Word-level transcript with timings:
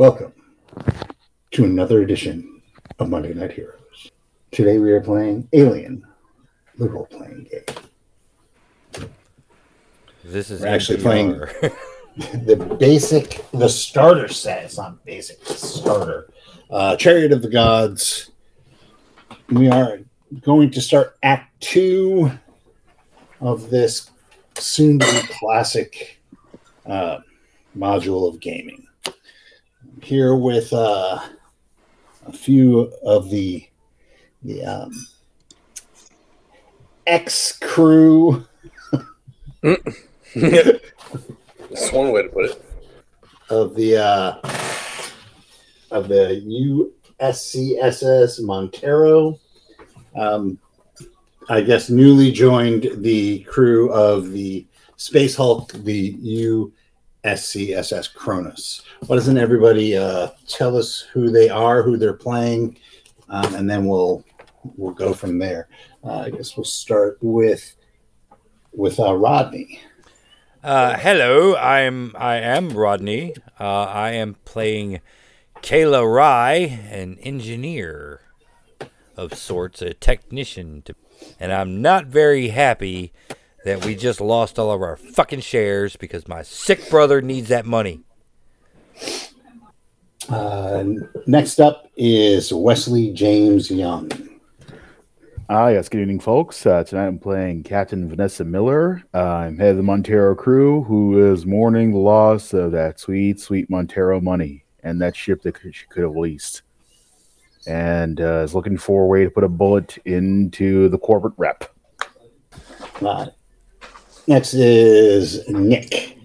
Welcome 0.00 0.32
to 1.50 1.64
another 1.64 2.00
edition 2.00 2.62
of 2.98 3.10
Monday 3.10 3.34
Night 3.34 3.52
Heroes. 3.52 4.10
Today 4.50 4.78
we 4.78 4.92
are 4.92 5.02
playing 5.02 5.46
Alien, 5.52 6.02
the 6.78 6.88
role 6.88 7.04
playing 7.04 7.50
game. 7.50 9.06
This 10.24 10.50
is 10.50 10.62
We're 10.62 10.68
actually 10.68 11.02
NPR. 11.02 11.76
The 12.46 12.56
basic, 12.80 13.44
the 13.52 13.68
starter 13.68 14.28
set, 14.28 14.64
it's 14.64 14.78
not 14.78 15.04
basic, 15.04 15.36
it's 15.42 15.68
starter. 15.80 16.30
Uh, 16.70 16.96
Chariot 16.96 17.32
of 17.32 17.42
the 17.42 17.50
Gods. 17.50 18.30
We 19.50 19.68
are 19.68 19.98
going 20.40 20.70
to 20.70 20.80
start 20.80 21.18
Act 21.22 21.60
Two 21.60 22.32
of 23.42 23.68
this 23.68 24.10
soon 24.56 24.98
to 25.00 25.04
be 25.04 25.28
classic 25.38 26.22
uh, 26.86 27.18
module 27.76 28.26
of 28.26 28.40
gaming. 28.40 28.86
Here 30.02 30.34
with 30.34 30.72
uh, 30.72 31.20
a 32.26 32.32
few 32.32 32.92
of 33.02 33.30
the 33.30 33.66
the 34.42 34.64
um, 34.64 34.92
ex 37.06 37.58
crew 37.58 38.46
That's 39.62 41.92
one 41.92 42.12
way 42.12 42.22
to 42.22 42.28
put 42.30 42.46
it. 42.46 42.64
of 43.50 43.74
the 43.74 43.98
uh, 43.98 44.40
of 45.90 46.08
the 46.08 46.90
USCSS 47.20 48.42
Montero. 48.42 49.38
Um, 50.16 50.58
I 51.50 51.60
guess 51.60 51.90
newly 51.90 52.32
joined 52.32 52.88
the 53.02 53.40
crew 53.40 53.92
of 53.92 54.30
the 54.30 54.64
Space 54.96 55.36
Hulk, 55.36 55.72
the 55.72 56.16
USCSS 57.24 58.14
Cronus. 58.14 58.82
Why 59.06 59.16
doesn't 59.16 59.38
everybody 59.38 59.96
uh, 59.96 60.28
tell 60.46 60.76
us 60.76 61.00
who 61.12 61.30
they 61.30 61.48
are, 61.48 61.82
who 61.82 61.96
they're 61.96 62.12
playing, 62.12 62.78
um, 63.28 63.54
and 63.54 63.68
then 63.68 63.86
we'll 63.86 64.24
we'll 64.76 64.94
go 64.94 65.12
from 65.12 65.38
there. 65.38 65.68
Uh, 66.04 66.20
I 66.20 66.30
guess 66.30 66.56
we'll 66.56 66.64
start 66.64 67.18
with 67.20 67.76
with 68.72 68.98
uh, 69.00 69.14
Rodney. 69.14 69.80
Uh, 70.62 70.96
hello, 70.98 71.56
I'm 71.56 72.14
I 72.16 72.36
am 72.36 72.70
Rodney. 72.70 73.34
Uh, 73.58 73.84
I 73.84 74.12
am 74.12 74.36
playing 74.44 75.00
Kayla 75.56 76.10
Rye, 76.12 76.80
an 76.90 77.18
engineer 77.22 78.20
of 79.16 79.34
sorts, 79.34 79.82
a 79.82 79.92
technician, 79.92 80.82
to, 80.82 80.94
and 81.38 81.52
I'm 81.52 81.82
not 81.82 82.06
very 82.06 82.48
happy 82.48 83.12
that 83.64 83.84
we 83.84 83.94
just 83.94 84.20
lost 84.20 84.58
all 84.58 84.70
of 84.70 84.80
our 84.82 84.96
fucking 84.96 85.40
shares 85.40 85.96
because 85.96 86.26
my 86.26 86.42
sick 86.42 86.88
brother 86.90 87.20
needs 87.20 87.48
that 87.48 87.66
money. 87.66 88.00
Uh, 90.28 90.84
next 91.26 91.60
up 91.60 91.90
is 91.96 92.52
Wesley 92.52 93.12
James 93.12 93.70
Young. 93.70 94.10
Ah, 95.48 95.68
yes. 95.68 95.88
Good 95.88 96.02
evening, 96.02 96.20
folks. 96.20 96.64
Uh, 96.64 96.84
tonight 96.84 97.08
I'm 97.08 97.18
playing 97.18 97.64
Captain 97.64 98.08
Vanessa 98.08 98.44
Miller. 98.44 99.02
Uh, 99.12 99.18
I'm 99.18 99.58
head 99.58 99.70
of 99.70 99.78
the 99.78 99.82
Montero 99.82 100.36
crew, 100.36 100.84
who 100.84 101.32
is 101.32 101.44
mourning 101.44 101.90
the 101.90 101.98
loss 101.98 102.52
of 102.52 102.70
that 102.70 103.00
sweet, 103.00 103.40
sweet 103.40 103.68
Montero 103.68 104.20
money 104.20 104.64
and 104.84 105.00
that 105.02 105.16
ship 105.16 105.42
that 105.42 105.56
she 105.72 105.86
could 105.88 106.04
have 106.04 106.16
leased, 106.16 106.62
and 107.66 108.20
uh, 108.20 108.42
is 108.44 108.54
looking 108.54 108.78
for 108.78 109.02
a 109.02 109.06
way 109.06 109.24
to 109.24 109.30
put 109.30 109.44
a 109.44 109.48
bullet 109.48 109.98
into 110.04 110.88
the 110.88 110.98
corporate 110.98 111.34
rep. 111.36 111.64
Uh, 113.02 113.26
next 114.30 114.54
is 114.54 115.46
Nick. 115.48 116.16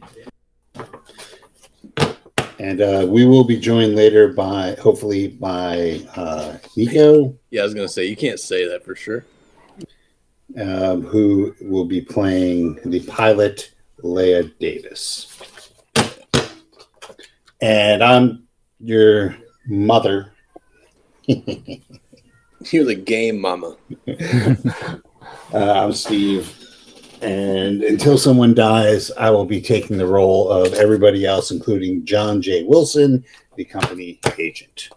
And 2.60 2.80
uh, 2.82 3.06
we 3.10 3.26
will 3.26 3.44
be 3.44 3.60
joined 3.60 3.96
later 3.96 4.28
by, 4.32 4.76
hopefully, 4.80 5.30
by 5.30 6.02
uh, 6.16 6.58
Nico, 6.78 7.36
Yeah, 7.50 7.62
I 7.62 7.64
was 7.66 7.74
gonna 7.74 7.90
say 7.90 8.06
you 8.06 8.16
can't 8.16 8.40
say 8.40 8.68
that 8.68 8.86
for 8.86 8.96
sure. 8.96 9.26
um, 10.62 11.02
who 11.02 11.54
will 11.62 11.86
be 11.86 12.00
playing 12.00 12.80
the 12.86 13.02
pilot, 13.08 13.72
Leah 14.04 14.44
Davis. 14.60 15.36
And 17.62 18.04
I'm 18.04 18.48
your 18.80 19.36
mother. 19.68 20.32
You're 21.28 22.86
the 22.86 22.96
game 22.96 23.42
mama. 23.42 23.76
Uh, 25.54 25.72
I'm 25.72 25.94
Steve. 25.94 26.65
And 27.22 27.84
until 27.84 28.18
someone 28.18 28.54
dies, 28.54 29.12
I 29.12 29.30
will 29.30 29.46
be 29.46 29.62
taking 29.62 29.98
the 29.98 30.08
role 30.08 30.50
of 30.50 30.74
everybody 30.74 31.26
else, 31.26 31.52
including 31.52 32.06
John 32.06 32.42
J. 32.42 32.64
Wilson, 32.64 33.24
the 33.56 33.66
company 33.66 34.20
agent. 34.38 34.90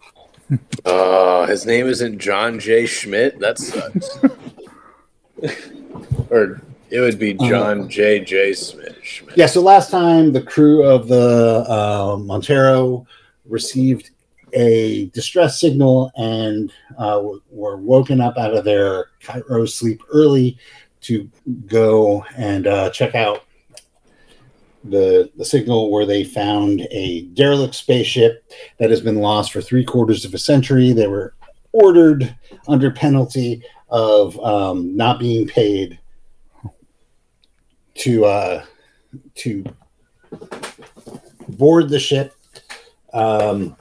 Uh, 0.84 1.46
his 1.46 1.66
name 1.66 1.86
isn't 1.86 2.18
John 2.18 2.58
J. 2.58 2.86
Schmidt. 2.86 3.38
That 3.38 3.58
sucks. 3.58 4.18
or 6.30 6.60
it 6.90 7.00
would 7.00 7.18
be 7.18 7.34
John 7.34 7.88
J. 7.88 8.20
J. 8.20 8.54
Schmidt. 8.54 8.96
Yeah, 9.36 9.46
so 9.46 9.60
last 9.60 9.90
time 9.90 10.32
the 10.32 10.42
crew 10.42 10.84
of 10.84 11.08
the 11.08 11.64
uh, 11.68 12.16
Montero 12.18 13.06
received 13.46 14.10
a 14.54 15.06
distress 15.06 15.60
signal 15.60 16.10
and 16.16 16.72
uh, 16.96 17.22
were 17.50 17.76
woken 17.76 18.20
up 18.20 18.38
out 18.38 18.54
of 18.54 18.64
their 18.64 19.10
cryo 19.22 19.68
sleep 19.68 20.02
early 20.10 20.56
to 21.02 21.30
go 21.66 22.24
and 22.36 22.66
uh, 22.66 22.90
check 22.90 23.14
out 23.14 23.44
the 24.84 25.30
the 25.36 25.44
signal 25.44 25.90
where 25.90 26.06
they 26.06 26.24
found 26.24 26.80
a 26.90 27.22
derelict 27.34 27.74
spaceship 27.74 28.50
that 28.78 28.90
has 28.90 29.00
been 29.00 29.16
lost 29.16 29.52
for 29.52 29.60
three 29.60 29.84
quarters 29.84 30.24
of 30.24 30.34
a 30.34 30.38
century. 30.38 30.92
They 30.92 31.08
were 31.08 31.34
ordered 31.72 32.36
under 32.66 32.90
penalty 32.90 33.62
of 33.88 34.38
um, 34.40 34.96
not 34.96 35.18
being 35.18 35.46
paid 35.46 35.98
to 37.94 38.24
uh, 38.24 38.64
to 39.34 39.64
board 41.48 41.88
the 41.88 41.98
ship, 41.98 42.34
um, 43.12 43.76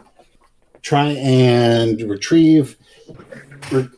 try 0.82 1.10
and 1.10 2.02
retrieve, 2.02 2.78
re- 3.08 3.47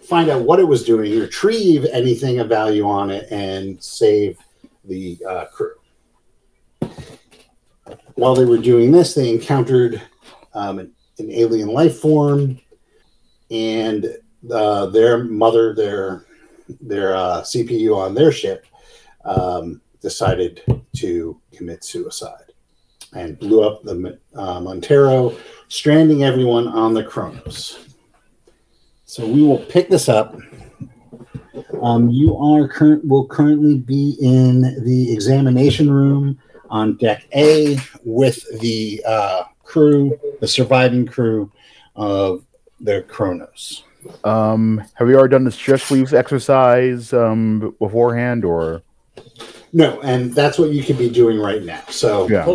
find 0.07 0.29
out 0.29 0.43
what 0.43 0.59
it 0.59 0.67
was 0.67 0.83
doing, 0.83 1.19
retrieve 1.19 1.85
anything 1.85 2.39
of 2.39 2.49
value 2.49 2.87
on 2.87 3.09
it, 3.09 3.31
and 3.31 3.81
save 3.83 4.37
the 4.85 5.17
uh, 5.27 5.45
crew. 5.45 5.75
While 8.15 8.35
they 8.35 8.45
were 8.45 8.57
doing 8.57 8.91
this, 8.91 9.13
they 9.13 9.29
encountered 9.29 10.01
um, 10.53 10.79
an, 10.79 10.91
an 11.19 11.31
alien 11.31 11.69
life 11.69 11.99
form, 11.99 12.59
and 13.51 14.05
uh, 14.51 14.87
their 14.87 15.23
mother, 15.23 15.73
their 15.73 16.25
their 16.81 17.15
uh, 17.15 17.41
CPU 17.41 17.95
on 17.95 18.13
their 18.13 18.31
ship, 18.31 18.65
um, 19.25 19.81
decided 20.01 20.61
to 20.97 21.39
commit 21.51 21.83
suicide 21.83 22.53
and 23.13 23.39
blew 23.39 23.63
up 23.63 23.83
the 23.83 24.19
uh, 24.35 24.59
Montero, 24.59 25.35
stranding 25.67 26.23
everyone 26.23 26.67
on 26.67 26.93
the 26.93 27.03
Cronus. 27.03 27.88
So 29.09 29.25
we 29.25 29.41
will 29.41 29.57
pick 29.57 29.89
this 29.89 30.07
up. 30.07 30.37
Um, 31.81 32.11
you 32.11 32.37
are 32.37 32.67
current 32.67 33.03
will 33.03 33.25
currently 33.25 33.79
be 33.79 34.15
in 34.21 34.83
the 34.85 35.11
examination 35.11 35.91
room 35.91 36.37
on 36.69 36.95
deck 36.97 37.25
A 37.33 37.79
with 38.03 38.45
the 38.59 39.01
uh, 39.07 39.45
crew, 39.63 40.15
the 40.41 40.47
surviving 40.47 41.07
crew 41.07 41.51
of 41.95 42.45
the 42.81 43.03
Cronus. 43.07 43.81
Um, 44.23 44.83
have 44.93 45.07
we 45.07 45.15
already 45.15 45.31
done 45.31 45.43
the 45.43 45.51
stress 45.51 45.89
relief 45.89 46.13
exercise 46.13 47.11
um, 47.11 47.75
beforehand, 47.79 48.45
or 48.45 48.83
No, 49.73 49.99
and 50.01 50.35
that's 50.35 50.59
what 50.59 50.69
you 50.69 50.83
could 50.83 50.99
be 50.99 51.09
doing 51.09 51.39
right 51.39 51.63
now. 51.63 51.81
So 51.89 52.29
yeah? 52.29 52.45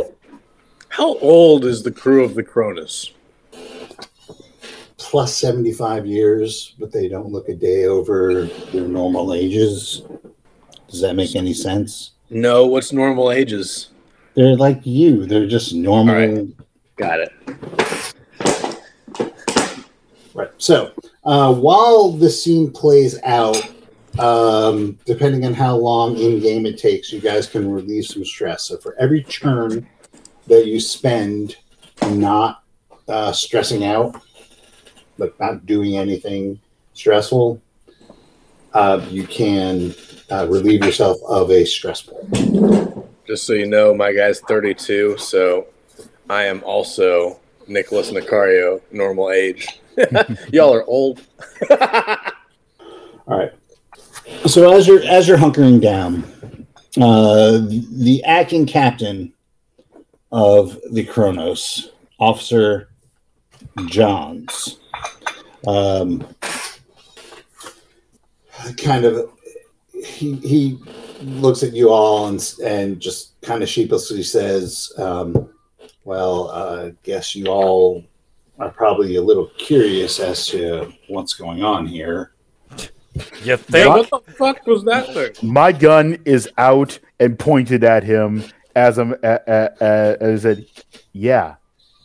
How 0.89 1.19
old 1.19 1.65
is 1.65 1.83
the 1.83 1.91
crew 1.91 2.23
of 2.23 2.37
the 2.37 2.45
Cronus? 2.45 3.11
Plus 5.05 5.37
75 5.37 6.06
years, 6.06 6.75
but 6.79 6.91
they 6.91 7.09
don't 7.09 7.31
look 7.31 7.49
a 7.51 7.55
day 7.55 7.85
over 7.85 8.47
their 8.73 8.89
normal 8.89 9.35
ages. 9.35 10.03
Does 10.89 11.03
that 11.03 11.15
make 11.15 11.37
any 11.37 11.53
sense? 11.53 12.12
No, 12.31 12.67
what's 12.67 12.91
normal 12.91 13.31
ages? 13.31 13.91
They're 14.35 14.56
like 14.56 14.81
you. 14.85 15.27
They're 15.27 15.47
just 15.47 15.75
normal. 15.75 16.15
Right. 16.15 16.49
Got 16.97 17.21
it. 17.21 17.33
Right. 20.33 20.51
So 20.56 20.93
uh, 21.25 21.55
while 21.55 22.11
the 22.11 22.31
scene 22.31 22.71
plays 22.73 23.21
out, 23.25 23.62
um, 24.19 24.99
depending 25.05 25.45
on 25.45 25.53
how 25.53 25.77
long 25.77 26.17
in 26.17 26.41
game 26.41 26.65
it 26.65 26.79
takes, 26.79 27.12
you 27.12 27.21
guys 27.21 27.47
can 27.47 27.71
relieve 27.71 28.06
some 28.06 28.25
stress. 28.25 28.65
So 28.65 28.79
for 28.79 28.97
every 28.99 29.23
turn 29.25 29.87
that 30.47 30.67
you 30.67 30.81
spend 30.81 31.56
not 32.11 32.62
uh, 33.06 33.33
stressing 33.33 33.85
out, 33.85 34.24
like 35.19 35.39
not 35.41 35.67
doing 35.67 35.97
anything 35.97 36.61
stressful, 36.93 37.61
uh, 38.73 39.05
you 39.09 39.27
can 39.27 39.95
uh, 40.31 40.47
relieve 40.49 40.85
yourself 40.85 41.19
of 41.29 41.51
a 41.51 41.65
stress 41.65 42.03
point. 42.03 43.07
Just 43.27 43.47
so 43.47 43.53
you 43.55 43.67
know, 43.67 43.95
my 43.95 44.13
guy's 44.13 44.41
32, 44.41 45.17
so 45.19 45.67
I 46.29 46.45
am 46.45 46.63
also 46.65 47.39
Nicholas 47.67 48.11
Nicario, 48.11 48.81
normal 48.91 49.31
age. 49.31 49.81
Y'all 50.53 50.75
are 50.75 50.85
old. 50.85 51.23
All 51.71 51.79
right. 53.27 53.53
So 54.47 54.75
as 54.75 54.87
you're 54.87 55.03
as 55.03 55.29
you're 55.29 55.39
hunkering 55.39 55.81
down, 55.81 56.25
uh, 57.01 57.59
the 57.69 58.23
acting 58.25 58.67
captain 58.67 59.33
of 60.33 60.79
the 60.93 61.05
Cronus, 61.05 61.91
Officer 62.19 62.89
Johns, 63.87 64.79
um, 65.67 66.27
kind 68.77 69.05
of 69.05 69.31
he 70.05 70.37
he 70.37 70.79
looks 71.21 71.63
at 71.63 71.73
you 71.73 71.91
all 71.91 72.29
and 72.29 72.55
and 72.63 73.01
just 73.01 73.41
kind 73.43 73.63
of 73.63 73.69
sheepishly 73.69 74.23
says, 74.23 74.93
um, 74.99 75.49
"Well, 76.05 76.51
uh, 76.51 76.91
guess 77.03 77.35
you 77.35 77.47
all 77.47 78.05
are 78.59 78.71
probably 78.71 79.17
a 79.17 79.23
little 79.23 79.51
curious 79.59 80.21
as 80.21 80.47
to 80.49 80.93
what's 81.09 81.35
going 81.35 81.63
on 81.63 81.87
here." 81.87 82.33
You 83.45 83.57
think? 83.57 84.11
what 84.11 84.11
the 84.11 84.33
fuck 84.33 84.67
was 84.67 84.85
that 84.85 85.13
thing? 85.15 85.49
My 85.49 85.71
gun 85.71 86.19
is 86.25 86.49
out 86.59 86.99
and 87.21 87.39
pointed 87.39 87.85
at 87.85 88.03
him 88.03 88.43
as 88.75 88.99
I'm 88.99 89.13
uh, 89.23 89.39
uh, 89.47 89.69
uh, 89.81 90.17
as 90.21 90.45
I 90.45 90.55
said, 90.55 90.67
"Yeah, 91.13 91.55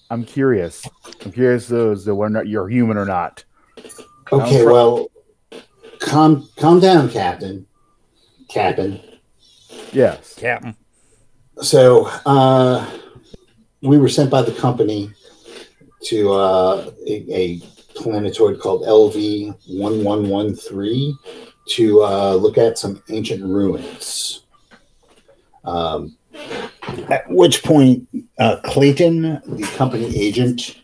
I'm 0.10 0.24
curious. 0.24 0.88
I'm 1.26 1.32
curious 1.32 1.72
as 1.72 2.06
to 2.06 2.16
whether 2.16 2.28
or 2.28 2.30
not 2.30 2.48
you're 2.48 2.70
human 2.70 2.98
or 2.98 3.06
not." 3.06 3.44
Okay, 4.32 4.64
pro- 4.64 4.74
well, 4.74 5.12
calm 6.00 6.48
calm 6.58 6.80
down, 6.80 7.10
Captain. 7.10 7.66
Captain. 8.48 9.00
Yes. 9.92 10.36
Captain. 10.36 10.76
So 11.62 12.06
uh, 12.26 12.90
we 13.82 13.98
were 13.98 14.10
sent 14.10 14.30
by 14.30 14.42
the 14.42 14.54
company 14.54 15.12
to 16.06 16.32
uh, 16.32 16.92
a, 17.08 17.26
a 17.30 17.60
planetoid 17.96 18.60
called 18.60 18.84
LV 18.84 19.56
one 19.68 20.04
one 20.04 20.30
one 20.30 20.56
three 20.56 21.16
to 21.70 22.04
uh, 22.04 22.34
look 22.34 22.58
at 22.58 22.78
some 22.78 23.04
ancient 23.10 23.44
ruins. 23.44 24.44
Um, 25.64 26.18
at 27.10 27.30
which 27.30 27.64
point, 27.64 28.08
uh, 28.40 28.58
Clayton, 28.64 29.22
the 29.46 29.72
company 29.76 30.18
agent, 30.18 30.78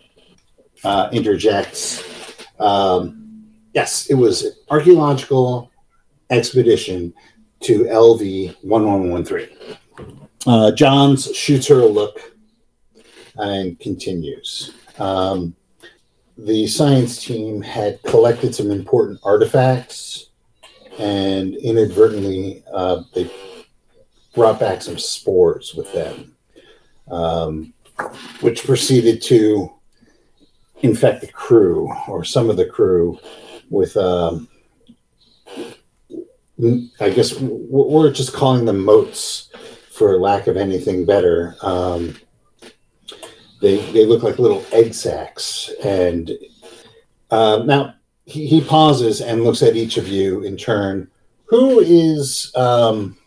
uh, 0.83 1.09
interjects. 1.12 2.03
Um, 2.59 3.25
yes, 3.75 4.07
it 4.07 4.16
was 4.16 4.44
an 4.44 4.54
archaeological 4.69 5.69
expedition 6.31 7.13
to 7.60 7.83
LV 7.83 8.56
one 8.63 8.88
one 8.88 9.12
one 9.12 9.24
three. 9.24 9.48
Uh, 10.48 10.72
Johns 10.72 11.36
shoots 11.36 11.68
her 11.68 11.81
a 11.81 11.86
look 11.86 12.33
and 13.36 13.80
continues. 13.80 14.72
Um, 14.98 15.56
the 16.38 16.68
science 16.68 17.24
team 17.24 17.62
had 17.62 18.01
collected 18.04 18.56
some 18.56 18.72
important 18.72 19.19
artifacts, 19.24 20.30
and 20.98 21.56
inadvertently, 21.56 22.63
uh, 22.74 23.04
they 23.13 23.30
brought 24.33 24.60
back 24.60 24.81
some 24.81 24.98
spores 24.98 25.75
with 25.75 25.92
them, 25.94 26.36
um, 27.10 27.74
which 28.42 28.66
proceeded 28.66 29.22
to 29.24 29.72
infect 30.81 31.22
the 31.22 31.27
crew 31.27 31.89
or 32.07 32.24
some 32.24 32.50
of 32.50 32.57
the 32.57 32.66
crew 32.66 33.18
with. 33.69 33.95
Um, 33.97 34.47
I 37.01 37.09
guess 37.09 37.38
we're 37.39 38.12
just 38.12 38.33
calling 38.33 38.63
them 38.63 38.85
motes 38.85 39.50
for 39.91 40.17
lack 40.17 40.47
of 40.47 40.56
anything 40.56 41.06
better. 41.06 41.56
Um, 41.62 42.15
they 43.62 43.77
they 43.91 44.06
look 44.06 44.23
like 44.23 44.39
little 44.39 44.63
egg 44.71 44.94
sacs, 44.94 45.71
and 45.83 46.31
uh, 47.31 47.63
now 47.65 47.95
he, 48.25 48.47
he 48.47 48.62
pauses 48.62 49.21
and 49.21 49.44
looks 49.44 49.62
at 49.63 49.75
each 49.75 49.97
of 49.97 50.07
you 50.07 50.44
in 50.44 50.56
turn. 50.56 51.09
Who 51.45 51.79
is 51.79 52.51
um, 52.56 53.17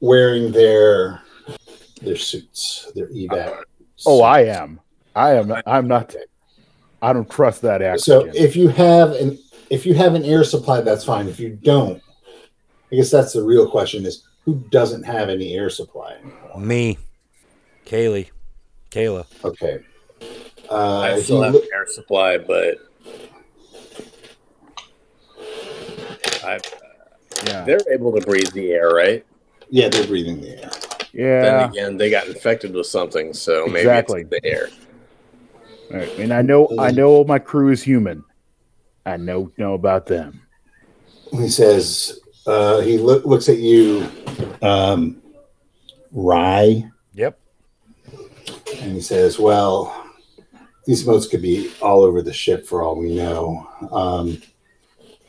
wearing 0.00 0.52
their 0.52 1.22
their 2.00 2.16
suits, 2.16 2.90
their 2.94 3.08
evac? 3.08 3.62
Oh, 4.06 4.22
I 4.22 4.44
am. 4.44 4.80
I 5.14 5.34
am. 5.34 5.52
I'm 5.66 5.88
not. 5.88 6.14
I 7.02 7.12
don't 7.12 7.28
trust 7.28 7.62
that 7.62 7.82
actor. 7.82 7.98
So 7.98 8.30
if 8.32 8.56
you 8.56 8.68
have 8.68 9.10
an 9.12 9.38
if 9.70 9.84
you 9.84 9.94
have 9.94 10.14
an 10.14 10.24
air 10.24 10.44
supply, 10.44 10.80
that's 10.80 11.04
fine. 11.04 11.28
If 11.28 11.40
you 11.40 11.50
don't, 11.50 12.02
I 12.90 12.96
guess 12.96 13.10
that's 13.10 13.32
the 13.32 13.42
real 13.42 13.68
question: 13.68 14.06
is 14.06 14.24
who 14.44 14.54
doesn't 14.70 15.02
have 15.02 15.28
any 15.28 15.54
air 15.54 15.68
supply? 15.68 16.16
Me. 16.56 16.98
Kaylee. 17.84 18.30
Kayla. 18.90 19.26
Okay. 19.44 19.80
Uh, 20.70 21.00
I 21.00 21.20
still 21.20 21.42
have 21.42 21.54
look- 21.54 21.64
air 21.72 21.86
supply, 21.86 22.38
but 22.38 22.76
I, 26.44 26.60
yeah. 27.46 27.64
they're 27.64 27.80
able 27.92 28.12
to 28.18 28.20
breathe 28.24 28.52
the 28.52 28.72
air, 28.72 28.90
right? 28.90 29.24
yeah, 29.70 29.88
they're 29.88 30.06
breathing 30.06 30.40
the 30.40 30.62
air. 30.62 30.70
Yeah. 31.12 31.42
Then 31.42 31.70
again, 31.70 31.96
they 31.96 32.10
got 32.10 32.26
infected 32.26 32.74
with 32.74 32.86
something, 32.86 33.32
so 33.32 33.66
maybe 33.66 33.80
Exactly. 33.80 34.20
it's 34.22 34.30
the 34.30 34.44
air. 34.44 34.68
Right. 35.92 36.08
And 36.18 36.32
I 36.32 36.40
know. 36.42 36.68
I 36.78 36.90
know 36.90 37.22
my 37.24 37.38
crew 37.38 37.70
is 37.70 37.82
human. 37.82 38.24
I 39.04 39.16
know 39.16 39.50
know 39.58 39.74
about 39.74 40.06
them. 40.06 40.40
He 41.32 41.48
says 41.48 42.18
uh, 42.46 42.80
he 42.80 42.98
loo- 42.98 43.22
looks 43.24 43.48
at 43.48 43.58
you, 43.58 44.08
um, 44.62 45.20
Rye, 46.12 46.88
Yep. 47.14 47.38
and 48.80 48.92
he 48.94 49.00
says, 49.00 49.38
"Well, 49.38 49.94
these 50.86 51.06
motes 51.06 51.26
could 51.26 51.42
be 51.42 51.70
all 51.82 52.02
over 52.02 52.22
the 52.22 52.32
ship 52.32 52.66
for 52.66 52.82
all 52.82 52.96
we 52.96 53.14
know." 53.14 53.68
Um, 53.90 54.40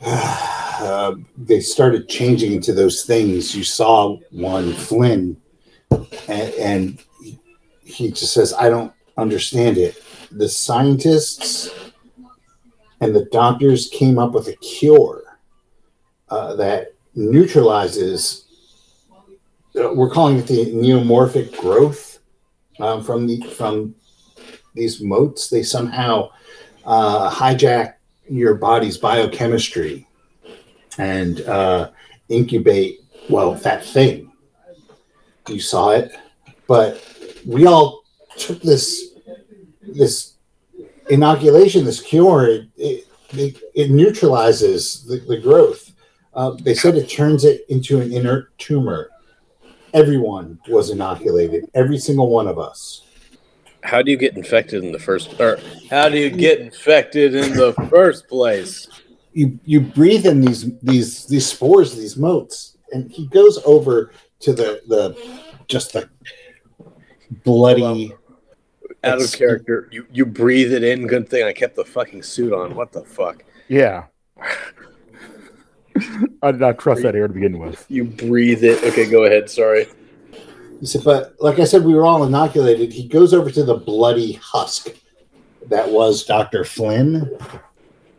uh, 0.00 1.14
they 1.36 1.60
started 1.60 2.08
changing 2.08 2.52
into 2.52 2.72
those 2.72 3.04
things. 3.04 3.54
You 3.54 3.64
saw 3.64 4.16
one, 4.30 4.72
Flynn, 4.72 5.36
and, 6.28 6.54
and 6.54 6.98
he 7.82 8.10
just 8.10 8.32
says, 8.32 8.54
"I 8.54 8.68
don't 8.70 8.92
understand 9.16 9.78
it." 9.78 10.00
The 10.36 10.48
scientists 10.48 11.70
and 13.00 13.14
the 13.14 13.26
doctors 13.26 13.88
came 13.88 14.18
up 14.18 14.32
with 14.32 14.48
a 14.48 14.56
cure 14.56 15.22
uh, 16.28 16.56
that 16.56 16.94
neutralizes. 17.14 18.44
Uh, 19.78 19.92
we're 19.92 20.10
calling 20.10 20.38
it 20.38 20.46
the 20.48 20.66
neomorphic 20.66 21.56
growth 21.60 22.18
um, 22.80 23.04
from 23.04 23.28
the 23.28 23.40
from 23.42 23.94
these 24.74 25.00
motes. 25.00 25.48
They 25.48 25.62
somehow 25.62 26.30
uh, 26.84 27.30
hijack 27.30 27.94
your 28.28 28.54
body's 28.54 28.98
biochemistry 28.98 30.06
and 30.98 31.42
uh, 31.42 31.90
incubate. 32.28 33.00
Well, 33.28 33.54
that 33.54 33.84
thing 33.84 34.32
you 35.48 35.60
saw 35.60 35.90
it, 35.90 36.12
but 36.66 37.02
we 37.46 37.66
all 37.66 38.02
took 38.36 38.60
this 38.62 39.13
this 39.86 40.34
inoculation, 41.08 41.84
this 41.84 42.00
cure. 42.00 42.48
It 42.76 43.06
it, 43.36 43.58
it, 43.74 43.90
neutralizes 43.90 45.04
the, 45.04 45.18
the 45.18 45.38
growth. 45.38 45.92
Uh, 46.34 46.56
they 46.60 46.74
said 46.74 46.96
it 46.96 47.08
turns 47.08 47.44
it 47.44 47.64
into 47.68 48.00
an 48.00 48.12
inert 48.12 48.56
tumor. 48.58 49.10
Everyone 49.92 50.58
was 50.68 50.90
inoculated, 50.90 51.70
every 51.74 51.98
single 51.98 52.28
one 52.28 52.48
of 52.48 52.58
us. 52.58 53.02
How 53.82 54.02
do 54.02 54.10
you 54.10 54.16
get 54.16 54.36
infected 54.36 54.82
in 54.82 54.92
the 54.92 54.98
first? 54.98 55.38
Or 55.40 55.60
how 55.90 56.08
do 56.08 56.18
you 56.18 56.30
get 56.30 56.60
infected 56.60 57.34
in 57.34 57.52
the 57.52 57.72
first 57.90 58.28
place? 58.28 58.88
You 59.32 59.58
you 59.64 59.80
breathe 59.80 60.26
in 60.26 60.40
these 60.40 60.76
these 60.78 61.26
these 61.26 61.46
spores, 61.46 61.94
these 61.94 62.16
motes, 62.16 62.78
and 62.92 63.10
he 63.10 63.26
goes 63.26 63.62
over 63.64 64.12
to 64.40 64.52
the 64.52 64.80
the 64.88 65.16
just 65.68 65.92
the 65.92 66.08
bloody. 67.44 68.14
Out 69.04 69.20
of 69.22 69.32
character, 69.32 69.88
you 69.92 70.06
you 70.12 70.26
breathe 70.26 70.72
it 70.72 70.82
in. 70.82 71.06
Good 71.06 71.28
thing 71.28 71.44
I 71.44 71.52
kept 71.52 71.76
the 71.76 71.84
fucking 71.84 72.22
suit 72.22 72.52
on. 72.52 72.74
What 72.74 72.92
the 72.92 73.02
fuck? 73.02 73.44
Yeah. 73.68 74.04
I 76.42 76.50
did 76.50 76.60
not 76.60 76.78
trust 76.78 77.02
that 77.02 77.14
air 77.14 77.28
to 77.28 77.34
begin 77.34 77.58
with. 77.58 77.86
You 77.88 78.04
breathe 78.04 78.64
it. 78.64 78.82
Okay, 78.82 79.08
go 79.08 79.24
ahead. 79.24 79.48
Sorry. 79.48 79.86
He 80.80 80.86
said, 80.86 81.02
but 81.04 81.34
like 81.40 81.58
I 81.60 81.64
said, 81.64 81.84
we 81.84 81.94
were 81.94 82.04
all 82.04 82.24
inoculated. 82.24 82.92
He 82.92 83.06
goes 83.06 83.32
over 83.32 83.50
to 83.50 83.62
the 83.62 83.76
bloody 83.76 84.32
husk 84.32 84.88
that 85.68 85.88
was 85.88 86.24
Dr. 86.24 86.64
Flynn. 86.64 87.30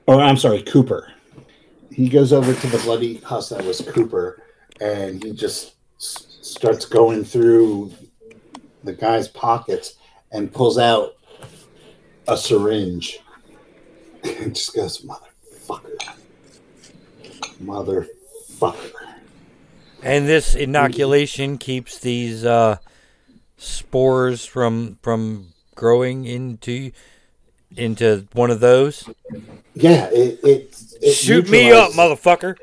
Or 0.08 0.22
I'm 0.22 0.38
sorry, 0.38 0.64
Cooper. 0.64 1.12
He 1.92 2.10
goes 2.10 2.32
over 2.34 2.54
to 2.54 2.68
the 2.68 2.78
bloody 2.80 3.18
husk 3.18 3.50
that 3.52 3.64
was 3.66 3.82
Cooper 3.82 4.42
and 4.82 5.24
he 5.24 5.32
just 5.32 5.76
s- 6.00 6.38
starts 6.42 6.86
going 6.86 7.24
through 7.24 7.92
the 8.84 8.94
guy's 8.94 9.28
pockets 9.28 9.96
and 10.36 10.52
pulls 10.52 10.78
out 10.78 11.16
a 12.28 12.38
syringe 12.38 13.20
and 14.24 14.54
just 14.54 14.76
goes, 14.76 15.02
Motherfucker. 15.02 15.98
Motherfucker. 17.64 18.92
And 20.04 20.28
this 20.28 20.54
inoculation 20.54 21.58
keeps 21.58 21.98
these 21.98 22.46
uh, 22.46 22.78
spores 23.58 24.46
from 24.46 25.00
from 25.02 25.54
growing 25.74 26.26
into 26.26 26.92
into 27.76 28.28
one 28.34 28.52
of 28.52 28.60
those? 28.60 29.10
Yeah, 29.74 30.06
it, 30.12 30.40
it, 30.44 30.84
it 31.02 31.14
Shoot 31.14 31.50
me 31.50 31.72
up, 31.72 31.92
motherfucker! 31.94 32.58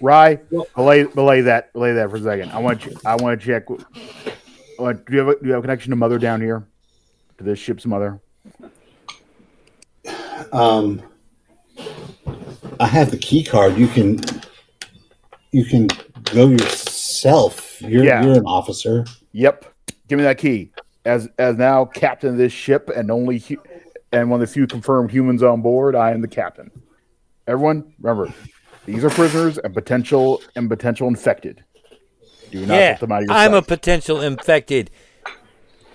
Rye, 0.00 0.40
belay, 0.74 1.04
belay 1.04 1.42
that, 1.42 1.72
belay 1.72 1.92
that 1.92 2.10
for 2.10 2.16
a 2.16 2.22
second. 2.22 2.50
I 2.50 2.58
want 2.58 2.84
you. 2.84 2.96
I 3.04 3.16
want 3.16 3.40
to 3.40 3.46
check. 3.46 3.64
Want- 4.78 5.04
do 5.06 5.12
you 5.12 5.18
have 5.20 5.28
a, 5.28 5.34
do 5.40 5.46
you 5.46 5.52
have 5.52 5.60
a 5.60 5.62
connection 5.62 5.90
to 5.90 5.96
mother 5.96 6.18
down 6.18 6.40
here? 6.40 6.66
To 7.38 7.44
this 7.44 7.58
ship's 7.58 7.84
mother? 7.86 8.20
Um, 10.52 11.02
I 12.80 12.86
have 12.86 13.10
the 13.10 13.18
key 13.18 13.42
card. 13.44 13.76
You 13.76 13.88
can 13.88 14.20
you 15.52 15.64
can 15.64 15.88
go 16.32 16.48
yourself. 16.48 17.80
You're 17.82 18.04
Yeah. 18.04 18.24
you're 18.24 18.34
an 18.34 18.46
officer. 18.46 19.04
Yep. 19.32 19.64
Give 20.08 20.18
me 20.18 20.24
that 20.24 20.38
key. 20.38 20.70
As 21.04 21.28
as 21.38 21.56
now 21.56 21.84
captain 21.84 22.30
of 22.30 22.36
this 22.36 22.52
ship 22.52 22.88
and 22.94 23.10
only 23.10 23.38
hu- 23.38 23.62
and 24.12 24.30
one 24.30 24.40
of 24.40 24.46
the 24.48 24.52
few 24.52 24.66
confirmed 24.66 25.10
humans 25.10 25.42
on 25.42 25.60
board, 25.62 25.94
I 25.96 26.12
am 26.12 26.20
the 26.20 26.28
captain. 26.28 26.70
Everyone, 27.46 27.92
remember, 28.00 28.32
these 28.86 29.04
are 29.04 29.10
prisoners 29.10 29.58
and 29.58 29.74
potential 29.74 30.40
and 30.56 30.68
potential 30.68 31.08
infected. 31.08 31.64
Do 32.54 32.66
not 32.66 32.74
Yeah, 32.74 32.88
let 32.90 33.00
them 33.00 33.10
out 33.12 33.22
of 33.22 33.28
your 33.28 33.36
I'm 33.36 33.52
a 33.52 33.62
potential 33.62 34.20
infected. 34.20 34.88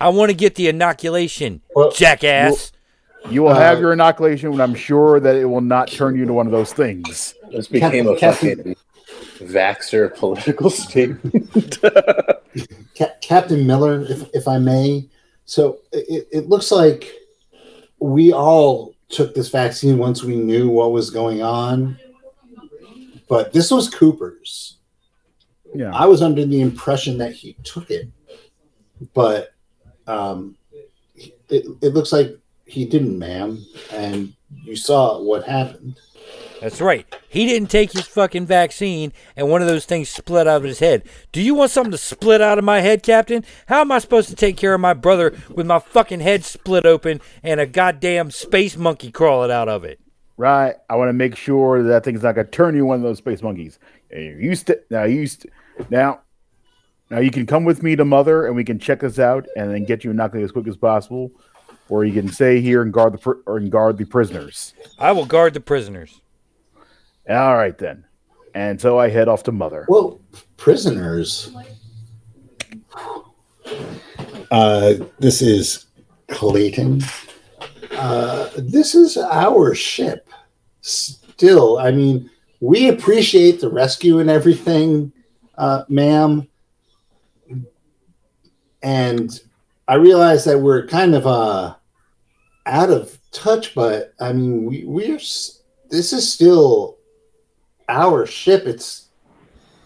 I 0.01 0.09
want 0.09 0.29
to 0.29 0.35
get 0.35 0.55
the 0.55 0.67
inoculation, 0.67 1.61
Well, 1.73 1.91
jackass. 1.91 2.73
You 3.29 3.43
will 3.43 3.53
have 3.53 3.77
uh, 3.77 3.81
your 3.81 3.93
inoculation, 3.93 4.51
and 4.51 4.61
I'm 4.61 4.75
sure 4.75 5.21
that 5.21 5.37
it 5.37 5.45
will 5.45 5.61
not 5.61 5.87
turn 5.89 6.17
you 6.17 6.23
into 6.23 6.33
one 6.33 6.47
of 6.47 6.51
those 6.51 6.73
things. 6.73 7.33
This 7.49 7.67
became 7.67 8.07
a 8.07 8.17
Captain- 8.17 8.57
fucking 8.57 8.75
Vaxer 9.47 10.13
political 10.15 10.69
statement. 10.69 11.79
Ca- 12.97 13.13
Captain 13.21 13.65
Miller, 13.65 14.01
if, 14.01 14.29
if 14.33 14.45
I 14.45 14.57
may. 14.57 15.07
So 15.45 15.79
it, 15.93 16.27
it 16.29 16.49
looks 16.49 16.73
like 16.73 17.09
we 17.99 18.33
all 18.33 18.95
took 19.07 19.33
this 19.33 19.47
vaccine 19.47 19.97
once 19.97 20.23
we 20.25 20.35
knew 20.35 20.69
what 20.69 20.91
was 20.91 21.09
going 21.09 21.41
on, 21.41 21.97
but 23.29 23.53
this 23.53 23.71
was 23.71 23.89
Cooper's. 23.89 24.75
Yeah. 25.73 25.91
I 25.93 26.05
was 26.05 26.21
under 26.21 26.45
the 26.45 26.61
impression 26.61 27.17
that 27.19 27.33
he 27.33 27.53
took 27.63 27.91
it, 27.91 28.09
but 29.13 29.53
um, 30.07 30.57
it, 31.15 31.65
it 31.81 31.93
looks 31.93 32.11
like 32.11 32.37
he 32.65 32.85
didn't, 32.85 33.17
ma'am. 33.17 33.63
And 33.91 34.33
you 34.63 34.75
saw 34.75 35.21
what 35.21 35.43
happened. 35.45 35.99
That's 36.61 36.81
right. 36.81 37.05
He 37.29 37.45
didn't 37.45 37.69
take 37.69 37.93
his 37.93 38.05
fucking 38.07 38.45
vaccine, 38.45 39.13
and 39.35 39.49
one 39.49 39.61
of 39.61 39.67
those 39.67 39.85
things 39.85 40.09
split 40.09 40.45
out 40.45 40.57
of 40.57 40.63
his 40.63 40.79
head. 40.79 41.03
Do 41.31 41.41
you 41.41 41.55
want 41.55 41.71
something 41.71 41.91
to 41.91 41.97
split 41.97 42.41
out 42.41 42.57
of 42.57 42.65
my 42.65 42.81
head, 42.81 43.01
Captain? 43.01 43.45
How 43.67 43.81
am 43.81 43.91
I 43.91 43.99
supposed 43.99 44.27
to 44.29 44.35
take 44.35 44.57
care 44.57 44.73
of 44.73 44.81
my 44.81 44.93
brother 44.93 45.33
with 45.49 45.65
my 45.65 45.79
fucking 45.79 46.19
head 46.19 46.43
split 46.43 46.85
open 46.85 47.21
and 47.43 47.59
a 47.59 47.65
goddamn 47.65 48.31
space 48.31 48.75
monkey 48.75 49.09
crawling 49.09 49.51
out 49.51 49.69
of 49.69 49.85
it? 49.85 50.01
Right. 50.35 50.75
I 50.89 50.95
want 50.95 51.09
to 51.09 51.13
make 51.13 51.35
sure 51.35 51.81
that, 51.83 51.89
that 51.89 52.03
thing's 52.03 52.23
not 52.23 52.35
going 52.35 52.47
to 52.47 52.51
turn 52.51 52.75
you 52.75 52.85
one 52.85 52.97
of 52.97 53.03
those 53.03 53.17
space 53.17 53.41
monkeys. 53.41 53.79
And 54.09 54.23
you 54.23 54.35
used 54.35 54.67
to 54.67 54.81
now 54.89 55.03
you 55.03 55.21
used 55.21 55.41
to, 55.41 55.49
now 55.89 56.21
now 57.09 57.19
you 57.19 57.31
can 57.31 57.45
come 57.45 57.65
with 57.65 57.81
me 57.81 57.95
to 57.95 58.05
mother 58.05 58.45
and 58.45 58.55
we 58.55 58.63
can 58.63 58.79
check 58.79 58.99
this 58.99 59.19
out 59.19 59.47
and 59.55 59.71
then 59.71 59.83
get 59.85 60.03
you 60.03 60.11
inoculated 60.11 60.45
as 60.45 60.51
quick 60.51 60.67
as 60.67 60.77
possible, 60.77 61.31
or 61.89 62.05
you 62.05 62.13
can 62.13 62.31
stay 62.31 62.61
here 62.61 62.81
and 62.81 62.93
guard 62.93 63.13
the 63.13 63.17
pr- 63.17 63.41
or 63.45 63.57
and 63.57 63.71
guard 63.71 63.97
the 63.97 64.05
prisoners. 64.05 64.73
I 64.99 65.11
will 65.11 65.25
guard 65.25 65.53
the 65.53 65.59
prisoners. 65.59 66.21
All 67.29 67.55
right 67.55 67.77
then. 67.77 68.05
And 68.53 68.79
so 68.81 68.99
I 68.99 69.09
head 69.09 69.27
off 69.27 69.43
to 69.43 69.51
mother. 69.51 69.85
Well, 69.87 70.19
prisoners. 70.57 71.55
Uh, 74.51 74.93
this 75.19 75.41
is 75.41 75.85
Clayton. 76.27 77.03
Uh, 77.91 78.49
this 78.57 78.95
is 78.95 79.17
our 79.17 79.75
ship. 79.75 80.29
Still, 80.81 81.77
I 81.77 81.91
mean, 81.91 82.29
we 82.59 82.89
appreciate 82.89 83.61
the 83.61 83.69
rescue 83.69 84.19
and 84.19 84.29
everything, 84.29 85.11
uh, 85.59 85.83
ma'am. 85.89 86.47
And 88.81 89.39
I 89.87 89.95
realize 89.95 90.45
that 90.45 90.59
we're 90.59 90.87
kind 90.87 91.13
of 91.13 91.27
uh, 91.27 91.75
out 92.65 92.89
of 92.89 93.17
touch, 93.31 93.75
but 93.75 94.13
I 94.19 94.31
mean, 94.31 94.65
we 94.65 94.85
we're 94.85 95.17
this 95.17 96.13
is 96.13 96.31
still 96.31 96.97
our 97.89 98.25
ship. 98.25 98.65
It's 98.65 99.07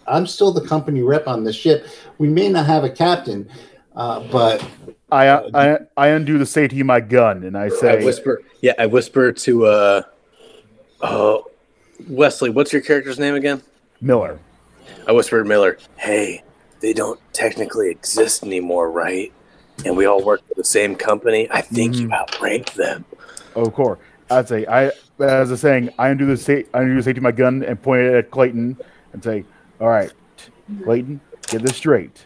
I'm 0.06 0.26
still 0.26 0.52
the 0.52 0.66
company 0.66 1.02
rep 1.02 1.26
on 1.26 1.42
the 1.42 1.52
ship. 1.52 1.86
We 2.18 2.28
may 2.28 2.48
not 2.48 2.66
have 2.66 2.84
a 2.84 2.90
captain, 2.90 3.50
uh, 3.96 4.20
but 4.30 4.64
I, 5.10 5.28
I 5.28 5.78
I 5.96 6.08
undo 6.08 6.38
the 6.38 6.46
safety 6.46 6.80
of 6.80 6.86
my 6.86 7.00
gun 7.00 7.42
and 7.42 7.58
I 7.58 7.68
say 7.68 8.00
I 8.00 8.04
whisper, 8.04 8.42
yeah, 8.60 8.74
I 8.78 8.86
whisper 8.86 9.32
to 9.32 9.66
uh, 9.66 10.02
oh, 11.00 11.50
Wesley. 12.08 12.50
What's 12.50 12.72
your 12.72 12.82
character's 12.82 13.18
name 13.18 13.34
again? 13.34 13.60
Miller. 14.00 14.38
I 15.06 15.12
whispered 15.12 15.42
to 15.42 15.48
Miller, 15.48 15.78
"Hey, 15.96 16.42
they 16.80 16.92
don't 16.92 17.20
technically 17.32 17.90
exist 17.90 18.42
anymore, 18.42 18.90
right? 18.90 19.32
And 19.84 19.96
we 19.96 20.06
all 20.06 20.22
work 20.24 20.46
for 20.46 20.54
the 20.54 20.64
same 20.64 20.94
company. 20.94 21.48
I 21.50 21.60
think 21.60 21.96
you 21.96 22.08
mm-hmm. 22.08 22.12
outranked 22.12 22.74
them." 22.74 23.04
Of 23.54 23.72
course. 23.72 23.98
I'd 24.30 24.48
say 24.48 24.66
I 24.66 24.90
as 25.20 25.50
a 25.50 25.56
saying, 25.56 25.90
I 25.98 26.08
undo 26.08 26.26
the 26.26 26.36
sa- 26.36 26.68
I 26.72 26.82
undo 26.82 26.96
the 26.96 27.02
safety 27.02 27.18
of 27.18 27.22
my 27.22 27.32
gun 27.32 27.62
and 27.62 27.80
point 27.80 28.02
it 28.02 28.14
at 28.14 28.30
Clayton 28.30 28.76
and 29.12 29.22
say, 29.22 29.44
All 29.80 29.88
right, 29.88 30.12
Clayton, 30.82 31.20
get 31.48 31.62
this 31.62 31.76
straight. 31.76 32.24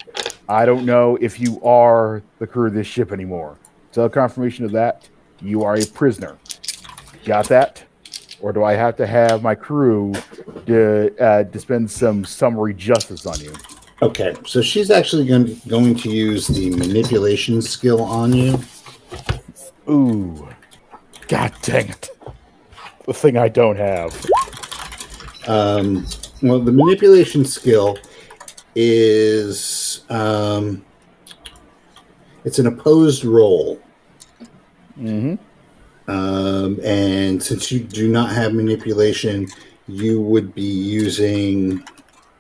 I 0.49 0.65
don't 0.65 0.87
know 0.87 1.19
if 1.21 1.38
you 1.38 1.62
are 1.62 2.23
the 2.38 2.47
crew 2.47 2.69
of 2.69 2.75
this 2.75 2.87
ship 2.87 3.12
anymore. 3.12 3.59
So 3.91 4.09
confirmation 4.09 4.65
of 4.65 4.73
that, 4.73 5.09
you 5.43 5.62
are 5.62 5.77
a 5.77 5.85
prisoner. 5.85 6.38
Got 7.25 7.49
that? 7.49 7.85
Or 8.40 8.52
do 8.52 8.62
I 8.62 8.75
have 8.75 8.97
to 8.97 9.07
have 9.07 9.42
my 9.42 9.54
crew 9.54 10.12
to 10.66 11.14
uh, 11.18 11.42
dispense 11.45 11.92
some 11.92 12.25
summary 12.25 12.75
justice 12.75 13.26
on 13.26 13.40
you? 13.40 13.52
okay. 14.02 14.35
So 14.47 14.62
she's 14.62 14.90
actually 14.90 15.26
going 15.26 15.61
going 15.66 15.95
to 15.97 16.11
use 16.11 16.47
the 16.47 16.71
manipulation 16.71 17.61
skill 17.62 18.02
on 18.02 18.33
you. 18.33 18.59
Ooh. 19.88 20.49
God 21.28 21.52
dang 21.62 21.90
it. 21.90 22.11
The 23.07 23.14
thing 23.14 23.37
I 23.37 23.49
don't 23.49 23.76
have. 23.76 24.26
Um, 25.47 26.07
well, 26.42 26.61
the 26.61 26.73
manipulation 26.73 27.45
skill 27.45 27.99
is 28.75 30.04
um, 30.11 30.85
it's 32.45 32.59
an 32.59 32.66
opposed 32.66 33.25
roll. 33.25 33.80
Mm-hmm. 34.99 35.35
Um, 36.09 36.81
and 36.83 37.43
since 37.43 37.71
you 37.71 37.81
do 37.81 38.09
not 38.09 38.31
have 38.33 38.55
manipulation, 38.55 39.47
you 39.87 40.21
would 40.23 40.55
be 40.55 40.62
using 40.62 41.85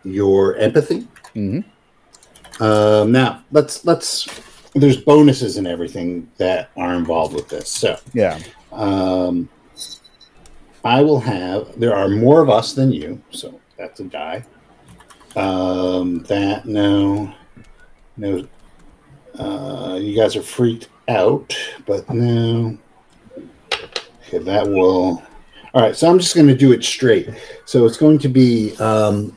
your 0.04 0.56
empathy. 0.56 1.06
Mm-hmm. 1.36 2.62
Um, 2.62 3.12
now 3.12 3.44
let's 3.52 3.84
let's. 3.84 4.26
There's 4.74 4.96
bonuses 4.96 5.56
and 5.56 5.66
everything 5.66 6.30
that 6.38 6.70
are 6.76 6.94
involved 6.94 7.34
with 7.34 7.48
this. 7.48 7.68
So 7.68 7.98
Yeah. 8.12 8.38
um, 8.72 9.48
I 10.84 11.02
will 11.02 11.20
have. 11.20 11.78
There 11.78 11.94
are 11.94 12.08
more 12.08 12.40
of 12.42 12.50
us 12.50 12.72
than 12.74 12.92
you, 12.92 13.20
so 13.30 13.60
that's 13.76 14.00
a 14.00 14.04
die. 14.04 14.44
Um, 15.36 16.20
that 16.24 16.66
no, 16.66 17.32
no. 18.16 18.46
Uh, 19.38 19.98
you 20.00 20.16
guys 20.16 20.34
are 20.36 20.42
freaked 20.42 20.88
out, 21.08 21.56
but 21.86 22.08
no. 22.10 22.76
Okay, 24.28 24.38
that 24.44 24.66
will. 24.68 25.22
All 25.72 25.82
right, 25.82 25.96
so 25.96 26.10
I'm 26.10 26.18
just 26.18 26.34
going 26.34 26.48
to 26.48 26.54
do 26.54 26.72
it 26.72 26.84
straight. 26.84 27.30
So 27.64 27.86
it's 27.86 27.96
going 27.96 28.18
to 28.18 28.28
be 28.28 28.76
um, 28.76 29.34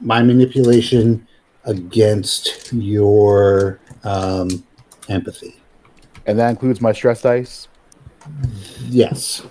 my 0.00 0.22
manipulation 0.22 1.26
against 1.64 2.72
your 2.72 3.80
um, 4.04 4.64
empathy. 5.08 5.56
And 6.26 6.38
that 6.38 6.50
includes 6.50 6.80
my 6.80 6.92
stress 6.92 7.22
dice. 7.22 7.66
Yes. 8.88 9.42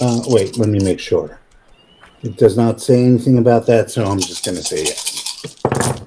Uh, 0.00 0.22
wait, 0.26 0.58
let 0.58 0.68
me 0.68 0.80
make 0.80 0.98
sure. 0.98 1.38
It 2.22 2.36
does 2.36 2.56
not 2.56 2.80
say 2.80 3.04
anything 3.04 3.38
about 3.38 3.66
that, 3.66 3.92
so 3.92 4.04
I'm 4.06 4.18
just 4.18 4.44
going 4.44 4.56
to 4.56 4.62
say 4.62 4.84
yes. 4.84 6.03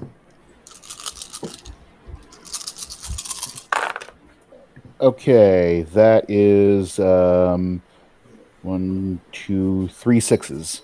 Okay, 5.00 5.82
that 5.92 6.28
is 6.28 6.98
um, 6.98 7.80
one, 8.62 9.20
two, 9.32 9.88
three 9.88 10.20
sixes. 10.20 10.82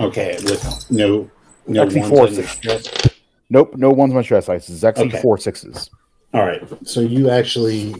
Okay, 0.00 0.36
with 0.44 0.90
no 0.90 1.30
no 1.66 1.82
Actually, 1.82 2.00
ones 2.00 2.10
four 2.10 2.26
on 2.26 2.34
stress. 2.46 2.92
Nope, 3.50 3.74
no 3.76 3.90
one's 3.90 4.14
my 4.14 4.22
stress 4.22 4.46
dice. 4.46 4.68
It's 4.68 4.84
actually 4.84 5.08
Okay. 5.08 5.22
four 5.22 5.38
sixes. 5.38 5.90
All 6.32 6.44
right, 6.44 6.62
so 6.86 7.00
you 7.00 7.30
actually 7.30 7.94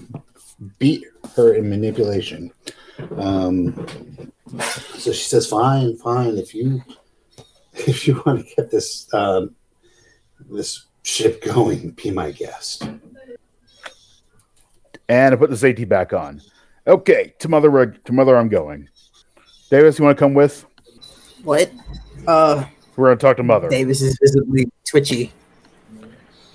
beat 0.78 1.04
her 1.36 1.54
in 1.54 1.68
manipulation. 1.68 2.50
Um, 3.16 4.32
so 4.96 5.12
she 5.12 5.24
says, 5.24 5.46
"Fine, 5.46 5.96
fine. 5.98 6.38
If 6.38 6.54
you 6.54 6.82
if 7.74 8.08
you 8.08 8.22
want 8.24 8.46
to 8.46 8.54
get 8.56 8.70
this 8.70 9.12
um, 9.12 9.54
this 10.50 10.86
ship 11.02 11.42
going. 11.42 11.90
Be 11.90 12.10
my 12.10 12.30
guest. 12.30 12.88
And 15.08 15.34
I 15.34 15.36
put 15.36 15.50
the 15.50 15.56
safety 15.56 15.84
back 15.84 16.12
on. 16.12 16.40
Okay, 16.86 17.34
to 17.40 17.48
mother, 17.48 17.86
to 17.86 18.12
mother, 18.12 18.36
I'm 18.36 18.48
going. 18.48 18.88
Davis, 19.70 19.98
you 19.98 20.04
want 20.04 20.16
to 20.16 20.20
come 20.24 20.34
with? 20.34 20.64
What? 21.42 21.70
Uh, 22.26 22.64
We're 22.96 23.08
gonna 23.08 23.16
talk 23.16 23.36
to 23.38 23.42
mother. 23.42 23.68
Davis 23.68 24.02
is 24.02 24.18
visibly 24.20 24.70
twitchy. 24.88 25.32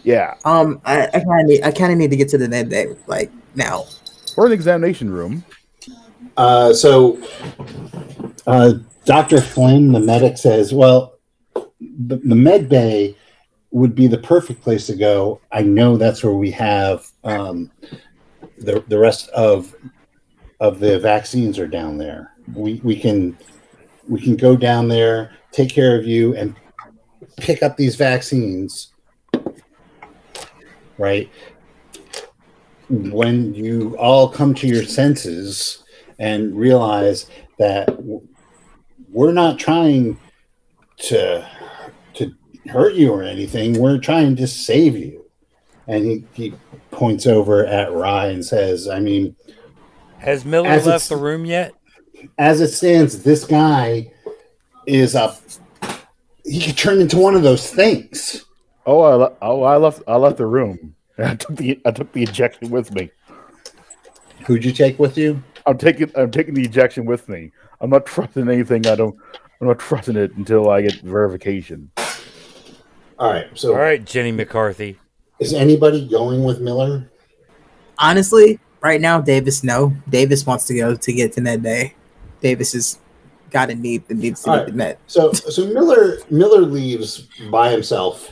Yeah, 0.03 0.34
Um, 0.46 0.81
I, 0.84 1.08
I 1.08 1.20
kind 1.20 1.41
of 1.41 1.46
need, 1.46 1.63
I 1.63 1.72
kind 1.72 1.91
of 1.91 1.98
need 2.00 2.10
to 2.10 2.15
get 2.17 2.27
to 2.29 2.38
the 2.39 2.50
med 2.50 2.70
bay 2.70 2.88
like 3.05 3.31
now. 3.53 3.86
we're 4.36 4.46
in 4.46 4.50
the 4.50 4.55
examination 4.55 5.12
room. 5.12 5.46
Uh, 6.38 6.74
so, 6.74 7.22
uh, 8.48 8.74
Dr. 9.05 9.39
Flynn, 9.41 9.91
the 9.91 10.00
medic, 10.00 10.39
says, 10.39 10.74
Well, 10.74 11.20
the, 11.79 12.17
the 12.17 12.36
med 12.36 12.67
bay 12.67 13.15
would 13.70 13.93
be 13.93 14.08
the 14.08 14.17
perfect 14.17 14.62
place 14.63 14.88
to 14.88 14.96
go. 14.96 15.39
I 15.51 15.62
know 15.62 15.98
that's 15.98 16.24
where 16.24 16.34
we 16.34 16.50
have 16.51 17.05
um, 17.24 17.70
the, 18.61 18.83
the 18.87 18.97
rest 18.97 19.29
of 19.29 19.75
of 20.59 20.79
the 20.79 20.99
vaccines 20.99 21.57
are 21.57 21.67
down 21.67 21.97
there. 21.97 22.33
We, 22.53 22.79
we 22.83 22.95
can 22.95 23.37
we 24.07 24.21
can 24.21 24.35
go 24.35 24.55
down 24.55 24.87
there, 24.87 25.33
take 25.51 25.69
care 25.69 25.97
of 25.97 26.05
you, 26.05 26.35
and 26.35 26.55
pick 27.37 27.63
up 27.63 27.77
these 27.77 27.95
vaccines. 27.95 28.93
Right 30.97 31.29
when 32.91 33.53
you 33.53 33.95
all 33.97 34.27
come 34.27 34.53
to 34.53 34.67
your 34.67 34.83
senses 34.83 35.83
and 36.19 36.55
realize 36.55 37.27
that 37.57 37.89
we're 39.09 39.31
not 39.31 39.57
trying 39.57 40.19
to 40.97 41.47
to 42.13 42.35
hurt 42.67 42.93
you 42.93 43.11
or 43.11 43.23
anything 43.23 43.79
we're 43.79 43.97
trying 43.97 44.35
to 44.35 44.45
save 44.45 44.97
you 44.97 45.20
and 45.88 46.05
he, 46.05 46.23
he 46.33 46.53
points 46.91 47.25
over 47.27 47.65
at 47.65 47.91
rye 47.91 48.27
and 48.27 48.45
says 48.45 48.88
i 48.88 49.00
mean 49.00 49.35
Has 50.19 50.45
Miller 50.45 50.79
left 50.81 51.09
the 51.09 51.17
room 51.17 51.45
yet? 51.45 51.73
as 52.38 52.61
it 52.61 52.69
stands 52.69 53.23
this 53.23 53.45
guy 53.45 54.11
is 54.85 55.15
a 55.15 55.35
he 56.46 56.61
could 56.61 56.77
turn 56.77 57.00
into 57.00 57.17
one 57.17 57.35
of 57.35 57.44
those 57.44 57.70
things 57.72 58.46
Oh, 58.83 59.01
I 59.01 59.13
le- 59.13 59.37
oh, 59.44 59.61
I 59.61 59.77
left. 59.77 60.01
I 60.07 60.15
left 60.15 60.37
the 60.37 60.48
room. 60.48 60.96
I 61.20 61.35
took 61.35 61.55
the 61.55 61.79
I 61.85 61.91
took 61.91 62.11
the 62.13 62.24
ejection 62.24 62.72
with 62.72 62.91
me. 62.91 63.11
who'd 64.48 64.65
you 64.65 64.72
take 64.72 64.98
with 64.98 65.20
you 65.20 65.41
I'm 65.67 65.77
taking 65.77 66.11
I'm 66.15 66.31
taking 66.31 66.55
the 66.55 66.63
ejection 66.63 67.05
with 67.05 67.29
me. 67.29 67.51
I'm 67.79 67.91
not 67.91 68.07
trusting 68.07 68.50
anything. 68.50 68.87
I 68.87 68.96
don't. 68.96 69.15
I'm 69.61 69.67
not 69.67 69.77
trusting 69.77 70.15
it 70.15 70.35
until 70.35 70.70
I 70.72 70.81
get 70.81 70.96
verification. 71.01 71.91
all 73.20 73.29
right 73.31 73.46
so 73.53 73.74
All 73.74 73.79
right, 73.79 74.03
Jenny 74.03 74.31
McCarthy. 74.31 74.98
Is 75.41 75.53
anybody 75.53 76.07
going 76.07 76.43
with 76.45 76.61
miller 76.61 77.07
Honestly, 77.97 78.59
right 78.81 78.99
now, 79.01 79.21
Davis 79.21 79.63
no. 79.63 79.93
Davis 80.09 80.45
wants 80.45 80.65
to 80.67 80.73
go 80.73 80.95
to 80.95 81.13
get 81.13 81.33
to 81.33 81.41
med 81.41 81.61
bay. 81.61 81.93
Davis 82.41 82.73
has 82.73 82.97
got 83.51 83.69
a 83.69 83.75
need 83.75 84.07
that 84.07 84.15
needs 84.15 84.41
to 84.43 84.49
All 84.49 84.55
get 84.57 84.61
right. 84.63 84.71
to 84.71 84.75
med. 84.77 84.97
so 85.07 85.31
so 85.33 85.67
miller 85.67 86.17
miller 86.31 86.61
leaves 86.61 87.27
by 87.51 87.69
himself 87.69 88.29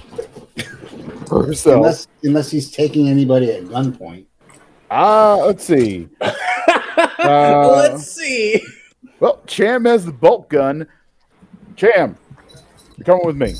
So, 1.53 1.75
unless 1.75 2.07
unless 2.23 2.49
he's 2.49 2.71
taking 2.71 3.09
anybody 3.09 3.51
at 3.51 3.63
gunpoint. 3.65 4.25
ah, 4.89 5.35
let's 5.35 5.65
see. 5.65 6.07
Uh, 7.19 7.67
Let's 7.75 8.11
see. 8.11 8.61
Well, 9.19 9.41
Cham 9.45 9.85
has 9.85 10.05
the 10.05 10.11
bolt 10.11 10.49
gun. 10.49 10.87
Cham, 11.75 12.17
you're 12.97 13.05
coming 13.05 13.25
with 13.25 13.35
me. 13.37 13.53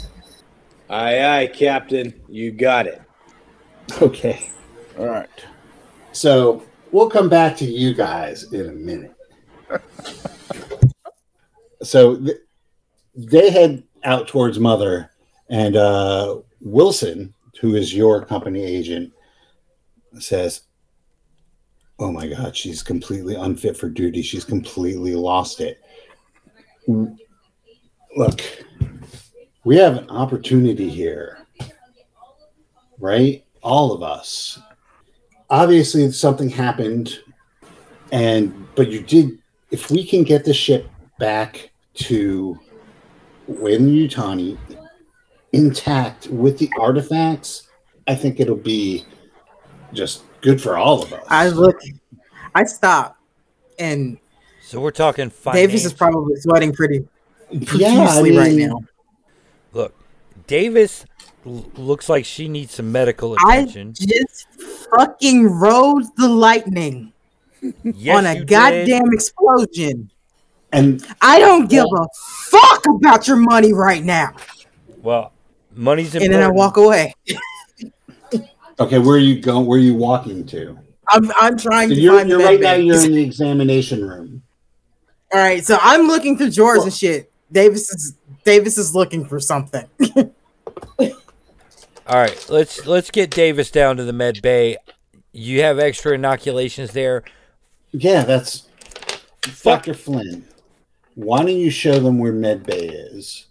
Aye, 0.90 1.24
aye, 1.42 1.48
Captain. 1.48 2.14
You 2.30 2.52
got 2.52 2.88
it. 2.88 3.02
Okay, 4.02 4.50
All 4.98 5.06
right. 5.08 5.30
so 6.12 6.64
we'll 6.92 7.10
come 7.10 7.30
back 7.30 7.56
to 7.58 7.66
you 7.66 7.94
guys 7.94 8.52
in 8.54 8.70
a 8.70 8.72
minute. 8.72 9.14
so 11.84 12.18
th- 12.18 12.38
they 13.16 13.50
head 13.50 13.84
out 14.04 14.28
towards 14.28 14.60
Mother, 14.60 15.12
and 15.50 15.76
uh, 15.76 16.38
Wilson, 16.62 17.34
who 17.62 17.76
is 17.76 17.94
your 17.94 18.24
company 18.26 18.64
agent, 18.64 19.12
says, 20.20 20.62
"Oh 22.00 22.12
my 22.12 22.28
God, 22.28 22.56
she's 22.56 22.82
completely 22.84 23.36
unfit 23.36 23.76
for 23.76 23.90
duty. 23.90 24.22
She's 24.22 24.46
completely 24.46 25.16
lost 25.16 25.62
it." 25.62 25.82
Look, 28.18 28.42
we 29.64 29.78
have 29.78 29.98
an 29.98 30.10
opportunity 30.10 30.90
here, 30.90 31.46
right? 33.00 33.44
All 33.62 33.92
of 33.92 34.04
us. 34.04 34.60
Obviously, 35.50 36.10
something 36.12 36.50
happened, 36.50 37.20
and 38.12 38.68
but 38.76 38.90
you 38.90 39.02
did. 39.02 39.40
If 39.72 39.92
we 39.92 40.06
can 40.06 40.24
get 40.24 40.46
the 40.46 40.54
ship 40.54 40.90
back 41.20 41.72
to 41.96 42.58
Weyland-Yutani 43.48 44.58
intact 45.54 46.28
with 46.28 46.58
the 46.60 46.70
artifacts, 46.80 47.68
I 48.08 48.16
think 48.16 48.40
it'll 48.40 48.56
be 48.56 49.06
just 49.94 50.24
good 50.42 50.62
for 50.62 50.78
all 50.78 51.04
of 51.04 51.12
us. 51.14 51.26
I 51.30 51.50
look, 51.50 51.80
I 52.56 52.64
stop, 52.66 53.18
and 53.78 54.18
So 54.62 54.80
we're 54.80 54.92
talking 54.92 55.32
Davis 55.52 55.86
is 55.86 55.94
probably 55.94 56.36
sweating 56.38 56.74
pretty 56.74 57.08
profusely 57.50 57.80
Yeah, 57.82 58.08
I 58.08 58.22
right 58.38 58.56
now. 58.56 58.82
Look, 59.74 59.94
Davis 60.48 61.04
l- 61.04 61.19
looks 61.46 62.10
like 62.10 62.26
she 62.26 62.48
needs 62.48 62.74
some 62.74 62.92
medical 62.92 63.34
attention. 63.36 63.50
I 63.50 63.62
attention. 63.92 64.08
just 64.08 64.48
fucking 64.96 65.46
rode 65.48 66.04
the 66.18 66.28
lightning 66.28 67.14
Yes, 67.84 68.18
on 68.18 68.26
a 68.26 68.34
you 68.34 68.40
did. 68.40 68.48
goddamn 68.50 69.12
explosion. 69.14 70.10
And 70.72 71.06
I 71.22 71.40
don't 71.40 71.70
give 71.70 71.86
a 71.86 72.08
fuck 72.50 72.86
about 72.88 73.28
your 73.28 73.38
money 73.38 73.74
right 73.74 74.04
now. 74.04 74.34
Well, 75.02 75.34
money's 75.76 76.14
important. 76.16 76.34
And 76.36 76.44
then 76.44 76.50
I 76.50 76.54
walk 76.54 76.78
away. 76.78 77.14
okay, 78.80 79.00
where 79.00 79.16
are 79.16 79.18
you 79.18 79.42
going? 79.42 79.66
Where 79.66 79.78
are 79.80 79.82
you 79.82 79.96
walking 79.96 80.46
to? 80.48 80.78
I'm 81.12 81.32
I'm 81.40 81.58
trying 81.58 81.90
So 81.90 81.96
to 81.96 82.02
you're, 82.02 82.18
find 82.18 82.30
you're 82.30 82.38
med 82.38 82.46
right 82.46 82.60
now. 82.62 82.74
You're 82.74 83.04
in 83.04 83.12
the 83.14 83.24
examination 83.24 84.08
room. 84.08 84.44
All 85.34 85.40
right, 85.40 85.66
so 85.66 85.78
I'm 85.82 86.08
looking 86.08 86.38
through 86.38 86.52
drawers 86.52 86.84
and 86.84 86.94
shit. 86.94 87.32
Davis 87.52 87.90
is 87.92 88.14
Davis 88.46 88.78
is 88.78 88.94
looking 88.94 89.26
for 89.26 89.40
something. 89.40 89.86
All 92.10 92.18
right, 92.18 92.46
let's 92.50 92.88
let's 92.88 93.12
get 93.12 93.30
Davis 93.30 93.70
down 93.70 93.98
to 93.98 94.04
the 94.04 94.14
med 94.14 94.42
bay. 94.42 94.78
You 95.32 95.62
have 95.62 95.78
extra 95.78 96.14
inoculations 96.14 96.92
there. 96.92 97.24
Yeah, 97.92 98.24
that's 98.24 98.68
Fuck. 99.44 99.86
Dr. 99.86 99.94
Flynn. 99.94 100.48
Why 101.16 101.40
don't 101.40 101.50
you 101.50 101.70
show 101.70 102.00
them 102.00 102.18
where 102.18 102.32
Med 102.32 102.66
Bay 102.66 102.88
is? 102.88 103.48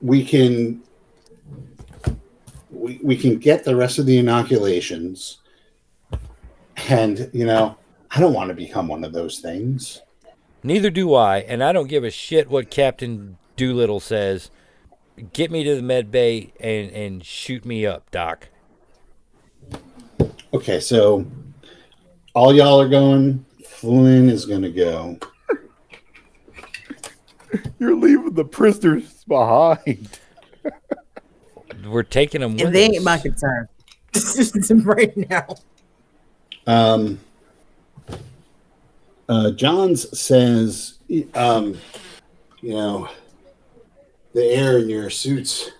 We 0.00 0.24
can 0.24 0.82
we, 2.70 3.00
we 3.02 3.16
can 3.16 3.38
get 3.38 3.64
the 3.64 3.76
rest 3.76 3.98
of 3.98 4.06
the 4.06 4.18
inoculations. 4.18 5.38
And 6.88 7.30
you 7.32 7.46
know, 7.46 7.76
I 8.10 8.20
don't 8.20 8.34
want 8.34 8.48
to 8.48 8.54
become 8.54 8.88
one 8.88 9.04
of 9.04 9.12
those 9.12 9.40
things. 9.40 10.02
Neither 10.62 10.90
do 10.90 11.14
I, 11.14 11.38
and 11.38 11.64
I 11.64 11.72
don't 11.72 11.88
give 11.88 12.04
a 12.04 12.10
shit 12.10 12.50
what 12.50 12.70
Captain 12.70 13.38
Doolittle 13.56 14.00
says. 14.00 14.50
Get 15.32 15.50
me 15.50 15.64
to 15.64 15.76
the 15.76 15.82
med 15.82 16.10
bay 16.10 16.52
and 16.60 16.90
and 16.92 17.24
shoot 17.24 17.64
me 17.64 17.86
up, 17.86 18.10
Doc. 18.10 18.48
Okay, 20.52 20.80
so 20.80 21.24
all 22.34 22.54
y'all 22.54 22.80
are 22.80 22.88
going. 22.88 23.44
Flynn 23.66 24.28
is 24.28 24.46
gonna 24.46 24.70
go. 24.70 25.18
You're 27.78 27.96
leaving 27.96 28.34
the 28.34 28.44
prisoners 28.44 29.24
behind. 29.24 30.18
We're 31.84 32.02
taking 32.02 32.40
them 32.40 32.54
with 32.54 32.62
and 32.62 32.74
they 32.74 32.88
us. 32.88 32.94
ain't 32.94 33.04
my 33.04 33.18
concern. 33.18 33.68
right 34.84 35.16
now. 35.30 35.46
Um, 36.66 37.20
uh, 39.28 39.52
Johns 39.52 40.18
says, 40.18 40.98
um, 41.34 41.78
you 42.60 42.74
know, 42.74 43.08
the 44.32 44.44
air 44.44 44.78
in 44.78 44.88
your 44.88 45.10
suits 45.10 45.70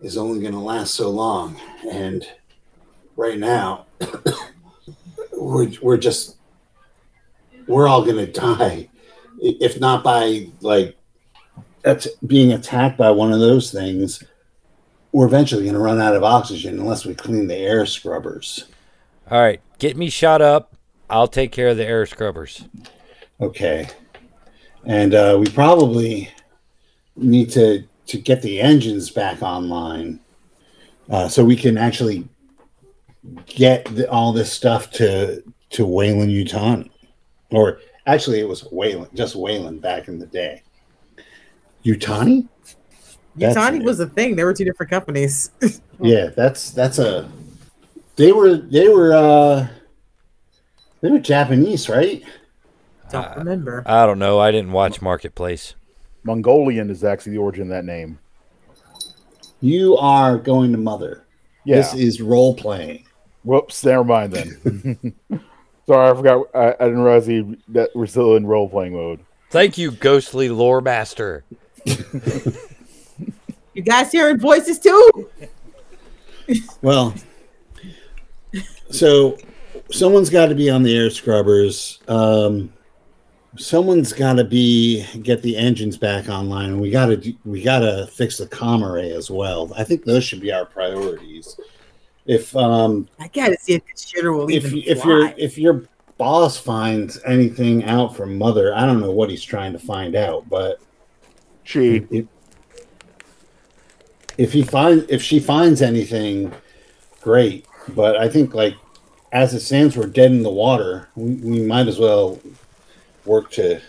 is 0.00 0.16
only 0.16 0.40
going 0.40 0.52
to 0.52 0.58
last 0.58 0.94
so 0.94 1.10
long, 1.10 1.60
and 1.90 2.26
right 3.16 3.38
now, 3.38 3.86
we're 5.32 5.70
we're 5.80 5.96
just 5.96 6.36
we're 7.66 7.88
all 7.88 8.04
going 8.04 8.16
to 8.16 8.30
die, 8.30 8.88
if 9.40 9.80
not 9.80 10.02
by 10.02 10.48
like 10.60 10.96
at- 11.84 12.06
being 12.26 12.52
attacked 12.52 12.98
by 12.98 13.10
one 13.10 13.32
of 13.32 13.40
those 13.40 13.70
things. 13.70 14.22
We're 15.12 15.26
eventually 15.26 15.64
going 15.64 15.74
to 15.74 15.80
run 15.80 16.00
out 16.00 16.16
of 16.16 16.24
oxygen 16.24 16.78
unless 16.78 17.04
we 17.04 17.14
clean 17.14 17.46
the 17.46 17.56
air 17.56 17.84
scrubbers. 17.84 18.64
All 19.30 19.40
right, 19.40 19.60
get 19.78 19.96
me 19.96 20.08
shot 20.08 20.40
up. 20.40 20.74
I'll 21.10 21.28
take 21.28 21.52
care 21.52 21.68
of 21.68 21.76
the 21.76 21.84
air 21.84 22.06
scrubbers. 22.06 22.64
Okay. 23.38 23.86
And 24.84 25.14
uh, 25.14 25.36
we 25.38 25.46
probably 25.46 26.30
need 27.16 27.50
to 27.52 27.84
to 28.06 28.18
get 28.18 28.42
the 28.42 28.60
engines 28.60 29.10
back 29.10 29.42
online, 29.42 30.18
uh, 31.10 31.28
so 31.28 31.44
we 31.44 31.56
can 31.56 31.78
actually 31.78 32.28
get 33.46 33.84
the, 33.94 34.10
all 34.10 34.32
this 34.32 34.52
stuff 34.52 34.90
to 34.92 35.42
to 35.70 35.86
Weyland-Yutani, 35.86 36.90
or 37.50 37.78
actually 38.06 38.40
it 38.40 38.48
was 38.48 38.66
Weyland, 38.72 39.10
just 39.14 39.34
Weyland 39.36 39.80
back 39.80 40.08
in 40.08 40.18
the 40.18 40.26
day. 40.26 40.62
Yutani? 41.84 42.48
That's 43.36 43.56
Yutani 43.56 43.82
was 43.82 43.98
a 44.00 44.06
thing. 44.06 44.36
There 44.36 44.44
were 44.46 44.52
two 44.54 44.64
different 44.64 44.90
companies. 44.90 45.50
Yeah, 46.00 46.30
that's 46.34 46.72
that's 46.72 46.98
a. 46.98 47.30
They 48.16 48.32
were 48.32 48.56
they 48.56 48.88
were 48.88 49.12
uh 49.12 49.68
they 51.00 51.10
were 51.10 51.20
Japanese, 51.20 51.88
right? 51.88 52.24
Don't 53.10 53.24
Uh, 53.24 53.34
remember. 53.36 53.84
I 53.86 54.04
don't 54.04 54.18
know. 54.18 54.40
I 54.40 54.50
didn't 54.50 54.72
watch 54.72 55.00
Marketplace. 55.00 55.76
Mongolian 56.24 56.90
is 56.90 57.04
actually 57.04 57.32
the 57.32 57.38
origin 57.38 57.62
of 57.62 57.68
that 57.68 57.84
name. 57.84 58.18
You 59.60 59.96
are 59.96 60.38
going 60.38 60.72
to 60.72 60.78
mother. 60.78 61.24
Yeah. 61.64 61.76
This 61.76 61.94
is 61.94 62.20
role 62.20 62.54
playing. 62.54 63.06
Whoops. 63.44 63.84
Never 63.84 64.04
mind 64.04 64.32
then. 64.32 65.14
Sorry, 65.86 66.10
I 66.10 66.14
forgot. 66.14 66.46
I, 66.54 66.68
I 66.68 66.84
didn't 66.86 67.02
realize 67.02 67.26
he, 67.26 67.56
that 67.68 67.90
we're 67.94 68.06
still 68.06 68.36
in 68.36 68.46
role 68.46 68.68
playing 68.68 68.94
mode. 68.94 69.20
Thank 69.50 69.78
you, 69.78 69.90
ghostly 69.90 70.48
lore 70.48 70.80
master. 70.80 71.44
You 73.74 73.82
guys 73.82 74.12
hearing 74.12 74.38
voices 74.38 74.78
too? 74.78 75.30
Well, 76.82 77.14
so 78.90 79.38
someone's 79.90 80.28
got 80.28 80.46
to 80.46 80.54
be 80.54 80.68
on 80.68 80.82
the 80.82 80.94
air 80.94 81.08
scrubbers. 81.08 82.00
Um, 82.08 82.70
someone's 83.56 84.12
got 84.12 84.34
to 84.34 84.44
be 84.44 85.06
get 85.22 85.42
the 85.42 85.56
engines 85.56 85.96
back 85.96 86.28
online. 86.28 86.70
And 86.70 86.80
we 86.80 86.90
got 86.90 87.06
to 87.06 87.34
we 87.44 87.62
got 87.62 87.80
to 87.80 88.06
fix 88.06 88.38
the 88.38 88.46
com 88.46 88.84
array 88.84 89.12
as 89.12 89.30
well. 89.30 89.72
I 89.76 89.84
think 89.84 90.04
those 90.04 90.24
should 90.24 90.40
be 90.40 90.52
our 90.52 90.64
priorities. 90.64 91.58
If 92.26 92.54
um, 92.56 93.08
I 93.18 93.28
gotta 93.28 93.58
see 93.58 93.74
if 93.74 93.82
this 93.86 94.06
shitter 94.06 94.36
will 94.36 94.48
if 94.48 94.66
even 94.66 94.78
if 94.86 95.02
fly. 95.02 95.10
your 95.10 95.34
if 95.36 95.58
your 95.58 95.84
boss 96.18 96.56
finds 96.56 97.20
anything 97.24 97.84
out 97.84 98.16
from 98.16 98.38
mother, 98.38 98.74
I 98.74 98.86
don't 98.86 99.00
know 99.00 99.10
what 99.10 99.28
he's 99.28 99.42
trying 99.42 99.72
to 99.72 99.78
find 99.78 100.14
out, 100.14 100.48
but 100.48 100.80
She. 101.64 102.06
if, 102.10 102.26
if 104.38 104.52
he 104.52 104.62
finds 104.62 105.04
if 105.08 105.20
she 105.20 105.40
finds 105.40 105.82
anything, 105.82 106.52
great. 107.20 107.66
But 107.88 108.16
I 108.16 108.28
think 108.28 108.54
like 108.54 108.76
as 109.32 109.52
it 109.52 109.60
stands, 109.60 109.96
we're 109.96 110.06
dead 110.06 110.30
in 110.30 110.44
the 110.44 110.50
water. 110.50 111.08
We, 111.16 111.34
we 111.34 111.62
might 111.62 111.88
as 111.88 111.98
well 111.98 112.38
work 113.24 113.50
to 113.52 113.80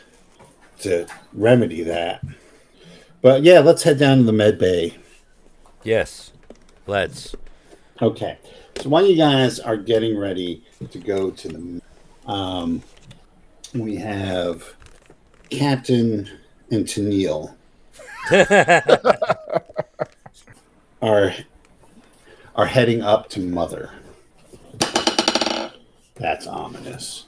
to 0.80 1.08
remedy 1.34 1.84
that. 1.84 2.24
But 3.22 3.43
yeah, 3.43 3.60
let's 3.60 3.84
head 3.84 4.00
down 4.00 4.17
to 4.17 4.24
the 4.24 4.34
med 4.34 4.60
bay. 4.60 4.98
Yes. 5.84 6.32
Let's. 6.88 7.36
Okay. 8.02 8.38
So 8.82 8.89
while 8.89 9.06
you 9.06 9.15
guys 9.15 9.60
are 9.60 9.78
getting 9.78 10.17
ready 10.17 10.63
to 10.89 11.00
go 11.00 11.32
to 11.32 11.48
the, 11.48 11.82
um, 12.26 12.84
we 13.74 13.96
have 13.96 14.74
Captain 15.50 16.30
and 16.72 16.86
Tennille 16.86 17.56
are 21.02 21.34
are 22.56 22.65
heading 22.65 23.02
up 23.02 23.30
to 23.30 23.39
Mother. 23.39 23.91
That's 26.15 26.48
ominous. 26.48 27.26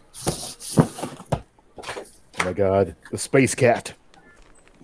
Oh 2.45 2.49
my 2.49 2.53
god. 2.53 2.95
The 3.11 3.17
space 3.17 3.55
cat. 3.55 3.95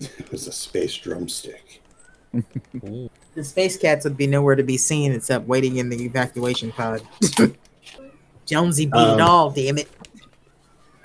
It 0.00 0.32
was 0.32 0.48
a 0.48 0.52
space 0.52 0.96
drumstick. 0.96 1.80
the 2.34 3.44
space 3.44 3.78
cats 3.78 4.02
would 4.02 4.16
be 4.16 4.26
nowhere 4.26 4.56
to 4.56 4.64
be 4.64 4.76
seen 4.76 5.12
except 5.12 5.46
waiting 5.46 5.76
in 5.76 5.88
the 5.88 6.04
evacuation 6.04 6.72
pod. 6.72 7.02
Jonesy 8.46 8.86
beat 8.86 8.94
Um, 8.96 9.20
it 9.20 9.22
all, 9.22 9.50
damn 9.52 9.78
it. 9.78 9.88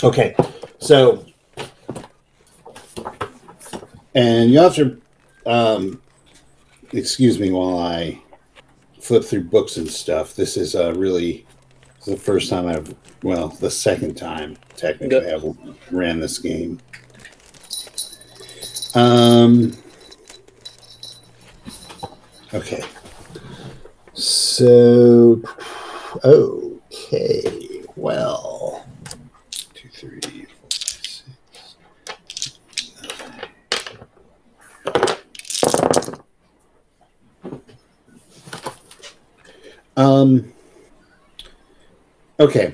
Okay, 0.04 0.36
so 0.80 1.26
and 4.16 4.50
you 4.50 4.58
have 4.60 4.74
to 4.76 5.00
um, 5.46 6.02
excuse 6.92 7.40
me 7.40 7.52
while 7.52 7.78
I 7.78 8.20
flip 9.00 9.24
through 9.24 9.44
books 9.44 9.78
and 9.78 9.88
stuff. 9.88 10.36
This 10.36 10.58
is 10.58 10.74
uh, 10.76 10.94
really 10.96 11.46
the 12.08 12.18
first 12.18 12.50
time 12.50 12.68
I've 12.68 12.96
well, 13.24 13.50
the 13.50 13.70
second 13.70 14.16
time 14.16 14.58
technically. 14.76 15.32
I've 15.32 15.56
ran 15.92 16.20
this 16.20 16.40
game. 16.40 16.80
Um. 18.96 19.78
Okay. 22.54 22.82
So, 24.14 25.42
okay. 26.24 27.84
Well, 27.96 28.86
two, 29.74 29.90
three, 29.90 30.48
four, 30.48 30.70
five, 30.70 31.04
six. 31.06 31.36
Um. 39.98 40.54
Okay. 42.40 42.74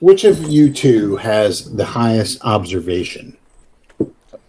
Which 0.00 0.24
of 0.24 0.42
you 0.44 0.72
two 0.72 1.16
has 1.16 1.74
the 1.74 1.84
highest 1.84 2.44
observation? 2.44 3.36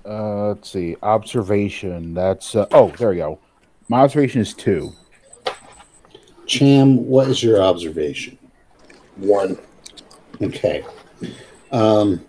Uh, 0.05 0.47
let's 0.49 0.71
see. 0.71 0.95
Observation. 1.03 2.13
That's. 2.13 2.55
Uh, 2.55 2.67
oh, 2.71 2.89
there 2.97 3.09
we 3.09 3.17
go. 3.17 3.39
My 3.87 4.01
observation 4.01 4.41
is 4.41 4.53
two. 4.53 4.93
Cham, 6.47 7.05
what 7.05 7.27
is 7.27 7.43
your 7.43 7.61
observation? 7.61 8.37
One. 9.17 9.57
Okay. 10.41 10.83
Um, 11.71 12.25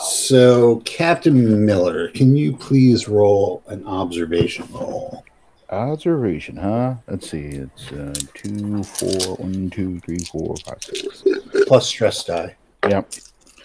so, 0.00 0.82
Captain 0.84 1.64
Miller, 1.64 2.08
can 2.08 2.36
you 2.36 2.56
please 2.56 3.06
roll 3.06 3.62
an 3.68 3.86
observation 3.86 4.66
roll? 4.72 5.24
Observation, 5.72 6.58
huh? 6.58 6.96
Let's 7.08 7.30
see. 7.30 7.46
It's 7.46 7.90
uh, 7.92 8.12
two, 8.34 8.84
four, 8.84 9.36
one, 9.36 9.70
two, 9.70 10.00
three, 10.00 10.18
four, 10.18 10.54
five, 10.66 10.82
six. 10.82 11.24
Plus 11.66 11.86
stress 11.86 12.22
die. 12.24 12.54
Yep. 12.86 13.10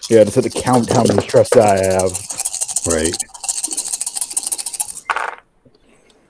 Yeah, 0.08 0.24
just 0.24 0.36
have 0.36 0.44
to 0.44 0.62
count 0.62 0.90
how 0.90 1.04
many 1.04 1.20
stress 1.20 1.50
die 1.50 1.74
I 1.74 1.84
have. 1.84 2.12
Right. 2.86 3.14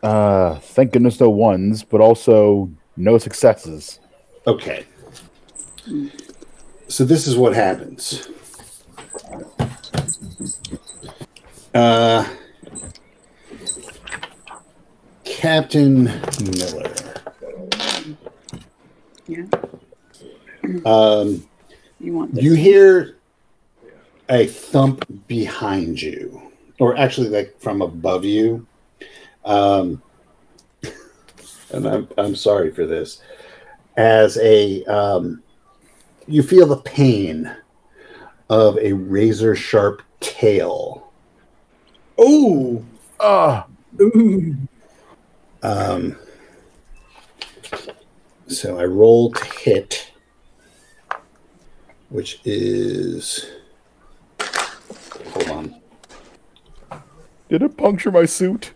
Uh, 0.02 0.58
thank 0.58 0.92
goodness 0.92 1.20
no 1.20 1.30
ones, 1.30 1.84
but 1.84 2.00
also 2.00 2.72
no 2.96 3.16
successes. 3.18 4.00
Okay. 4.48 4.84
So, 6.88 7.04
this 7.04 7.28
is 7.28 7.36
what 7.36 7.54
happens. 7.54 8.28
Uh, 11.72 12.28
Captain 15.38 16.02
Miller. 16.42 16.92
Yeah. 19.28 19.44
Um, 20.84 21.46
You 22.00 22.12
want 22.12 22.34
this? 22.34 22.42
you 22.42 22.54
hear 22.54 23.14
a 24.28 24.46
thump 24.48 25.04
behind 25.28 26.02
you, 26.02 26.42
or 26.80 26.96
actually, 26.96 27.28
like 27.28 27.54
from 27.60 27.82
above 27.82 28.24
you. 28.24 28.66
Um, 29.44 30.02
and 31.70 31.86
I'm 31.86 32.08
I'm 32.18 32.34
sorry 32.34 32.72
for 32.72 32.84
this. 32.84 33.22
As 33.96 34.38
a 34.38 34.82
um, 34.86 35.40
you 36.26 36.42
feel 36.42 36.66
the 36.66 36.78
pain 36.78 37.48
of 38.50 38.76
a 38.78 38.92
razor 38.92 39.54
sharp 39.54 40.02
tail. 40.18 41.12
Oh, 42.18 42.84
Ah, 43.20 43.66
Ooh. 44.00 44.56
Um, 45.62 46.16
so 48.46 48.78
I 48.78 48.84
roll 48.84 49.32
to 49.32 49.44
hit, 49.44 50.12
which 52.08 52.40
is 52.44 53.50
hold 54.40 55.50
on. 55.50 57.02
did 57.48 57.62
it 57.62 57.76
puncture 57.76 58.10
my 58.10 58.24
suit? 58.24 58.72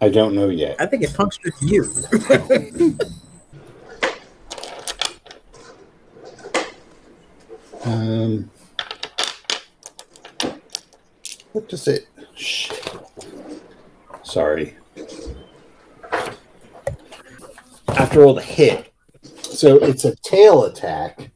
I 0.00 0.08
don't 0.08 0.34
know 0.34 0.48
yet. 0.48 0.76
I 0.78 0.86
think 0.86 1.02
it 1.02 1.14
punctured 1.14 1.54
you. 1.60 1.92
Um, 7.84 8.50
what 11.52 11.68
does 11.68 11.88
it? 11.88 12.06
Shit. 12.34 13.00
Sorry. 14.22 14.76
After 17.88 18.22
all 18.24 18.34
the 18.34 18.42
hit, 18.42 18.92
so 19.42 19.76
it's 19.76 20.04
a 20.04 20.14
tail 20.16 20.64
attack. 20.64 21.30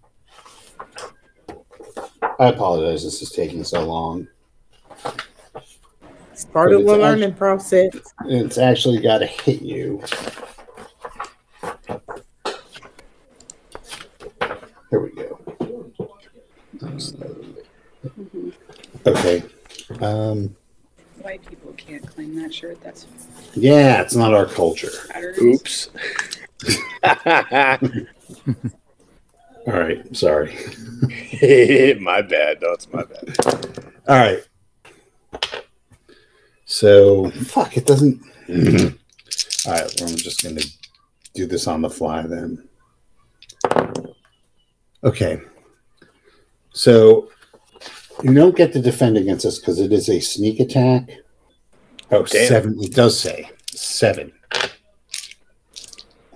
I 2.39 2.49
apologize. 2.49 3.05
This 3.05 3.23
is 3.23 3.31
taking 3.31 3.65
so 3.65 3.85
long. 3.85 4.29
It's 6.33 6.45
part 6.47 6.71
But 6.71 6.77
of 6.77 6.85
the 6.87 6.93
it's 6.93 7.01
learning 7.03 7.35
process. 7.35 7.95
It's 8.27 8.59
actually 8.59 9.01
got 9.01 9.19
to 9.19 9.27
hit 9.27 9.63
you. 9.63 10.03
There 14.91 15.01
we 15.01 15.11
go. 15.11 15.39
Okay. 19.07 19.43
Um, 20.01 20.55
White 21.21 21.45
people 21.49 21.73
can't 21.77 22.07
claim 22.09 22.35
that 22.37 22.53
shirt. 22.55 22.81
That's 22.83 23.07
yeah, 23.55 24.01
it's 24.03 24.15
not 24.15 24.35
our 24.35 24.47
culture. 24.47 24.91
Oops. 25.41 25.91
All 29.67 29.75
right. 29.75 30.17
Sorry. 30.17 30.57
my 32.01 32.23
bad. 32.23 32.61
No, 32.63 32.73
it's 32.73 32.93
my 32.93 33.05
bad. 33.05 33.37
All 34.09 34.19
right. 34.19 34.43
So, 36.65 37.31
fuck, 37.31 37.77
it 37.77 37.87
doesn't. 37.87 38.21
Mm-hmm. 38.49 39.69
All 39.69 39.75
right, 39.75 40.01
well, 40.01 40.09
I'm 40.09 40.17
just 40.17 40.43
going 40.43 40.57
to 40.57 40.67
do 41.35 41.47
this 41.47 41.67
on 41.67 41.83
the 41.83 41.91
fly 41.91 42.23
then. 42.23 42.67
Okay. 45.05 45.41
So, 46.73 47.31
you 48.23 48.33
don't 48.33 48.57
get 48.57 48.73
to 48.73 48.81
defend 48.81 49.17
against 49.19 49.45
this 49.45 49.59
because 49.59 49.81
it 49.81 49.93
is 49.93 50.09
a 50.09 50.21
sneak 50.21 50.61
attack. 50.61 51.11
Oh, 52.11 52.25
Damn. 52.25 52.49
seven. 52.49 52.83
It 52.83 52.95
does 52.95 53.19
say 53.19 53.51
seven. 53.71 54.33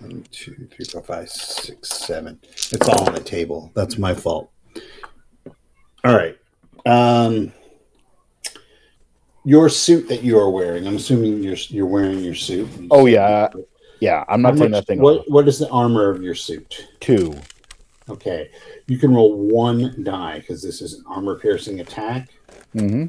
One, 0.06 0.24
two, 0.30 0.68
three, 0.70 0.84
four, 0.84 1.02
five, 1.02 1.28
six, 1.28 1.88
seven. 1.88 2.38
It's 2.44 2.88
all 2.88 3.08
on 3.08 3.14
the 3.14 3.20
table. 3.20 3.72
That's 3.74 3.98
my 3.98 4.14
fault. 4.14 4.50
All 6.04 6.14
right. 6.14 6.38
Um, 6.84 7.52
your 9.44 9.68
suit 9.68 10.08
that 10.08 10.22
you 10.22 10.38
are 10.38 10.50
wearing. 10.50 10.86
I'm 10.86 10.96
assuming 10.96 11.42
you're 11.42 11.56
you're 11.68 11.86
wearing 11.86 12.20
your 12.20 12.34
suit. 12.34 12.68
Oh 12.90 13.06
yeah, 13.06 13.48
yeah. 14.00 14.24
I'm 14.28 14.42
not 14.42 14.54
taking 14.54 14.72
that 14.72 14.86
thing 14.86 15.00
what, 15.00 15.20
off. 15.20 15.24
what 15.28 15.48
is 15.48 15.58
the 15.58 15.68
armor 15.70 16.10
of 16.10 16.22
your 16.22 16.34
suit? 16.34 16.88
Two. 17.00 17.34
Okay, 18.08 18.50
you 18.86 18.98
can 18.98 19.12
roll 19.12 19.36
one 19.36 20.04
die 20.04 20.38
because 20.38 20.62
this 20.62 20.80
is 20.80 20.94
an 20.94 21.04
armor 21.08 21.38
piercing 21.38 21.80
attack. 21.80 22.28
Mm-hmm. 22.74 23.06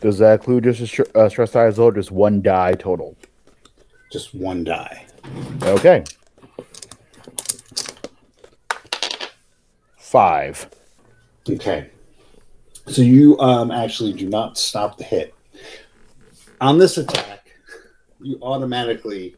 Does 0.00 0.18
that 0.18 0.40
include 0.40 0.64
just 0.64 0.80
a 0.80 0.86
str- 0.86 1.02
uh, 1.16 1.28
stress 1.28 1.52
die 1.52 1.64
as 1.64 1.78
well? 1.78 1.90
Just 1.90 2.12
one 2.12 2.42
die 2.42 2.74
total. 2.74 3.16
Just 4.12 4.34
one 4.34 4.62
die. 4.62 5.05
Okay. 5.62 6.04
Five. 9.96 10.70
Okay, 11.48 11.90
so 12.88 13.02
you 13.02 13.38
um, 13.38 13.70
actually 13.70 14.12
do 14.12 14.28
not 14.28 14.58
stop 14.58 14.98
the 14.98 15.04
hit. 15.04 15.34
On 16.60 16.78
this 16.78 16.98
attack, 16.98 17.50
you 18.20 18.38
automatically 18.42 19.36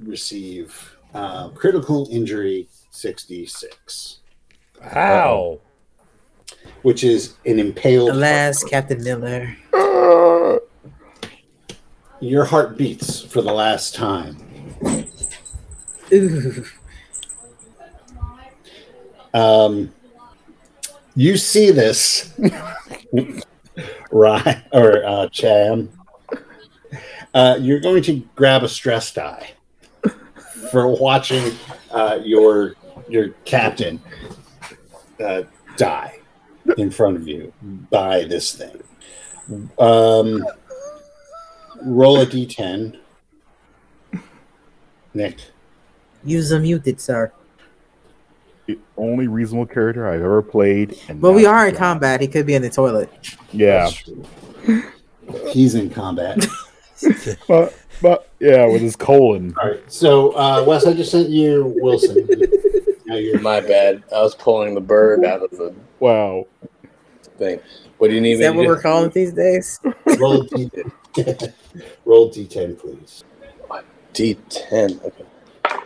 receive 0.00 0.96
uh, 1.14 1.50
critical 1.50 2.08
injury 2.10 2.68
66, 2.90 4.18
Ow. 4.96 5.60
which 6.82 7.04
is 7.04 7.34
an 7.44 7.60
impaled. 7.60 8.10
Alas, 8.10 8.64
Captain 8.64 9.02
Miller. 9.04 9.56
Your 12.20 12.44
heart 12.44 12.76
beats 12.76 13.20
for 13.20 13.42
the 13.42 13.52
last 13.52 13.94
time. 13.94 14.45
Um, 19.34 19.92
you 21.14 21.36
see 21.36 21.70
this, 21.70 22.32
right? 24.10 24.62
Or 24.72 25.04
uh, 25.04 25.28
Cham. 25.28 25.90
Uh, 27.34 27.58
you're 27.60 27.80
going 27.80 28.02
to 28.04 28.26
grab 28.34 28.62
a 28.62 28.68
stress 28.68 29.12
die 29.12 29.50
for 30.70 30.88
watching 30.88 31.52
uh, 31.90 32.18
your 32.22 32.74
your 33.08 33.28
captain 33.44 34.00
uh, 35.22 35.42
die 35.76 36.18
in 36.78 36.90
front 36.90 37.16
of 37.16 37.28
you 37.28 37.52
by 37.90 38.24
this 38.24 38.54
thing. 38.54 38.82
Um, 39.78 40.46
roll 41.82 42.20
a 42.20 42.26
d10. 42.26 42.98
Nick. 45.16 45.38
Use 46.24 46.52
a 46.52 46.60
muted, 46.60 47.00
sir. 47.00 47.32
The 48.66 48.78
only 48.96 49.28
reasonable 49.28 49.66
character 49.66 50.08
I've 50.08 50.20
ever 50.20 50.42
played. 50.42 50.98
And 51.08 51.20
But 51.20 51.32
we 51.32 51.46
are 51.46 51.68
in 51.68 51.74
combat. 51.74 52.20
He 52.20 52.26
could 52.28 52.46
be 52.46 52.54
in 52.54 52.62
the 52.62 52.70
toilet. 52.70 53.10
Yeah. 53.52 53.90
He's 55.50 55.74
in 55.74 55.90
combat. 55.90 56.44
But, 57.46 57.74
but 58.00 58.30
yeah, 58.40 58.64
with 58.64 58.80
his 58.80 58.96
colon. 58.96 59.54
All 59.62 59.68
right. 59.68 59.92
So, 59.92 60.30
uh, 60.30 60.64
Wes, 60.66 60.86
I 60.86 60.94
just 60.94 61.10
sent 61.10 61.28
you 61.28 61.74
Wilson. 61.76 62.26
now 63.04 63.16
you're 63.16 63.38
My 63.40 63.60
bad. 63.60 64.02
I 64.14 64.22
was 64.22 64.34
pulling 64.34 64.74
the 64.74 64.80
bird 64.80 65.22
out 65.26 65.42
of 65.42 65.50
the 65.50 65.74
Wow. 66.00 66.46
thing. 67.36 67.60
What 67.98 68.08
do 68.08 68.14
you 68.14 68.22
need 68.22 68.32
Is 68.32 68.40
that 68.40 68.54
what 68.54 68.62
do? 68.62 68.68
we're 68.68 68.80
calling 68.80 69.10
these 69.10 69.34
days? 69.34 69.78
roll 70.18 70.44
D- 70.44 70.70
roll 72.06 72.30
d10, 72.30 72.78
please. 72.78 73.24
D10. 74.16 75.04
Okay. 75.04 75.24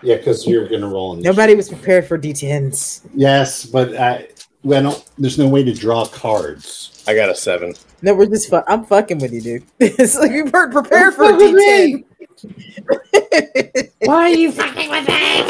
Yeah, 0.03 0.17
because 0.17 0.47
you're 0.47 0.69
gonna 0.69 0.89
roll. 0.89 1.15
In 1.15 1.21
Nobody 1.21 1.55
was 1.55 1.69
prepared 1.69 2.07
for 2.07 2.19
D10s. 2.19 3.07
Yes, 3.15 3.67
but 3.67 3.97
I, 3.97 4.29
well, 4.63 5.05
there's 5.19 5.39
no 5.39 5.49
way 5.49 5.65
to 5.65 5.75
draw 5.75 6.07
cards. 6.07 7.05
I 7.07 7.15
got 7.15 7.29
a 7.29 7.35
seven. 7.35 7.75
No, 8.03 8.15
we're 8.15 8.27
just. 8.27 8.49
Fu- 8.49 8.63
I'm 8.67 8.85
fucking 8.85 9.19
with 9.19 9.33
you, 9.33 9.41
dude. 9.41 9.65
it's 9.81 10.17
like 10.17 10.31
we 10.31 10.43
weren't 10.43 10.73
prepared 10.73 11.15
for 11.15 11.25
a 11.25 11.33
D10. 11.33 12.05
Why 14.05 14.15
are 14.15 14.29
you 14.31 14.53
fucking 14.53 14.91
with 14.91 15.09
me? 15.09 15.43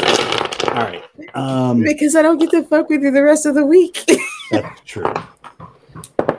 All 0.71 0.77
right. 0.77 1.03
Um, 1.33 1.83
because 1.83 2.15
I 2.15 2.21
don't 2.21 2.37
get 2.37 2.51
to 2.51 2.63
fuck 2.63 2.89
with 2.89 3.01
you 3.01 3.11
the 3.11 3.23
rest 3.23 3.45
of 3.45 3.55
the 3.55 3.65
week. 3.65 4.03
that's 4.51 4.81
true. 4.85 5.13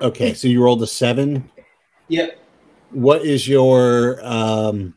Okay, 0.00 0.34
so 0.34 0.48
you 0.48 0.62
rolled 0.62 0.82
a 0.82 0.86
seven. 0.86 1.50
Yep. 2.08 2.38
What 2.90 3.24
is 3.24 3.48
your 3.48 4.20
um? 4.22 4.94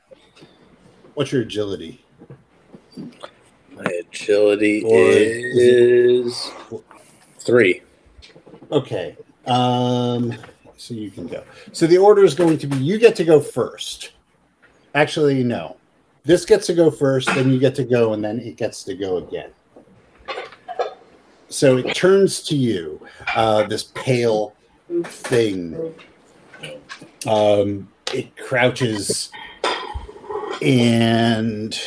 What's 1.15 1.32
your 1.32 1.41
agility? 1.41 2.04
My 3.71 3.91
agility 3.99 4.84
Or 4.84 4.99
is 4.99 5.56
is 5.56 6.51
three. 7.39 7.82
Okay. 8.71 9.17
Um, 9.45 10.34
so 10.78 10.93
you 10.93 11.10
can 11.12 11.28
go. 11.28 11.43
So 11.71 11.88
the 11.88 11.97
order 11.97 12.23
is 12.23 12.36
going 12.36 12.58
to 12.60 12.67
be 12.67 12.78
you 12.78 12.97
get 12.97 13.15
to 13.17 13.23
go 13.23 13.39
first. 13.39 14.12
Actually, 14.93 15.43
no. 15.43 15.78
This 16.23 16.43
gets 16.45 16.67
to 16.67 16.73
go 16.73 16.89
first, 16.89 17.28
then 17.36 17.51
you 17.51 17.60
get 17.60 17.75
to 17.75 17.84
go, 17.84 18.13
and 18.13 18.23
then 18.23 18.39
it 18.39 18.58
gets 18.58 18.84
to 18.86 18.95
go 18.95 19.17
again. 19.17 19.51
So 21.49 21.78
it 21.78 21.95
turns 21.95 22.41
to 22.43 22.56
you, 22.56 23.06
uh, 23.36 23.67
this 23.67 23.91
pale 23.93 24.56
thing. 25.04 25.93
Um, 27.28 27.88
it 28.12 28.36
crouches 28.38 29.30
and 30.62 31.80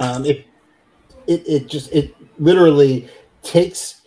um, 0.00 0.24
it, 0.24 0.46
it 1.26 1.42
it 1.46 1.66
just 1.68 1.92
it 1.92 2.14
literally 2.38 3.08
takes 3.42 4.02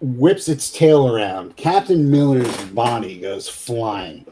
whips 0.00 0.48
its 0.48 0.70
tail 0.70 1.14
around. 1.14 1.56
Captain 1.56 2.10
Miller's 2.10 2.64
body 2.66 3.20
goes 3.20 3.48
flying 3.48 4.26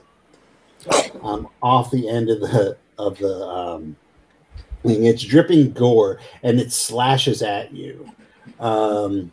um, 1.23 1.49
off 1.63 1.91
the 1.91 2.09
end 2.09 2.31
of 2.31 2.41
the 2.41 2.77
of 2.99 3.19
the 3.19 3.47
um, 3.47 3.97
thing. 4.83 5.05
It's 5.05 5.23
dripping 5.23 5.73
gore 5.73 6.21
and 6.43 6.61
it 6.61 6.73
slashes 6.73 7.43
at 7.43 7.73
you. 7.73 8.11
Um, 8.61 9.33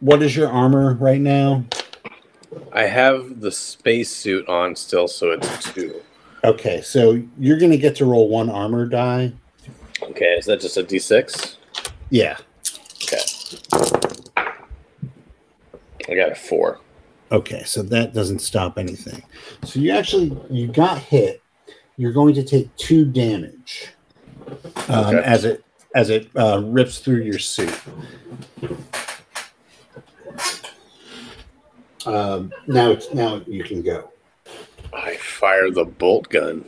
what 0.00 0.22
is 0.22 0.34
your 0.34 0.48
armor 0.48 0.94
right 0.94 1.20
now? 1.20 1.64
I 2.72 2.82
have 2.84 3.40
the 3.40 3.50
spacesuit 3.52 4.48
on 4.48 4.74
still, 4.76 5.08
so 5.08 5.30
it's 5.32 5.72
two. 5.72 6.00
Okay, 6.44 6.80
so 6.82 7.22
you're 7.38 7.58
gonna 7.58 7.76
get 7.76 7.94
to 7.96 8.04
roll 8.04 8.28
one 8.28 8.48
armor 8.50 8.86
die. 8.86 9.32
Okay, 10.02 10.34
is 10.38 10.46
that 10.46 10.60
just 10.60 10.76
a 10.76 10.82
D6? 10.82 11.56
Yeah. 12.10 12.38
Okay. 13.02 13.20
I 16.08 16.14
got 16.14 16.32
a 16.32 16.34
four. 16.34 16.80
Okay, 17.30 17.62
so 17.64 17.82
that 17.82 18.12
doesn't 18.14 18.40
stop 18.40 18.78
anything. 18.78 19.22
So 19.64 19.78
you 19.78 19.92
actually 19.92 20.36
you 20.50 20.66
got 20.66 20.98
hit. 20.98 21.42
You're 21.96 22.12
going 22.12 22.34
to 22.34 22.42
take 22.42 22.74
two 22.76 23.04
damage 23.04 23.88
um, 24.88 25.14
Okay. 25.14 25.22
as 25.22 25.44
it 25.44 25.64
as 25.94 26.08
it 26.10 26.30
uh, 26.36 26.62
rips 26.64 26.98
through 27.00 27.22
your 27.22 27.38
suit. 27.38 27.78
Um, 32.06 32.52
now 32.66 32.90
it's 32.90 33.12
now 33.12 33.42
you 33.46 33.62
can 33.64 33.82
go. 33.82 34.10
I 34.92 35.16
fire 35.16 35.70
the 35.70 35.84
bolt 35.84 36.28
gun. 36.28 36.64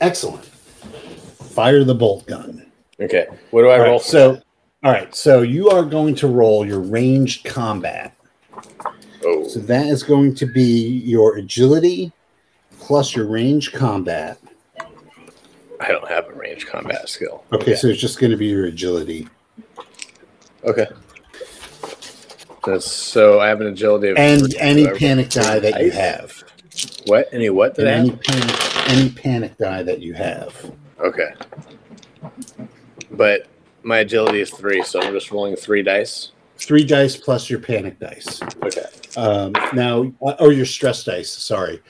Excellent. 0.00 0.44
Fire 0.44 1.84
the 1.84 1.94
bolt 1.94 2.26
gun. 2.26 2.70
Okay, 3.00 3.26
what 3.50 3.62
do 3.62 3.68
I 3.68 3.74
All 3.74 3.78
right, 3.80 3.88
roll? 3.88 3.98
so, 4.00 4.40
all 4.82 4.92
right, 4.92 5.14
so 5.14 5.42
you 5.42 5.68
are 5.70 5.84
going 5.84 6.14
to 6.16 6.26
roll 6.28 6.66
your 6.66 6.80
ranged 6.80 7.44
combat. 7.44 8.14
Oh, 9.24 9.46
So 9.48 9.60
that 9.60 9.86
is 9.86 10.02
going 10.02 10.34
to 10.36 10.46
be 10.46 10.98
your 11.04 11.36
agility 11.36 12.12
plus 12.78 13.14
your 13.14 13.26
range 13.26 13.72
combat. 13.72 14.38
I 15.80 15.88
don't 15.88 16.08
have 16.08 16.28
a 16.28 16.32
range 16.32 16.66
combat 16.66 17.08
skill. 17.08 17.44
Okay, 17.52 17.74
so 17.74 17.86
it's 17.88 18.00
just 18.00 18.18
going 18.18 18.30
to 18.30 18.36
be 18.36 18.46
your 18.46 18.66
agility. 18.66 19.28
Okay. 20.64 20.86
That's 22.64 22.90
so 22.90 23.40
I 23.40 23.48
have 23.48 23.60
an 23.60 23.68
agility 23.68 24.08
of 24.08 24.18
And 24.18 24.54
any 24.56 24.88
I- 24.88 24.92
panic 24.98 25.30
die 25.30 25.58
that 25.60 25.82
you 25.82 25.90
have. 25.92 26.44
What? 27.06 27.28
Any 27.32 27.50
what 27.50 27.74
did 27.74 27.86
any 27.88 28.10
panic, 28.10 28.88
any 28.90 29.10
panic 29.10 29.58
die 29.58 29.82
that 29.82 30.00
you 30.00 30.14
have. 30.14 30.72
Okay. 31.00 31.30
But 33.10 33.46
my 33.82 33.98
agility 33.98 34.40
is 34.40 34.50
three, 34.50 34.82
so 34.82 35.00
I'm 35.00 35.12
just 35.12 35.30
rolling 35.30 35.56
three 35.56 35.82
dice. 35.82 36.32
Three 36.58 36.84
dice 36.84 37.16
plus 37.16 37.48
your 37.50 37.58
panic 37.60 37.98
dice. 37.98 38.40
Okay. 38.62 38.84
Um, 39.16 39.52
now, 39.72 40.12
or 40.20 40.52
your 40.52 40.66
stress 40.66 41.02
dice, 41.04 41.32
sorry. 41.32 41.82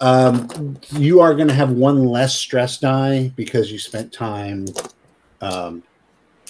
Um, 0.00 0.78
you 0.92 1.20
are 1.20 1.34
going 1.34 1.48
to 1.48 1.54
have 1.54 1.70
one 1.70 2.06
less 2.06 2.34
stress 2.34 2.78
die 2.78 3.32
because 3.36 3.70
you 3.70 3.78
spent 3.78 4.12
time 4.12 4.66
um, 5.40 5.82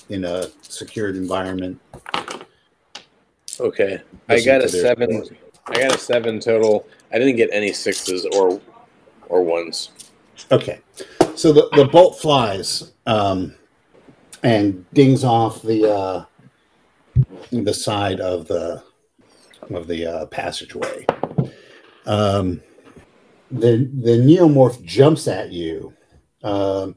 in 0.09 0.25
a 0.25 0.49
secured 0.63 1.17
environment. 1.17 1.81
Okay. 3.61 4.01
I 4.29 4.35
Listen 4.35 4.47
got 4.53 4.65
a 4.65 4.69
seven. 4.69 5.25
story. 5.25 5.38
I 5.67 5.75
got 5.75 5.95
a 5.95 5.99
seven 5.99 6.41
total. 6.41 6.87
I 7.12 7.19
didn't 7.19 7.37
get 7.37 7.51
any 7.53 7.73
sixes 7.73 8.27
or 8.35 8.61
or 9.29 9.43
ones. 9.43 9.91
Okay, 10.51 10.81
so 11.37 11.53
the, 11.53 11.69
the 11.77 11.85
bolt 11.85 12.19
flies 12.19 12.93
um, 13.07 13.55
and 14.43 14.85
dings 14.93 15.23
off 15.25 15.62
the 15.62 15.88
uh, 15.91 16.25
the 17.53 17.73
side 17.73 18.21
of 18.21 18.49
the 18.49 18.83
of 19.71 19.87
the 19.87 20.07
uh, 20.07 20.27
passageway. 20.27 21.07
Um, 22.07 22.61
the 23.51 23.88
the 24.03 24.19
neomorph 24.19 24.83
jumps 24.85 25.29
at 25.29 25.53
you 25.53 25.95
um, 26.43 26.97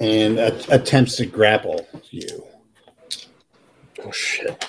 and 0.00 0.38
a- 0.38 0.74
attempts 0.74 1.16
to 1.16 1.26
grapple 1.26 1.86
you. 2.10 2.44
Oh 4.04 4.10
shit. 4.10 4.66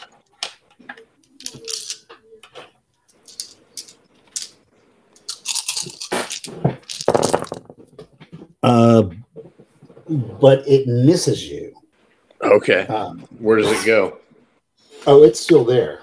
Uh, 8.64 9.04
but 10.10 10.68
it 10.68 10.88
misses 10.88 11.48
you. 11.48 11.74
Okay. 12.42 12.82
Um, 12.88 13.20
Where 13.40 13.58
does 13.58 13.72
it 13.72 13.86
go? 13.86 14.18
oh, 15.06 15.24
it's 15.24 15.40
still 15.40 15.64
there. 15.64 16.02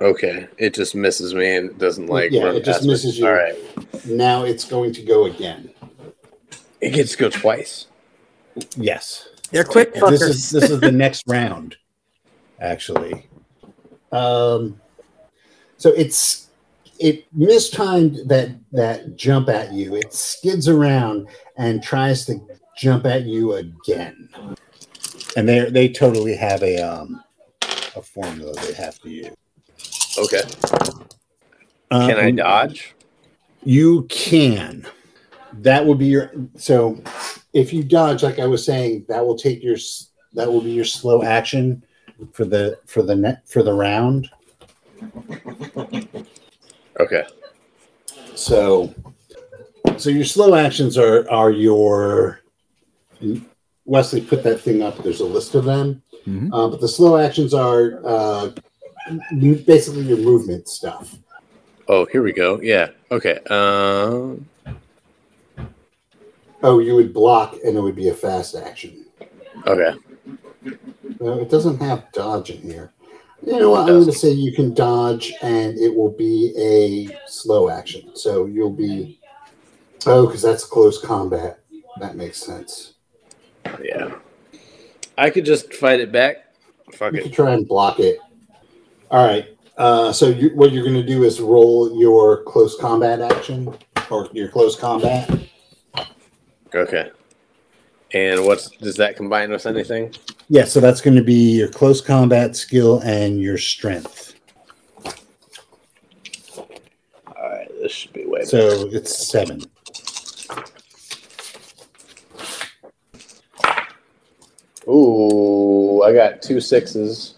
Okay. 0.00 0.48
It 0.58 0.74
just 0.74 0.94
misses 0.94 1.34
me 1.34 1.54
and 1.56 1.76
doesn't 1.78 2.06
like 2.06 2.32
Yeah, 2.32 2.50
it 2.50 2.64
just 2.64 2.78
past 2.78 2.82
me. 2.84 2.88
misses 2.92 3.18
you. 3.18 3.26
All 3.26 3.32
right. 3.32 3.54
Now 4.06 4.44
it's 4.44 4.64
going 4.64 4.92
to 4.94 5.02
go 5.02 5.24
again. 5.26 5.70
It 6.80 6.90
gets 6.90 7.12
to 7.12 7.18
go 7.18 7.30
twice. 7.30 7.86
Yes. 8.76 9.28
They're 9.50 9.64
quick 9.64 9.94
fuckers. 9.94 10.10
this 10.10 10.22
is 10.22 10.50
this 10.50 10.70
is 10.70 10.80
the 10.80 10.90
next 10.92 11.22
round 11.28 11.76
actually 12.60 13.26
um 14.12 14.80
so 15.76 15.90
it's 15.90 16.43
it 17.04 17.26
mistimed 17.34 18.18
that 18.26 18.48
that 18.72 19.14
jump 19.16 19.48
at 19.48 19.72
you 19.72 19.94
it 19.94 20.12
skids 20.12 20.68
around 20.68 21.28
and 21.56 21.82
tries 21.82 22.24
to 22.24 22.40
jump 22.76 23.04
at 23.06 23.24
you 23.24 23.54
again 23.54 24.28
and 25.36 25.48
they 25.48 25.70
they 25.70 25.88
totally 25.88 26.34
have 26.34 26.62
a 26.62 26.78
um 26.78 27.22
a 27.96 28.02
formula 28.02 28.52
they 28.62 28.72
have 28.72 28.98
to 29.00 29.10
use 29.10 29.34
Okay. 30.16 30.42
Can 31.90 32.18
I 32.18 32.28
Um, 32.30 32.36
dodge? 32.36 32.94
You 33.64 34.02
can. 34.04 34.86
That 35.54 35.84
would 35.84 35.98
be 35.98 36.06
your. 36.06 36.32
So, 36.56 37.02
if 37.52 37.72
you 37.72 37.82
dodge, 37.82 38.22
like 38.22 38.38
I 38.38 38.46
was 38.46 38.64
saying, 38.64 39.06
that 39.08 39.24
will 39.24 39.36
take 39.36 39.62
your. 39.62 39.76
That 40.34 40.52
will 40.52 40.60
be 40.60 40.72
your 40.72 40.84
slow 40.84 41.22
action 41.22 41.84
for 42.32 42.44
the 42.44 42.78
for 42.86 43.02
the 43.02 43.14
net 43.14 43.48
for 43.48 43.62
the 43.62 43.72
round. 43.72 44.28
Okay. 47.00 47.24
So, 48.34 48.94
so 49.96 50.10
your 50.10 50.24
slow 50.24 50.54
actions 50.54 50.96
are 50.98 51.28
are 51.30 51.50
your. 51.50 52.40
Wesley, 53.86 54.20
put 54.22 54.42
that 54.44 54.60
thing 54.60 54.82
up. 54.82 54.96
There's 55.02 55.20
a 55.20 55.26
list 55.26 55.54
of 55.54 55.64
them, 55.64 56.02
Mhm. 56.26 56.48
uh, 56.52 56.68
but 56.68 56.80
the 56.80 56.88
slow 56.88 57.16
actions 57.18 57.52
are 57.52 58.00
uh, 58.04 58.50
basically 59.66 60.02
your 60.02 60.16
movement 60.18 60.68
stuff. 60.68 61.16
Oh, 61.88 62.06
here 62.06 62.22
we 62.22 62.32
go. 62.32 62.60
Yeah. 62.62 62.88
Okay. 63.10 63.38
Um. 63.50 64.46
Oh, 66.62 66.78
you 66.78 66.94
would 66.94 67.12
block, 67.12 67.56
and 67.62 67.76
it 67.76 67.80
would 67.80 67.94
be 67.96 68.08
a 68.08 68.14
fast 68.14 68.54
action. 68.56 69.04
okay. 69.66 69.94
No, 71.20 71.38
it 71.40 71.50
doesn't 71.50 71.78
have 71.82 72.10
dodge 72.12 72.48
in 72.50 72.62
here. 72.62 72.90
You 73.46 73.58
know 73.58 73.70
what? 73.70 73.80
I'm 73.82 73.86
going 73.88 74.06
to 74.06 74.12
say 74.12 74.30
you 74.30 74.52
can 74.52 74.72
dodge, 74.74 75.32
and 75.42 75.78
it 75.78 75.94
will 75.94 76.12
be 76.12 76.54
a 76.58 77.28
slow 77.28 77.68
action. 77.68 78.16
So 78.16 78.46
you'll 78.46 78.70
be. 78.72 79.20
Oh, 80.06 80.26
because 80.26 80.42
that's 80.42 80.64
close 80.64 81.00
combat. 81.00 81.60
That 82.00 82.16
makes 82.16 82.38
sense. 82.38 82.94
Yeah. 83.82 84.14
I 85.16 85.30
could 85.30 85.44
just 85.44 85.72
fight 85.74 86.00
it 86.00 86.12
back. 86.12 86.54
Fuck 86.92 87.12
You 87.14 87.20
it. 87.20 87.22
can 87.24 87.32
try 87.32 87.52
and 87.52 87.66
block 87.66 88.00
it. 88.00 88.18
All 89.10 89.26
right. 89.26 89.56
Uh, 89.76 90.12
so 90.12 90.28
you, 90.28 90.50
what 90.54 90.72
you're 90.72 90.84
going 90.84 90.94
to 90.94 91.06
do 91.06 91.24
is 91.24 91.40
roll 91.40 91.98
your 91.98 92.42
close 92.44 92.76
combat 92.80 93.20
action 93.20 93.74
or 94.10 94.28
your 94.32 94.48
close 94.48 94.76
combat. 94.76 95.30
Okay. 96.74 97.10
And 98.14 98.44
what's 98.44 98.70
does 98.70 98.94
that 98.96 99.16
combine 99.16 99.50
with 99.50 99.66
anything? 99.66 100.14
Yeah. 100.48 100.64
So 100.64 100.78
that's 100.80 101.00
going 101.00 101.16
to 101.16 101.22
be 101.22 101.56
your 101.58 101.68
close 101.68 102.00
combat 102.00 102.54
skill 102.56 103.00
and 103.00 103.40
your 103.40 103.58
strength. 103.58 104.34
All 106.56 106.64
right. 107.42 107.68
This 107.82 107.90
should 107.92 108.12
be 108.12 108.24
way. 108.24 108.40
better. 108.40 108.46
So 108.46 108.88
it's 108.92 109.28
seven. 109.28 109.62
Ooh, 114.88 116.02
I 116.02 116.12
got 116.12 116.42
two 116.42 116.60
sixes. 116.60 117.34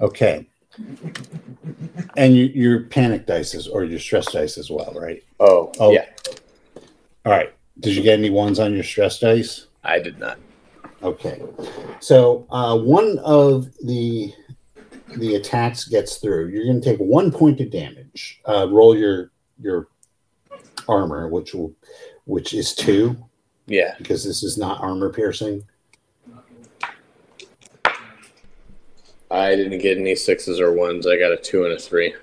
Okay. 0.00 0.46
And 2.16 2.34
you, 2.34 2.44
your 2.46 2.84
panic 2.84 3.26
dice 3.26 3.66
or 3.66 3.84
your 3.84 3.98
stress 3.98 4.30
dice 4.32 4.58
as 4.58 4.70
well, 4.70 4.92
right? 4.94 5.22
Oh, 5.40 5.72
Oh. 5.78 5.92
yeah. 5.92 6.06
All 7.26 7.32
right. 7.32 7.52
Did 7.80 7.94
you 7.94 8.02
get 8.02 8.18
any 8.18 8.30
ones 8.30 8.58
on 8.58 8.74
your 8.74 8.82
stress 8.84 9.18
dice? 9.18 9.66
I 9.84 9.98
did 9.98 10.18
not. 10.18 10.38
Okay. 11.02 11.40
So 12.00 12.46
uh, 12.50 12.76
one 12.78 13.18
of 13.24 13.66
the 13.84 14.32
the 15.16 15.36
attacks 15.36 15.86
gets 15.88 16.18
through. 16.18 16.48
You're 16.48 16.64
going 16.64 16.80
to 16.80 16.84
take 16.84 16.98
one 16.98 17.30
point 17.32 17.60
of 17.60 17.70
damage. 17.70 18.40
Uh, 18.46 18.68
roll 18.70 18.96
your 18.96 19.30
your 19.60 19.88
armor, 20.88 21.28
which 21.28 21.54
will 21.54 21.74
which 22.24 22.52
is 22.52 22.74
two 22.74 23.16
Yeah. 23.66 23.94
because 23.98 24.24
this 24.24 24.42
is 24.42 24.58
not 24.58 24.80
armor 24.82 25.10
piercing. 25.12 25.64
I 29.30 29.54
didn't 29.56 29.78
get 29.80 29.98
any 29.98 30.14
sixes 30.14 30.58
or 30.60 30.72
ones. 30.72 31.06
I 31.06 31.18
got 31.18 31.32
a 31.32 31.36
two 31.36 31.64
and 31.64 31.72
a 31.74 31.78
three. 31.78 32.14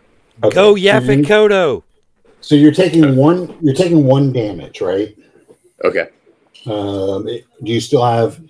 Okay. 0.44 0.54
Go 0.54 0.76
So 0.76 1.24
Kodo. 1.24 1.84
So 2.42 2.56
you're 2.56 2.72
taking 2.72 3.16
one. 3.16 3.58
You're 3.62 3.76
taking 3.76 4.06
one 4.06 4.32
damage, 4.32 4.82
right? 4.82 5.16
Okay. 5.84 6.10
Um, 6.68 7.28
it- 7.28 7.46
do 7.64 7.72
you 7.72 7.80
still 7.80 8.04
have 8.06 8.42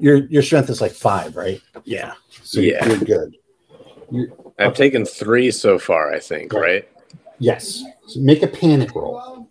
your 0.00 0.24
your 0.26 0.42
strength 0.42 0.70
is 0.70 0.80
like 0.80 0.92
five, 0.92 1.36
right? 1.36 1.60
Yeah. 1.84 2.14
So 2.42 2.60
Yeah. 2.60 2.86
you're 2.86 2.98
good. 2.98 3.36
I've 4.58 4.68
Okay. 4.68 4.84
taken 4.84 5.04
three 5.04 5.50
so 5.50 5.78
far, 5.78 6.12
I 6.12 6.18
think, 6.20 6.52
Right. 6.52 6.60
right? 6.62 6.88
Yes. 7.38 7.82
So 8.06 8.20
make 8.20 8.42
a 8.42 8.46
panic 8.46 8.94
roll. 8.94 9.48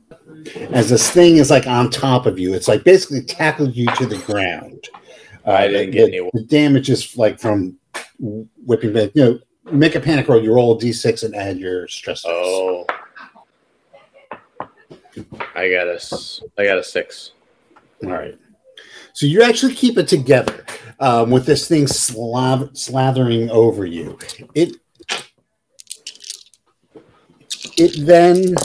As 0.72 0.90
this 0.90 1.10
thing 1.12 1.38
is 1.38 1.50
like 1.50 1.68
on 1.68 1.90
top 1.90 2.26
of 2.26 2.40
you, 2.40 2.54
it's 2.54 2.68
like 2.68 2.84
basically 2.84 3.22
tackled 3.22 3.76
you 3.76 3.88
to 3.98 4.06
the 4.06 4.18
ground. 4.20 4.88
Uh, 5.46 5.52
I 5.52 5.68
didn't 5.68 5.92
the, 5.92 5.98
get 5.98 6.08
any- 6.14 6.30
The 6.34 6.44
damage 6.44 6.90
is 6.90 7.18
like 7.18 7.40
from 7.40 7.78
whipping 8.66 8.94
back. 8.94 9.12
You 9.14 9.24
know, 9.24 9.40
make 9.72 9.96
a 9.96 10.00
panic 10.00 10.28
roll. 10.30 10.42
You 10.42 10.54
roll 10.54 10.78
a 10.78 10.80
d6 10.80 11.24
and 11.24 11.36
add 11.36 11.58
your 11.60 11.88
stress. 11.88 12.22
dice. 12.24 12.32
Oh. 12.34 12.86
I 15.56 15.70
got 15.70 15.88
a, 15.88 16.00
I 16.58 16.64
got 16.66 16.78
a 16.80 16.84
six. 16.84 17.32
All 18.04 18.12
right. 18.12 18.38
So 19.14 19.26
you 19.26 19.44
actually 19.44 19.76
keep 19.76 19.98
it 19.98 20.08
together 20.08 20.66
um, 21.00 21.30
with 21.30 21.46
this 21.46 21.68
thing 21.68 21.88
slav- 21.88 22.72
slathering 22.74 23.50
over 23.50 23.86
you. 23.86 24.18
It 24.56 24.78
it 27.78 28.06
then 28.06 28.56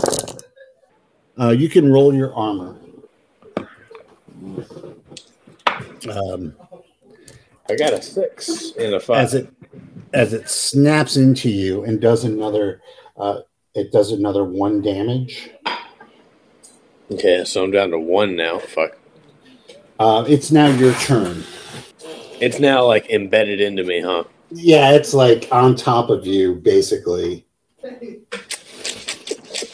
uh, 1.39 1.51
you 1.51 1.69
can 1.69 1.93
roll 1.93 2.15
your 2.15 2.35
armor. 2.35 2.77
Um, 6.11 6.55
I 7.69 7.77
got 7.77 7.93
a 7.93 8.01
six 8.01 8.73
and 8.79 8.95
a 8.95 9.01
five. 9.01 9.19
as 9.19 9.35
it 9.35 9.53
as 10.15 10.33
it 10.33 10.49
snaps 10.49 11.17
into 11.17 11.51
you 11.51 11.85
and 11.85 12.01
does 12.01 12.25
another. 12.25 12.81
Uh, 13.17 13.41
it 13.75 13.93
does 13.93 14.13
another 14.13 14.45
one 14.45 14.81
damage. 14.81 15.51
Okay, 17.11 17.45
so 17.45 17.65
I'm 17.65 17.71
down 17.71 17.91
to 17.91 17.99
one 17.99 18.37
now. 18.37 18.59
Fuck. 18.59 18.99
Uh, 19.99 20.25
it's 20.29 20.51
now 20.51 20.69
your 20.69 20.95
turn. 20.95 21.43
It's 22.41 22.61
now 22.61 22.87
like 22.87 23.11
embedded 23.11 23.61
into 23.61 23.83
me, 23.85 24.01
huh? 24.01 24.25
Yeah, 24.51 24.93
it's 24.93 25.13
like 25.13 25.49
on 25.51 25.75
top 25.75 26.09
of 26.09 26.27
you, 26.27 26.55
basically. 26.55 27.45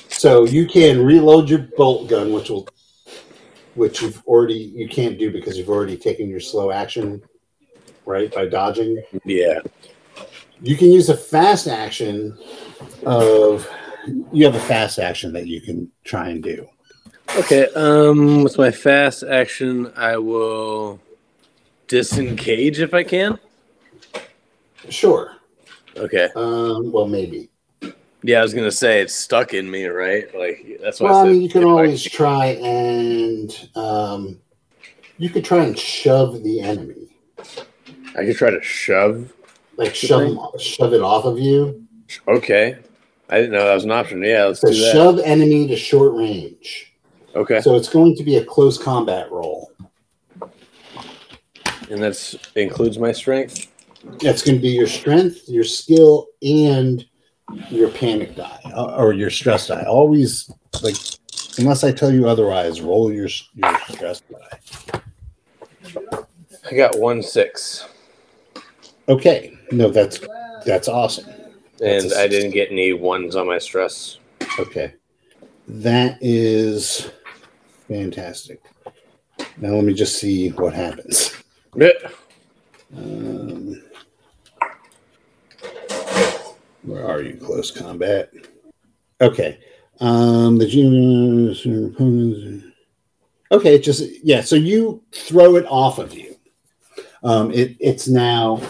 So 0.09 0.45
you 0.45 0.66
can 0.66 1.05
reload 1.05 1.51
your 1.51 1.68
bolt 1.77 2.09
gun, 2.09 2.33
which 2.33 2.49
will, 2.49 2.66
which 3.75 4.01
you've 4.01 4.22
already 4.27 4.55
you 4.55 4.89
can't 4.89 5.18
do 5.18 5.31
because 5.31 5.59
you've 5.59 5.68
already 5.68 5.97
taken 5.99 6.29
your 6.29 6.41
slow 6.41 6.70
action, 6.70 7.22
right? 8.07 8.33
By 8.33 8.47
dodging, 8.47 9.03
Yeah. 9.25 9.61
you 10.62 10.77
can 10.77 10.91
use 10.91 11.11
a 11.11 11.16
fast 11.16 11.66
action 11.68 12.37
of. 13.05 13.68
You 14.33 14.45
have 14.45 14.55
a 14.55 14.61
fast 14.61 14.99
action 14.99 15.33
that 15.33 15.47
you 15.47 15.62
can 15.62 15.91
try 16.05 16.29
and 16.29 16.43
do. 16.43 16.66
Okay. 17.37 17.66
Um, 17.74 18.45
with 18.45 18.59
my 18.59 18.70
fast 18.70 19.22
action, 19.24 19.93
I 19.97 20.16
will 20.18 21.01
disengage 21.89 22.80
if 22.80 22.95
I 22.95 23.03
can. 23.03 23.39
Sure. 24.89 25.37
Okay. 25.97 26.28
Um, 26.37 26.93
well, 26.93 27.07
maybe. 27.07 27.49
Yeah, 28.22 28.39
I 28.39 28.43
was 28.43 28.55
gonna 28.55 28.70
say 28.70 29.01
it's 29.03 29.14
stuck 29.14 29.53
in 29.53 29.70
me, 29.70 29.85
right? 29.87 30.32
Like 30.37 30.78
that's 30.80 31.01
why. 31.01 31.11
Well, 31.11 31.18
I, 31.18 31.28
I 31.28 31.32
mean, 31.32 31.43
you 31.43 31.49
can 31.49 31.62
if 31.62 31.66
I- 31.66 31.70
always 31.70 32.03
try 32.05 32.47
and 32.47 33.68
um, 33.74 34.41
you 35.18 35.28
could 35.28 35.45
try 35.45 35.64
and 35.64 35.78
shove 35.78 36.43
the 36.43 36.61
enemy, 36.61 37.09
I 38.16 38.24
could 38.24 38.37
try 38.37 38.51
to 38.51 38.62
shove. 38.62 39.32
like 39.76 39.95
shove 39.95 40.39
shove 40.61 40.93
it 40.95 41.03
off 41.03 41.24
of 41.24 41.39
you. 41.39 41.85
Okay. 42.28 42.78
I 43.28 43.37
didn't 43.41 43.53
know 43.53 43.64
that 43.64 43.74
was 43.74 43.85
an 43.85 43.91
option. 43.91 44.22
Yeah, 44.22 44.45
let's 44.45 44.61
So 44.61 44.68
do 44.70 44.78
that. 44.80 44.93
shove 44.93 45.18
enemy 45.20 45.66
to 45.68 45.76
short 45.76 46.14
range. 46.14 46.93
Okay. 47.35 47.61
So 47.61 47.74
it's 47.74 47.89
going 47.89 48.16
to 48.16 48.24
be 48.24 48.37
a 48.37 48.45
close 48.45 48.78
combat 48.82 49.30
roll. 49.30 49.72
And 51.91 52.03
that 52.03 52.35
includes 52.55 52.99
my 52.99 53.12
strength. 53.12 53.70
That's 54.20 54.43
going 54.43 54.57
to 54.57 54.62
be 54.62 54.68
your 54.68 54.87
strength, 54.87 55.49
your 55.49 55.64
skill, 55.64 56.28
and 56.43 57.05
your 57.68 57.91
panic 57.91 58.37
die 58.37 58.61
uh, 58.74 58.97
or 58.97 59.12
your 59.12 59.30
stress 59.30 59.66
die. 59.66 59.85
Always 59.85 60.51
like, 60.82 60.97
unless 61.59 61.85
I 61.85 61.93
tell 61.93 62.12
you 62.12 62.28
otherwise, 62.28 62.80
roll 62.80 63.12
your 63.12 63.28
your 63.55 63.78
stress 63.89 64.22
die. 64.22 64.93
I 66.70 66.74
got 66.74 66.99
one 66.99 67.22
six, 67.22 67.87
Okay, 69.09 69.57
no, 69.70 69.91
that's 69.91 70.20
that's 70.64 70.89
awesome. 70.89 71.28
and 71.82 72.05
That's 72.05 72.14
a 72.14 72.20
I 72.20 72.28
didn't 72.28 72.53
get 72.53 72.70
any 72.70 72.93
ones 72.95 73.37
on 73.37 73.47
my 73.47 73.59
stress. 73.59 74.18
Okay. 74.59 74.95
That 75.68 76.18
is 76.20 77.11
fantastic. 77.89 78.62
Now 79.57 79.70
let 79.70 79.85
me 79.85 79.95
just 79.95 80.18
see 80.18 80.49
what 80.51 80.74
happens. 80.74 81.35
Yeah. 81.76 81.89
Um, 82.97 83.82
where 86.82 87.07
are 87.07 87.22
you, 87.22 87.37
close 87.37 87.70
combat? 87.70 88.30
Okay. 89.20 89.59
Um, 90.01 90.59
the 90.59 90.66
opponents. 91.95 92.66
Okay, 93.51 93.78
just 93.78 94.03
yeah. 94.24 94.41
So 94.41 94.57
you 94.57 95.03
throw 95.12 95.57
it 95.57 95.66
off 95.66 95.99
of 95.99 96.12
you. 96.12 96.37
Um, 97.22 97.51
it 97.53 97.76
it's 97.80 98.09
now 98.09 98.61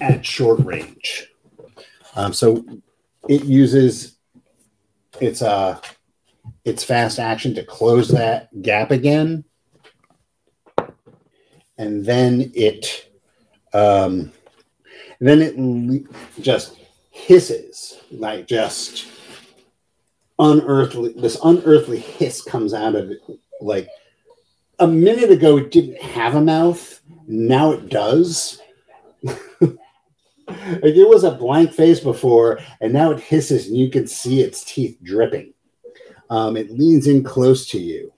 at 0.00 0.24
short 0.24 0.60
range. 0.60 1.28
Um, 2.16 2.32
so 2.32 2.64
it 3.28 3.44
uses 3.44 4.16
its 5.20 5.42
uh 5.42 5.78
its 6.64 6.84
fast 6.84 7.18
action 7.18 7.54
to 7.54 7.64
close 7.64 8.08
that 8.08 8.62
gap 8.62 8.90
again, 8.90 9.44
and 11.78 12.04
then 12.04 12.50
it 12.54 13.10
um, 13.72 14.32
then 15.20 15.42
it 15.42 16.42
just 16.42 16.76
hisses 17.10 17.98
like 18.10 18.46
just 18.46 19.06
unearthly. 20.38 21.12
This 21.12 21.38
unearthly 21.42 21.98
hiss 21.98 22.42
comes 22.42 22.74
out 22.74 22.94
of 22.94 23.10
it. 23.10 23.20
Like 23.60 23.88
a 24.78 24.86
minute 24.86 25.30
ago, 25.30 25.58
it 25.58 25.70
didn't 25.70 26.00
have 26.00 26.34
a 26.34 26.40
mouth. 26.40 27.00
Now 27.26 27.72
it 27.72 27.88
does. 27.88 28.60
like 29.22 29.36
it 30.48 31.08
was 31.08 31.24
a 31.24 31.30
blank 31.30 31.72
face 31.72 32.00
before, 32.00 32.58
and 32.80 32.92
now 32.92 33.10
it 33.10 33.20
hisses, 33.20 33.68
and 33.68 33.76
you 33.76 33.90
can 33.90 34.06
see 34.06 34.40
its 34.40 34.64
teeth 34.64 34.98
dripping. 35.02 35.52
Um, 36.30 36.56
it 36.56 36.70
leans 36.70 37.08
in 37.08 37.24
close 37.24 37.68
to 37.70 37.78
you. 37.78 38.12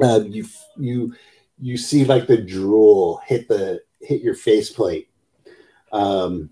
Uh, 0.00 0.20
you 0.24 0.46
you 0.76 1.14
you 1.60 1.76
see 1.76 2.04
like 2.04 2.28
the 2.28 2.36
drool 2.36 3.20
hit 3.26 3.48
the 3.48 3.80
hit 4.00 4.22
your 4.22 4.36
faceplate 4.36 5.10
um, 5.92 6.50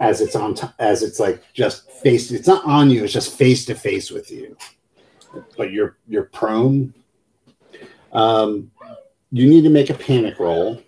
as 0.00 0.20
it's 0.20 0.36
on 0.36 0.54
t- 0.54 0.66
as 0.78 1.02
it's 1.02 1.18
like 1.18 1.42
just 1.54 1.90
face. 1.90 2.30
It's 2.30 2.46
not 2.46 2.64
on 2.66 2.90
you. 2.90 3.04
It's 3.04 3.12
just 3.12 3.36
face 3.36 3.64
to 3.66 3.74
face 3.74 4.10
with 4.10 4.30
you, 4.30 4.56
but 5.56 5.72
you're 5.72 5.96
you're 6.06 6.24
prone. 6.24 6.92
Um, 8.12 8.70
you 9.32 9.48
need 9.48 9.62
to 9.62 9.70
make 9.70 9.88
a 9.88 9.94
panic 9.94 10.38
roll. 10.38 10.82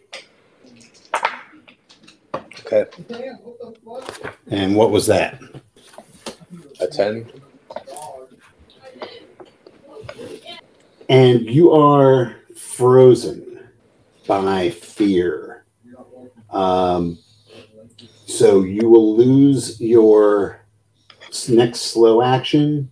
Okay. 2.34 2.86
And 4.50 4.76
what 4.76 4.90
was 4.90 5.06
that? 5.06 5.40
A 6.80 6.86
ten. 6.86 7.30
And 11.12 11.42
you 11.42 11.72
are 11.72 12.36
frozen 12.56 13.68
by 14.26 14.70
fear. 14.70 15.66
Um, 16.48 17.18
so 18.24 18.62
you 18.62 18.88
will 18.88 19.14
lose 19.14 19.78
your 19.78 20.64
next 21.50 21.80
slow 21.92 22.22
action 22.22 22.90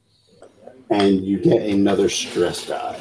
and 0.91 1.25
you 1.25 1.39
get 1.39 1.63
another 1.63 2.11
stress 2.11 2.67
die. 2.67 3.01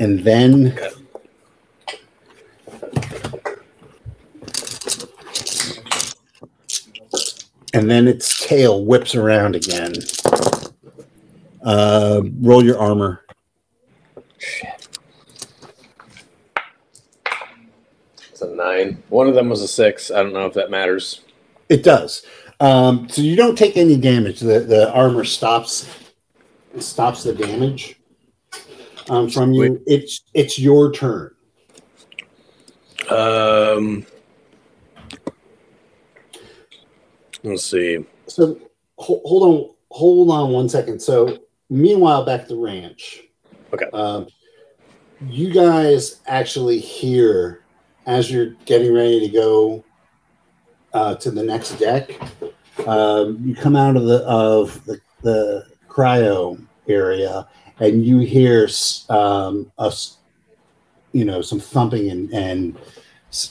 And 0.00 0.18
then 0.24 0.76
and 7.82 7.90
then 7.90 8.06
its 8.06 8.46
tail 8.46 8.84
whips 8.84 9.16
around 9.16 9.56
again. 9.56 9.92
Uh, 11.64 12.22
roll 12.40 12.64
your 12.64 12.78
armor. 12.78 13.24
It's 18.30 18.40
a 18.40 18.54
nine. 18.54 19.02
One 19.08 19.26
of 19.26 19.34
them 19.34 19.48
was 19.48 19.62
a 19.62 19.68
six. 19.68 20.12
I 20.12 20.22
don't 20.22 20.32
know 20.32 20.46
if 20.46 20.54
that 20.54 20.70
matters. 20.70 21.22
It 21.68 21.82
does. 21.82 22.24
Um, 22.60 23.08
so 23.08 23.20
you 23.20 23.34
don't 23.34 23.58
take 23.58 23.76
any 23.76 23.96
damage. 23.96 24.38
The 24.38 24.60
the 24.60 24.92
armor 24.92 25.24
stops 25.24 25.92
stops 26.78 27.24
the 27.24 27.34
damage 27.34 27.98
um, 29.08 29.28
from 29.28 29.52
you. 29.52 29.82
It's 29.88 30.22
it's 30.34 30.56
your 30.56 30.92
turn. 30.92 31.34
Um. 33.10 34.06
Let's 37.42 37.64
see. 37.64 38.04
So 38.26 38.58
ho- 38.98 39.22
hold 39.24 39.42
on, 39.42 39.74
hold 39.90 40.30
on 40.30 40.50
one 40.50 40.68
second. 40.68 41.00
So 41.00 41.38
meanwhile, 41.70 42.24
back 42.24 42.42
at 42.42 42.48
the 42.48 42.56
ranch. 42.56 43.24
Okay. 43.72 43.86
Um, 43.92 44.26
you 45.28 45.52
guys 45.52 46.20
actually 46.26 46.78
hear 46.78 47.62
as 48.06 48.30
you're 48.30 48.50
getting 48.64 48.92
ready 48.92 49.20
to 49.20 49.28
go 49.28 49.84
uh, 50.92 51.14
to 51.16 51.30
the 51.30 51.42
next 51.42 51.78
deck. 51.78 52.10
Um, 52.86 53.40
you 53.44 53.54
come 53.54 53.76
out 53.76 53.96
of 53.96 54.04
the 54.04 54.18
of 54.26 54.84
the, 54.84 55.00
the 55.22 55.66
cryo 55.88 56.64
area, 56.88 57.46
and 57.80 58.04
you 58.04 58.18
hear 58.20 58.68
um, 59.08 59.70
a 59.78 59.92
you 61.12 61.24
know 61.24 61.42
some 61.42 61.60
thumping 61.60 62.10
and 62.10 62.32
and 62.32 62.78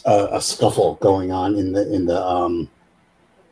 a 0.05 0.39
scuffle 0.39 0.95
going 0.95 1.31
on 1.31 1.55
in 1.55 1.71
the 1.71 1.91
in 1.93 2.05
the 2.05 2.23
um, 2.23 2.69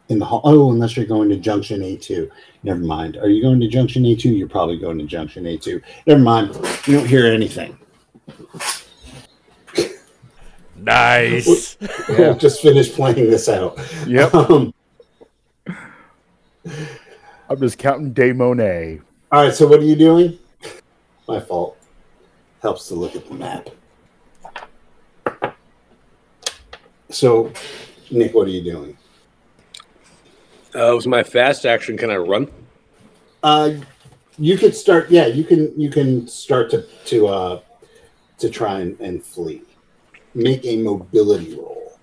in 0.09 0.19
the 0.19 0.25
hall. 0.25 0.41
Oh, 0.43 0.71
unless 0.71 0.97
you're 0.97 1.05
going 1.05 1.29
to 1.29 1.37
Junction 1.37 1.81
A2. 1.81 2.29
Never 2.63 2.79
mind. 2.79 3.17
Are 3.17 3.29
you 3.29 3.41
going 3.41 3.59
to 3.59 3.67
Junction 3.67 4.03
A2? 4.03 4.37
You're 4.37 4.49
probably 4.49 4.77
going 4.77 4.97
to 4.99 5.05
Junction 5.05 5.45
A2. 5.45 5.81
Never 6.07 6.19
mind. 6.19 6.55
You 6.85 6.97
don't 6.97 7.07
hear 7.07 7.25
anything. 7.25 7.77
Nice. 10.75 11.77
Yeah. 12.09 12.33
Just 12.33 12.61
finished 12.61 12.95
playing 12.95 13.29
this 13.29 13.47
out. 13.47 13.79
Yep. 14.07 14.33
Um, 14.33 14.73
I'm 17.47 17.59
just 17.59 17.77
counting 17.77 18.13
De 18.13 18.33
Monet. 18.33 18.99
all 19.31 19.43
right. 19.43 19.53
So 19.53 19.67
what 19.67 19.79
are 19.79 19.85
you 19.85 19.95
doing? 19.95 20.39
My 21.27 21.39
fault. 21.39 21.77
Helps 22.63 22.87
to 22.87 22.95
look 22.95 23.15
at 23.15 23.27
the 23.29 23.35
map. 23.35 23.69
So, 27.09 27.51
Nick, 28.11 28.33
what 28.33 28.47
are 28.47 28.51
you 28.51 28.63
doing? 28.63 28.97
Uh, 30.75 30.93
was 30.93 31.07
my 31.07 31.23
fast 31.23 31.65
action? 31.65 31.97
Can 31.97 32.11
I 32.11 32.17
run? 32.17 32.49
Uh, 33.41 33.71
you 34.37 34.57
could 34.57 34.75
start. 34.75 35.09
Yeah, 35.09 35.25
you 35.25 35.43
can. 35.43 35.79
You 35.79 35.89
can 35.89 36.27
start 36.27 36.69
to 36.71 36.85
to 37.05 37.27
uh, 37.27 37.59
to 38.37 38.49
try 38.49 38.79
and, 38.79 38.99
and 38.99 39.23
flee. 39.23 39.63
Make 40.35 40.65
a 40.65 40.77
mobility 40.77 41.55
roll. 41.55 41.97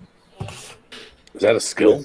Is 1.33 1.41
that 1.41 1.55
a 1.55 1.59
skill? 1.59 2.03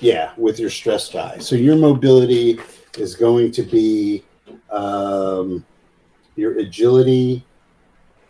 Yeah, 0.00 0.32
with 0.36 0.58
your 0.58 0.70
stress 0.70 1.10
die. 1.10 1.38
So 1.38 1.56
your 1.56 1.76
mobility 1.76 2.58
is 2.98 3.14
going 3.14 3.52
to 3.52 3.62
be 3.62 4.24
um, 4.70 5.64
your 6.36 6.58
agility 6.58 7.44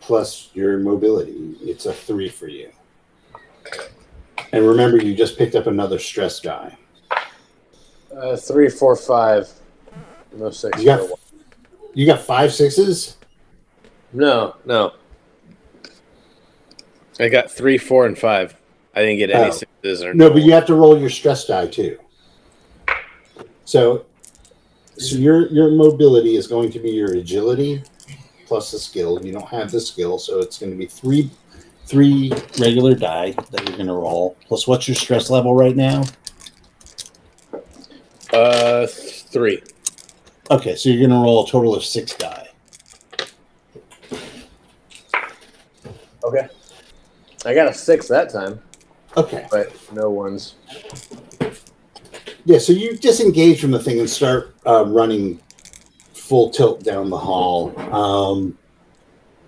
plus 0.01 0.49
your 0.53 0.77
mobility. 0.79 1.55
It's 1.61 1.85
a 1.85 1.93
three 1.93 2.29
for 2.29 2.47
you. 2.47 2.71
And 4.51 4.67
remember, 4.67 4.97
you 4.97 5.15
just 5.15 5.37
picked 5.37 5.55
up 5.55 5.67
another 5.67 5.97
stress 5.97 6.39
die. 6.39 6.77
Uh, 8.15 8.35
three, 8.37 8.69
four, 8.69 8.95
five. 8.95 9.49
No 10.35 10.49
six. 10.51 10.79
You 10.79 10.85
got 10.85 11.09
you 11.93 12.05
got 12.05 12.21
five 12.21 12.53
sixes. 12.53 13.17
No, 14.13 14.55
no. 14.65 14.93
I 17.19 17.29
got 17.29 17.51
three, 17.51 17.77
four, 17.77 18.05
and 18.05 18.17
five. 18.17 18.55
I 18.95 19.01
didn't 19.01 19.17
get 19.17 19.31
any 19.31 19.49
Oh. 19.49 19.51
sixes 19.51 20.03
or 20.03 20.13
No, 20.13 20.29
but 20.31 20.41
you 20.43 20.51
have 20.53 20.65
to 20.67 20.75
roll 20.75 20.99
your 20.99 21.09
stress 21.09 21.45
die 21.45 21.67
too. 21.67 21.97
So, 23.65 24.05
so 24.97 25.15
your 25.15 25.47
your 25.51 25.71
mobility 25.71 26.35
is 26.35 26.47
going 26.47 26.71
to 26.71 26.79
be 26.79 26.91
your 26.91 27.13
agility 27.15 27.83
plus 28.45 28.71
the 28.71 28.79
skill. 28.79 29.23
You 29.25 29.31
don't 29.33 29.47
have 29.49 29.71
the 29.71 29.79
skill, 29.79 30.17
so 30.19 30.39
it's 30.39 30.57
going 30.57 30.71
to 30.71 30.77
be 30.77 30.85
three 30.85 31.29
three 31.85 32.31
regular 32.59 32.93
die 32.95 33.31
that 33.51 33.67
you're 33.67 33.77
going 33.77 33.87
to 33.87 33.93
roll. 33.93 34.35
Plus, 34.47 34.67
what's 34.67 34.87
your 34.87 34.95
stress 34.95 35.29
level 35.29 35.53
right 35.55 35.75
now? 35.75 36.03
Uh, 38.33 38.87
three. 38.87 39.61
Okay, 40.51 40.75
so 40.75 40.89
you're 40.89 40.99
going 40.99 41.09
to 41.11 41.23
roll 41.23 41.45
a 41.45 41.49
total 41.49 41.75
of 41.75 41.83
six 41.83 42.15
die. 42.15 42.47
Okay. 46.23 46.47
I 47.45 47.53
got 47.53 47.67
a 47.67 47.73
six 47.73 48.07
that 48.07 48.31
time, 48.31 48.61
Okay, 49.17 49.45
but 49.51 49.71
no 49.91 50.09
ones. 50.09 50.55
yeah. 52.45 52.57
So 52.57 52.71
you 52.73 52.95
disengage 52.97 53.59
from 53.59 53.71
the 53.71 53.79
thing 53.79 53.99
and 53.99 54.09
start 54.09 54.55
uh, 54.65 54.85
running 54.87 55.41
full 56.13 56.49
tilt 56.49 56.83
down 56.83 57.09
the 57.09 57.17
hall. 57.17 57.77
Um, 57.93 58.57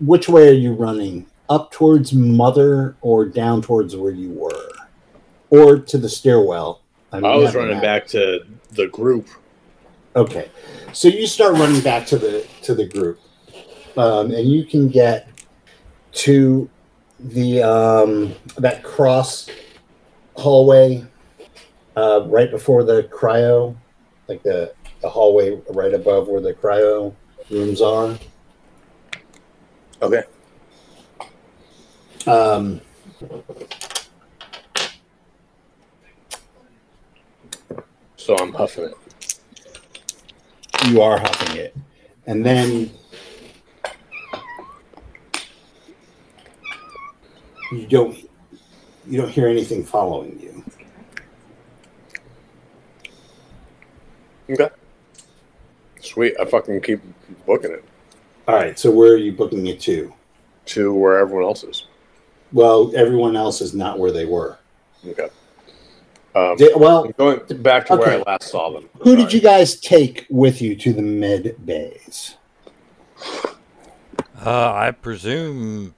which 0.02 0.28
way 0.28 0.50
are 0.50 0.54
you 0.54 0.74
running? 0.74 1.26
Up 1.48 1.72
towards 1.72 2.12
Mother 2.12 2.98
or 3.02 3.24
down 3.26 3.62
towards 3.62 3.96
where 3.96 4.12
you 4.12 4.32
were, 4.32 4.72
or 5.52 5.78
to 5.80 5.98
the 5.98 6.10
stairwell? 6.10 6.82
mean, 7.14 7.26
I 7.26 7.36
was 7.38 7.46
have 7.48 7.56
a 7.56 7.60
running 7.60 7.76
map. 7.76 7.84
back 7.84 8.08
to 8.08 8.46
the 8.72 8.88
group. 8.88 9.28
Okay, 10.16 10.50
so 10.94 11.08
you 11.08 11.28
start 11.28 11.54
running 11.54 11.82
back 11.82 12.06
to 12.08 12.18
the 12.18 12.48
to 12.62 12.74
the 12.74 12.86
group, 12.86 13.20
um, 13.98 14.32
and 14.32 14.50
you 14.50 14.64
can 14.64 14.88
get 14.88 15.28
to 16.14 16.70
the 17.20 17.62
um, 17.62 18.34
that 18.58 18.84
cross 18.84 19.50
hallway 20.36 21.06
uh, 21.96 22.24
right 22.28 22.52
before 22.52 22.84
the 22.84 23.04
cryo, 23.04 23.76
like 24.28 24.42
the 24.44 24.74
the 25.02 25.10
hallway 25.10 25.62
right 25.70 25.94
above 25.94 26.28
where 26.28 26.42
the 26.42 26.54
cryo 26.54 27.14
rooms 27.50 27.82
are. 27.82 28.18
Okay. 30.02 30.24
Um, 32.28 32.82
So 38.26 38.36
I'm 38.38 38.54
huffing 38.54 38.86
it. 38.86 39.40
you 40.88 41.00
are 41.00 41.20
huffing 41.20 41.58
it, 41.58 41.78
and 42.26 42.44
then 42.44 42.90
you 47.72 47.86
don't 47.86 48.18
you 49.06 49.22
don't 49.22 49.30
hear 49.30 49.48
anything 49.48 49.86
following 49.86 50.40
you. 50.40 50.64
Okay. 54.50 54.74
Sweet. 56.02 56.34
I 56.40 56.46
fucking 56.46 56.82
keep 56.82 57.02
booking 57.46 57.74
it 57.74 57.84
All 58.48 58.56
right, 58.56 58.80
so 58.80 58.90
where 58.90 59.14
are 59.14 59.18
you 59.18 59.34
booking 59.34 59.68
it 59.68 59.80
to? 59.82 60.12
to 60.66 60.92
where 60.96 61.20
everyone 61.20 61.44
else 61.44 61.64
is. 61.64 61.86
Well, 62.52 62.92
everyone 62.96 63.36
else 63.36 63.62
is 63.62 63.76
not 63.76 64.00
where 64.00 64.12
they 64.12 64.26
were. 64.26 64.58
Okay. 65.08 65.30
Um, 66.36 66.58
Di- 66.58 66.74
well, 66.76 67.08
going 67.14 67.40
back 67.62 67.86
to 67.88 67.96
where 67.96 68.10
I 68.10 68.24
last 68.28 68.50
saw 68.50 68.70
them. 68.70 68.90
who 69.02 69.16
did 69.16 69.32
you 69.32 69.40
guys 69.40 69.80
take 69.80 70.28
with 70.30 70.62
you 70.62 70.76
to 70.76 70.92
the 70.92 71.02
med 71.02 71.56
bays? 71.66 72.36
Uh, 74.46 74.74
I 74.74 74.92
presume 74.92 75.96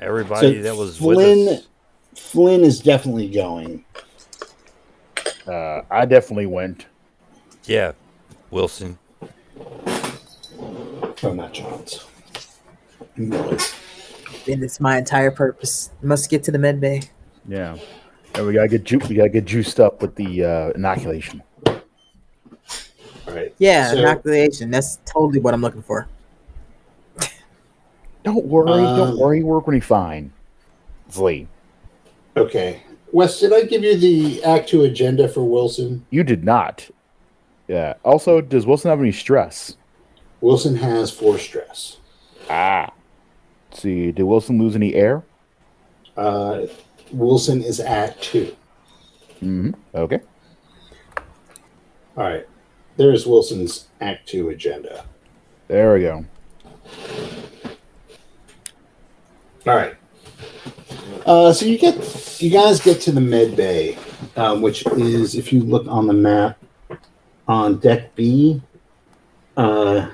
everybody 0.00 0.60
that 0.60 0.76
was 0.76 0.98
Flynn, 0.98 1.46
with 1.46 1.58
us. 1.58 1.66
Flynn 2.14 2.62
is 2.62 2.78
definitely 2.78 3.28
going. 3.28 3.84
Uh, 5.48 5.82
I 5.90 6.06
definitely 6.06 6.46
went. 6.46 6.86
Yeah, 7.64 7.92
Wilson. 8.52 8.98
Oh, 11.24 11.32
not 11.34 11.52
Johns. 11.52 12.04
Millers. 13.16 13.74
And 14.46 14.62
it's 14.62 14.78
my 14.78 14.98
entire 14.98 15.30
purpose. 15.30 15.90
Must 16.02 16.30
get 16.30 16.44
to 16.44 16.52
the 16.52 16.58
med 16.58 16.80
bay. 16.80 17.02
Yeah, 17.48 17.78
and 18.34 18.46
we 18.46 18.52
gotta 18.54 18.68
get 18.68 18.84
ju- 18.84 19.00
we 19.08 19.14
gotta 19.14 19.28
get 19.28 19.44
juiced 19.44 19.80
up 19.80 20.02
with 20.02 20.14
the 20.16 20.44
uh, 20.44 20.70
inoculation. 20.70 21.42
All 21.66 21.74
right. 23.28 23.54
Yeah, 23.58 23.90
So- 23.92 23.98
inoculation. 23.98 24.70
That's 24.70 24.98
totally 25.04 25.40
what 25.40 25.54
I'm 25.54 25.60
looking 25.62 25.82
for. 25.82 26.08
Don't 28.24 28.44
worry, 28.46 28.70
Um, 28.84 28.96
don't 28.98 29.18
worry, 29.18 29.42
we're 29.42 29.60
gonna 29.60 29.76
be 29.76 29.80
fine. 29.80 30.32
Flee. 31.08 31.46
Okay. 32.36 32.82
Wes, 33.12 33.38
did 33.38 33.52
I 33.52 33.62
give 33.62 33.84
you 33.84 33.96
the 33.96 34.42
Act 34.42 34.68
Two 34.68 34.82
agenda 34.82 35.28
for 35.28 35.44
Wilson? 35.44 36.04
You 36.10 36.24
did 36.24 36.42
not. 36.44 36.88
Yeah. 37.68 37.94
Also, 38.02 38.40
does 38.40 38.66
Wilson 38.66 38.90
have 38.90 39.00
any 39.00 39.12
stress? 39.12 39.76
Wilson 40.40 40.74
has 40.76 41.10
four 41.10 41.38
stress. 41.38 41.98
Ah. 42.50 42.90
Let's 43.70 43.82
see, 43.82 44.10
did 44.12 44.24
Wilson 44.24 44.58
lose 44.58 44.74
any 44.76 44.94
air? 44.94 45.22
Uh, 46.16 46.66
Wilson 47.14 47.62
is 47.62 47.80
at 47.80 48.20
two. 48.20 48.54
Mm-hmm. 49.42 49.70
Okay. 49.94 50.20
All 52.16 52.24
right. 52.24 52.46
There's 52.96 53.26
Wilson's 53.26 53.88
Act 54.00 54.28
Two 54.28 54.50
agenda. 54.50 55.04
There 55.68 55.94
we 55.94 56.00
go. 56.02 56.24
All 59.66 59.74
right. 59.74 59.94
Uh, 61.26 61.52
so 61.52 61.64
you 61.64 61.78
get, 61.78 62.40
you 62.40 62.50
guys 62.50 62.80
get 62.80 63.00
to 63.02 63.12
the 63.12 63.20
med 63.20 63.56
bay, 63.56 63.96
um, 64.36 64.60
which 64.60 64.86
is 64.86 65.34
if 65.34 65.52
you 65.52 65.60
look 65.60 65.86
on 65.88 66.06
the 66.06 66.12
map 66.12 66.58
on 67.48 67.78
deck 67.78 68.14
B, 68.14 68.62
uh, 69.56 70.10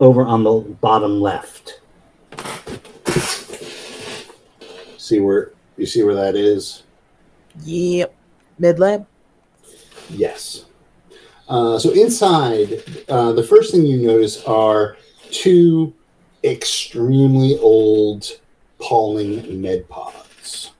over 0.00 0.24
on 0.24 0.44
the 0.44 0.52
bottom 0.80 1.20
left. 1.20 1.80
See 4.98 5.20
where 5.20 5.52
you 5.76 5.86
see 5.86 6.02
where 6.02 6.14
that 6.14 6.36
is? 6.36 6.82
Yep. 7.64 8.14
Med 8.58 8.78
lab. 8.78 9.06
Yes. 10.10 10.64
Uh, 11.48 11.78
so 11.78 11.90
inside, 11.90 12.82
uh, 13.08 13.32
the 13.32 13.42
first 13.42 13.72
thing 13.72 13.86
you 13.86 14.06
notice 14.06 14.42
are 14.44 14.96
two 15.30 15.94
extremely 16.44 17.58
old 17.58 18.26
Pauling 18.78 19.60
med 19.62 19.88
pods. 19.88 20.72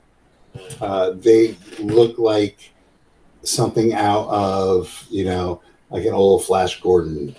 Uh, 0.80 1.10
they 1.10 1.56
look 1.78 2.18
like 2.18 2.72
something 3.42 3.94
out 3.94 4.28
of, 4.28 5.06
you 5.08 5.24
know, 5.24 5.62
like 5.90 6.04
an 6.04 6.12
old 6.12 6.44
Flash 6.44 6.80
Gordon 6.80 7.34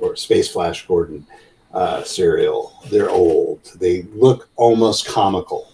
or 0.00 0.16
Space 0.16 0.50
Flash 0.50 0.86
Gordon 0.86 1.26
uh, 1.72 2.02
serial. 2.02 2.74
They're 2.90 3.10
old. 3.10 3.64
They 3.76 4.02
look 4.12 4.50
almost 4.56 5.06
comical. 5.06 5.67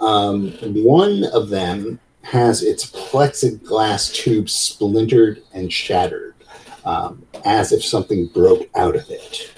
Um, 0.00 0.52
one 0.62 1.24
of 1.32 1.48
them 1.48 1.98
has 2.22 2.62
its 2.62 2.90
plexiglass 2.90 4.12
tube 4.12 4.48
splintered 4.50 5.42
and 5.52 5.72
shattered, 5.72 6.34
um, 6.84 7.26
as 7.44 7.72
if 7.72 7.84
something 7.84 8.26
broke 8.28 8.68
out 8.74 8.96
of 8.96 9.08
it. 9.10 9.52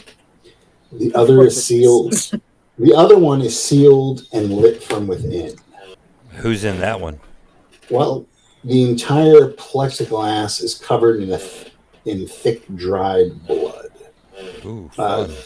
The 0.93 1.14
other 1.14 1.43
is 1.45 1.64
sealed. 1.64 2.14
The 2.78 2.93
other 2.93 3.16
one 3.16 3.41
is 3.41 3.59
sealed 3.59 4.26
and 4.34 4.53
lit 4.53 4.82
from 4.82 5.07
within. 5.07 5.55
Who's 6.32 6.62
in 6.62 6.78
that 6.80 7.01
one? 7.01 7.18
Well, 7.89 8.26
the 8.64 8.82
entire 8.82 9.51
plexiglass 9.53 10.62
is 10.62 10.74
covered 10.74 11.22
in 11.22 11.32
a 11.32 11.39
th- 11.39 11.72
in 12.05 12.28
thick 12.28 12.64
dried 12.76 13.47
blood. 13.47 13.89
Ooh, 14.66 14.91
Uh, 14.99 15.24
fun. 15.24 15.37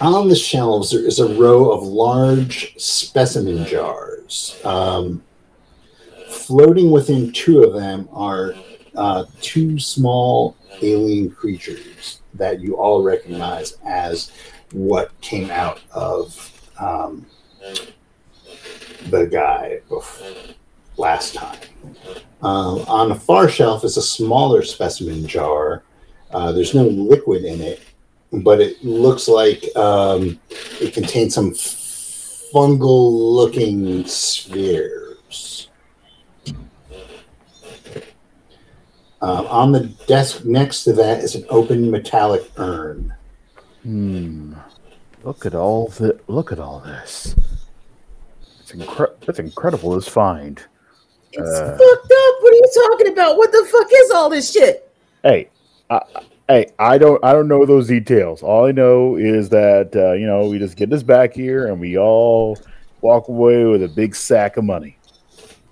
On 0.00 0.28
the 0.28 0.36
shelves, 0.36 0.90
there 0.90 1.04
is 1.04 1.18
a 1.18 1.34
row 1.34 1.70
of 1.70 1.82
large 1.82 2.74
specimen 2.78 3.64
jars. 3.66 4.60
Um, 4.64 5.22
floating 6.28 6.90
within 6.90 7.32
two 7.32 7.62
of 7.62 7.74
them 7.74 8.08
are 8.12 8.54
uh, 8.96 9.24
two 9.40 9.78
small 9.78 10.56
alien 10.80 11.30
creatures 11.30 12.20
that 12.34 12.60
you 12.60 12.76
all 12.76 13.02
recognize 13.02 13.76
as 13.84 14.32
what 14.72 15.18
came 15.20 15.50
out 15.50 15.80
of 15.92 16.70
um, 16.80 17.26
the 19.10 19.26
guy 19.26 19.80
bef- 19.88 20.54
last 20.96 21.34
time. 21.34 21.58
Um, 22.42 22.80
on 22.88 23.08
the 23.10 23.14
far 23.14 23.48
shelf 23.48 23.84
is 23.84 23.96
a 23.96 24.02
smaller 24.02 24.62
specimen 24.62 25.26
jar. 25.26 25.82
Uh, 26.30 26.52
there's 26.52 26.74
no 26.74 26.84
liquid 26.84 27.44
in 27.44 27.60
it, 27.60 27.82
but 28.32 28.60
it 28.60 28.82
looks 28.84 29.28
like 29.28 29.64
um, 29.76 30.38
it 30.80 30.94
contains 30.94 31.34
some 31.34 31.50
fungal 31.52 33.12
looking 33.34 34.04
spheres. 34.06 35.68
Um, 39.20 39.46
on 39.46 39.70
the 39.72 39.84
desk 40.08 40.44
next 40.44 40.82
to 40.84 40.92
that 40.94 41.20
is 41.22 41.36
an 41.36 41.44
open 41.48 41.90
metallic 41.90 42.50
urn. 42.56 43.14
Hmm. 43.82 44.54
Look 45.22 45.46
at 45.46 45.54
all 45.54 45.88
the 45.88 46.18
look 46.26 46.50
at 46.50 46.58
all 46.58 46.80
this. 46.80 47.36
It's 48.60 48.72
incre- 48.72 49.14
That's 49.24 49.38
incredible. 49.38 49.92
This 49.94 50.08
find. 50.08 50.60
It's 51.32 51.48
Uh. 51.48 51.70
fucked 51.78 52.12
up. 52.12 52.34
What 52.40 52.52
are 52.52 52.56
you 52.56 52.70
talking 52.90 53.12
about? 53.12 53.36
What 53.36 53.52
the 53.52 53.64
fuck 53.70 53.86
is 53.92 54.10
all 54.10 54.28
this 54.28 54.50
shit? 54.52 54.90
Hey, 55.22 55.48
I, 55.88 56.00
hey, 56.52 56.66
I 56.78 56.98
don't 56.98 57.22
I 57.24 57.32
don't 57.32 57.48
know 57.48 57.64
those 57.64 57.88
details. 57.88 58.42
All 58.42 58.66
I 58.66 58.72
know 58.72 59.16
is 59.16 59.48
that 59.50 59.94
uh, 59.96 60.12
you 60.12 60.26
know 60.26 60.48
we 60.48 60.58
just 60.58 60.76
get 60.76 60.90
this 60.90 61.02
back 61.02 61.32
here 61.32 61.68
and 61.68 61.80
we 61.80 61.98
all 61.98 62.58
walk 63.00 63.28
away 63.28 63.64
with 63.64 63.82
a 63.82 63.88
big 63.88 64.14
sack 64.14 64.56
of 64.56 64.64
money. 64.64 64.98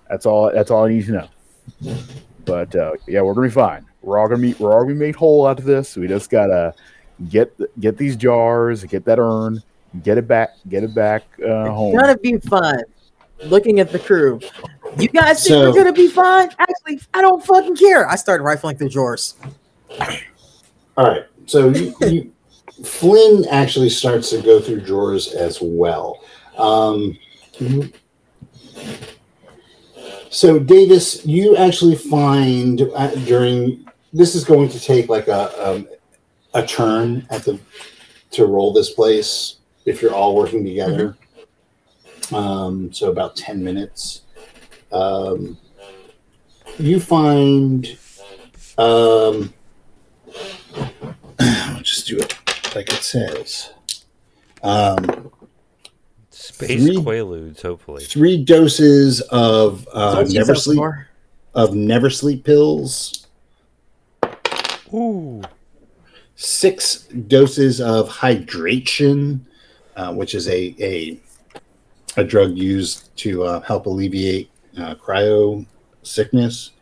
That's 0.08 0.26
all. 0.26 0.50
That's 0.52 0.70
all 0.70 0.86
I 0.86 0.90
need 0.90 1.06
to 1.06 1.12
know. 1.12 1.96
But 2.44 2.74
uh, 2.74 2.92
yeah, 3.06 3.20
we're 3.20 3.34
gonna 3.34 3.48
be 3.48 3.52
fine. 3.52 3.86
We're 4.02 4.18
all 4.18 4.28
gonna 4.28 4.40
be 4.40 4.54
we're 4.54 4.72
all 4.72 4.82
gonna 4.82 4.94
be 4.94 4.98
made 4.98 5.14
whole 5.16 5.46
out 5.46 5.58
of 5.58 5.64
this. 5.64 5.96
We 5.96 6.08
just 6.08 6.30
gotta 6.30 6.74
get 7.28 7.52
get 7.78 7.96
these 7.96 8.16
jars, 8.16 8.82
get 8.84 9.04
that 9.04 9.18
urn, 9.18 9.62
get 10.02 10.18
it 10.18 10.26
back, 10.26 10.50
get 10.68 10.82
it 10.82 10.94
back 10.94 11.24
uh, 11.44 11.70
home. 11.70 11.94
Gonna 11.94 12.18
be 12.18 12.38
fun. 12.38 12.82
Looking 13.44 13.80
at 13.80 13.90
the 13.90 13.98
crew. 13.98 14.40
You 14.98 15.08
guys 15.08 15.44
think 15.44 15.54
So- 15.54 15.70
we're 15.70 15.76
gonna 15.76 15.92
be 15.92 16.08
fine? 16.08 16.50
Actually, 16.58 17.00
I 17.14 17.22
don't 17.22 17.44
fucking 17.44 17.76
care. 17.76 18.08
I 18.08 18.16
started 18.16 18.42
rifling 18.42 18.76
through 18.76 18.90
drawers. 18.90 19.34
All 21.01 21.07
right. 21.07 21.24
So 21.46 21.70
you, 21.70 21.94
you, 22.03 22.32
Flynn 22.84 23.46
actually 23.51 23.88
starts 23.88 24.28
to 24.30 24.42
go 24.42 24.61
through 24.61 24.82
drawers 24.82 25.32
as 25.32 25.59
well. 25.62 26.22
Um, 26.59 27.18
so 30.28 30.59
Davis, 30.59 31.24
you 31.24 31.57
actually 31.57 31.96
find 31.96 32.82
uh, 32.94 33.14
during 33.24 33.88
this 34.12 34.34
is 34.34 34.44
going 34.44 34.68
to 34.68 34.78
take 34.78 35.09
like 35.09 35.28
a 35.28 35.70
um, 35.70 35.88
a 36.53 36.66
turn 36.66 37.26
at 37.30 37.44
the 37.44 37.59
to 38.32 38.44
roll 38.44 38.74
this 38.74 38.90
place 38.90 39.57
if 39.86 40.03
you're 40.03 40.14
all 40.14 40.36
working 40.36 40.66
together. 40.66 41.16
Um, 42.30 42.92
so 42.92 43.11
about 43.11 43.36
ten 43.36 43.64
minutes. 43.64 44.22
Um, 44.92 45.57
you 46.78 47.01
find. 47.01 47.96
Um, 48.76 49.55
I'll 51.38 51.80
just 51.82 52.06
do 52.06 52.18
it 52.18 52.36
like 52.74 52.92
it 52.92 53.02
says. 53.02 53.72
Um, 54.62 55.30
Space 56.30 56.82
Three- 56.84 56.96
Quaaludes, 56.96 57.62
hopefully. 57.62 58.04
three 58.04 58.42
doses 58.42 59.20
of 59.30 59.86
uh, 59.92 60.24
never 60.28 60.54
sleep 60.54 60.76
more? 60.76 61.08
of 61.54 61.74
never 61.74 62.10
sleep 62.10 62.44
pills. 62.44 63.26
Ooh. 64.92 65.42
Six 66.36 67.04
doses 67.28 67.80
of 67.80 68.08
hydration, 68.08 69.40
uh, 69.96 70.12
which 70.14 70.34
is 70.34 70.48
a, 70.48 70.74
a 70.80 71.20
a 72.16 72.24
drug 72.24 72.56
used 72.56 73.14
to 73.18 73.44
uh, 73.44 73.60
help 73.60 73.86
alleviate 73.86 74.50
uh, 74.78 74.94
cryo 74.96 75.64
sickness, 76.02 76.72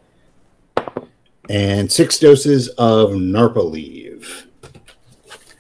and 1.49 1.91
six 1.91 2.19
doses 2.19 2.69
of 2.79 3.11
Narpaleve, 3.11 4.47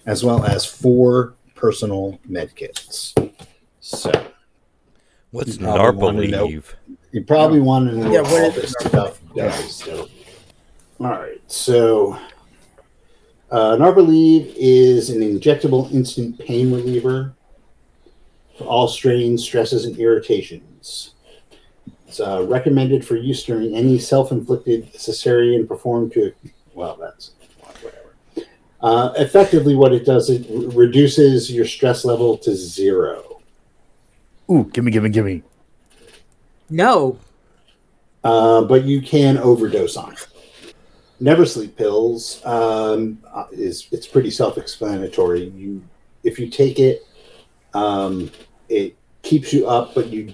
as 0.07 0.25
well 0.25 0.45
as 0.45 0.65
four 0.67 1.35
personal 1.55 2.19
med 2.27 2.55
kits. 2.55 3.15
So 3.81 4.11
What's 5.31 5.57
You 5.59 5.67
probably 5.67 6.01
wanna 6.03 6.27
know- 6.29 6.47
Narpaleave? 6.49 6.65
you 7.13 7.25
probably 7.25 7.61
want 7.61 7.91
to 7.91 7.97
know 7.97 8.13
Yeah, 8.13 8.23
what 8.23 8.31
what 8.33 8.43
all 8.45 8.51
this 8.53 8.75
Narpaleve? 8.77 8.89
stuff 8.89 9.21
does. 9.37 9.75
So. 9.77 10.09
All 11.01 11.07
right, 11.11 11.41
so 11.47 12.19
uh, 13.51 13.77
Narpaleve 13.77 14.53
is 14.57 15.11
an 15.11 15.21
injectable 15.21 15.93
instant 15.93 16.39
pain 16.39 16.73
reliever 16.73 17.35
for 18.57 18.65
all 18.65 18.89
strains, 18.89 19.43
stresses, 19.45 19.85
and 19.85 19.97
irritations. 19.99 21.15
It's 22.09 22.21
uh, 22.21 22.43
recommended 22.49 23.07
for 23.07 23.17
use 23.17 23.45
during 23.45 23.77
any 23.77 23.99
self-inflicted 23.99 24.95
cesarean 24.95 25.69
performed 25.69 26.13
to. 26.15 26.33
Well, 26.73 26.97
that's 26.97 27.33
whatever. 27.61 28.15
Uh, 28.81 29.13
effectively, 29.17 29.75
what 29.75 29.93
it 29.93 30.07
does 30.07 30.31
it 30.31 30.47
re- 30.49 30.67
reduces 30.87 31.53
your 31.53 31.67
stress 31.67 32.07
level 32.07 32.39
to 32.39 32.55
zero. 32.57 33.43
Ooh, 34.51 34.71
gimme, 34.73 34.91
gimme, 34.91 35.11
gimme. 35.11 35.43
No. 36.71 37.19
uh, 38.25 38.63
but 38.63 38.85
you 38.85 39.01
can 39.01 39.39
overdose 39.39 39.97
on 39.97 40.13
it. 40.13 40.27
Never 41.21 41.45
sleep 41.45 41.77
pills 41.77 42.45
um, 42.45 43.19
uh, 43.35 43.47
is 43.51 43.89
it's 43.91 44.07
pretty 44.07 44.31
self-explanatory. 44.31 45.49
You 45.49 45.83
if 46.23 46.39
you 46.39 46.49
take 46.49 46.79
it, 46.79 47.07
um, 47.75 48.31
it 48.69 48.97
keeps 49.23 49.53
you 49.53 49.67
up, 49.67 49.95
but 49.95 50.09
you 50.09 50.33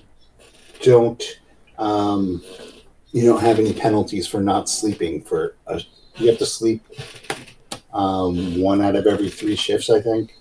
don't 0.83 1.41
um, 1.79 2.43
you 3.13 3.25
don't 3.25 3.41
have 3.41 3.59
any 3.59 3.73
penalties 3.73 4.27
for 4.27 4.41
not 4.41 4.69
sleeping. 4.69 5.23
For 5.23 5.57
a, 5.67 5.81
you 6.17 6.29
have 6.29 6.39
to 6.39 6.47
sleep 6.47 6.83
um, 7.93 8.61
one 8.61 8.83
out 8.83 8.97
of 8.97 9.07
every 9.07 9.31
three 9.31 9.57
shifts, 9.57 9.91
I 9.91 10.01
think, 10.01 10.35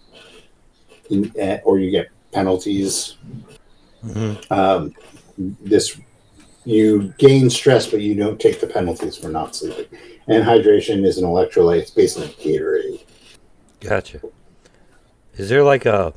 In, 1.10 1.32
uh, 1.40 1.60
or 1.64 1.80
you 1.80 1.92
get 1.92 2.08
penalties. 2.32 3.18
Mhm. 4.04 4.52
Um, 4.52 4.96
this 5.38 5.98
you 6.66 7.14
gain 7.18 7.50
stress, 7.50 7.88
but 7.88 8.02
you 8.02 8.16
don't 8.16 8.40
take 8.40 8.62
the 8.62 8.68
penalties 8.68 9.18
for 9.18 9.30
not 9.30 9.56
sleeping. 9.56 9.86
And 10.28 10.44
hydration 10.44 11.06
is 11.06 11.18
an 11.18 11.26
electrolyte. 11.26 11.80
It's 11.80 11.92
basically 11.92 12.30
Gatorade. 12.44 13.04
Gotcha. 13.82 14.22
Is 15.36 15.50
there 15.50 15.64
like 15.64 15.86
a 15.86 16.14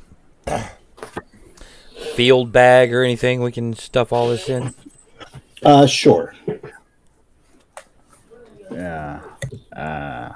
field 2.15 2.51
bag 2.51 2.93
or 2.93 3.03
anything 3.03 3.41
we 3.41 3.51
can 3.51 3.73
stuff 3.73 4.13
all 4.13 4.29
this 4.29 4.47
in? 4.47 4.73
Uh, 5.63 5.85
sure. 5.87 6.33
Yeah. 8.71 9.21
Uh, 9.75 10.31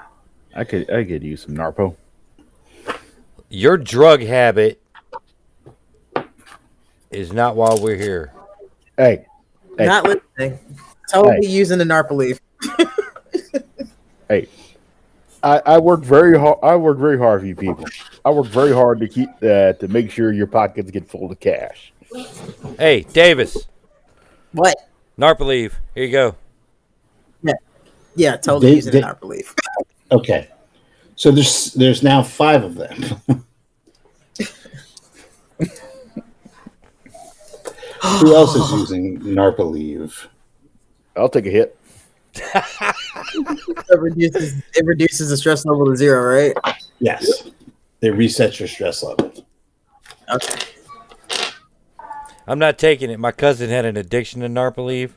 I 0.56 0.64
could 0.64 0.90
I 0.92 1.04
could 1.04 1.24
use 1.24 1.44
some 1.44 1.56
Narpo. 1.56 1.96
Your 3.50 3.78
drug 3.78 4.22
habit 4.22 4.82
is 7.12 7.34
not 7.34 7.56
while 7.56 7.78
we're 7.82 7.98
here. 7.98 8.34
Hey, 8.98 9.26
Hey. 9.78 9.86
Not 9.86 10.04
listening. 10.06 10.60
Totally 11.12 11.46
Hey. 11.46 11.52
using 11.52 11.78
the 11.78 11.84
Narpaleaf. 11.86 12.40
hey. 14.30 14.48
I, 15.44 15.62
I 15.66 15.78
work 15.80 16.02
very 16.02 16.38
hard. 16.38 16.60
I 16.62 16.76
work 16.76 16.98
very 17.00 17.18
hard 17.18 17.42
for 17.42 17.48
you 17.48 17.56
people. 17.56 17.86
I 18.24 18.30
work 18.30 18.46
very 18.48 18.72
hard 18.72 19.00
to 19.00 19.08
keep 19.08 19.30
uh, 19.42 19.74
to 19.74 19.88
make 19.90 20.12
sure 20.12 20.32
your 20.32 20.46
pockets 20.48 20.92
get 20.92 21.10
full 21.10 21.32
of 21.32 21.40
cash. 21.40 21.92
Hey, 22.78 23.02
Davis, 23.12 23.68
What? 24.52 24.76
Narpaleave, 25.18 25.74
here 25.96 26.06
you 26.06 26.12
go. 26.12 26.36
Yeah, 27.44 27.54
yeah, 28.16 28.38
totally 28.38 28.70
They- 28.72 28.76
using 28.76 28.92
they- 28.94 29.02
the 29.02 29.08
Narpaleaf. 29.08 29.54
Okay. 30.12 30.50
So 31.16 31.32
there's 31.32 31.74
there's 31.74 32.02
now 32.04 32.24
five 32.24 32.64
of 32.64 32.76
them. 32.76 33.44
Who 38.20 38.36
else 38.36 38.56
is 38.56 38.72
using 38.72 39.20
Narpaleve? 39.20 40.28
I'll 41.16 41.30
take 41.30 41.46
a 41.46 41.50
hit. 41.52 41.78
It 42.34 44.00
reduces 44.00 44.62
it 44.76 44.86
reduces 44.86 45.30
the 45.30 45.38
stress 45.38 45.66
level 45.66 45.86
to 45.86 45.96
zero, 45.96 46.24
right? 46.36 46.58
Yes. 47.00 47.44
It 48.02 48.14
resets 48.14 48.60
your 48.60 48.68
stress 48.68 49.04
level. 49.04 49.32
Okay. 50.34 50.60
I'm 52.48 52.60
not 52.60 52.78
taking 52.78 53.10
it. 53.10 53.20
My 53.20 53.32
cousin 53.32 53.70
had 53.70 53.86
an 53.86 53.98
addiction 53.98 54.42
to 54.42 54.48
Narpaleave. 54.48 55.12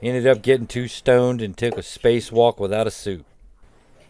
He 0.00 0.08
ended 0.08 0.26
up 0.26 0.42
getting 0.42 0.66
too 0.66 0.86
stoned 0.86 1.42
and 1.42 1.56
took 1.56 1.76
a 1.76 1.80
spacewalk 1.80 2.58
without 2.58 2.86
a 2.86 2.90
suit. 2.90 3.24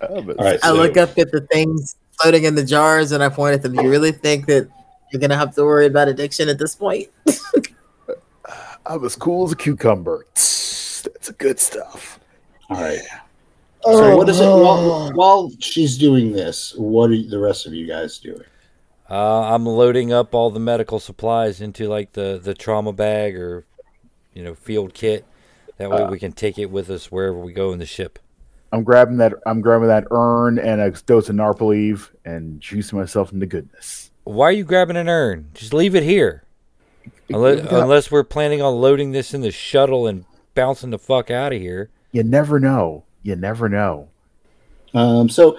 Oh, 0.00 0.20
but 0.22 0.38
All 0.38 0.44
right. 0.44 0.58
I 0.62 0.70
look 0.70 0.96
up 0.96 1.16
at 1.18 1.32
the 1.32 1.40
things 1.52 1.96
floating 2.20 2.44
in 2.44 2.54
the 2.54 2.64
jars, 2.64 3.12
and 3.12 3.22
I 3.22 3.28
point 3.28 3.54
at 3.54 3.62
them. 3.62 3.74
You 3.74 3.88
really 3.88 4.12
think 4.12 4.46
that 4.46 4.68
you're 5.10 5.20
gonna 5.20 5.36
have 5.36 5.54
to 5.54 5.64
worry 5.64 5.86
about 5.86 6.08
addiction 6.08 6.48
at 6.48 6.58
this 6.58 6.74
point? 6.74 7.08
I'm 8.86 9.04
as 9.04 9.16
cool 9.16 9.46
as 9.46 9.52
a 9.52 9.56
cucumber. 9.56 10.26
That's 10.34 11.30
good 11.38 11.58
stuff. 11.58 12.20
All 12.70 12.80
right. 12.80 13.00
So 13.82 14.12
oh, 14.12 14.16
what 14.16 14.28
is 14.28 14.40
it 14.40 14.44
while, 14.44 15.12
while 15.12 15.50
she's 15.60 15.96
doing 15.96 16.32
this? 16.32 16.74
What 16.76 17.10
are 17.10 17.22
the 17.22 17.38
rest 17.38 17.66
of 17.66 17.72
you 17.72 17.86
guys 17.86 18.18
doing? 18.18 18.42
Uh, 19.10 19.54
I'm 19.54 19.64
loading 19.64 20.12
up 20.12 20.34
all 20.34 20.50
the 20.50 20.60
medical 20.60 21.00
supplies 21.00 21.60
into 21.60 21.88
like 21.88 22.12
the 22.12 22.38
the 22.42 22.54
trauma 22.54 22.92
bag 22.92 23.36
or 23.36 23.64
you 24.34 24.42
know 24.42 24.54
field 24.54 24.94
kit. 24.94 25.24
That 25.78 25.90
way 25.90 26.02
Uh, 26.02 26.10
we 26.10 26.18
can 26.18 26.32
take 26.32 26.58
it 26.58 26.70
with 26.70 26.90
us 26.90 27.10
wherever 27.10 27.38
we 27.38 27.52
go 27.52 27.72
in 27.72 27.78
the 27.78 27.86
ship. 27.86 28.18
I'm 28.72 28.84
grabbing 28.84 29.16
that. 29.18 29.32
I'm 29.46 29.60
grabbing 29.60 29.88
that 29.88 30.06
urn 30.10 30.58
and 30.58 30.80
a 30.80 30.90
dose 30.90 31.28
of 31.28 31.36
Narpaleve 31.36 32.10
and 32.24 32.60
juicing 32.60 32.94
myself 32.94 33.32
into 33.32 33.46
goodness. 33.46 34.10
Why 34.24 34.48
are 34.48 34.52
you 34.52 34.64
grabbing 34.64 34.96
an 34.96 35.08
urn? 35.08 35.50
Just 35.54 35.72
leave 35.72 35.94
it 35.94 36.02
here. 36.02 36.44
Unless, 37.30 37.70
unless 37.72 38.10
we're 38.10 38.24
planning 38.24 38.60
on 38.60 38.74
loading 38.74 39.12
this 39.12 39.32
in 39.32 39.40
the 39.40 39.50
shuttle 39.50 40.06
and 40.06 40.24
bouncing 40.54 40.90
the 40.90 40.98
fuck 40.98 41.30
out 41.30 41.52
of 41.52 41.60
here. 41.60 41.90
You 42.12 42.24
never 42.24 42.58
know. 42.60 43.04
You 43.22 43.36
never 43.36 43.68
know. 43.68 44.08
Um, 44.94 45.28
so 45.28 45.58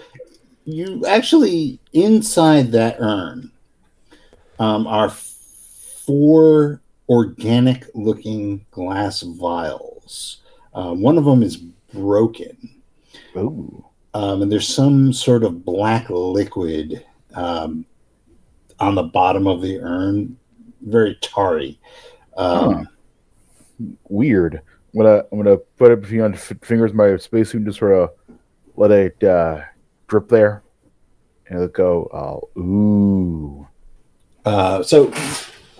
you 0.74 1.06
actually 1.06 1.80
inside 1.94 2.72
that 2.72 2.98
urn 3.00 3.52
um, 4.60 4.88
are 4.88 5.10
four 5.10 6.82
organic 7.08 7.86
looking 7.94 8.66
glass 8.72 9.22
vials. 9.22 10.42
Um, 10.74 11.02
one 11.02 11.18
of 11.18 11.26
them 11.26 11.44
is 11.44 11.58
broken. 11.58 12.82
Ooh. 13.36 13.86
um, 14.14 14.42
and 14.42 14.52
there's 14.52 14.68
some 14.68 15.14
sort 15.14 15.44
of 15.44 15.64
black 15.64 16.10
liquid 16.10 17.06
um, 17.36 17.86
on 18.80 18.96
the 18.96 19.04
bottom 19.04 19.48
of 19.48 19.62
the 19.62 19.80
urn, 19.80 20.38
very 20.82 21.16
tarry. 21.22 21.80
Um, 22.38 22.88
Weird. 24.10 24.62
I'm 24.94 25.02
gonna 25.02 25.24
I'm 25.32 25.38
gonna 25.38 25.58
put 25.58 25.92
it 25.92 26.02
between 26.02 26.32
my 26.32 26.38
fingers 26.38 26.94
my 26.94 27.16
spacesuit 27.18 27.60
and 27.60 27.66
just 27.66 27.80
sort 27.80 27.94
of 27.94 28.12
let 28.76 28.92
it 28.92 29.24
uh, 29.24 29.62
drip 30.10 30.28
there, 30.28 30.64
and 31.48 31.56
it'll 31.56 31.68
go. 31.70 32.10
Oh, 32.56 32.60
ooh. 32.62 33.68
uh, 34.46 34.84
so 34.84 35.14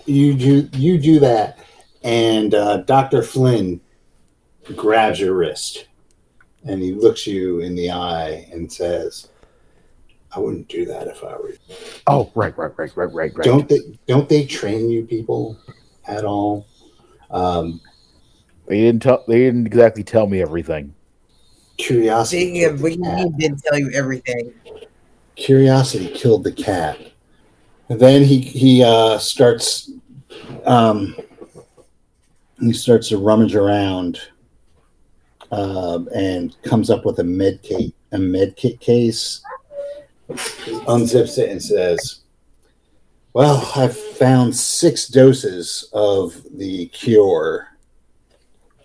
you 0.06 0.34
do 0.34 0.68
you 0.72 0.98
do 0.98 1.20
that, 1.20 1.58
and 2.02 2.54
uh, 2.54 2.78
Doctor 2.78 3.22
Flynn 3.22 3.80
grabs 4.76 5.20
your 5.20 5.34
wrist, 5.34 5.86
and 6.64 6.80
he 6.80 6.92
looks 6.92 7.26
you 7.26 7.60
in 7.60 7.74
the 7.74 7.90
eye 7.90 8.48
and 8.52 8.72
says, 8.72 9.28
"I 10.34 10.38
wouldn't 10.40 10.68
do 10.68 10.86
that 10.86 11.08
if 11.08 11.22
I 11.22 11.36
were 11.36 11.50
you." 11.50 11.58
Oh, 12.06 12.30
right, 12.34 12.56
right, 12.56 12.72
right, 12.78 12.96
right, 12.96 13.12
right, 13.12 13.36
right. 13.36 13.44
Don't 13.44 13.68
they? 13.68 13.80
Don't 14.06 14.28
they 14.28 14.46
train 14.46 14.88
you 14.88 15.04
people 15.04 15.58
at 16.06 16.24
all? 16.24 16.66
Um, 17.30 17.80
They 18.66 18.80
didn't 18.80 19.02
tell. 19.02 19.24
They 19.28 19.38
didn't 19.40 19.66
exactly 19.66 20.02
tell 20.04 20.26
me 20.26 20.40
everything. 20.40 20.94
Curiosity. 21.84 22.44
Speaking 22.46 22.64
of, 22.64 22.80
killed 22.80 22.82
we 22.82 22.96
the 22.96 23.02
cat. 23.04 23.36
didn't 23.38 23.62
tell 23.62 23.78
you 23.78 23.90
everything. 23.92 24.52
curiosity 25.36 26.08
killed 26.08 26.44
the 26.44 26.52
cat 26.52 26.98
and 27.88 27.98
then 27.98 28.22
he 28.22 28.40
he 28.40 28.82
uh 28.84 29.16
starts 29.18 29.90
um 30.66 31.16
he 32.60 32.72
starts 32.74 33.08
to 33.08 33.16
rummage 33.16 33.54
around 33.54 34.20
um 35.50 36.08
and 36.14 36.54
comes 36.62 36.90
up 36.90 37.06
with 37.06 37.18
a 37.20 37.24
med 37.24 37.60
kit 37.62 37.94
a 38.12 38.18
med 38.18 38.54
kit 38.56 38.78
case 38.80 39.40
unzips 40.86 41.38
it 41.38 41.48
and 41.50 41.62
says 41.62 42.20
well 43.32 43.58
i've 43.76 43.96
found 43.96 44.54
six 44.54 45.08
doses 45.08 45.88
of 45.94 46.44
the 46.58 46.86
cure 46.88 47.66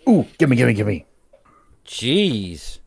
Ooh, 0.08 0.24
gimme, 0.38 0.54
gimme, 0.56 0.72
gimme. 0.72 1.04
Jeez. 1.84 2.78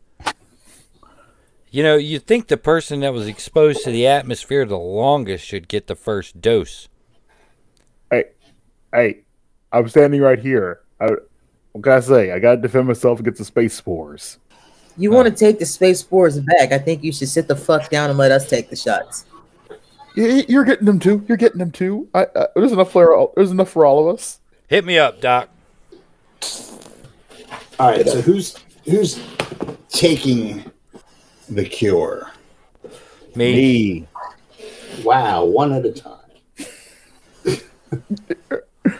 You 1.71 1.83
know, 1.83 1.97
you'd 1.97 2.25
think 2.25 2.47
the 2.47 2.57
person 2.57 3.01
that 3.01 3.13
was 3.13 3.27
exposed 3.27 3.83
to 3.83 3.91
the 3.91 4.07
atmosphere 4.07 4.65
the 4.65 4.77
longest 4.77 5.45
should 5.45 5.67
get 5.67 5.87
the 5.87 5.95
first 5.95 6.41
dose. 6.41 6.87
Hey, 8.09 8.25
hey, 8.91 9.19
I'm 9.71 9.87
standing 9.87 10.19
right 10.21 10.39
here. 10.39 10.81
I, 10.99 11.09
what 11.73 11.83
can 11.83 11.93
I 11.93 11.99
say? 11.99 12.31
I 12.31 12.39
gotta 12.39 12.57
defend 12.59 12.87
myself 12.87 13.19
against 13.19 13.37
the 13.37 13.45
space 13.45 13.75
spores. 13.75 14.39
You 14.97 15.11
want 15.11 15.27
to 15.27 15.33
take 15.33 15.59
the 15.59 15.65
space 15.65 15.99
spores 15.99 16.39
back? 16.39 16.71
I 16.71 16.79
think 16.79 17.03
you 17.03 17.11
should 17.13 17.29
sit 17.29 17.47
the 17.47 17.55
fuck 17.55 17.89
down 17.89 18.09
and 18.09 18.17
let 18.17 18.31
us 18.31 18.49
take 18.49 18.69
the 18.69 18.75
shots. 18.75 19.25
Y- 20.17 20.43
You're 20.49 20.65
getting 20.65 20.85
them 20.85 20.99
too. 20.99 21.23
You're 21.27 21.37
getting 21.37 21.59
them 21.59 21.71
too. 21.71 22.09
I, 22.13 22.23
uh, 22.23 22.47
there's 22.55 22.71
enough 22.71 22.91
for 22.91 23.15
all, 23.15 23.31
there's 23.35 23.51
enough 23.51 23.69
for 23.69 23.85
all 23.85 24.09
of 24.09 24.15
us. 24.15 24.39
Hit 24.67 24.83
me 24.85 24.97
up, 24.97 25.21
Doc. 25.21 25.49
all 27.79 27.91
right 27.91 28.07
so 28.07 28.21
who's 28.21 28.55
who's 28.85 29.21
taking 29.89 30.69
the 31.49 31.65
cure 31.65 32.31
Me. 33.35 33.53
Me. 33.53 34.07
Wow, 35.03 35.45
one 35.45 35.71
at 35.73 35.85
a 35.85 35.91
time. 35.91 36.15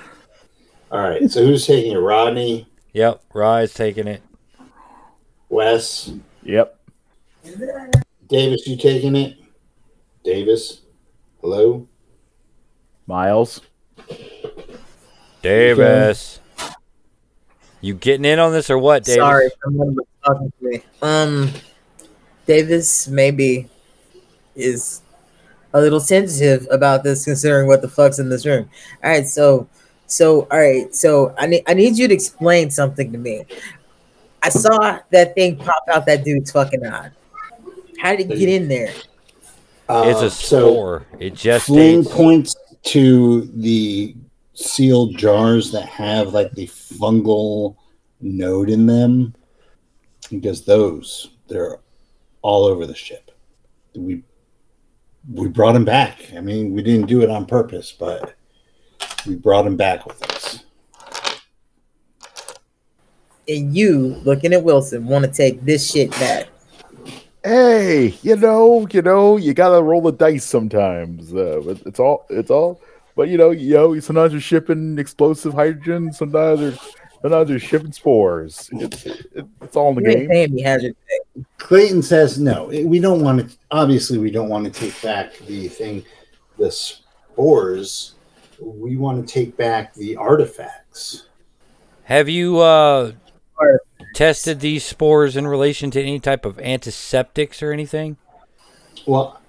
All 0.91 0.99
right, 1.09 1.29
so 1.29 1.45
who's 1.45 1.65
taking 1.67 1.91
it? 1.93 1.97
Rodney, 1.97 2.67
Yep, 2.93 3.21
Rye's 3.33 3.73
taking 3.73 4.07
it. 4.07 4.21
Wes, 5.49 6.11
Yep. 6.43 6.75
Davis, 8.27 8.67
you 8.67 8.77
taking 8.77 9.15
it? 9.15 9.37
Davis, 10.23 10.81
hello. 11.41 11.87
Miles. 13.07 13.61
Davis. 15.41 16.39
You 17.81 17.93
getting 17.93 18.25
in 18.25 18.39
on 18.39 18.51
this 18.51 18.69
or 18.69 18.77
what, 18.77 19.03
Davis? 19.05 19.19
Sorry, 19.21 19.49
someone 19.63 19.95
was 19.95 20.05
talking 20.25 20.51
to 20.59 20.65
me. 20.67 20.81
Um, 21.01 21.49
Davis 22.49 23.07
maybe 23.07 23.69
is 24.55 25.03
a 25.75 25.79
little 25.79 25.99
sensitive 25.99 26.67
about 26.71 27.03
this, 27.03 27.23
considering 27.23 27.67
what 27.67 27.83
the 27.83 27.87
fuck's 27.87 28.17
in 28.17 28.27
this 28.27 28.43
room. 28.43 28.67
All 29.03 29.11
right, 29.11 29.27
so, 29.27 29.67
so, 30.07 30.47
all 30.49 30.57
right, 30.57 30.93
so 30.95 31.35
I 31.37 31.45
need 31.45 31.63
I 31.67 31.75
need 31.75 31.95
you 31.95 32.07
to 32.07 32.13
explain 32.13 32.71
something 32.71 33.11
to 33.11 33.19
me. 33.19 33.45
I 34.41 34.49
saw 34.49 34.97
that 35.11 35.35
thing 35.35 35.57
pop 35.57 35.83
out 35.93 36.07
that 36.07 36.23
dude's 36.23 36.51
fucking 36.51 36.83
eye. 36.83 37.11
How 37.99 38.15
did 38.15 38.31
it 38.31 38.39
get 38.39 38.49
in 38.49 38.67
there? 38.67 38.93
It's 39.91 40.21
Uh, 40.21 40.25
a 40.25 40.29
so 40.31 41.01
it 41.19 41.35
just 41.35 41.67
Flynn 41.67 42.03
points 42.03 42.55
to 42.85 43.41
the 43.53 44.15
sealed 44.55 45.15
jars 45.19 45.71
that 45.73 45.85
have 45.85 46.33
like 46.33 46.51
the 46.53 46.65
fungal 46.65 47.75
node 48.21 48.71
in 48.71 48.87
them. 48.87 49.35
Because 50.31 50.63
those, 50.65 51.29
they're 51.47 51.79
all 52.41 52.65
over 52.65 52.85
the 52.85 52.95
ship. 52.95 53.31
We 53.95 54.23
we 55.33 55.47
brought 55.47 55.75
him 55.75 55.85
back. 55.85 56.19
I 56.35 56.41
mean, 56.41 56.73
we 56.73 56.81
didn't 56.81 57.07
do 57.07 57.21
it 57.21 57.29
on 57.29 57.45
purpose, 57.45 57.91
but 57.91 58.35
we 59.27 59.35
brought 59.35 59.65
him 59.65 59.75
back 59.75 60.05
with 60.05 60.23
us. 60.31 60.63
And 63.47 63.75
you, 63.75 64.15
looking 64.23 64.53
at 64.53 64.63
Wilson, 64.63 65.07
want 65.07 65.25
to 65.25 65.31
take 65.31 65.63
this 65.65 65.91
shit 65.91 66.11
back. 66.11 66.47
Hey, 67.43 68.13
you 68.21 68.35
know, 68.35 68.87
you 68.91 69.01
know, 69.01 69.37
you 69.37 69.53
gotta 69.53 69.81
roll 69.81 70.01
the 70.01 70.11
dice 70.11 70.45
sometimes. 70.45 71.33
Uh, 71.33 71.75
it's 71.85 71.99
all, 71.99 72.25
it's 72.29 72.51
all. 72.51 72.81
But 73.15 73.29
you 73.29 73.37
know, 73.37 73.51
you 73.51 73.73
know, 73.73 73.99
sometimes 73.99 74.33
you're 74.33 74.41
shipping 74.41 74.99
explosive 74.99 75.53
hydrogen. 75.53 76.13
Sometimes 76.13 76.77
they're, 77.21 77.29
sometimes 77.31 77.49
they're 77.49 77.59
shipping 77.59 77.91
spores. 77.91 78.69
It's, 78.73 79.05
it's 79.05 79.75
all 79.75 79.89
in 79.97 80.03
the 80.03 80.09
You 80.09 80.09
ain't 80.09 80.19
game. 80.19 80.29
paying 80.29 80.53
me 80.55 80.61
hazard 80.61 80.95
pay. 81.07 81.43
Clayton 81.57 82.01
says 82.03 82.39
no. 82.39 82.65
We 82.65 82.99
don't 82.99 83.21
want 83.21 83.49
to. 83.49 83.57
Obviously, 83.71 84.17
we 84.17 84.31
don't 84.31 84.49
want 84.49 84.65
to 84.65 84.71
take 84.71 84.99
back 85.01 85.37
the 85.39 85.67
thing, 85.67 86.03
the 86.57 86.71
spores. 86.71 88.15
We 88.61 88.97
want 88.97 89.25
to 89.25 89.33
take 89.33 89.55
back 89.55 89.93
the 89.93 90.15
artifacts. 90.15 91.27
Have 92.03 92.27
you 92.27 92.59
uh, 92.59 93.13
Or- 93.57 93.81
tested 94.15 94.59
these 94.59 94.83
spores 94.83 95.37
in 95.37 95.47
relation 95.47 95.91
to 95.91 96.01
any 96.01 96.19
type 96.19 96.43
of 96.45 96.59
antiseptics 96.59 97.61
or 97.63 97.71
anything? 97.71 98.17
Well, 99.05 99.39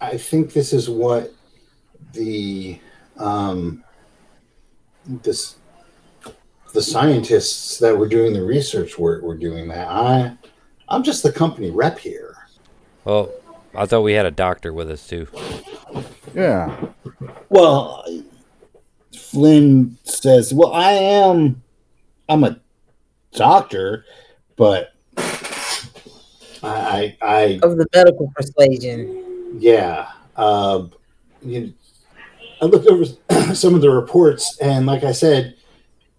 I 0.00 0.16
think 0.18 0.52
this 0.52 0.72
is 0.72 0.88
what 0.88 1.32
the 2.12 2.78
um, 3.16 3.82
this 5.06 5.56
the 6.72 6.82
scientists 6.82 7.78
that 7.78 7.96
were 7.96 8.08
doing 8.08 8.32
the 8.32 8.42
research 8.42 8.98
were, 8.98 9.20
were 9.20 9.36
doing 9.36 9.68
that. 9.68 9.88
I 9.88 10.36
I'm 10.88 11.02
just 11.02 11.22
the 11.22 11.32
company 11.32 11.70
rep 11.70 11.98
here. 11.98 12.36
Well, 13.04 13.30
I 13.74 13.86
thought 13.86 14.02
we 14.02 14.12
had 14.12 14.26
a 14.26 14.30
doctor 14.30 14.72
with 14.72 14.90
us 14.90 15.06
too. 15.06 15.28
Yeah. 16.34 16.86
Well, 17.48 18.04
Flynn 19.14 19.98
says, 20.04 20.54
"Well, 20.54 20.72
I 20.72 20.92
am. 20.92 21.62
I'm 22.28 22.44
a 22.44 22.58
doctor, 23.32 24.04
but 24.56 24.92
I, 25.16 25.82
I, 26.62 27.16
I 27.22 27.60
Of 27.62 27.76
the 27.76 27.86
medical 27.94 28.32
persuasion. 28.34 29.56
Yeah. 29.58 30.08
Uh, 30.36 30.86
you, 31.42 31.72
I 32.60 32.66
looked 32.66 32.86
over 32.86 33.04
some 33.54 33.74
of 33.74 33.80
the 33.80 33.90
reports, 33.90 34.58
and 34.60 34.86
like 34.86 35.04
I 35.04 35.12
said, 35.12 35.56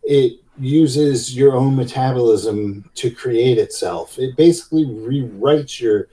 it 0.03 0.38
uses 0.60 1.36
your 1.36 1.55
own 1.55 1.76
metabolism 1.76 2.89
to 2.95 3.10
create 3.10 3.57
itself. 3.57 4.20
It 4.20 4.36
basically 4.36 4.86
rewrites 4.86 5.80
your 5.80 6.07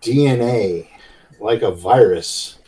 DNA 0.00 0.88
like 1.40 1.62
a 1.62 1.70
virus. 1.70 2.58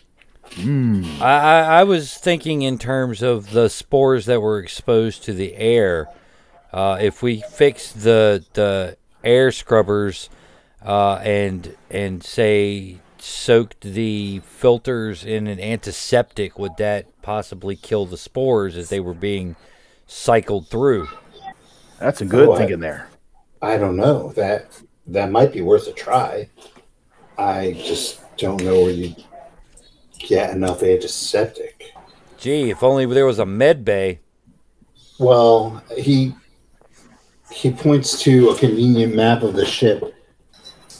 I, 1.21 1.39
I, 1.41 1.61
I 1.81 1.85
was 1.85 2.15
thinking 2.15 2.63
in 2.63 2.79
terms 2.79 3.23
of 3.23 3.51
the 3.51 3.69
spores 3.69 4.27
that 4.27 4.41
were 4.41 4.59
exposed 4.59 5.25
to 5.25 5.33
the 5.33 5.55
air. 5.57 6.09
Uh, 6.73 6.99
if 7.01 7.23
we 7.23 7.43
fix 7.53 7.93
the 7.93 8.45
the 8.55 8.97
air 9.23 9.53
scrubbers 9.53 10.29
uh, 10.85 11.15
and 11.17 11.77
and 11.91 12.23
say 12.23 12.99
soaked 13.19 13.81
the 13.81 14.41
filters 14.45 15.25
in 15.25 15.47
an 15.47 15.59
antiseptic, 15.59 16.59
would 16.59 16.77
that 16.77 17.07
possibly 17.23 17.75
kill 17.75 18.07
the 18.07 18.19
spores 18.19 18.77
as 18.77 18.91
they 18.91 19.01
were 19.01 19.15
being 19.15 19.57
cycled 20.07 20.69
through? 20.69 21.09
That's 21.99 22.21
a 22.21 22.25
good 22.25 22.49
Oh, 22.49 22.53
I- 22.53 22.59
thinking 22.59 22.81
there. 22.81 23.09
I 23.63 23.77
don't 23.79 23.97
know. 23.97 24.33
That 24.33 24.67
that 25.07 25.31
might 25.31 25.53
be 25.53 25.61
worth 25.63 25.87
a 25.89 25.93
try. 25.93 26.49
I 27.39 27.73
just 27.85 28.21
don't 28.37 28.63
know 28.63 28.83
where 28.83 28.91
you 28.93 29.15
get 30.19 30.51
enough 30.51 30.83
antiseptic. 30.83 31.93
Gee, 32.39 32.71
if 32.71 32.83
only 32.83 33.07
there 33.07 33.25
was 33.27 33.39
a 33.39 33.47
med 33.47 33.85
bay. 33.85 34.21
Well, 35.19 35.83
he 35.97 36.35
he 37.51 37.71
points 37.71 38.21
to 38.23 38.51
a 38.51 38.57
convenient 38.59 39.15
map 39.15 39.43
of 39.43 39.55
the 39.55 39.65
ship 39.65 40.15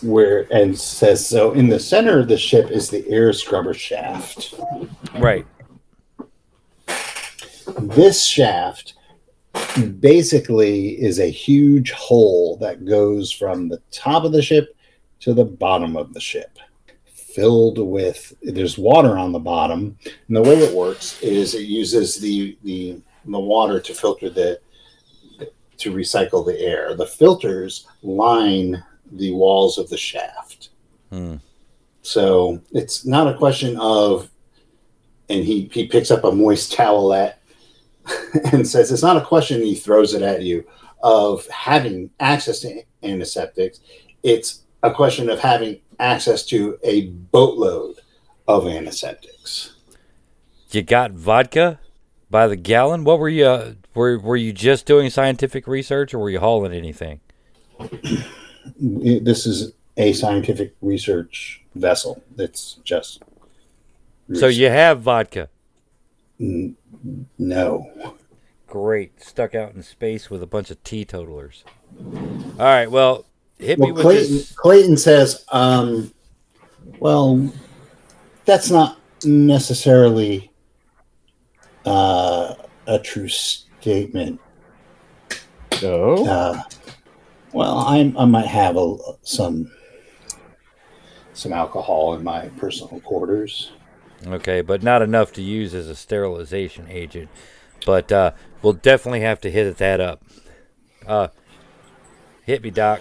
where 0.03 0.47
and 0.53 0.79
says 0.79 1.27
so 1.27 1.53
in 1.53 1.69
the 1.69 1.81
center 1.81 2.21
of 2.21 2.29
the 2.29 2.37
ship 2.39 2.71
is 2.71 2.89
the 2.91 3.07
air 3.11 3.33
scrubber 3.33 3.75
shaft. 3.75 4.55
Right. 5.19 5.47
This 7.79 8.25
shaft 8.25 8.94
basically 10.01 11.01
is 11.01 11.19
a 11.19 11.31
huge 11.31 11.93
hole 11.93 12.57
that 12.59 12.85
goes 12.85 13.31
from 13.31 13.69
the 13.69 13.81
top 13.91 14.25
of 14.25 14.33
the 14.33 14.43
ship 14.43 14.77
to 15.21 15.35
the 15.35 15.45
bottom 15.45 15.97
of 15.97 16.13
the 16.13 16.21
ship. 16.21 16.59
Filled 17.07 17.79
with 17.79 18.33
there's 18.43 18.79
water 18.79 19.19
on 19.19 19.33
the 19.33 19.39
bottom 19.39 19.99
and 20.29 20.37
the 20.37 20.43
way 20.43 20.57
it 20.57 20.75
works 20.75 21.21
is 21.21 21.55
it 21.55 21.63
uses 21.63 22.21
the 22.21 22.57
the, 22.63 23.01
the 23.25 23.41
water 23.41 23.81
to 23.81 23.95
filter 23.95 24.31
the 24.31 24.61
to 25.79 25.93
recycle 25.93 26.47
the 26.47 26.59
air. 26.61 26.95
The 26.95 27.07
filters 27.07 27.87
line 28.03 28.83
the 29.11 29.33
walls 29.33 29.79
of 29.79 29.89
the 29.91 29.97
shaft. 29.97 30.71
Hmm. 31.11 31.37
so 32.03 32.61
it's 32.73 33.07
not 33.07 33.33
a 33.33 33.37
question 33.37 33.77
of 33.79 34.31
and 35.29 35.45
he 35.45 35.71
he 35.73 35.87
picks 35.87 36.11
up 36.11 36.25
a 36.25 36.33
moist 36.33 36.73
towelette 36.73 37.35
and 38.53 38.67
says 38.67 38.91
it's 38.93 39.03
not 39.03 39.17
a 39.17 39.25
question 39.25 39.63
he 39.63 39.75
throws 39.75 40.15
it 40.15 40.23
at 40.23 40.43
you 40.43 40.65
of 41.03 41.47
having 41.49 42.11
access 42.21 42.61
to 42.61 42.83
antiseptics 43.03 43.81
it's 44.23 44.63
a 44.83 44.93
question 44.93 45.29
of 45.31 45.41
having 45.41 45.81
access 45.99 46.45
to 46.45 46.79
a 46.83 47.07
boatload 47.07 47.97
of 48.49 48.67
antiseptics 48.67 49.75
You 50.71 50.83
got 50.83 51.13
vodka 51.13 51.79
by 52.31 52.49
the 52.49 52.57
gallon. 52.57 53.05
What 53.05 53.21
were 53.21 53.29
you? 53.29 53.47
Uh, 53.47 53.75
were 53.95 54.19
Were 54.19 54.37
you 54.37 54.53
just 54.53 54.87
doing 54.87 55.09
scientific 55.09 55.69
research, 55.69 56.13
or 56.13 56.19
were 56.19 56.31
you 56.31 56.41
hauling 56.41 56.73
anything? 56.73 57.21
this 58.81 59.47
is 59.47 59.73
a 59.97 60.13
scientific 60.13 60.75
research 60.81 61.63
vessel 61.77 62.23
It's 62.37 62.75
just 62.85 63.23
So 64.33 64.49
you 64.49 64.69
have 64.69 65.01
vodka. 65.01 65.49
N- 66.41 66.77
no 67.39 67.87
Great. 68.67 69.23
Stuck 69.23 69.55
out 69.55 69.75
in 69.75 69.85
space 69.85 70.31
with 70.31 70.43
a 70.43 70.49
bunch 70.49 70.69
of 70.69 70.83
teetotalers. 70.83 71.63
All 71.97 72.57
right. 72.59 72.91
Well, 72.91 73.25
hit 73.59 73.79
me 73.79 73.93
with 73.93 74.03
clayton, 74.03 74.35
this. 74.35 74.53
clayton 74.53 74.97
says 74.97 75.45
um, 75.53 76.13
well 76.99 77.53
that's 78.47 78.71
not 78.71 78.99
necessarily 79.25 80.51
uh, 81.87 82.55
a 82.89 82.99
true 82.99 83.29
statement 83.29 84.41
Oh, 85.83 86.27
Uh, 86.27 86.63
well, 87.53 87.79
I 87.79 88.13
I 88.19 88.25
might 88.25 88.47
have 88.47 88.77
a, 88.77 88.97
some 89.23 89.71
some 91.33 91.53
alcohol 91.53 92.15
in 92.15 92.25
my 92.25 92.49
personal 92.59 93.01
quarters. 93.01 93.73
Okay, 94.27 94.63
but 94.63 94.83
not 94.83 95.03
enough 95.03 95.33
to 95.35 95.43
use 95.43 95.75
as 95.75 95.89
a 95.89 95.95
sterilization 95.95 96.87
agent. 96.89 97.29
But 97.85 98.11
uh, 98.11 98.33
we'll 98.63 98.73
definitely 98.73 99.21
have 99.21 99.41
to 99.43 99.51
hit 99.51 99.77
that 99.77 100.01
up. 100.01 100.23
Uh, 101.07 101.29
hit 102.45 102.63
me, 102.63 102.71
Doc. 102.71 103.01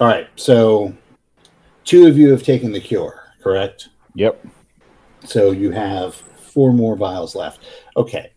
All 0.00 0.06
right, 0.08 0.28
so 0.36 0.94
two 1.84 2.06
of 2.06 2.18
you 2.18 2.30
have 2.30 2.42
taken 2.42 2.72
the 2.72 2.80
cure, 2.80 3.22
correct? 3.42 3.88
yep. 4.14 4.44
So 5.24 5.52
you 5.52 5.70
have 5.70 6.14
four 6.14 6.72
more 6.72 6.96
vials 6.96 7.34
left. 7.36 7.60
Okay, 7.96 8.32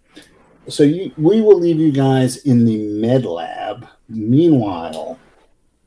so 0.67 0.83
you, 0.83 1.11
we 1.17 1.41
will 1.41 1.59
leave 1.59 1.79
you 1.79 1.91
guys 1.91 2.37
in 2.37 2.65
the 2.65 2.77
med 2.77 3.25
lab. 3.25 3.87
Meanwhile, 4.07 5.19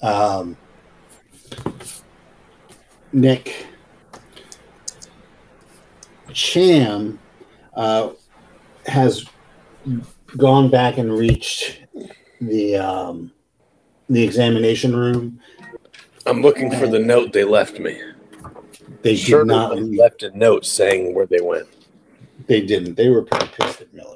um, 0.02 0.56
Nick 3.12 3.66
Cham 6.32 7.18
uh, 7.74 8.10
has 8.86 9.24
gone 10.36 10.70
back 10.70 10.98
and 10.98 11.12
reached 11.12 11.82
the 12.40 12.76
um, 12.76 13.32
the 14.08 14.22
examination 14.22 14.94
room. 14.94 15.40
I'm 16.26 16.42
looking 16.42 16.70
for 16.70 16.86
the 16.86 16.98
note 16.98 17.32
they 17.32 17.44
left 17.44 17.78
me. 17.78 18.00
They 19.02 19.16
did 19.16 19.46
not. 19.46 19.76
leave- 19.76 19.98
left 19.98 20.22
a 20.22 20.36
note 20.36 20.66
saying 20.66 21.14
where 21.14 21.26
they 21.26 21.40
went. 21.40 21.68
They 22.46 22.60
didn't. 22.60 22.94
They 22.94 23.08
were 23.08 23.22
pretty 23.22 23.48
pissed 23.58 23.80
at 23.82 23.92
Miller. 23.94 24.14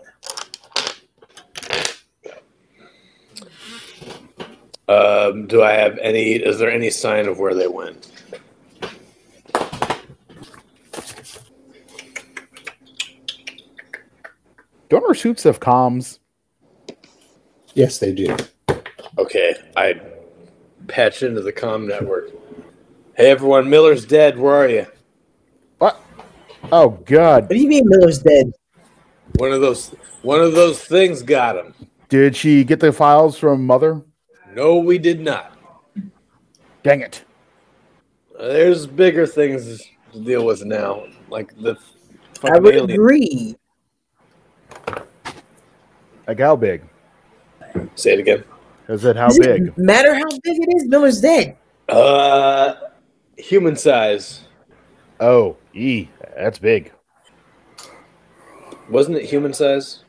Um, 4.88 5.46
do 5.46 5.62
I 5.62 5.72
have 5.72 5.98
any? 5.98 6.32
Is 6.32 6.58
there 6.58 6.70
any 6.70 6.90
sign 6.90 7.28
of 7.28 7.38
where 7.38 7.54
they 7.54 7.68
went? 7.68 8.11
Don't 14.93 15.09
our 15.09 15.14
suits 15.14 15.45
have 15.45 15.59
comms? 15.59 16.18
Yes, 17.72 17.97
they 17.97 18.12
do. 18.12 18.36
Okay, 19.16 19.55
I 19.74 19.99
patch 20.86 21.22
into 21.22 21.40
the 21.40 21.51
comm 21.51 21.88
network. 21.88 22.28
Hey 23.16 23.30
everyone, 23.30 23.70
Miller's 23.70 24.05
dead. 24.05 24.38
Where 24.38 24.55
are 24.55 24.68
you? 24.68 24.86
What? 25.78 25.99
Oh 26.70 26.90
God! 27.07 27.45
What 27.45 27.49
do 27.49 27.57
you 27.57 27.70
mean 27.70 27.84
Miller's 27.86 28.18
dead? 28.18 28.53
One 29.36 29.51
of 29.51 29.62
those, 29.62 29.95
one 30.20 30.43
of 30.43 30.53
those 30.53 30.84
things 30.84 31.22
got 31.22 31.57
him. 31.57 31.74
Did 32.11 32.36
she 32.36 32.62
get 32.62 32.78
the 32.78 32.93
files 32.93 33.38
from 33.38 33.64
Mother? 33.64 34.03
No, 34.53 34.76
we 34.76 34.99
did 34.99 35.20
not. 35.20 35.57
Dang 36.82 37.01
it! 37.01 37.24
There's 38.38 38.86
bigger 38.86 39.26
things 39.26 39.82
to 40.12 40.22
deal 40.22 40.45
with 40.45 40.66
now, 40.66 41.07
like 41.30 41.57
the 41.57 41.78
I 42.45 42.59
would 42.59 42.74
alien. 42.74 42.90
agree. 42.90 43.57
Like 46.26 46.38
how 46.38 46.56
big? 46.56 46.82
Say 47.94 48.14
it 48.14 48.20
again. 48.20 48.44
I 48.88 48.96
said 48.96 49.16
how 49.16 49.28
Does 49.28 49.38
big? 49.38 49.68
it 49.68 49.78
matter 49.78 50.14
how 50.14 50.28
big 50.42 50.58
it 50.60 50.76
is? 50.76 50.86
Miller's 50.88 51.20
dead. 51.20 51.56
Uh, 51.88 52.74
human 53.36 53.76
size. 53.76 54.42
Oh, 55.20 55.56
e, 55.72 56.08
that's 56.36 56.58
big. 56.58 56.92
Wasn't 58.88 59.16
it 59.16 59.24
human 59.24 59.52
size? 59.52 60.04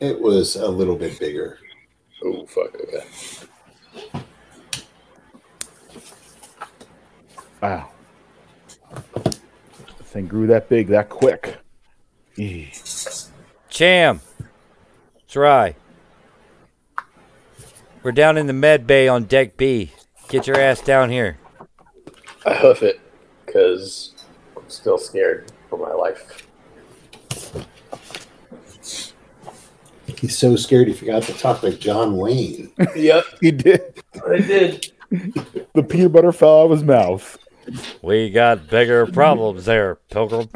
It 0.00 0.20
was 0.20 0.56
a 0.56 0.68
little 0.68 0.96
bit 0.96 1.18
bigger. 1.18 1.58
Oh 2.24 2.46
fuck. 2.46 2.74
Okay. 2.74 3.04
Wow. 7.62 7.90
The 9.14 10.04
thing 10.04 10.26
grew 10.26 10.46
that 10.46 10.68
big 10.68 10.88
that 10.88 11.08
quick. 11.08 11.56
E. 12.36 12.68
Cham. 13.70 14.20
Try. 15.36 15.76
We're 18.02 18.12
down 18.12 18.38
in 18.38 18.46
the 18.46 18.54
med 18.54 18.86
bay 18.86 19.06
on 19.06 19.24
deck 19.24 19.58
B. 19.58 19.92
Get 20.30 20.46
your 20.46 20.58
ass 20.58 20.80
down 20.80 21.10
here. 21.10 21.36
I 22.46 22.54
hoof 22.54 22.82
it 22.82 22.98
because 23.44 24.14
I'm 24.56 24.66
still 24.70 24.96
scared 24.96 25.52
for 25.68 25.78
my 25.78 25.92
life. 25.92 26.48
He's 30.06 30.38
so 30.38 30.56
scared 30.56 30.88
he 30.88 30.94
forgot 30.94 31.24
to 31.24 31.34
talk 31.34 31.62
like 31.62 31.80
John 31.80 32.16
Wayne. 32.16 32.72
yep, 32.96 33.26
He 33.42 33.50
did. 33.50 34.02
I 34.26 34.38
did. 34.38 34.90
The 35.10 35.82
peanut 35.82 36.12
butter 36.12 36.32
fell 36.32 36.62
out 36.62 36.64
of 36.64 36.70
his 36.70 36.82
mouth. 36.82 37.36
We 38.00 38.30
got 38.30 38.70
bigger 38.70 39.06
problems 39.06 39.66
there, 39.66 39.96
Pilgrim. 40.08 40.48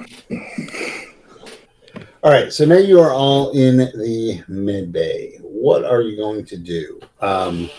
All 2.22 2.30
right, 2.30 2.52
so 2.52 2.66
now 2.66 2.76
you 2.76 3.00
are 3.00 3.14
all 3.14 3.50
in 3.52 3.78
the 3.78 4.44
mid 4.46 4.92
bay. 4.92 5.38
What 5.40 5.86
are 5.86 6.02
you 6.02 6.18
going 6.18 6.44
to 6.44 6.58
do? 6.58 7.00
Um, 7.22 7.70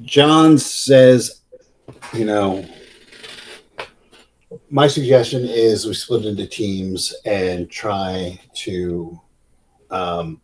John 0.00 0.58
says, 0.58 1.42
you 2.12 2.24
know, 2.24 2.66
my 4.70 4.88
suggestion 4.88 5.44
is 5.44 5.86
we 5.86 5.94
split 5.94 6.24
into 6.24 6.48
teams 6.48 7.14
and 7.24 7.70
try 7.70 8.40
to 8.54 9.20
um, 9.92 10.40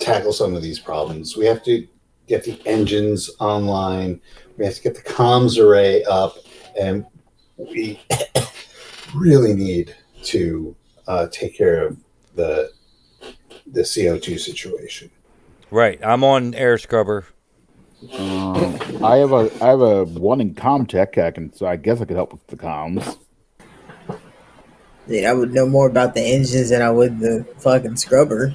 tackle 0.00 0.32
some 0.32 0.56
of 0.56 0.62
these 0.62 0.80
problems. 0.80 1.36
We 1.36 1.46
have 1.46 1.62
to 1.66 1.86
get 2.26 2.42
the 2.42 2.60
engines 2.66 3.30
online, 3.38 4.20
we 4.56 4.64
have 4.64 4.74
to 4.74 4.82
get 4.82 4.96
the 4.96 5.08
comms 5.08 5.56
array 5.56 6.02
up, 6.10 6.34
and 6.80 7.06
we 7.56 8.00
really 9.14 9.54
need 9.54 9.94
to 10.24 10.74
uh, 11.06 11.26
take 11.28 11.56
care 11.56 11.86
of 11.86 11.96
the 12.34 12.70
the 13.66 13.82
CO2 13.82 14.38
situation. 14.38 15.10
Right. 15.70 15.98
I'm 16.04 16.22
on 16.22 16.54
air 16.54 16.78
scrubber. 16.78 17.26
Um, 18.18 18.78
I 19.02 19.16
have 19.16 19.32
a 19.32 19.50
I 19.62 19.68
have 19.68 19.80
a 19.80 20.04
one 20.04 20.40
in 20.40 20.54
Comtech. 20.54 21.22
I 21.22 21.30
can 21.30 21.52
so 21.52 21.66
I 21.66 21.76
guess 21.76 22.00
I 22.00 22.04
could 22.04 22.16
help 22.16 22.32
with 22.32 22.46
the 22.46 22.56
comms. 22.56 23.18
Yeah, 25.08 25.30
I 25.30 25.34
would 25.34 25.54
know 25.54 25.66
more 25.66 25.88
about 25.88 26.14
the 26.14 26.20
engines 26.20 26.70
than 26.70 26.82
I 26.82 26.90
would 26.90 27.20
the 27.20 27.46
fucking 27.58 27.96
scrubber. 27.96 28.54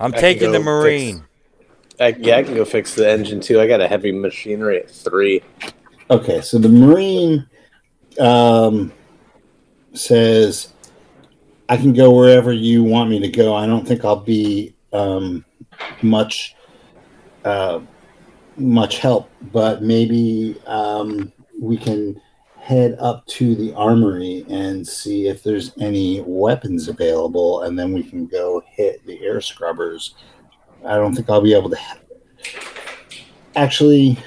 I'm 0.00 0.14
I 0.14 0.18
taking 0.18 0.52
the 0.52 0.58
go 0.58 0.64
Marine. 0.64 1.24
I, 2.00 2.08
yeah, 2.18 2.36
I 2.36 2.42
can 2.42 2.54
go 2.54 2.64
fix 2.64 2.94
the 2.94 3.08
engine 3.08 3.40
too. 3.40 3.60
I 3.60 3.66
got 3.66 3.80
a 3.80 3.88
heavy 3.88 4.12
machinery 4.12 4.78
at 4.78 4.90
three. 4.90 5.42
Okay, 6.10 6.40
so 6.40 6.58
the 6.58 6.68
Marine 6.68 7.48
um, 8.18 8.92
says, 9.98 10.72
I 11.68 11.76
can 11.76 11.92
go 11.92 12.12
wherever 12.12 12.52
you 12.52 12.84
want 12.84 13.10
me 13.10 13.18
to 13.20 13.28
go. 13.28 13.54
I 13.54 13.66
don't 13.66 13.86
think 13.86 14.04
I'll 14.04 14.16
be 14.16 14.74
um, 14.92 15.44
much 16.02 16.54
uh, 17.44 17.80
much 18.56 18.98
help, 18.98 19.30
but 19.52 19.82
maybe 19.82 20.60
um, 20.66 21.32
we 21.60 21.76
can 21.76 22.20
head 22.58 22.96
up 22.98 23.24
to 23.26 23.54
the 23.54 23.72
armory 23.74 24.44
and 24.48 24.86
see 24.86 25.28
if 25.28 25.42
there's 25.42 25.72
any 25.78 26.22
weapons 26.26 26.88
available, 26.88 27.62
and 27.62 27.78
then 27.78 27.92
we 27.92 28.02
can 28.02 28.26
go 28.26 28.62
hit 28.68 29.04
the 29.06 29.20
air 29.22 29.40
scrubbers. 29.40 30.14
I 30.84 30.96
don't 30.96 31.14
think 31.14 31.30
I'll 31.30 31.40
be 31.40 31.54
able 31.54 31.70
to. 31.70 31.78
Actually, 33.54 34.18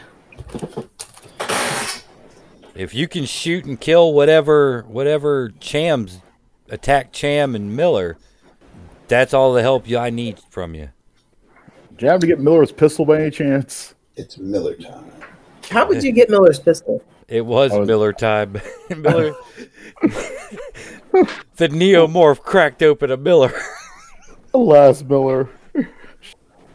If 2.80 2.94
you 2.96 3.10
can 3.10 3.26
shoot 3.26 3.66
and 3.66 3.78
kill 3.78 4.14
whatever 4.14 4.84
whatever 4.88 5.50
Chams 5.60 6.22
attack 6.70 7.12
Cham 7.12 7.54
and 7.54 7.76
Miller, 7.76 8.18
that's 9.10 9.34
all 9.34 9.52
the 9.52 9.62
help 9.62 9.86
you 9.90 9.98
I 9.98 10.10
need 10.12 10.40
from 10.50 10.74
you. 10.76 10.88
Did 11.92 12.04
you 12.04 12.08
have 12.08 12.22
to 12.22 12.28
get 12.28 12.40
Miller's 12.40 12.72
pistol 12.72 13.04
by 13.06 13.20
any 13.22 13.32
chance? 13.32 13.96
it's 14.16 14.38
Miller 14.38 14.76
time. 14.76 15.12
How 15.70 15.86
would 15.88 16.04
you 16.04 16.14
get 16.14 16.30
Miller's 16.30 16.60
pistol? 16.60 17.04
It 17.28 17.46
was 17.46 17.72
was- 17.74 17.86
Miller 17.86 18.14
time. 18.14 18.54
Miller 18.90 19.34
The 21.58 21.68
neomorph 21.68 22.40
cracked 22.44 22.82
open 22.82 23.12
a 23.12 23.18
Miller. 23.18 23.52
Alas, 24.54 25.04
Miller. 25.04 25.50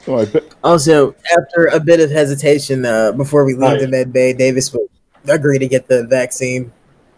Oh, 0.06 0.18
I 0.18 0.26
bet- 0.26 0.54
Also, 0.62 1.14
after 1.38 1.64
a 1.72 1.80
bit 1.80 2.00
of 2.00 2.10
hesitation 2.10 2.84
uh, 2.84 3.12
before 3.12 3.46
we 3.46 3.54
leave 3.54 3.62
Right. 3.62 3.80
the 3.80 3.88
med 3.88 4.12
bay, 4.12 4.34
Davis 4.34 4.70
would 4.74 4.82
agree 5.28 5.58
to 5.58 5.66
get 5.68 5.88
the 5.88 6.06
vaccine, 6.06 6.72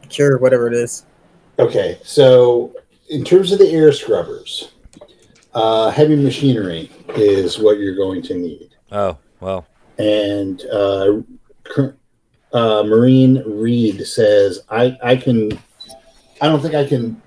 cure, 0.09 0.39
whatever 0.39 0.67
it 0.69 0.75
is. 0.75 1.05
Okay, 1.59 1.99
so 2.03 2.75
in 3.09 3.25
terms 3.25 3.53
of 3.53 3.59
the 3.59 3.69
air 3.71 3.93
scrubbers, 3.93 4.73
uh, 5.55 5.91
heavy 5.91 6.17
machinery 6.17 6.91
is 7.17 7.59
what 7.59 7.79
you're 7.79 7.97
going 7.97 8.23
to 8.23 8.35
need, 8.35 8.75
Oh, 8.93 9.17
well. 9.41 9.67
and 9.99 10.63
uh, 10.73 11.21
uh, 12.53 12.83
Marine 12.85 13.43
Reed 13.47 14.07
says 14.07 14.61
I 14.71 14.97
I 15.03 15.17
can. 15.17 15.59
I 16.43 16.49
don't 16.49 16.61
think 16.61 16.75
I 16.75 16.85
can 16.87 17.21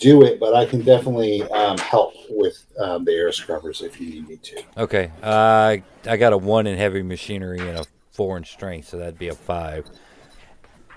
do 0.00 0.22
it, 0.24 0.40
but 0.40 0.54
I 0.56 0.66
can 0.66 0.82
definitely 0.82 1.42
um, 1.50 1.78
help 1.78 2.12
with 2.30 2.64
um, 2.80 3.04
the 3.04 3.12
air 3.12 3.30
scrubbers 3.30 3.80
if 3.82 4.00
you 4.00 4.10
need 4.10 4.28
me 4.28 4.36
to. 4.38 4.62
Okay. 4.78 5.12
Uh, 5.22 5.76
I 6.06 6.16
got 6.16 6.32
a 6.32 6.38
one 6.38 6.66
in 6.66 6.76
heavy 6.76 7.02
machinery 7.02 7.60
and 7.60 7.78
a 7.78 7.84
four 8.10 8.36
in 8.36 8.42
strength, 8.44 8.88
so 8.88 8.98
that'd 8.98 9.18
be 9.20 9.28
a 9.28 9.34
five. 9.34 9.86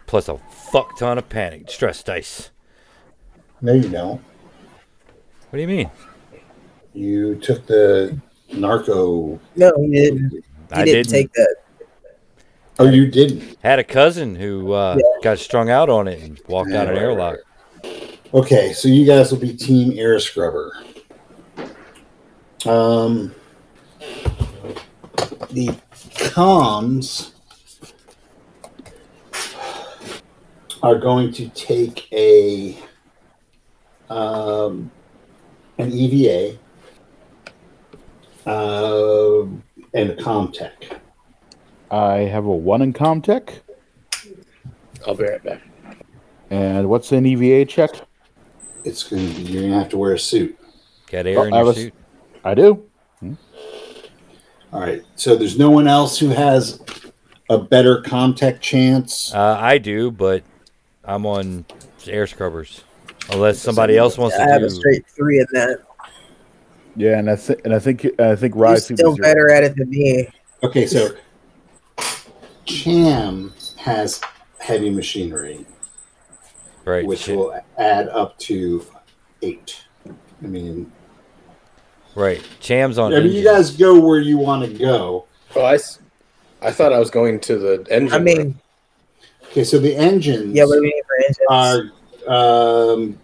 Plus 0.07 0.29
a 0.29 0.37
fuck 0.37 0.97
ton 0.97 1.17
of 1.17 1.27
panic 1.29 1.69
stress 1.69 2.03
dice. 2.03 2.51
No, 3.61 3.73
you 3.73 3.89
don't. 3.89 4.21
What 5.49 5.57
do 5.57 5.61
you 5.61 5.67
mean? 5.67 5.89
You 6.93 7.35
took 7.35 7.65
the 7.65 8.17
narco. 8.53 9.39
No, 9.55 9.73
he 9.79 9.87
didn't. 9.91 10.29
He 10.31 10.43
I 10.71 10.85
didn't 10.85 11.07
didn't. 11.07 11.11
take 11.11 11.33
that. 11.33 11.55
Oh, 12.77 12.89
you 12.89 13.07
didn't. 13.07 13.57
Had 13.63 13.79
a 13.79 13.83
cousin 13.83 14.35
who 14.35 14.73
uh, 14.73 14.97
got 15.23 15.39
strung 15.39 15.69
out 15.69 15.89
on 15.89 16.07
it 16.07 16.21
and 16.21 16.39
walked 16.47 16.71
out 16.71 16.87
an 16.89 16.95
Yeah, 16.95 17.01
airlock. 17.01 17.37
Okay, 18.33 18.73
so 18.73 18.89
you 18.89 19.05
guys 19.05 19.31
will 19.31 19.39
be 19.39 19.53
Team 19.55 19.97
Air 19.97 20.19
Scrubber. 20.19 20.73
Um, 22.65 23.33
the 25.51 25.69
comms 26.15 27.31
are 30.85 30.95
going 30.95 31.31
to 31.33 31.49
take 31.49 32.07
a 32.13 32.77
um, 34.07 34.91
an 35.79 35.91
EVA 35.91 36.59
uh, 38.45 39.41
and 39.95 40.09
a 40.11 40.15
Comtech. 40.15 40.99
I 41.89 42.17
have 42.19 42.45
a 42.45 42.55
one 42.55 42.83
in 42.83 42.93
Comtech. 42.93 43.49
I'll 45.07 45.15
be 45.15 45.23
right 45.23 45.43
back. 45.43 45.61
And 46.51 46.87
what's 46.87 47.11
an 47.11 47.25
EVA 47.25 47.65
check? 47.65 47.89
It's 48.83 49.01
going 49.01 49.27
to 49.27 49.33
be 49.35 49.41
you're 49.41 49.61
going 49.63 49.73
to 49.73 49.79
have 49.79 49.89
to 49.89 49.97
wear 49.97 50.13
a 50.13 50.19
suit. 50.19 50.55
Got 51.11 51.25
air 51.25 51.39
Oh, 51.39 51.43
in 51.43 51.53
I 51.53 51.57
your 51.57 51.65
was- 51.65 51.75
suit. 51.77 51.93
I 52.43 52.53
do. 52.53 52.83
All 54.71 54.81
right, 54.81 55.01
so 55.15 55.35
there's 55.35 55.57
no 55.57 55.71
one 55.71 55.87
else 55.87 56.19
who 56.19 56.29
has 56.29 56.79
a 57.49 57.57
better 57.57 58.01
Comtech 58.03 58.59
chance. 58.59 59.33
Uh, 59.33 59.57
I 59.59 59.77
do, 59.79 60.11
but 60.11 60.43
I'm 61.07 61.25
on 61.25 61.65
air 62.07 62.27
scrubbers. 62.27 62.83
Unless 63.31 63.59
somebody 63.59 63.97
else 63.97 64.17
wants 64.17 64.35
I 64.35 64.45
to 64.45 64.51
have 64.51 64.61
do. 64.61 64.67
a 64.67 64.69
straight 64.69 65.05
three 65.07 65.39
in 65.39 65.47
that. 65.53 65.79
Yeah, 66.95 67.17
and 67.17 67.29
I 67.29 67.35
think 67.35 67.61
and 67.65 67.73
I 67.73 67.79
think 67.79 68.05
I 68.19 68.35
think 68.35 68.55
You're 68.55 68.63
Rye 68.63 68.75
still 68.77 69.15
better 69.17 69.51
at 69.51 69.63
it 69.63 69.75
than 69.75 69.89
me. 69.89 70.27
Okay, 70.63 70.85
so 70.87 71.09
Cham 72.65 73.53
has 73.77 74.21
heavy 74.59 74.89
machinery, 74.89 75.65
Right. 76.85 77.05
which 77.05 77.19
shit. 77.21 77.37
will 77.37 77.59
add 77.77 78.07
up 78.09 78.37
to 78.39 78.85
eight. 79.41 79.81
I 80.43 80.47
mean, 80.47 80.91
Right. 82.15 82.41
Cham's 82.61 82.97
on. 82.97 83.13
I 83.13 83.19
mean, 83.19 83.33
you 83.33 83.43
guys 83.43 83.71
go 83.75 83.99
where 83.99 84.19
you 84.19 84.37
want 84.37 84.63
to 84.65 84.77
go. 84.77 85.25
Oh, 85.55 85.61
I, 85.61 85.73
s- 85.75 85.99
I 86.61 86.71
thought 86.71 86.93
I 86.93 86.99
was 86.99 87.09
going 87.11 87.41
to 87.41 87.57
the 87.57 87.85
engine. 87.91 88.13
I 88.13 88.33
room. 88.33 88.59
Mean, 89.55 89.61
Okay, 89.61 89.63
so 89.63 89.79
the 89.79 89.95
engines 89.95 90.53
yeah, 90.55 90.65
what 90.65 90.75
do 90.75 90.81
we 90.81 90.87
need 90.87 91.03
for 91.07 91.49
engines? 91.51 91.93
are, 92.27 92.91
um, 92.93 93.17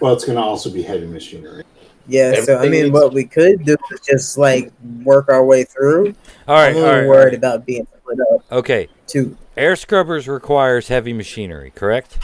well, 0.00 0.12
it's 0.12 0.24
going 0.24 0.36
to 0.36 0.42
also 0.42 0.70
be 0.70 0.82
heavy 0.82 1.06
machinery. 1.06 1.62
yeah, 2.08 2.40
so 2.42 2.58
I 2.58 2.68
mean, 2.68 2.92
what 2.92 3.12
we 3.14 3.24
could 3.24 3.64
do 3.64 3.76
is 3.92 4.00
just 4.00 4.38
like 4.38 4.72
work 5.04 5.28
our 5.28 5.44
way 5.44 5.64
through. 5.64 6.14
All 6.48 6.56
right. 6.56 6.70
I'm 6.70 6.76
a 6.76 6.78
All 6.78 6.84
little 6.84 6.94
right. 6.94 7.02
all 7.04 7.08
worried 7.08 7.24
right. 7.26 7.34
about 7.34 7.66
being 7.66 7.86
split 8.00 8.18
up 8.32 8.44
Okay. 8.52 8.88
two 9.06 9.36
Air 9.56 9.74
scrubbers 9.74 10.28
requires 10.28 10.88
heavy 10.88 11.12
machinery, 11.14 11.72
correct? 11.74 12.18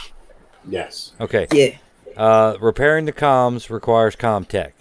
Yes. 0.67 1.13
Okay. 1.19 1.47
Yeah, 1.51 1.71
Uh, 2.15 2.55
repairing 2.61 3.05
the 3.05 3.11
comms 3.13 3.69
requires 3.71 4.15
Comtech, 4.15 4.71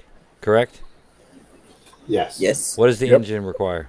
correct? 0.42 0.82
Yes. 2.06 2.38
yes. 2.40 2.76
What 2.76 2.88
does 2.88 2.98
the 2.98 3.06
Yep. 3.06 3.14
engine 3.20 3.44
require? 3.46 3.88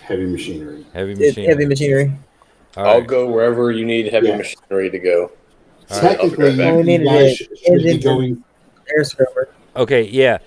Heavy 0.00 0.24
machinery. 0.26 0.86
Heavy 0.94 1.12
It's 1.12 1.20
machinery. 1.20 1.46
heavy 1.52 1.66
machinery. 1.66 2.12
All 2.76 2.86
I'll 2.86 2.98
right. 2.98 3.06
go 3.06 3.30
wherever 3.30 3.70
you 3.70 3.84
need 3.84 4.12
heavy 4.12 4.28
Yeah. 4.28 4.36
machinery 4.36 4.90
to 4.90 4.98
go. 4.98 5.32
All 5.90 6.00
right, 6.00 6.00
Technically, 6.18 6.56
right 6.58 6.68
you 6.68 6.74
We 6.76 6.82
need 6.82 7.04
guys 7.04 7.36
should 7.36 7.58
should 7.58 7.78
be 7.78 7.90
engine. 7.90 8.00
going 8.00 8.44
Air 8.96 9.04
scrubber. 9.04 9.48
Okay. 9.76 10.02
Yeah. 10.02 10.38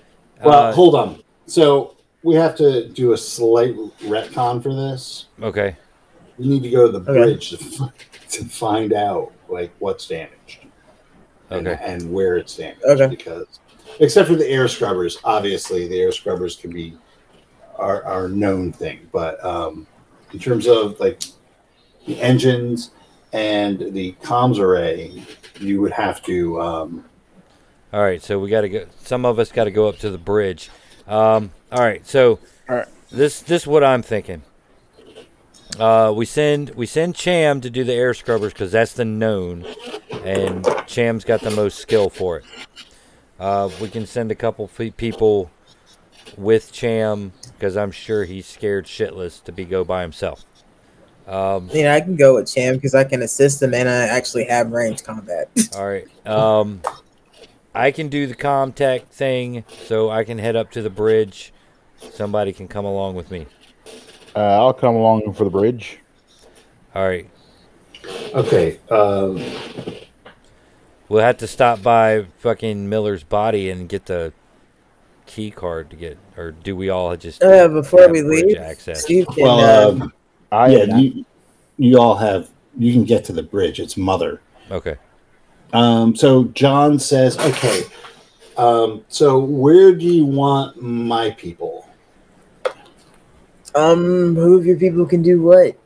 Well, 0.44 0.64
Uh, 0.68 0.72
hold 0.72 0.94
on. 0.94 1.22
So 1.46 1.94
we 2.22 2.34
have 2.34 2.54
to 2.56 2.88
do 2.88 3.12
a 3.12 3.16
slight 3.16 3.74
retcon 4.02 4.62
for 4.62 4.74
this. 4.74 5.26
okay. 5.42 5.76
We 6.38 6.48
need 6.48 6.62
to 6.64 6.70
go 6.70 6.90
to 6.90 6.98
the 6.98 7.10
Okay. 7.10 7.22
bridge 7.22 7.50
to, 7.50 7.56
f- 7.56 8.30
to 8.30 8.44
find 8.44 8.92
out 8.92 9.32
like 9.48 9.70
what's 9.78 10.08
damaged 10.08 10.66
and, 11.50 11.68
Okay. 11.68 11.78
and 11.82 12.12
where 12.12 12.36
it's 12.36 12.56
damaged. 12.56 12.82
Okay. 12.84 13.06
Because 13.06 13.46
except 14.00 14.28
for 14.28 14.34
the 14.34 14.46
air 14.48 14.66
scrubbers, 14.68 15.18
obviously 15.24 15.86
the 15.86 16.00
air 16.00 16.10
scrubbers 16.12 16.56
can 16.56 16.70
be 16.72 16.94
our, 17.76 18.02
our 18.04 18.28
known 18.28 18.72
thing. 18.72 19.08
But 19.12 19.42
um, 19.44 19.86
in 20.32 20.38
terms 20.38 20.66
of 20.66 20.98
like 21.00 21.22
the 22.06 22.20
engines 22.20 22.90
and 23.32 23.78
the 23.94 24.12
comms 24.22 24.58
array, 24.58 25.24
you 25.60 25.80
would 25.80 25.92
have 25.92 26.22
to. 26.24 26.60
Um, 26.60 27.04
All 27.92 28.02
right, 28.02 28.22
so 28.22 28.38
we 28.38 28.48
got 28.50 28.62
to 28.62 28.68
go. 28.68 28.86
Some 29.02 29.24
of 29.24 29.38
us 29.38 29.50
got 29.52 29.64
to 29.64 29.70
go 29.70 29.88
up 29.88 29.98
to 29.98 30.10
the 30.10 30.18
bridge. 30.18 30.70
Um, 31.06 31.50
all 31.70 31.80
right, 31.82 32.06
so 32.06 32.38
All 32.68 32.76
right. 32.76 32.88
this 33.10 33.40
this 33.42 33.62
is 33.62 33.66
what 33.66 33.84
I'm 33.84 34.02
thinking. 34.02 34.42
Uh, 35.78 36.12
we 36.14 36.24
send 36.24 36.70
we 36.70 36.86
send 36.86 37.16
Cham 37.16 37.60
to 37.60 37.68
do 37.70 37.82
the 37.84 37.92
air 37.92 38.14
scrubbers 38.14 38.52
because 38.52 38.72
that's 38.72 38.92
the 38.92 39.04
known, 39.04 39.66
and 40.24 40.64
Cham's 40.86 41.24
got 41.24 41.40
the 41.40 41.50
most 41.50 41.78
skill 41.78 42.08
for 42.10 42.38
it. 42.38 42.44
Uh, 43.40 43.68
we 43.80 43.88
can 43.88 44.06
send 44.06 44.30
a 44.30 44.34
couple 44.36 44.68
fe- 44.68 44.92
people 44.92 45.50
with 46.36 46.72
Cham 46.72 47.32
because 47.58 47.76
I'm 47.76 47.90
sure 47.90 48.24
he's 48.24 48.46
scared 48.46 48.86
shitless 48.86 49.42
to 49.44 49.52
be 49.52 49.64
go 49.64 49.82
by 49.84 50.02
himself. 50.02 50.44
Um, 51.26 51.70
You 51.72 51.84
know, 51.84 51.94
I 51.94 52.00
can 52.00 52.16
go 52.16 52.34
with 52.34 52.52
Cham 52.52 52.74
because 52.74 52.94
I 52.94 53.04
can 53.04 53.22
assist 53.22 53.62
him 53.62 53.72
and 53.74 53.88
I 53.88 54.06
actually 54.08 54.44
have 54.44 54.70
range 54.72 55.02
combat. 55.04 55.48
All 55.76 55.86
right. 55.86 56.06
Um, 56.26 56.82
I 57.74 57.90
can 57.90 58.08
do 58.08 58.26
the 58.26 58.34
Comtech 58.34 59.06
thing, 59.06 59.64
so 59.86 60.10
I 60.10 60.24
can 60.24 60.38
head 60.38 60.54
up 60.54 60.70
to 60.72 60.82
the 60.82 60.90
bridge. 60.90 61.52
Somebody 62.12 62.52
can 62.52 62.68
come 62.68 62.84
along 62.84 63.14
with 63.16 63.30
me. 63.30 63.46
Uh, 64.36 64.40
I'll 64.40 64.72
come 64.74 64.94
along 64.94 65.32
for 65.34 65.44
the 65.44 65.50
bridge. 65.50 65.98
All 66.94 67.06
right. 67.06 67.28
okay. 68.34 68.78
Um, 68.90 69.42
We'll 71.08 71.22
have 71.22 71.36
to 71.38 71.46
stop 71.46 71.82
by 71.82 72.26
fucking 72.38 72.88
Miller's 72.88 73.22
body 73.24 73.68
and 73.70 73.88
get 73.88 74.06
the 74.06 74.32
key 75.26 75.50
card 75.50 75.90
to 75.90 75.96
get, 75.96 76.16
or 76.36 76.50
do 76.52 76.74
we 76.74 76.88
all 76.88 77.14
just 77.16 77.42
Uh, 77.42 77.68
before 77.68 78.02
have 78.02 78.10
we 78.10 78.22
leave, 78.22 78.56
access? 78.56 79.02
Steve 79.02 79.26
can. 79.34 79.44
well, 79.44 79.60
uh, 79.60 79.90
um, 80.04 80.12
I 80.54 80.68
yeah, 80.68 80.96
you, 80.96 81.24
you 81.76 81.98
all 81.98 82.16
have. 82.16 82.50
You 82.76 82.92
can 82.92 83.04
get 83.04 83.24
to 83.26 83.32
the 83.32 83.42
bridge. 83.42 83.78
It's 83.80 83.96
mother. 83.96 84.40
Okay. 84.70 84.96
Um, 85.72 86.14
so 86.16 86.44
John 86.44 86.98
says, 86.98 87.38
okay. 87.38 87.82
Um, 88.56 89.04
so 89.08 89.38
where 89.38 89.94
do 89.94 90.04
you 90.06 90.24
want 90.24 90.80
my 90.80 91.30
people? 91.30 91.88
um, 93.74 94.34
who 94.36 94.56
of 94.56 94.66
your 94.66 94.78
people 94.78 95.04
can 95.06 95.22
do 95.22 95.42
what? 95.42 95.76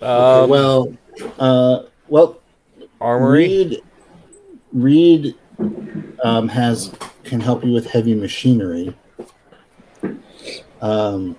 Okay, 0.00 0.42
Um, 0.42 0.50
well, 0.50 0.96
uh, 1.38 1.82
well, 2.08 2.40
armory. 3.00 3.48
Reed, 3.48 3.82
Reed 4.72 5.34
um, 6.22 6.48
has 6.48 6.92
can 7.24 7.40
help 7.40 7.64
you 7.64 7.72
with 7.72 7.86
heavy 7.86 8.14
machinery. 8.14 8.94
Um, 10.80 11.36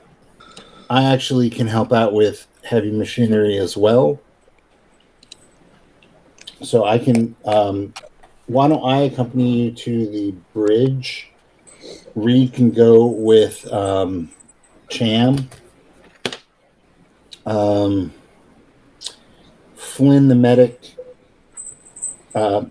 I 0.90 1.04
actually 1.06 1.50
can 1.50 1.68
help 1.68 1.94
out 1.94 2.14
with 2.14 2.48
heavy 2.68 2.92
machinery 2.92 3.58
as 3.58 3.78
well. 3.78 4.20
So 6.62 6.86
I 6.86 6.98
can. 6.98 7.36
Um, 7.46 7.94
why 8.48 8.68
don't 8.68 8.84
I 8.84 9.02
accompany 9.02 9.64
you 9.64 9.72
to 9.72 10.08
the 10.08 10.32
bridge? 10.54 11.30
Reed 12.16 12.54
can 12.54 12.72
go 12.72 13.06
with 13.06 13.72
um, 13.72 14.32
Cham. 14.90 15.50
Um, 17.46 18.14
Flynn 19.76 20.28
the 20.28 20.36
medic. 20.36 20.96
Uh, 22.36 22.66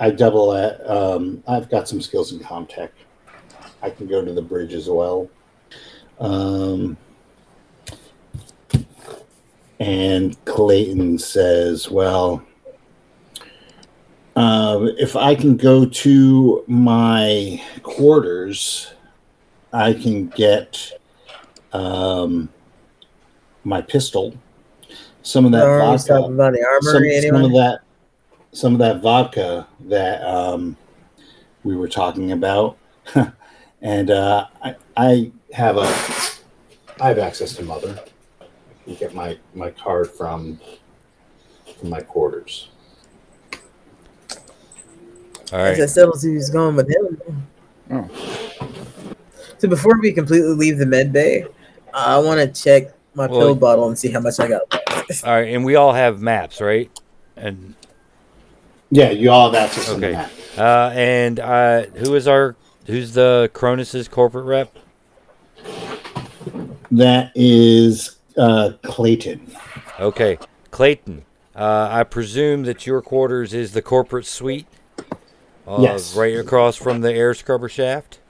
I 0.00 0.10
double 0.10 0.52
that. 0.52 0.88
Um, 0.88 1.42
I've 1.46 1.68
got 1.70 1.88
some 1.88 2.00
skills 2.00 2.32
in 2.32 2.38
Comtech. 2.38 2.90
I 3.82 3.90
can 3.90 4.06
go 4.06 4.24
to 4.24 4.32
the 4.32 4.42
bridge 4.42 4.74
as 4.74 4.88
well. 4.88 5.28
Um, 6.20 6.96
and 9.80 10.42
Clayton 10.44 11.18
says, 11.18 11.90
"Well, 11.90 12.42
uh, 14.36 14.86
if 14.98 15.16
I 15.16 15.34
can 15.34 15.56
go 15.56 15.86
to 15.86 16.64
my 16.66 17.62
quarters, 17.82 18.92
I 19.72 19.92
can 19.92 20.28
get 20.28 20.92
um, 21.72 22.48
my 23.64 23.80
pistol." 23.80 24.34
Some 25.22 25.44
of 25.44 25.52
that 25.52 25.66
we 25.66 25.78
vodka 25.78 26.08
talking 26.08 26.34
about 26.34 26.52
the 26.52 26.80
some, 26.82 27.32
some 27.32 27.44
of 27.44 27.52
that 27.52 27.80
some 28.52 28.72
of 28.72 28.78
that 28.78 29.02
vodka 29.02 29.66
that 29.80 30.22
um, 30.22 30.76
we 31.64 31.76
were 31.76 31.88
talking 31.88 32.32
about 32.32 32.78
and 33.82 34.10
uh, 34.10 34.46
I, 34.62 34.76
I 34.96 35.32
have 35.52 35.76
a 35.76 35.86
I 37.00 37.08
have 37.08 37.18
access 37.18 37.54
to 37.56 37.62
mother 37.62 37.98
I 38.88 38.92
get 38.92 39.14
my 39.14 39.38
my 39.54 39.70
card 39.70 40.10
from 40.10 40.58
from 41.78 41.90
my 41.90 42.00
quarters 42.00 42.68
All 45.52 45.58
right. 45.58 45.68
As 45.72 45.78
I 45.78 45.80
right. 45.82 45.90
settled 45.90 46.22
who's 46.22 46.50
going 46.50 46.76
with 46.76 46.88
him. 46.88 47.46
Oh. 47.90 48.08
So 49.58 49.68
before 49.68 49.98
we 50.00 50.12
completely 50.12 50.54
leave 50.54 50.78
the 50.78 50.86
med 50.86 51.12
bay, 51.12 51.46
I 51.94 52.18
want 52.18 52.38
to 52.40 52.62
check 52.62 52.92
my 53.14 53.26
Well- 53.26 53.40
pill 53.40 53.54
bottle 53.54 53.88
and 53.88 53.98
see 53.98 54.10
how 54.10 54.20
much 54.20 54.38
I 54.40 54.48
got. 54.48 54.62
All 55.24 55.32
right, 55.32 55.54
and 55.54 55.64
we 55.64 55.74
all 55.74 55.92
have 55.94 56.20
maps, 56.20 56.60
right? 56.60 56.90
And 57.36 57.74
yeah 58.90 59.10
you 59.10 59.30
all 59.30 59.50
have 59.52 59.62
access 59.64 59.84
to 59.86 59.92
Okay. 59.92 60.12
the 60.12 60.12
map 60.12 60.30
uh, 60.56 60.90
and 60.94 61.40
uh, 61.40 61.82
who 61.96 62.14
is 62.14 62.26
our 62.26 62.56
who's 62.86 63.12
the 63.12 63.50
Cronus's 63.52 64.08
corporate 64.08 64.46
rep? 64.46 64.74
that 66.90 67.32
is 67.34 68.16
uh, 68.38 68.72
Clayton 68.82 69.50
Okay, 70.00 70.38
Clayton. 70.70 71.24
Uh, 71.56 71.88
I 71.90 72.04
presume 72.04 72.62
that 72.64 72.86
your 72.86 73.02
quarters 73.02 73.52
is 73.52 73.72
the 73.72 73.82
corporate 73.82 74.26
suite. 74.26 74.66
Uh, 75.66 75.78
Yes. 75.80 76.16
Right 76.16 76.36
across 76.38 76.76
from 76.76 77.00
the 77.00 77.12
air 77.12 77.34
scrubber 77.34 77.68
shaft. 77.68 78.20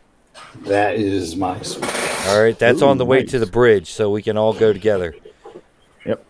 that 0.63 0.97
is 0.97 1.37
my 1.37 1.61
suite. 1.63 1.85
All 2.27 2.41
right, 2.43 2.59
that's 2.59 2.83
Ooh, 2.83 2.87
on 2.87 2.99
the 2.99 3.05
way 3.05 3.23
to 3.25 3.39
the 3.39 3.47
bridge, 3.47 3.91
so 3.93 4.11
we 4.11 4.23
can 4.23 4.37
all 4.37 4.53
go 4.55 4.73
together. 4.73 5.15
Yep. 6.05 6.25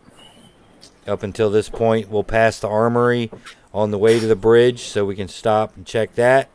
Up 1.06 1.22
until 1.22 1.50
this 1.50 1.68
point, 1.68 2.08
we'll 2.10 2.24
pass 2.24 2.58
the 2.60 2.68
armory 2.68 3.30
on 3.72 3.90
the 3.90 3.98
way 3.98 4.18
to 4.20 4.26
the 4.26 4.36
bridge, 4.36 4.80
so 4.82 5.04
we 5.04 5.14
can 5.16 5.28
stop 5.28 5.76
and 5.76 5.86
check 5.86 6.14
that, 6.16 6.48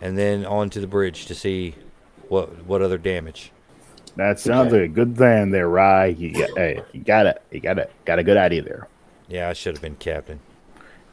and 0.00 0.16
then 0.18 0.44
on 0.44 0.70
to 0.70 0.80
the 0.80 0.86
bridge 0.86 1.26
to 1.26 1.34
see 1.34 1.74
what 2.28 2.64
what 2.64 2.80
other 2.82 2.98
damage. 2.98 3.52
That 4.16 4.38
sounds 4.38 4.72
Okay. 4.72 4.82
like 4.82 4.90
a 4.90 4.94
good 4.94 5.16
plan 5.16 5.50
there, 5.50 5.68
Rye. 5.68 6.06
You 6.06 6.32
got, 6.32 6.50
hey, 6.56 6.82
you 6.92 7.00
got 7.00 7.26
it. 7.26 7.42
You 7.50 7.60
got 7.60 7.78
it. 7.78 7.90
Got 8.04 8.18
a 8.18 8.22
good 8.22 8.36
idea 8.36 8.62
there. 8.62 8.88
Yeah, 9.28 9.48
I 9.48 9.52
should 9.54 9.74
have 9.74 9.82
been 9.82 9.96
captain. 9.96 10.40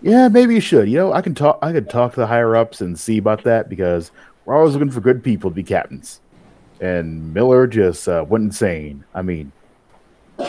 Yeah, 0.01 0.27
maybe 0.27 0.55
you 0.55 0.61
should. 0.61 0.89
You 0.89 0.97
know, 0.97 1.13
I 1.13 1.21
can 1.21 1.35
talk. 1.35 1.59
I 1.61 1.71
could 1.71 1.89
talk 1.89 2.13
to 2.13 2.19
the 2.19 2.27
higher 2.27 2.55
ups 2.55 2.81
and 2.81 2.99
see 2.99 3.17
about 3.17 3.43
that 3.43 3.69
because 3.69 4.11
we're 4.45 4.55
always 4.57 4.73
looking 4.73 4.91
for 4.91 4.99
good 5.01 5.23
people 5.23 5.49
to 5.51 5.55
be 5.55 5.63
captains. 5.63 6.21
And 6.79 7.33
Miller 7.33 7.67
just 7.67 8.07
uh, 8.07 8.25
went 8.27 8.43
insane. 8.43 9.03
I 9.13 9.21
mean, 9.21 9.51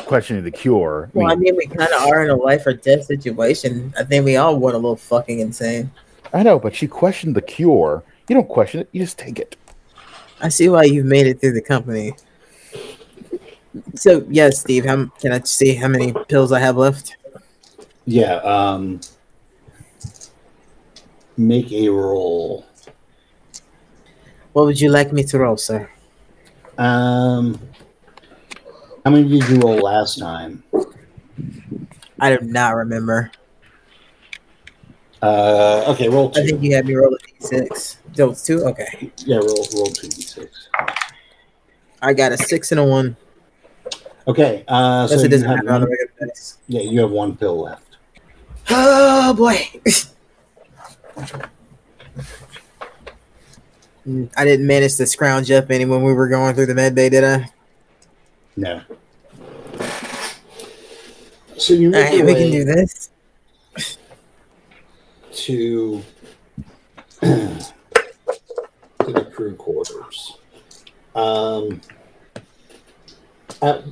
questioning 0.07 0.45
the 0.45 0.51
cure. 0.51 1.11
Well, 1.12 1.31
I 1.31 1.35
mean, 1.35 1.55
mean, 1.55 1.57
we 1.57 1.66
kind 1.66 1.93
of 1.93 2.03
are 2.09 2.24
in 2.24 2.31
a 2.31 2.37
life 2.37 2.66
or 2.66 2.73
death 2.73 3.05
situation. 3.05 3.93
I 3.99 4.05
think 4.05 4.24
we 4.24 4.37
all 4.37 4.59
went 4.59 4.74
a 4.74 4.79
little 4.79 4.97
fucking 4.97 5.41
insane. 5.41 5.91
I 6.33 6.43
know, 6.43 6.59
but 6.59 6.74
she 6.74 6.89
questioned 6.89 7.37
the 7.37 7.43
cure. 7.43 8.03
You 8.29 8.35
don't 8.35 8.49
question 8.49 8.81
it. 8.81 8.89
You 8.93 9.01
just 9.03 9.19
take 9.19 9.39
it. 9.39 9.57
I 10.41 10.49
see 10.49 10.70
why 10.70 10.85
you've 10.85 11.05
made 11.07 11.27
it 11.27 11.41
through 11.41 11.53
the 11.53 11.61
company. 11.61 12.15
So, 13.94 14.27
yes, 14.28 14.61
Steve, 14.61 14.85
how, 14.85 15.07
can 15.19 15.32
I 15.32 15.40
see 15.40 15.74
how 15.74 15.89
many 15.89 16.12
pills 16.28 16.53
I 16.53 16.61
have 16.61 16.77
left? 16.77 17.16
yeah 18.05 18.35
um, 18.36 19.01
make 21.36 21.70
a 21.73 21.89
roll 21.89 22.66
What 24.53 24.66
would 24.66 24.81
you 24.81 24.90
like 24.90 25.12
me 25.12 25.23
to 25.24 25.39
roll, 25.39 25.57
sir? 25.57 25.89
Um, 26.77 27.59
how 29.05 29.11
many 29.11 29.28
did 29.28 29.49
you 29.49 29.61
roll 29.61 29.78
last 29.78 30.19
time? 30.19 30.62
I 32.20 32.36
do 32.36 32.44
not 32.44 32.74
remember. 32.77 33.31
Uh, 35.23 35.85
okay, 35.89 36.09
roll 36.09 36.32
I 36.36 36.44
think 36.44 36.62
you 36.62 36.74
had 36.74 36.85
me 36.85 36.94
roll 36.94 37.15
a 37.15 37.19
d6. 37.43 37.97
So 38.15 38.31
it's 38.31 38.44
two? 38.44 38.65
Okay. 38.65 39.12
yeah, 39.24 39.36
roll 39.36 39.66
roll 39.74 39.86
two 39.86 40.09
d 40.09 40.20
six. 40.20 40.69
I 42.03 42.12
got 42.12 42.32
a 42.32 42.36
six 42.36 42.73
and 42.73 42.81
a 42.81 42.85
one. 42.85 43.16
Okay, 44.27 44.65
uh, 44.69 45.07
so 45.09 45.15
it 45.16 45.23
you 45.23 45.28
doesn't 45.28 45.49
have 45.49 45.66
one, 45.66 45.89
yeah, 46.69 46.81
you 46.81 47.01
have 47.01 47.11
one 47.11 47.36
pill 47.36 47.62
left. 47.62 47.97
Oh, 48.70 49.35
boy. 49.35 49.59
I 54.36 54.44
didn't 54.44 54.66
manage 54.66 54.97
to 54.97 55.07
scrounge 55.07 55.51
up 55.51 55.70
any 55.70 55.85
when 55.85 56.03
we 56.03 56.12
were 56.12 56.28
going 56.28 56.55
through 56.55 56.66
the 56.66 56.74
med 56.74 56.94
bay, 56.94 57.09
did 57.09 57.24
I? 57.24 57.51
No. 58.57 58.82
So 61.57 61.74
you 61.74 61.90
make 61.90 62.11
right, 62.12 62.24
we 62.24 62.35
can 62.35 62.51
do 62.51 62.65
this. 62.65 63.11
to 65.32 66.03
to 67.20 67.59
the 68.99 69.31
crew 69.32 69.55
quarters. 69.55 70.39
Um, 71.15 71.81
at 73.62 73.82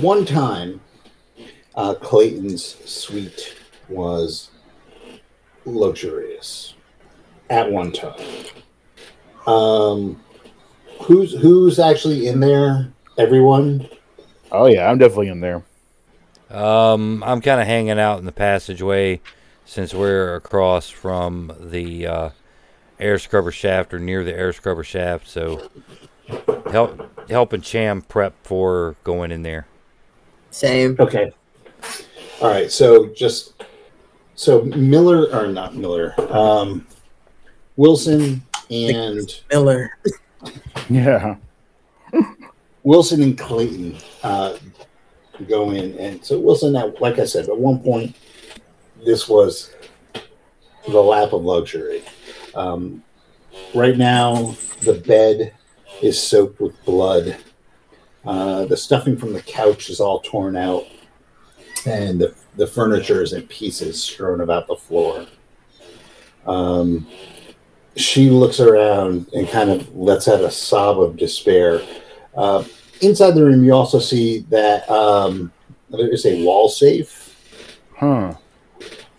one 0.00 0.24
time, 0.24 0.80
uh, 1.74 1.94
Clayton's 1.94 2.64
suite 2.90 3.56
was 3.88 4.50
luxurious 5.64 6.74
at 7.50 7.70
one 7.70 7.92
time. 7.92 8.20
Um, 9.46 10.20
who's 11.02 11.32
who's 11.40 11.78
actually 11.78 12.26
in 12.26 12.40
there? 12.40 12.92
Everyone. 13.16 13.88
Oh 14.50 14.66
yeah, 14.66 14.90
I'm 14.90 14.98
definitely 14.98 15.28
in 15.28 15.40
there. 15.40 15.62
Um, 16.50 17.22
I'm 17.24 17.40
kind 17.40 17.60
of 17.60 17.66
hanging 17.66 17.98
out 17.98 18.18
in 18.18 18.24
the 18.24 18.32
passageway 18.32 19.20
since 19.64 19.92
we're 19.92 20.34
across 20.34 20.88
from 20.88 21.52
the 21.60 22.06
uh, 22.06 22.30
air 22.98 23.18
scrubber 23.18 23.50
shaft 23.50 23.92
or 23.92 23.98
near 23.98 24.24
the 24.24 24.34
air 24.34 24.52
scrubber 24.54 24.84
shaft. 24.84 25.28
So 25.28 25.68
help 26.70 27.17
helping 27.30 27.60
Cham 27.60 28.02
prep 28.02 28.34
for 28.44 28.96
going 29.04 29.30
in 29.30 29.42
there. 29.42 29.66
Same. 30.50 30.96
Okay. 30.98 31.30
All 32.40 32.48
right. 32.48 32.70
So 32.70 33.06
just 33.14 33.64
so 34.34 34.62
Miller 34.62 35.26
or 35.34 35.48
not 35.48 35.74
Miller, 35.74 36.14
um, 36.32 36.86
Wilson 37.76 38.42
and 38.70 39.40
Miller. 39.50 39.90
Yeah. 40.88 41.36
Wilson 42.82 43.22
and 43.22 43.36
Clayton 43.36 43.96
uh, 44.22 44.56
go 45.48 45.72
in, 45.72 45.98
and 45.98 46.24
so 46.24 46.38
Wilson, 46.38 46.74
at- 46.76 47.00
like 47.02 47.18
I 47.18 47.26
said, 47.26 47.46
at 47.48 47.58
one 47.58 47.80
point, 47.80 48.16
this 49.04 49.28
was 49.28 49.74
the 50.88 50.98
lap 51.02 51.32
of 51.34 51.42
luxury. 51.42 52.02
Um, 52.54 53.02
right 53.74 53.98
now, 53.98 54.54
the 54.80 54.94
bed 54.94 55.52
is 56.02 56.20
soaked 56.20 56.60
with 56.60 56.82
blood. 56.84 57.36
Uh, 58.24 58.64
the 58.66 58.76
stuffing 58.76 59.16
from 59.16 59.32
the 59.32 59.42
couch 59.42 59.88
is 59.90 60.00
all 60.00 60.20
torn 60.20 60.56
out, 60.56 60.84
and 61.86 62.20
the, 62.20 62.34
the 62.56 62.66
furniture 62.66 63.22
is 63.22 63.32
in 63.32 63.42
pieces 63.46 64.02
strewn 64.02 64.40
about 64.40 64.66
the 64.66 64.76
floor. 64.76 65.26
Um, 66.46 67.06
she 67.96 68.30
looks 68.30 68.60
around 68.60 69.26
and 69.32 69.48
kind 69.48 69.70
of 69.70 69.94
lets 69.94 70.28
out 70.28 70.40
a 70.40 70.50
sob 70.50 71.00
of 71.00 71.16
despair. 71.16 71.80
Uh, 72.36 72.64
inside 73.00 73.32
the 73.32 73.44
room, 73.44 73.64
you 73.64 73.72
also 73.72 73.98
see 73.98 74.40
that 74.50 74.88
um, 74.90 75.52
there 75.90 76.08
is 76.08 76.26
a 76.26 76.44
wall 76.44 76.68
safe, 76.68 77.24
Huh. 77.96 78.34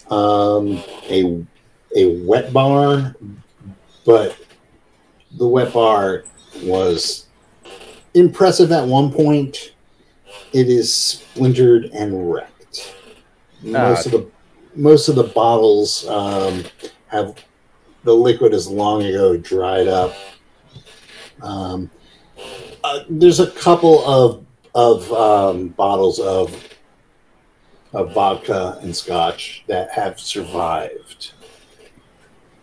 um, 0.09 0.81
a 1.09 1.45
a 1.95 2.23
wet 2.23 2.53
bar, 2.53 3.15
but 4.05 4.37
the 5.37 5.47
wet 5.47 5.73
bar 5.73 6.23
was 6.63 7.27
impressive 8.13 8.71
at 8.71 8.85
one 8.85 9.11
point. 9.11 9.73
It 10.53 10.67
is 10.67 10.93
splintered 10.93 11.85
and 11.85 12.31
wrecked. 12.31 12.95
Most 13.61 14.05
of 14.05 14.11
the 14.11 14.29
most 14.75 15.09
of 15.09 15.15
the 15.15 15.23
bottles 15.23 16.07
um, 16.07 16.63
have 17.07 17.35
the 18.03 18.13
liquid 18.13 18.53
is 18.53 18.67
long 18.67 19.03
ago 19.03 19.35
dried 19.37 19.87
up. 19.87 20.13
Um, 21.41 21.89
uh, 22.83 22.99
there's 23.09 23.39
a 23.39 23.51
couple 23.51 24.05
of 24.07 24.45
of 24.75 25.11
um, 25.11 25.69
bottles 25.69 26.19
of 26.19 26.55
of 27.93 28.13
vodka 28.13 28.77
and 28.81 28.95
scotch 28.95 29.63
that 29.67 29.89
have 29.91 30.19
survived. 30.19 31.33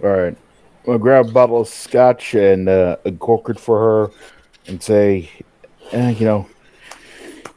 All 0.02 0.10
right. 0.10 0.36
We'll 0.86 0.98
grab 0.98 1.26
a 1.28 1.32
bottle 1.32 1.60
of 1.60 1.68
scotch 1.68 2.34
and 2.34 2.68
uh, 2.68 2.96
a 3.04 3.10
cork 3.12 3.48
it 3.48 3.58
for 3.58 3.78
her 3.78 4.12
and 4.68 4.80
say, 4.80 5.28
eh, 5.90 6.10
you 6.10 6.24
know, 6.24 6.48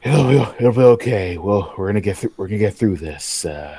it'll 0.01 0.27
be, 0.29 0.37
it'll 0.59 0.73
be 0.73 0.81
okay. 0.81 1.37
Well, 1.37 1.73
we're 1.77 1.87
gonna 1.87 2.01
get 2.01 2.17
through. 2.17 2.33
We're 2.37 2.47
gonna 2.47 2.57
get 2.57 2.73
through 2.73 2.97
this. 2.97 3.45
Uh, 3.45 3.77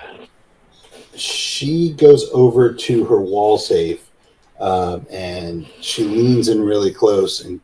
She 1.17 1.93
goes 1.95 2.31
over 2.33 2.73
to 2.73 3.05
her 3.07 3.21
wall 3.21 3.59
safe 3.59 4.09
um, 4.61 5.05
and 5.11 5.67
she 5.81 6.05
leans 6.05 6.49
in 6.49 6.63
really 6.63 6.93
close, 6.93 7.45
and 7.45 7.61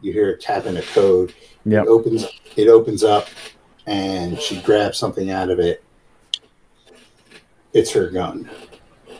you 0.00 0.12
hear 0.12 0.26
her 0.26 0.36
tapping 0.36 0.76
a 0.76 0.82
code. 0.82 1.34
Yep. 1.64 1.84
It 1.84 1.88
opens. 1.88 2.26
It 2.56 2.68
opens 2.68 3.02
up, 3.02 3.26
and 3.86 4.38
she 4.40 4.60
grabs 4.62 4.96
something 4.98 5.30
out 5.30 5.50
of 5.50 5.58
it. 5.58 5.82
It's 7.72 7.90
her 7.90 8.10
gun, 8.10 8.48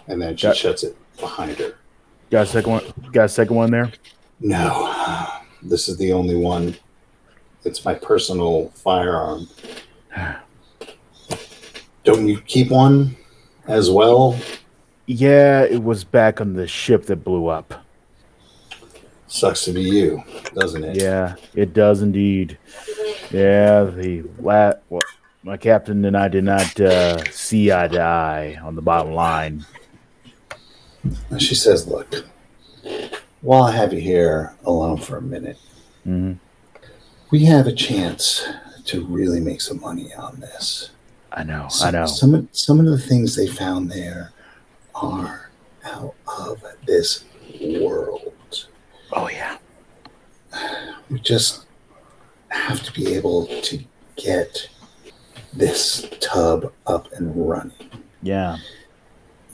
and 0.07 0.23
then 0.23 0.37
she 0.37 0.47
Got- 0.47 0.57
shuts 0.57 0.85
it 0.85 0.97
behind 1.19 1.57
her. 1.59 1.75
got 2.31 2.43
a 2.43 2.47
second 2.47 2.73
one. 2.73 2.85
Got 3.13 3.25
a 3.25 3.29
second 3.29 3.57
one 3.57 3.71
there. 3.71 3.93
No, 4.41 5.29
this 5.63 5.89
is 5.89 5.97
the 5.97 6.13
only 6.13 6.37
one. 6.37 6.77
It's 7.65 7.85
my 7.85 7.95
personal 7.95 8.69
firearm. 8.75 9.49
Don't 12.05 12.29
you 12.29 12.41
keep 12.43 12.71
one 12.71 13.17
as 13.67 13.91
well? 13.91 14.39
Yeah, 15.07 15.63
it 15.63 15.83
was 15.83 16.05
back 16.05 16.41
on 16.41 16.55
the 16.55 16.67
ship 16.67 17.07
that 17.07 17.25
blew 17.25 17.47
up. 17.47 17.85
Sucks 19.27 19.65
to 19.65 19.73
be 19.73 19.83
you, 19.83 20.23
doesn't 20.55 20.85
it? 20.85 20.97
Yeah, 21.01 21.37
it 21.55 21.73
does 21.73 22.03
indeed. 22.03 22.59
Yeah, 23.31 23.85
the 23.85 24.23
la- 24.39 24.75
well, 24.91 25.03
my 25.43 25.57
captain 25.57 26.05
and 26.05 26.17
I 26.17 26.29
did 26.29 26.45
not 26.45 26.79
uh, 26.79 27.25
see 27.31 27.73
eye 27.73 27.89
to 27.89 28.01
eye 28.01 28.59
on 28.63 28.77
the 28.77 28.83
bottom 28.83 29.13
line. 29.13 29.65
And 31.31 31.41
she 31.43 31.55
says, 31.55 31.87
Look, 31.87 32.25
while 33.41 33.65
I 33.65 33.73
have 33.73 33.93
you 33.93 34.01
here 34.01 34.55
alone 34.65 34.99
for 34.99 35.17
a 35.17 35.23
minute, 35.23 35.59
hmm 36.05 36.35
we 37.31 37.47
have 37.47 37.67
a 37.67 37.73
chance 37.73 38.47
to 38.85 39.05
really 39.07 39.41
make 39.41 39.61
some 39.61 39.81
money 39.81 40.13
on 40.15 40.39
this. 40.39 40.91
I 41.33 41.43
know, 41.43 41.65
I 41.65 41.69
Some, 41.69 41.93
know. 41.95 42.07
Some, 42.07 42.35
of- 42.35 42.49
some 42.53 42.79
of 42.81 42.87
the 42.87 42.99
things 42.99 43.35
they 43.35 43.49
found 43.49 43.91
there 43.91 44.31
are 44.95 45.51
out 45.85 46.15
of 46.39 46.63
this 46.87 47.25
world. 47.61 48.67
Oh 49.13 49.29
yeah, 49.29 49.57
We 51.11 51.19
just 51.21 51.65
have 52.49 52.83
to 52.85 52.93
be 52.93 53.15
able 53.15 53.47
to 53.47 53.79
get 54.17 54.69
this 55.53 56.09
tub 56.21 56.73
up 56.87 57.11
and 57.15 57.49
running. 57.49 57.73
yeah, 58.23 58.59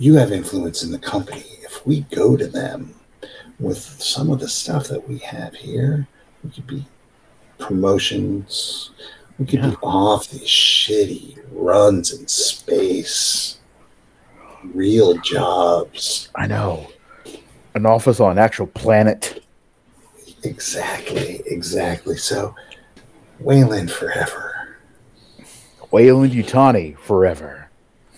you 0.01 0.15
have 0.15 0.33
influence 0.33 0.83
in 0.83 0.91
the 0.91 0.99
company. 0.99 1.45
If 1.63 1.87
we 1.87 2.01
go 2.11 2.35
to 2.37 2.47
them 2.47 2.95
with 3.61 3.79
some 3.79 4.31
of 4.31 4.41
the 4.41 4.49
stuff 4.49 4.89
that 4.89 5.07
we 5.07 5.19
have 5.19 5.55
here, 5.55 6.09
we 6.43 6.51
could 6.51 6.67
be 6.67 6.87
promotions. 7.59 8.91
We 9.39 9.45
could 9.45 9.61
Yeah. 9.61 9.71
be 9.71 9.77
off 9.83 10.29
these 10.31 10.49
shitty 10.49 11.39
runs 11.53 12.13
in 12.13 12.27
space. 12.29 13.59
Real 14.75 15.19
jobs. 15.19 16.31
I 16.35 16.47
know. 16.47 16.87
An 17.75 17.85
office 17.85 18.21
on 18.21 18.33
an 18.33 18.39
actual 18.39 18.67
planet. 18.69 19.43
Exactly, 20.43 21.43
exactly. 21.47 22.17
So, 22.17 22.55
Weyland 23.39 23.91
forever. 23.91 24.77
Weyland-Yutani 25.91 26.97
forever. 26.99 27.69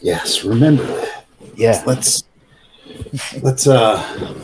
Yes, 0.01 0.45
remember 0.45 0.85
that. 0.85 1.12
Yeah, 1.55 1.83
Let's 1.87 2.25
let's 3.43 3.67
uh 3.67 4.35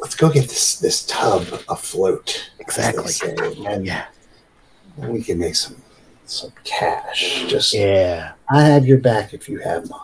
let's 0.00 0.14
go 0.14 0.30
get 0.30 0.48
this 0.48 0.78
this 0.78 1.06
tub 1.06 1.42
afloat. 1.68 2.50
Exactly. 2.58 3.12
and 3.66 3.86
yeah, 3.86 4.06
we 4.98 5.22
can 5.22 5.38
make 5.38 5.54
some 5.54 5.76
some 6.26 6.52
cash. 6.64 7.44
Just 7.48 7.74
yeah. 7.74 8.32
I 8.50 8.62
have 8.62 8.86
your 8.86 8.98
back 8.98 9.34
if 9.34 9.48
you 9.48 9.58
have 9.58 9.88
mine. 9.88 10.00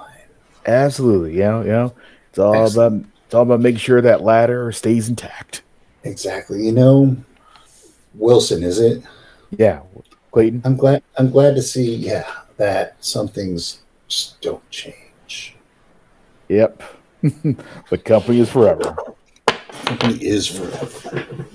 Absolutely. 0.67 1.39
Yeah, 1.39 1.63
yeah. 1.65 1.89
It's 2.29 2.39
all 2.39 2.55
Excellent. 2.55 3.05
about 3.05 3.11
it's 3.27 3.35
all 3.35 3.43
about 3.43 3.61
making 3.61 3.79
sure 3.79 4.01
that 4.01 4.23
ladder 4.23 4.73
stays 4.73 5.09
intact. 5.09 5.63
Exactly. 6.05 6.65
You 6.65 6.73
know, 6.73 7.17
Wilson, 8.15 8.63
is 8.63 8.79
it? 8.79 9.03
Yeah, 9.51 9.81
Clayton. 10.33 10.63
I'm 10.65 10.77
glad. 10.77 11.03
I'm 11.19 11.31
glad 11.31 11.55
to 11.57 11.63
see. 11.63 11.95
Yeah, 11.95 12.31
that 12.57 12.97
some 13.05 13.29
things 13.29 13.81
just 14.09 14.41
don't 14.41 14.69
change. 14.71 14.97
Yep. 16.51 16.83
the 17.23 17.99
company 18.05 18.41
is 18.41 18.51
forever. 18.51 18.97
Company 19.85 20.15
is 20.17 20.49
forever. 20.49 21.47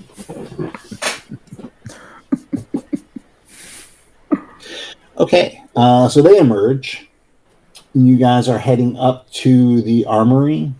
okay, 5.18 5.62
uh, 5.76 6.08
so 6.08 6.22
they 6.22 6.38
emerge. 6.38 7.10
You 7.92 8.16
guys 8.16 8.48
are 8.48 8.56
heading 8.56 8.96
up 8.96 9.30
to 9.32 9.82
the 9.82 10.06
armory. 10.06 10.72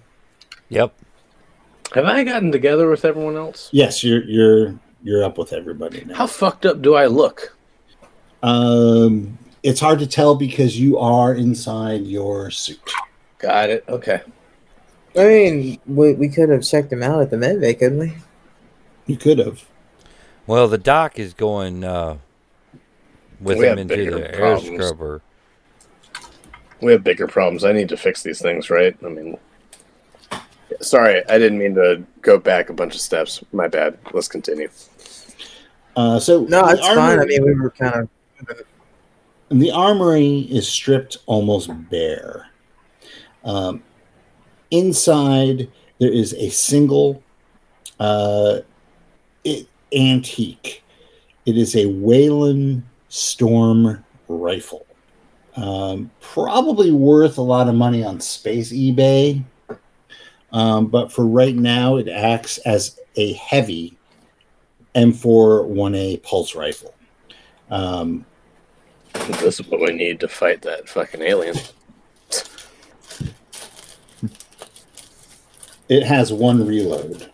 Yep. 0.71 0.95
Have 1.95 2.07
I 2.07 2.25
gotten 2.25 2.51
together 2.51 2.89
with 2.89 3.05
everyone 3.05 3.37
else? 3.37 3.69
Yes, 3.71 4.03
you're 4.03 4.25
you're 4.25 4.79
you're 5.03 5.25
up 5.25 5.37
with 5.37 5.53
everybody 5.53 6.07
now. 6.07 6.15
How 6.15 6.27
fucked 6.27 6.65
up 6.65 6.81
do 6.81 6.95
I 6.95 7.05
look? 7.05 7.55
Um, 8.43 9.37
it's 9.63 9.81
hard 9.81 9.99
to 9.99 10.07
tell 10.07 10.35
because 10.37 10.81
you 10.81 10.97
are 10.97 11.35
inside 11.35 12.07
your 12.07 12.51
suit. 12.51 12.81
Got 13.39 13.71
it. 13.71 13.85
Okay. 13.89 14.23
I 15.17 15.25
mean, 15.25 15.79
we, 15.87 16.13
we 16.15 16.29
could 16.29 16.49
have 16.51 16.63
checked 16.63 16.93
him 16.93 17.03
out 17.03 17.21
at 17.23 17.31
the 17.31 17.37
med 17.37 17.61
bay, 17.61 17.75
couldn't 17.75 17.99
we? 17.99 18.15
You 19.07 19.17
could 19.17 19.39
have. 19.39 19.65
Well, 20.47 20.69
the 20.69 20.79
doc 20.79 21.19
is 21.19 21.33
going 21.35 21.85
uh, 21.85 22.19
with 23.41 23.59
We 23.59 23.65
him 23.65 23.71
have 23.71 23.79
into 23.79 23.97
bigger 23.97 24.11
the 24.17 24.31
air 24.35 24.39
problems. 24.39 24.83
scrubber 24.83 25.23
We 26.81 26.93
have 26.93 27.03
bigger 27.03 27.27
problems. 27.27 27.65
I 27.65 27.73
need 27.73 27.89
to 27.89 27.97
fix 27.97 28.23
these 28.23 28.41
things, 28.41 28.69
right? 28.71 28.97
I 29.05 29.09
mean, 29.09 29.39
sorry, 30.81 31.27
I 31.29 31.39
didn't 31.39 31.59
mean 31.59 31.75
to 31.77 32.05
go 32.21 32.39
back 32.39 32.69
a 32.69 32.73
bunch 32.75 32.95
of 32.95 33.01
steps. 33.01 33.43
My 33.53 33.69
bad. 33.69 33.99
Let's 34.13 34.29
continue. 34.29 34.69
Uh, 35.97 36.19
so 36.21 36.45
No, 36.45 36.67
the 36.67 36.73
it's 36.75 36.87
fine. 36.87 37.21
I 37.21 37.25
mean, 37.25 37.45
we 37.45 37.55
were 37.55 37.71
kind 37.71 37.95
of. 38.49 38.63
the 39.49 39.71
armory 39.71 40.41
is 40.51 40.69
stripped 40.69 41.17
almost 41.27 41.71
bare. 41.91 42.49
Um, 43.47 43.83
inside, 44.71 45.71
there 45.99 46.13
is 46.13 46.35
a 46.35 46.51
single 46.51 47.23
uh, 47.99 48.59
it, 49.45 49.67
antique. 49.93 50.85
It 51.47 51.57
is 51.57 51.77
a 51.77 51.87
Weyland 51.87 52.83
Storm 53.09 54.05
rifle. 54.29 54.85
Um, 55.55 56.11
probably 56.21 56.91
worth 56.91 57.39
a 57.39 57.43
lot 57.43 57.69
of 57.69 57.75
money 57.75 58.05
on 58.05 58.21
space 58.21 58.73
eBay. 58.73 59.43
Um, 60.53 60.89
but 60.89 61.11
for 61.11 61.25
right 61.25 61.55
now, 61.55 61.97
it 61.97 62.09
acts 62.09 62.59
as 62.59 62.99
a 63.17 63.33
heavy 63.35 63.97
M4 64.95 65.69
1A 65.71 66.23
pulse 66.23 66.55
rifle. 66.55 66.95
Um, 67.71 68.25
This 69.41 69.61
is 69.61 69.67
what 69.69 69.81
we 69.81 69.93
need 69.93 70.21
to 70.21 70.29
fight 70.29 70.63
that 70.63 70.89
fucking 70.89 71.23
alien. 71.23 71.57
It 75.89 76.03
has 76.03 76.33
one 76.33 76.67
reload. 76.67 77.31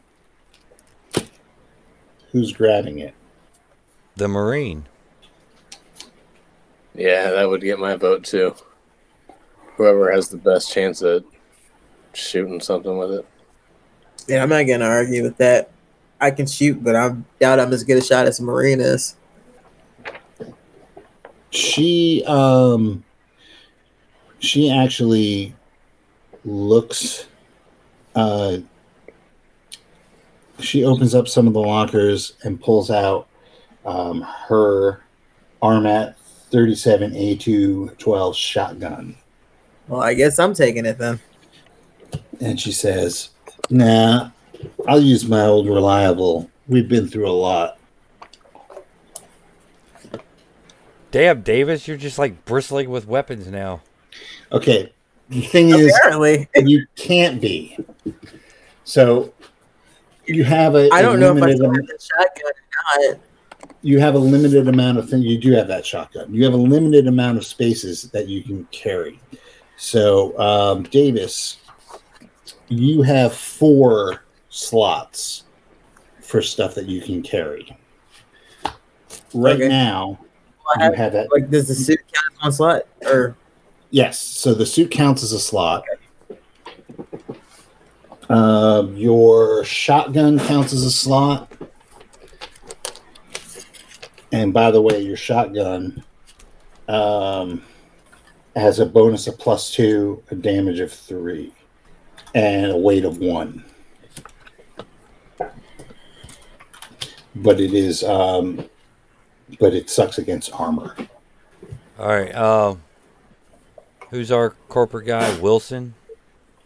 Who's 2.33 2.53
grabbing 2.53 2.99
it? 2.99 3.15
The 4.17 4.29
Marine. 4.29 4.87
Yeah, 6.95 7.31
that 7.31 7.49
would 7.49 7.63
get 7.63 7.79
my 7.79 7.97
vote 7.97 8.25
too. 8.25 8.55
Whoever 9.77 10.13
has 10.13 10.29
the 10.29 10.37
best 10.37 10.73
chance 10.73 11.03
at 11.03 11.25
shooting 12.13 12.61
something 12.61 12.99
with 12.99 13.13
it. 13.13 13.27
Yeah, 14.29 14.43
I'm 14.43 14.51
not 14.51 14.65
gonna 14.65 14.85
argue 14.85 15.23
with 15.23 15.39
that. 15.39 15.71
I 16.21 16.31
can 16.31 16.47
shoot, 16.47 16.83
but 16.85 16.95
I 16.95 17.17
doubt 17.41 17.59
I'm 17.59 17.73
as 17.73 17.85
good 17.85 17.99
a 17.99 18.03
shot 18.03 18.27
as 18.27 18.41
Marine 18.41 18.81
is. 18.81 19.17
She 21.51 22.23
um 22.27 23.03
she 24.39 24.71
actually 24.71 25.55
looks 26.45 27.27
uh 28.15 28.59
she 30.59 30.85
opens 30.85 31.15
up 31.15 31.29
some 31.29 31.47
of 31.47 31.55
the 31.55 31.61
lockers 31.61 32.35
and 32.43 32.61
pulls 32.61 32.91
out 32.91 33.29
um 33.85 34.21
her 34.49 35.03
Armat 35.63 36.15
37A212 36.51 38.35
shotgun. 38.35 39.17
Well, 39.89 40.03
I 40.03 40.15
guess 40.15 40.39
I'm 40.39 40.55
taking 40.55 40.87
it 40.87 40.99
then. 40.99 41.19
And 42.41 42.61
she 42.61 42.73
says, 42.73 43.31
Nah, 43.71 44.31
I'll 44.87 45.01
use 45.01 45.27
my 45.27 45.43
old 45.43 45.67
reliable. 45.67 46.51
We've 46.69 46.89
been 46.89 47.09
through 47.09 47.29
a 47.29 47.33
lot. 47.33 47.79
Damn, 51.11 51.43
Davis, 51.43 51.87
you're 51.87 51.97
just 51.97 52.19
like 52.19 52.45
bristling 52.45 52.91
with 52.91 53.07
weapons 53.07 53.47
now. 53.49 53.83
Okay. 54.51 54.93
The 55.29 55.43
thing 55.43 55.71
is 55.71 55.95
Apparently, 55.99 56.49
you 56.57 56.87
can't 56.97 57.41
be. 57.41 57.79
So 58.85 59.33
you 60.27 60.45
have 60.45 60.75
a, 60.75 60.89
I 60.93 61.01
a 61.01 61.03
don't 61.03 61.21
know 61.21 61.37
if 61.37 61.43
I 61.43 61.47
limited 61.47 61.57
still 61.57 61.67
am- 61.69 61.75
have 61.75 61.87
the 61.87 61.99
shotgun 62.01 62.53
or 63.05 63.09
not. 63.11 63.21
you 63.83 64.01
have 64.01 64.15
a 64.15 64.19
limited 64.19 64.69
amount 64.69 64.99
of 64.99 65.09
things. 65.09 65.25
You 65.25 65.39
do 65.39 65.53
have 65.53 65.69
that 65.69 65.85
shotgun. 65.87 66.33
You 66.35 66.45
have 66.45 66.55
a 66.55 66.57
limited 66.57 67.07
amount 67.07 67.39
of 67.39 67.45
spaces 67.47 68.03
that 68.11 68.29
you 68.29 68.43
can 68.43 68.65
carry. 68.73 69.21
So 69.77 70.39
um, 70.39 70.83
Davis, 70.85 71.59
you 72.69 73.03
have 73.03 73.35
four 73.35 74.25
slots 74.49 75.45
for 76.21 76.43
stuff 76.43 76.75
that 76.75 76.87
you 76.87 77.01
can 77.01 77.23
carry. 77.23 77.77
Right 79.35 79.57
Okay. 79.57 79.69
now, 79.69 80.19
I 80.77 80.79
you 80.79 80.85
have- 80.85 80.95
have 80.95 81.13
that. 81.15 81.33
Like, 81.33 81.51
does 81.51 81.69
the 81.69 81.75
suit 81.75 82.01
count 82.13 82.27
as 82.35 82.41
one 82.41 82.53
slot? 82.53 82.83
Or 83.07 83.37
Yes. 83.91 84.19
So 84.21 84.55
the 84.55 84.65
suit 84.67 84.91
counts 84.91 85.23
as 85.23 85.33
a 85.33 85.39
slot. 85.41 85.85
Uh, 88.33 88.89
your 88.95 89.63
shotgun 89.63 90.39
counts 90.39 90.73
as 90.73 90.85
a 90.85 90.91
slot. 90.91 91.53
And 94.33 94.55
by 94.55 94.71
the 94.71 94.81
way, 94.81 95.01
your 95.01 95.19
shotgun 95.19 96.03
um, 96.89 97.63
has 98.57 98.79
a 98.79 98.87
bonus 98.87 99.27
of 99.27 99.39
plus 99.39 99.71
two, 99.71 100.23
a 100.31 100.35
damage 100.35 100.81
of 100.81 100.91
three, 100.91 101.53
and 102.35 102.73
a 102.73 102.77
weight 102.77 103.05
of 103.05 103.19
one. 103.19 103.67
But 107.35 107.61
it 107.61 107.75
is, 107.75 108.03
um, 108.03 108.65
but 109.61 109.75
it 109.75 109.91
sucks 109.91 110.17
against 110.17 110.59
armor. 110.59 110.97
All 111.99 112.09
right. 112.09 112.35
Um, 112.35 112.83
who's 114.09 114.33
our 114.33 114.55
corporate 114.71 115.07
guy? 115.07 115.39
Wilson. 115.39 115.93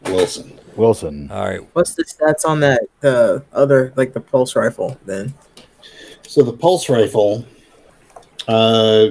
Wilson. 0.04 0.60
Wilson. 0.76 1.30
All 1.30 1.44
right. 1.44 1.60
what's 1.72 1.94
the 1.94 2.04
stats 2.04 2.46
on 2.46 2.60
that? 2.60 2.82
The 3.00 3.44
other, 3.52 3.92
like 3.96 4.12
the 4.12 4.20
pulse 4.20 4.56
rifle. 4.56 4.98
Then 5.04 5.34
So 6.22 6.42
the 6.42 6.52
pulse 6.52 6.88
rifle 6.88 7.46
uh, 8.48 9.08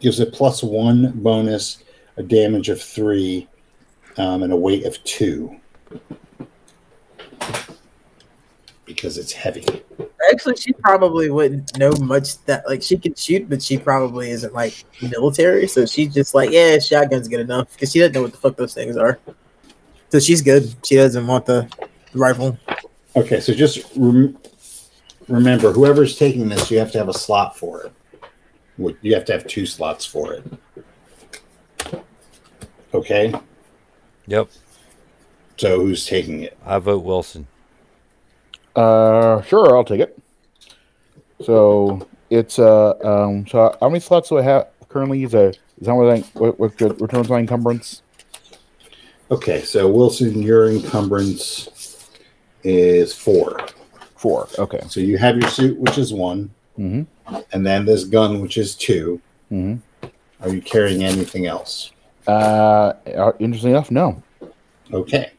gives 0.00 0.20
a 0.20 0.26
plus 0.26 0.62
one 0.62 1.12
bonus, 1.16 1.82
a 2.16 2.22
damage 2.22 2.68
of 2.68 2.80
three, 2.80 3.48
um, 4.16 4.42
and 4.42 4.52
a 4.52 4.56
weight 4.56 4.84
of 4.86 5.02
two. 5.04 5.56
Because 8.84 9.18
it's 9.18 9.32
heavy. 9.32 9.66
actually, 10.32 10.56
she 10.56 10.72
probably 10.72 11.30
wouldn't 11.30 11.76
know 11.76 11.92
much 12.00 12.42
that 12.46 12.66
like 12.66 12.82
she 12.82 12.96
can 12.96 13.14
shoot, 13.14 13.48
but 13.48 13.62
she 13.62 13.76
probably 13.76 14.30
isn't 14.30 14.54
like 14.54 14.84
military. 15.02 15.68
So 15.68 15.84
she's 15.84 16.12
just 16.14 16.34
like, 16.34 16.50
yeah, 16.50 16.78
shotgun's 16.78 17.28
good 17.28 17.40
enough 17.40 17.72
because 17.72 17.92
she 17.92 17.98
doesn't 17.98 18.14
know 18.14 18.22
what 18.22 18.32
the 18.32 18.38
fuck 18.38 18.56
those 18.56 18.72
things 18.72 18.96
are. 18.96 19.18
So 20.10 20.18
she's 20.20 20.42
good. 20.42 20.74
She 20.84 20.96
doesn't 20.96 21.26
want 21.26 21.46
the 21.46 21.68
rifle. 22.14 22.58
Okay, 23.16 23.40
so 23.40 23.52
just 23.52 23.90
rem- 23.96 24.38
remember, 25.28 25.72
whoever's 25.72 26.16
taking 26.18 26.48
this, 26.48 26.70
you 26.70 26.78
have 26.78 26.92
to 26.92 26.98
have 26.98 27.08
a 27.08 27.14
slot 27.14 27.56
for 27.56 27.82
it. 27.84 27.92
You 29.02 29.14
have 29.14 29.24
to 29.26 29.32
have 29.32 29.46
two 29.46 29.66
slots 29.66 30.06
for 30.06 30.34
it. 30.34 30.44
Okay, 32.94 33.34
Yep. 34.28 34.48
so 35.58 35.80
who's 35.80 36.06
taking 36.06 36.42
it? 36.42 36.56
I 36.64 36.78
vote 36.78 37.04
Wilson. 37.04 37.46
Uh, 38.74 39.42
sure, 39.42 39.76
I'll 39.76 39.84
take 39.84 40.00
it. 40.00 40.18
So 41.42 42.08
it's 42.30 42.58
uh 42.58 42.94
um. 43.04 43.46
So 43.46 43.76
how 43.80 43.88
many 43.88 44.00
slots 44.00 44.28
do 44.30 44.38
I 44.38 44.42
have 44.42 44.68
currently? 44.88 45.22
Is 45.22 45.34
a 45.34 45.48
is 45.48 45.56
that 45.82 45.94
what 45.94 46.10
I 46.14 46.20
what, 46.38 46.58
what 46.58 46.76
good 46.76 47.00
returns 47.00 47.28
my 47.28 47.38
encumbrance? 47.40 48.02
Okay, 49.30 49.62
so 49.62 49.86
Wilson, 49.88 50.40
your 50.42 50.70
encumbrance 50.70 52.08
is 52.64 53.14
four. 53.14 53.60
Four. 54.16 54.48
Okay. 54.58 54.80
So 54.88 55.00
you 55.00 55.18
have 55.18 55.36
your 55.38 55.48
suit, 55.50 55.78
which 55.78 55.98
is 55.98 56.12
one, 56.12 56.50
Mm-hmm. 56.78 57.36
and 57.52 57.66
then 57.66 57.84
this 57.84 58.04
gun, 58.04 58.40
which 58.40 58.56
is 58.56 58.76
two. 58.76 59.20
Mm-hmm. 59.50 60.06
Are 60.40 60.48
you 60.48 60.62
carrying 60.62 61.02
anything 61.02 61.46
else? 61.46 61.90
Uh, 62.26 62.92
uh, 63.16 63.32
interestingly 63.40 63.72
enough, 63.72 63.90
no. 63.90 64.22
Okay. 64.92 65.32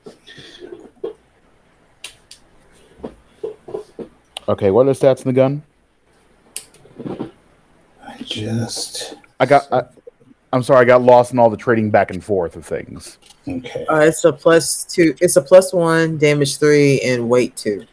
Okay, 4.50 4.72
what 4.72 4.88
are 4.88 4.94
the 4.94 5.00
stats 5.00 5.20
in 5.26 5.28
the 5.28 5.34
gun? 5.34 5.64
I 8.06 8.18
just 8.24 9.16
I 9.40 9.46
got. 9.46 9.72
I, 9.72 9.84
I'm 10.52 10.64
sorry, 10.64 10.82
I 10.82 10.86
got 10.86 11.02
lost 11.02 11.32
in 11.32 11.40
all 11.40 11.50
the 11.50 11.58
trading 11.58 11.92
back 11.92 12.12
and 12.12 12.24
forth 12.24 12.56
of 12.56 12.66
things. 12.66 13.20
okay. 13.48 13.86
Uh, 13.86 14.00
it's 14.00 14.24
a 14.26 14.34
plus 14.34 14.84
two. 14.84 15.16
It's 15.22 15.36
a 15.36 15.42
plus 15.42 15.74
one, 15.74 16.18
damage 16.18 16.58
three, 16.58 17.00
and 17.02 17.30
weight 17.30 17.56
two. 17.56 17.86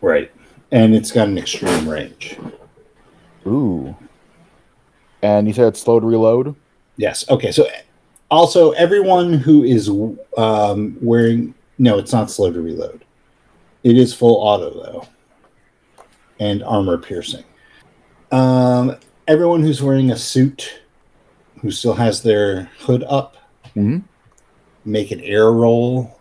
Right. 0.00 0.30
And 0.72 0.94
it's 0.94 1.10
got 1.10 1.28
an 1.28 1.38
extreme 1.38 1.88
range. 1.88 2.36
Ooh. 3.46 3.96
And 5.22 5.46
you 5.46 5.54
said 5.54 5.68
it's 5.68 5.80
slow 5.80 6.00
to 6.00 6.06
reload. 6.06 6.54
Yes. 6.96 7.28
Okay. 7.30 7.50
So 7.50 7.66
also 8.30 8.72
everyone 8.72 9.34
who 9.34 9.62
is 9.62 9.88
um, 10.36 10.96
wearing 11.00 11.54
no, 11.78 11.98
it's 11.98 12.12
not 12.12 12.30
slow 12.30 12.52
to 12.52 12.60
reload. 12.60 13.04
It 13.82 13.96
is 13.98 14.14
full 14.14 14.36
auto 14.36 14.70
though, 14.70 15.08
and 16.38 16.62
armor 16.64 16.98
piercing. 16.98 17.44
Um, 18.30 18.96
everyone 19.28 19.62
who's 19.62 19.82
wearing 19.82 20.10
a 20.10 20.16
suit, 20.16 20.80
who 21.64 21.70
still 21.70 21.94
has 21.94 22.22
their 22.22 22.64
hood 22.80 23.02
up, 23.08 23.38
Mhm. 23.74 24.02
make 24.84 25.10
an 25.10 25.20
air 25.22 25.50
roll. 25.50 26.18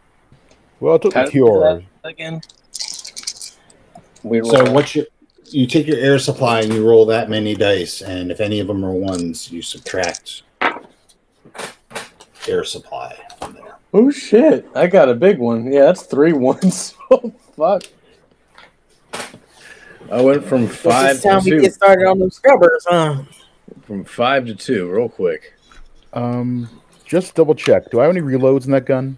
Well, 0.80 0.96
it 0.96 1.02
took 1.02 1.14
How 1.14 1.24
me 1.24 1.26
to 1.26 1.32
two 1.34 1.40
do 1.46 1.84
again. 2.06 2.40
We 4.24 4.42
So 4.42 4.64
roll- 4.64 4.74
what 4.74 4.96
you 4.96 5.06
you 5.48 5.68
take 5.68 5.86
your 5.86 5.98
air 5.98 6.18
supply 6.18 6.62
and 6.62 6.74
you 6.74 6.88
roll 6.88 7.06
that 7.08 7.30
many 7.30 7.54
dice, 7.56 8.02
and 8.02 8.32
if 8.32 8.40
any 8.40 8.62
of 8.62 8.68
them 8.68 8.84
are 8.86 8.94
ones, 8.94 9.52
you 9.52 9.62
subtract 9.62 10.44
air 12.48 12.64
supply 12.64 13.14
on 13.42 13.54
there. 13.54 13.76
Oh 13.94 14.10
shit! 14.10 14.66
I 14.74 14.88
got 14.88 15.10
a 15.10 15.14
big 15.14 15.40
one. 15.40 15.72
Yeah, 15.72 15.82
that's 15.88 16.04
three 16.04 16.32
ones. 16.52 16.96
oh 17.12 17.34
fuck! 17.58 17.84
I 20.10 20.22
went 20.22 20.46
from 20.46 20.68
five 20.68 21.16
It's 21.16 21.24
time 21.24 21.42
to 21.42 21.46
we 21.46 21.52
two. 21.58 21.62
get 21.64 21.74
started 21.74 22.08
on 22.08 22.20
them 22.20 22.32
scrubbers, 22.32 22.86
huh? 22.90 23.24
From 23.82 24.04
five 24.06 24.46
to 24.46 24.56
two, 24.56 24.90
real 24.90 25.10
quick. 25.10 25.54
Um, 26.14 26.70
just 27.06 27.36
double 27.36 27.56
check. 27.56 27.90
Do 27.92 28.00
I 28.00 28.04
have 28.06 28.16
any 28.16 28.22
reloads 28.22 28.66
in 28.66 28.72
that 28.72 28.86
gun? 28.86 29.18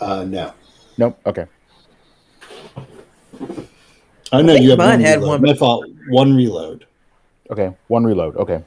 Uh, 0.00 0.24
no. 0.24 0.52
Nope. 0.98 1.18
Okay. 1.26 1.46
I 4.32 4.42
know 4.42 4.52
think 4.54 4.64
you 4.64 4.70
have 4.70 4.78
mine 4.78 4.88
one 4.90 5.00
had 5.00 5.18
reload. 5.20 5.28
one, 5.28 5.42
My 5.42 5.54
fault. 5.54 5.86
One 6.08 6.36
reload. 6.36 6.86
Okay. 7.50 7.74
One 7.88 8.04
reload. 8.04 8.36
Okay. 8.36 8.62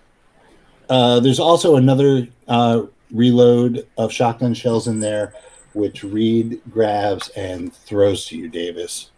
Uh, 0.89 1.19
there's 1.19 1.39
also 1.39 1.75
another 1.75 2.27
uh, 2.47 2.83
reload 3.11 3.87
of 3.97 4.11
shotgun 4.11 4.53
shells 4.53 4.87
in 4.87 4.99
there, 4.99 5.33
which 5.73 6.03
Reed 6.03 6.61
grabs 6.69 7.29
and 7.29 7.73
throws 7.73 8.25
to 8.27 8.37
you, 8.37 8.49
Davis. 8.49 9.11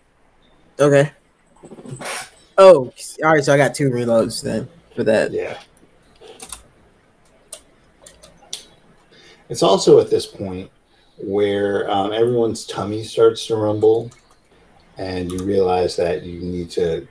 Okay. 0.79 1.11
Oh, 2.57 2.91
all 3.23 3.33
right. 3.33 3.43
So 3.43 3.53
I 3.53 3.57
got 3.57 3.75
two 3.75 3.89
reloads 3.89 4.41
then 4.41 4.67
for 4.95 5.03
that. 5.03 5.31
Yeah. 5.31 5.57
It's 9.49 9.63
also 9.63 9.99
at 9.99 10.09
this 10.09 10.25
point 10.25 10.69
where 11.17 11.89
um, 11.89 12.13
everyone's 12.13 12.65
tummy 12.65 13.03
starts 13.03 13.47
to 13.47 13.55
rumble, 13.55 14.11
and 14.97 15.31
you 15.31 15.39
realize 15.43 15.95
that 15.97 16.23
you 16.23 16.39
need 16.39 16.69
to 16.71 17.07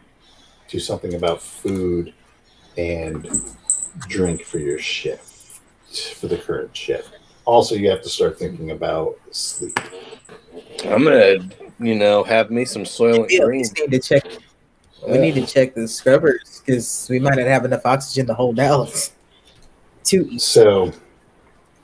do 0.69 0.79
something 0.79 1.15
about 1.15 1.43
food 1.43 2.15
and 2.77 3.29
drink 4.09 4.45
for 4.45 4.59
your 4.59 4.79
shift, 4.79 5.61
for 6.15 6.29
the 6.29 6.39
current 6.39 6.77
shift. 6.77 7.11
Also, 7.45 7.75
you 7.75 7.91
have 7.91 8.03
to 8.03 8.09
start 8.09 8.39
thinking 8.39 8.71
about 8.71 9.19
sleep. 9.31 9.79
I'm 10.85 11.03
gonna, 11.03 11.39
you 11.81 11.95
know, 11.95 12.23
have 12.23 12.51
me 12.51 12.65
some 12.65 12.85
Soylent 12.85 13.27
Yeah, 13.31 13.41
we 13.41 13.47
Green. 13.47 13.65
just 13.65 13.79
need 13.79 13.91
to 13.91 13.99
check. 13.99 14.25
We 15.09 15.19
need 15.19 15.35
to 15.35 15.47
check 15.47 15.75
the 15.75 15.89
scrubbers 15.89 16.63
because 16.65 17.07
we 17.09 17.19
might 17.19 17.37
not 17.37 17.47
have 17.47 17.65
enough 17.65 17.85
oxygen 17.85 18.27
to 18.27 18.35
hold 18.35 18.61
out. 18.61 19.11
Two. 20.05 20.39
So, 20.39 20.93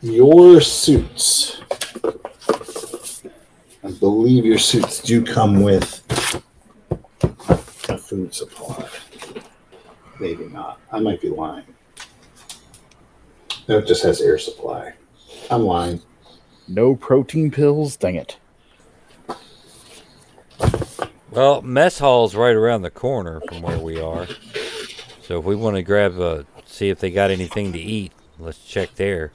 your 0.05 0.61
suits, 0.61 1.63
I 3.83 3.91
believe 3.99 4.45
your 4.45 4.59
suits 4.59 5.01
do 5.01 5.25
come 5.25 5.63
with 5.63 6.03
a 7.89 7.97
food 7.97 8.35
supply. 8.35 8.87
Maybe 10.21 10.45
not. 10.45 10.79
I 10.93 11.01
might 11.01 11.23
be 11.23 11.31
lying. 11.31 11.65
No, 13.67 13.79
it 13.79 13.87
just 13.87 14.03
has 14.03 14.21
air 14.21 14.37
supply. 14.37 14.93
I'm 15.51 15.63
lying. 15.63 16.03
No 16.69 16.95
protein 16.95 17.51
pills. 17.51 17.97
Dang 17.97 18.17
it. 18.17 18.37
Well, 21.31 21.63
mess 21.63 21.99
hall's 21.99 22.35
right 22.35 22.55
around 22.55 22.83
the 22.83 22.91
corner 22.91 23.41
from 23.49 23.63
where 23.63 23.79
we 23.79 23.99
are. 23.99 24.29
So 25.23 25.39
if 25.39 25.47
we 25.47 25.57
want 25.57 25.77
to 25.77 25.83
grab 25.83 26.21
a, 26.21 26.45
see 26.67 26.91
if 26.91 27.01
they 27.01 27.11
got 27.11 27.31
anything 27.31 27.73
to 27.73 27.79
eat, 27.79 28.13
let's 28.39 28.63
check 28.63 28.95
there. 28.97 29.33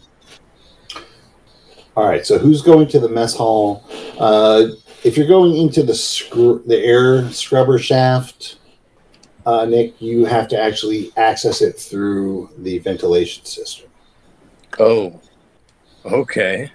All 1.96 2.08
right. 2.08 2.26
So, 2.26 2.38
who's 2.38 2.62
going 2.62 2.88
to 2.90 3.00
the 3.00 3.10
mess 3.10 3.36
hall? 3.36 3.84
Uh, 4.20 4.68
if 5.04 5.18
you're 5.18 5.28
going 5.28 5.56
into 5.56 5.84
the 5.84 5.96
screw, 5.96 6.64
the 6.66 6.78
air 6.78 7.30
scrubber 7.32 7.80
shaft, 7.80 8.58
uh, 9.46 9.66
Nick, 9.66 10.02
you 10.02 10.26
have 10.26 10.48
to 10.50 10.60
actually 10.60 11.12
access 11.18 11.62
it 11.62 11.78
through 11.78 12.50
the 12.58 12.80
ventilation 12.80 13.46
system. 13.46 13.90
Oh, 14.78 15.20
okay. 16.06 16.72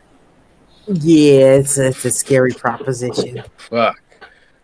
Yeah, 0.87 1.55
it's 1.55 1.79
a, 1.79 1.89
it's 1.89 2.05
a 2.05 2.11
scary 2.11 2.53
proposition. 2.53 3.43
Fuck. 3.57 4.01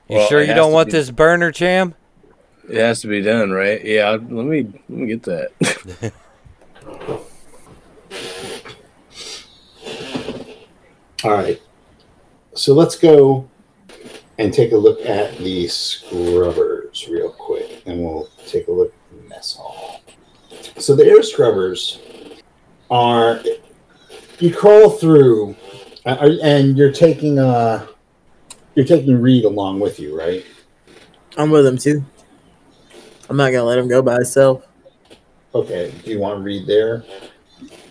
You 0.09 0.17
Well, 0.17 0.29
sure 0.29 0.43
you 0.43 0.55
don't 0.55 0.73
want 0.73 0.89
be- 0.89 0.93
this 0.93 1.11
burner, 1.11 1.53
Cham? 1.53 1.95
It 2.69 2.77
has 2.77 3.01
to 3.03 3.09
be 3.09 3.21
done, 3.23 3.51
right? 3.51 3.85
Yeah. 3.85 4.11
Let 4.11 4.23
me 4.23 4.63
let 4.89 4.91
me 4.91 5.07
get 5.07 5.23
that. 5.25 6.13
All 11.23 11.33
right. 11.33 11.61
So 12.55 12.75
let's 12.75 12.97
go 12.97 13.49
and 14.39 14.55
take 14.55 14.73
a 14.73 14.77
look 14.77 15.05
at 15.05 15.37
the 15.39 15.69
scrubbers 15.69 17.07
real 17.11 17.31
quick, 17.31 17.83
and 17.87 18.03
we'll 18.03 18.29
take 18.47 18.69
a 18.69 18.73
look 18.73 18.93
at 18.95 19.23
the 19.23 19.29
mess 19.29 19.55
hall. 19.57 20.03
So 20.79 20.97
the 20.97 21.05
air 21.05 21.23
scrubbers 21.23 22.01
are 22.91 23.43
you 24.39 24.55
crawl 24.55 24.91
through, 24.91 25.57
uh, 26.07 26.37
and 26.43 26.77
you're 26.79 26.93
taking 26.93 27.39
uh 27.39 27.87
you're 28.75 28.87
taking 28.87 29.21
Reed 29.21 29.45
along 29.45 29.81
with 29.81 30.01
you, 30.01 30.19
right? 30.19 30.45
I'm 31.37 31.51
with 31.51 31.67
him 31.67 31.77
too. 31.77 32.03
I'm 33.29 33.37
not 33.37 33.53
gonna 33.53 33.65
let 33.65 33.79
him 33.79 33.89
go 33.89 34.01
by 34.01 34.15
himself. 34.15 34.67
Okay. 35.55 35.93
Do 36.03 36.11
you 36.11 36.19
want 36.19 36.43
Reed 36.43 36.67
there? 36.67 37.05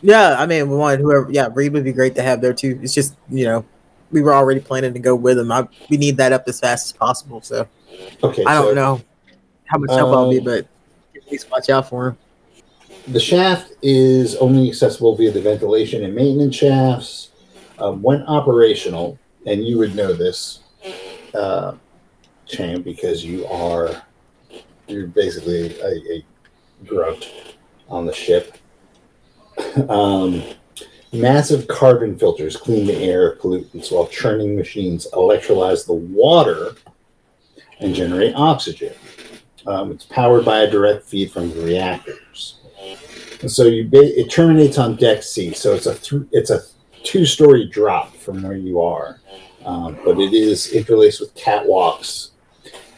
Yeah, 0.02 0.36
I 0.40 0.46
mean, 0.46 0.70
we 0.70 0.76
wanted 0.78 1.00
whoever. 1.02 1.28
Yeah, 1.32 1.50
Reed 1.54 1.74
would 1.74 1.84
be 1.84 1.92
great 1.94 2.16
to 2.16 2.22
have 2.22 2.42
there 2.42 2.54
too. 2.54 2.80
It's 2.82 2.94
just 2.94 3.16
you 3.30 3.46
know, 3.46 3.66
we 4.12 4.22
were 4.22 4.34
already 4.34 4.60
planning 4.60 4.94
to 4.94 5.00
go 5.00 5.16
with 5.16 5.38
him. 5.40 5.52
I, 5.52 5.68
we 5.90 5.98
need 5.98 6.18
that 6.18 6.32
up 6.32 6.44
as 6.48 6.60
fast 6.60 6.88
as 6.88 6.94
possible. 6.94 7.42
So 7.42 7.68
Okay. 8.24 8.44
I 8.46 8.58
so- 8.58 8.66
don't 8.66 8.76
know 8.76 9.02
how 9.66 9.78
much 9.78 9.92
help 9.92 10.16
I'll 10.16 10.30
be, 10.30 10.40
Um, 10.40 10.46
but 10.46 10.68
at 11.16 11.32
least 11.32 11.50
watch 11.52 11.70
out 11.70 11.90
for 11.90 12.08
him. 12.10 12.18
The 13.08 13.20
shaft 13.20 13.72
is 13.82 14.36
only 14.38 14.68
accessible 14.70 15.16
via 15.16 15.32
the 15.32 15.42
ventilation 15.42 16.04
and 16.04 16.14
maintenance 16.16 16.56
shafts. 16.56 17.30
Um, 17.80 18.02
when 18.02 18.24
operational, 18.24 19.18
and 19.46 19.66
you 19.66 19.78
would 19.78 19.96
know 19.96 20.12
this, 20.14 20.60
uh, 21.34 21.74
Cham, 22.46 22.82
because 22.82 23.24
you 23.24 23.46
are 23.48 24.04
you're 24.88 25.08
basically 25.08 25.80
a, 25.80 25.88
a 26.18 26.26
grunt 26.86 27.32
on 27.88 28.06
the 28.06 28.14
ship. 28.14 28.58
Um, 29.90 30.44
massive 31.14 31.68
carbon 31.68 32.18
filters 32.18 32.56
clean 32.56 32.86
the 32.86 32.96
air 32.96 33.32
of 33.32 33.40
pollutants, 33.40 33.92
while 33.92 34.08
churning 34.08 34.56
machines 34.56 35.08
electrolyze 35.14 35.86
the 35.86 35.94
water 35.94 36.76
and 37.80 37.96
generate 37.96 38.36
oxygen. 38.36 38.94
Um, 39.66 39.92
it's 39.92 40.06
powered 40.06 40.46
by 40.46 40.60
a 40.60 40.72
direct 40.72 41.06
feed 41.06 41.32
from 41.32 41.50
the 41.50 41.62
reactors. 41.62 42.60
So 43.48 43.64
you 43.66 43.90
it 43.94 44.30
terminates 44.30 44.78
on 44.78 44.96
deck 44.96 45.24
C. 45.24 45.54
So 45.54 45.74
it's 45.74 45.86
a 45.86 45.96
th- 45.96 46.28
it's 46.32 46.50
a 46.50 46.62
two 47.04 47.26
story 47.26 47.68
drop 47.68 48.14
from 48.16 48.42
where 48.42 48.58
you 48.58 48.82
are, 48.82 49.20
um, 49.66 49.98
but 50.04 50.20
it 50.20 50.34
is 50.34 50.74
interlaced 50.74 51.22
with 51.22 51.34
catwalks 51.36 52.32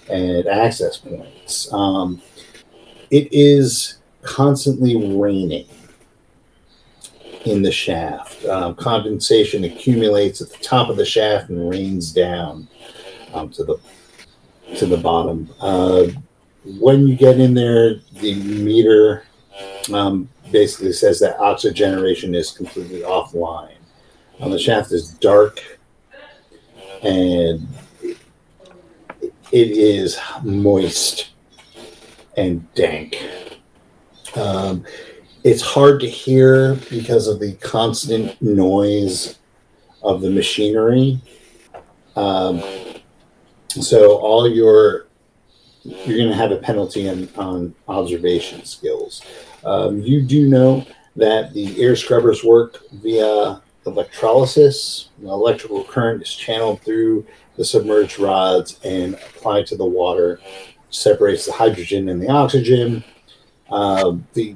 and 0.09 0.47
access 0.47 0.97
points. 0.97 1.71
Um, 1.71 2.21
it 3.11 3.27
is 3.31 3.99
constantly 4.23 4.95
raining 5.15 5.67
in 7.45 7.61
the 7.61 7.71
shaft. 7.71 8.45
Um, 8.45 8.75
condensation 8.75 9.63
accumulates 9.63 10.41
at 10.41 10.49
the 10.49 10.63
top 10.63 10.89
of 10.89 10.97
the 10.97 11.05
shaft 11.05 11.49
and 11.49 11.69
rains 11.69 12.11
down 12.11 12.67
um, 13.33 13.49
to 13.49 13.63
the 13.63 13.77
to 14.77 14.85
the 14.85 14.97
bottom. 14.97 15.49
Uh, 15.59 16.07
when 16.79 17.07
you 17.07 17.15
get 17.15 17.39
in 17.39 17.53
there, 17.53 17.95
the 18.21 18.35
meter 18.35 19.25
um, 19.91 20.29
basically 20.51 20.93
says 20.93 21.19
that 21.19 21.39
oxygen 21.39 21.75
generation 21.75 22.35
is 22.35 22.51
completely 22.51 23.01
offline. 23.01 23.75
Um, 24.39 24.51
the 24.51 24.59
shaft 24.59 24.91
is 24.91 25.11
dark 25.15 25.59
and 27.03 27.67
it 29.51 29.71
is 29.71 30.19
moist 30.43 31.31
and 32.37 32.73
dank. 32.73 33.21
Um, 34.35 34.85
it's 35.43 35.61
hard 35.61 35.99
to 36.01 36.09
hear 36.09 36.75
because 36.89 37.27
of 37.27 37.39
the 37.39 37.53
constant 37.55 38.39
noise 38.41 39.39
of 40.03 40.21
the 40.21 40.29
machinery. 40.29 41.19
Um, 42.15 42.61
so 43.69 44.17
all 44.17 44.47
your 44.47 45.07
you're 45.83 46.17
going 46.17 46.29
to 46.29 46.35
have 46.35 46.51
a 46.51 46.57
penalty 46.57 47.09
on, 47.09 47.27
on 47.35 47.75
observation 47.87 48.63
skills. 48.65 49.23
Um, 49.65 49.99
you 50.01 50.21
do 50.21 50.47
know 50.47 50.85
that 51.15 51.53
the 51.53 51.81
air 51.81 51.95
scrubbers 51.95 52.43
work 52.43 52.79
via 52.91 53.61
electrolysis. 53.87 55.09
The 55.19 55.29
electrical 55.29 55.83
current 55.83 56.21
is 56.21 56.33
channeled 56.33 56.81
through 56.81 57.25
the 57.55 57.65
submerged 57.65 58.19
rods 58.19 58.79
and 58.83 59.15
applied 59.15 59.65
to 59.67 59.75
the 59.75 59.85
water, 59.85 60.39
separates 60.91 61.47
the 61.47 61.51
hydrogen 61.51 62.09
and 62.09 62.21
the 62.21 62.29
oxygen. 62.29 63.03
Uh, 63.71 64.17
the 64.33 64.55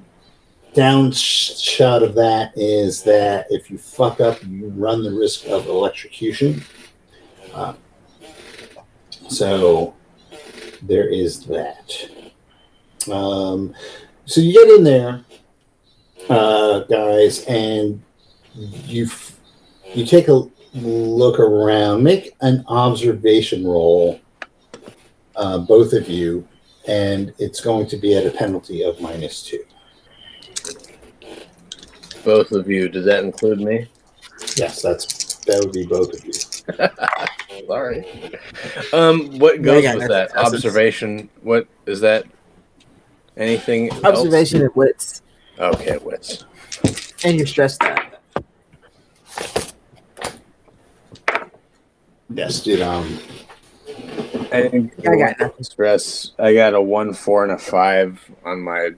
downshot 0.76 2.04
of 2.04 2.14
that 2.16 2.52
is 2.56 3.02
that 3.04 3.48
if 3.50 3.72
you 3.72 3.78
fuck 3.78 4.20
up, 4.20 4.44
you 4.44 4.68
run 4.76 5.04
the 5.04 5.12
risk 5.12 5.48
of 5.48 5.68
electrocution. 5.68 6.62
Uh, 7.54 7.74
so 9.30 9.96
there 10.82 11.08
is 11.08 11.46
that. 11.46 12.10
Um, 13.10 13.74
so 14.26 14.42
you 14.42 14.54
get 14.54 14.78
in 14.78 14.84
there, 14.84 15.24
uh, 16.30 16.80
guys, 16.82 17.46
and 17.46 18.02
you 18.54 19.06
f- 19.06 19.40
you 19.94 20.06
take 20.06 20.28
a 20.28 20.44
look 20.74 21.40
around. 21.40 22.04
Make 22.04 22.36
an 22.42 22.66
observation 22.68 23.66
roll, 23.66 24.20
uh, 25.38 25.60
both 25.60 25.94
of 25.94 26.10
you, 26.10 26.46
and 26.88 27.34
it's 27.40 27.62
going 27.62 27.88
to 27.88 27.98
be 27.98 28.16
at 28.16 28.26
a 28.26 28.32
penalty 28.32 28.84
of 28.84 29.00
minus 29.00 29.42
two. 29.42 29.64
Both 32.26 32.52
of 32.52 32.68
you. 32.70 32.90
Does 32.90 33.06
that 33.06 33.24
include 33.24 33.62
me? 33.62 33.88
Yes, 34.58 34.82
that's 34.82 35.36
that 35.46 35.60
would 35.64 35.72
be 35.72 35.86
both 35.86 36.12
of 36.14 36.26
you. 36.26 36.34
Sorry. 37.68 38.34
Um, 38.92 39.38
what 39.40 39.64
Yeah, 39.64 39.74
I 39.74 39.82
goes 39.82 39.96
with 40.00 40.08
that 40.10 40.34
That's- 40.34 40.54
observation? 40.54 41.30
What 41.44 41.68
is 41.86 42.02
that? 42.02 42.26
Anything? 43.38 43.92
else? 43.92 44.04
Observation 44.04 44.62
and 44.62 44.76
wits, 44.76 45.22
Okay, 45.60 45.98
wits. 45.98 46.46
and 47.24 47.38
your 47.38 47.46
stress 47.46 47.76
stat. 47.76 48.22
Yes, 52.30 52.62
dude. 52.62 52.82
um 52.82 53.20
I, 54.52 54.90
I 55.08 55.16
got 55.18 55.40
nothing. 55.40 55.64
stress. 55.64 56.32
I 56.40 56.54
got 56.54 56.74
a 56.74 56.82
one, 56.82 57.14
four, 57.14 57.44
and 57.44 57.52
a 57.52 57.58
five 57.58 58.20
on 58.46 58.62
my 58.62 58.92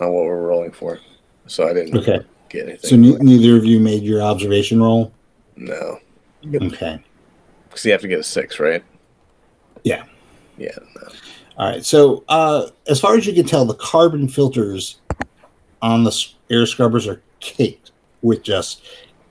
on 0.00 0.12
what 0.12 0.24
we're 0.24 0.46
rolling 0.46 0.72
for. 0.72 0.98
So 1.46 1.68
I 1.68 1.74
didn't 1.74 1.96
okay. 1.98 2.20
get 2.48 2.68
anything. 2.68 2.90
So 2.90 2.96
ne- 2.96 3.18
neither 3.18 3.56
of 3.56 3.64
you 3.64 3.80
made 3.80 4.02
your 4.02 4.22
observation 4.22 4.82
roll. 4.82 5.12
no, 5.56 5.98
Okay. 6.44 7.02
because 7.68 7.84
you 7.84 7.92
have 7.92 8.00
to 8.00 8.08
get 8.08 8.20
a 8.20 8.24
six, 8.24 8.58
right? 8.60 8.82
Yeah. 9.84 10.04
Yeah. 10.58 10.76
No. 10.96 11.08
All 11.56 11.68
right. 11.70 11.84
So, 11.84 12.24
uh, 12.28 12.68
as 12.88 13.00
far 13.00 13.16
as 13.16 13.26
you 13.26 13.32
can 13.34 13.46
tell, 13.46 13.64
the 13.64 13.74
carbon 13.74 14.28
filters 14.28 15.00
on 15.82 16.04
the 16.04 16.26
air 16.50 16.66
scrubbers 16.66 17.06
are 17.06 17.22
caked 17.40 17.92
with 18.22 18.42
just 18.42 18.82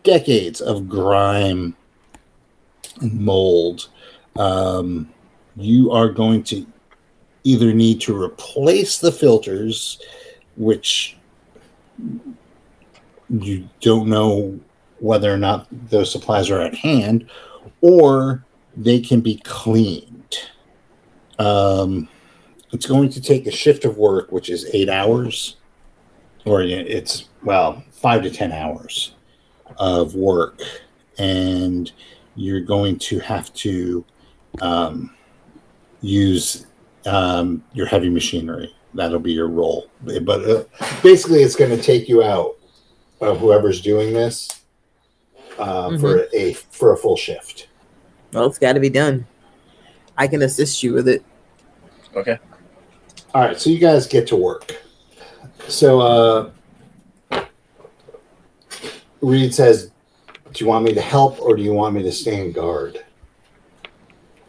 decades 0.04 0.62
of 0.62 0.88
grime 0.90 1.76
and 3.02 3.20
mold. 3.20 3.90
Um, 4.36 5.10
you 5.56 5.92
are 5.92 6.10
going 6.10 6.44
to 6.44 6.66
either 7.44 7.74
need 7.74 8.02
to 8.02 8.20
replace 8.20 9.00
the 9.00 9.12
filters, 9.12 10.00
which 10.60 11.18
you 13.30 13.68
don't 13.80 14.08
know 14.08 14.60
whether 15.00 15.34
or 15.34 15.38
not 15.38 15.68
those 15.90 16.12
supplies 16.12 16.50
are 16.50 16.62
at 16.62 16.76
hand, 16.76 17.28
or 17.82 18.46
they 18.76 19.00
can 19.00 19.22
be 19.22 19.38
cleaned. 19.38 20.38
Um, 21.40 22.10
it's 22.72 22.86
going 22.86 23.10
to 23.12 23.22
take 23.22 23.48
a 23.48 23.52
shift 23.52 23.86
of 23.86 23.98
work, 23.98 24.32
which 24.32 24.50
is 24.50 24.70
eight 24.74 24.90
hours, 24.90 25.56
or 26.46 26.62
it's 26.62 27.30
well 27.44 27.84
five 27.92 28.22
to 28.24 28.30
ten 28.30 28.52
hours 28.52 29.16
of 29.78 30.14
work, 30.16 30.62
and 31.18 31.92
you're 32.36 32.62
going 32.62 33.00
to 33.00 33.20
have 33.20 33.54
to 33.54 34.04
um, 34.62 35.16
use 36.02 36.66
um, 37.06 37.64
your 37.74 37.86
heavy 37.86 38.10
machinery. 38.10 38.76
That'll 38.94 39.20
be 39.20 39.34
your 39.34 39.48
role, 39.48 39.88
but 40.02 40.50
uh, 40.50 40.64
basically, 41.04 41.44
it's 41.44 41.56
going 41.56 41.76
to 41.76 41.82
take 41.82 42.10
you 42.10 42.24
out 42.24 42.56
of 43.22 43.40
whoever's 43.40 43.82
doing 43.82 44.14
this 44.14 44.62
uh, 45.60 45.96
for 46.00 46.28
a 46.34 46.54
for 46.54 46.94
a 46.94 46.98
full 46.98 47.16
shift. 47.16 47.68
Well, 48.34 48.46
it's 48.46 48.58
got 48.58 48.74
to 48.74 48.80
be 48.80 48.90
done. 48.90 49.28
I 50.18 50.28
can 50.28 50.42
assist 50.42 50.82
you 50.82 50.94
with 50.94 51.08
it. 51.08 51.24
Okay. 52.16 52.40
All 53.34 53.42
right, 53.44 53.60
so 53.60 53.70
you 53.70 53.78
guys 53.78 54.08
get 54.08 54.26
to 54.28 54.36
work. 54.36 54.76
So 55.68 56.00
uh 56.02 57.42
Reed 59.22 59.54
says, 59.54 59.92
"Do 60.52 60.64
you 60.64 60.68
want 60.68 60.86
me 60.86 60.94
to 60.94 61.02
help 61.02 61.40
or 61.40 61.56
do 61.56 61.62
you 61.62 61.74
want 61.74 61.94
me 61.94 62.02
to 62.04 62.12
stand 62.12 62.56
guard?" 62.56 63.06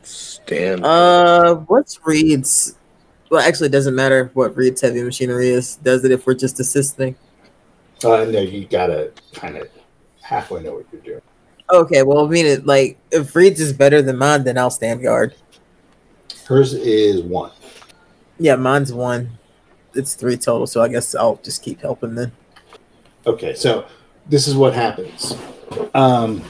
Stand. 0.02 0.84
Uh, 0.84 1.56
what's 1.66 2.00
Reed's? 2.06 2.76
Well, 3.30 3.40
actually, 3.40 3.68
it 3.68 3.72
doesn't 3.72 3.94
matter 3.94 4.32
what 4.34 4.56
Reed's 4.56 4.80
heavy 4.80 5.04
machinery 5.04 5.50
is. 5.50 5.76
Does 5.76 6.04
it 6.04 6.10
if 6.10 6.26
we're 6.26 6.34
just 6.34 6.58
assisting? 6.58 7.14
Uh, 8.04 8.24
no, 8.24 8.40
you 8.40 8.66
gotta 8.66 9.12
kind 9.32 9.56
of 9.56 9.68
halfway 10.20 10.62
know 10.62 10.74
what 10.74 10.86
you're 10.92 11.00
doing. 11.00 11.22
Okay, 11.70 12.02
well, 12.02 12.26
I 12.26 12.28
mean, 12.28 12.44
it 12.44 12.66
like 12.66 12.98
if 13.12 13.36
Reed's 13.36 13.60
is 13.60 13.72
better 13.72 14.02
than 14.02 14.18
mine, 14.18 14.42
then 14.42 14.58
I'll 14.58 14.70
stand 14.70 15.02
guard. 15.02 15.36
Hers 16.46 16.74
is 16.74 17.22
one. 17.22 17.52
Yeah, 18.40 18.56
mine's 18.56 18.92
one. 18.92 19.38
It's 19.94 20.14
three 20.14 20.36
total, 20.36 20.66
so 20.66 20.82
I 20.82 20.88
guess 20.88 21.14
I'll 21.14 21.36
just 21.36 21.62
keep 21.62 21.80
helping 21.80 22.16
then. 22.16 22.32
Okay, 23.26 23.54
so 23.54 23.86
this 24.26 24.48
is 24.48 24.56
what 24.56 24.74
happens. 24.74 25.36
Um, 25.94 26.42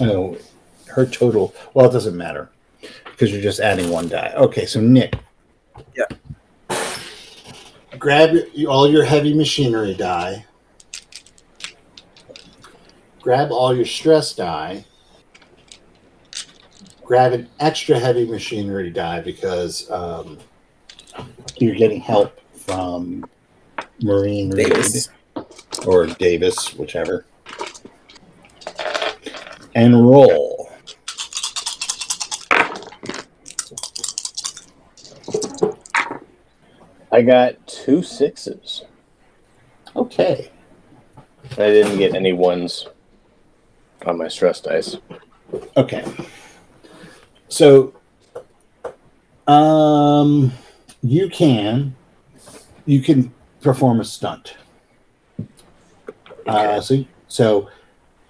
oh, 0.00 0.38
her 0.86 1.04
total. 1.04 1.54
Well, 1.74 1.90
it 1.90 1.92
doesn't 1.92 2.16
matter 2.16 2.48
because 3.20 3.34
you're 3.34 3.42
just 3.42 3.60
adding 3.60 3.90
one 3.90 4.08
die. 4.08 4.32
Okay, 4.34 4.64
so 4.64 4.80
Nick. 4.80 5.14
Yeah. 5.94 6.06
Grab 7.98 8.34
all 8.66 8.88
your 8.88 9.04
heavy 9.04 9.34
machinery 9.34 9.92
die. 9.92 10.46
Grab 13.20 13.52
all 13.52 13.76
your 13.76 13.84
stress 13.84 14.34
die. 14.34 14.86
Grab 17.04 17.34
an 17.34 17.46
extra 17.58 17.98
heavy 17.98 18.24
machinery 18.24 18.88
die 18.88 19.20
because 19.20 19.90
um, 19.90 20.38
you're 21.58 21.74
getting 21.74 22.00
help 22.00 22.40
from 22.54 23.26
Marine 24.02 24.50
Reed 24.50 24.72
Davis. 24.72 25.10
or 25.86 26.06
Davis, 26.06 26.72
whichever. 26.72 27.26
And 29.74 30.08
roll. 30.08 30.59
I 37.20 37.22
got 37.22 37.66
two 37.66 38.02
sixes. 38.02 38.82
Okay. 39.94 40.50
I 41.52 41.66
didn't 41.66 41.98
get 41.98 42.14
any 42.14 42.32
ones 42.32 42.86
on 44.06 44.16
my 44.16 44.26
stress 44.28 44.62
dice. 44.62 44.96
Okay. 45.76 46.02
So, 47.48 47.92
um, 49.46 50.50
you 51.02 51.28
can, 51.28 51.94
you 52.86 53.02
can 53.02 53.34
perform 53.60 54.00
a 54.00 54.04
stunt. 54.06 54.56
Uh, 56.46 56.80
so, 56.80 57.04
so 57.28 57.68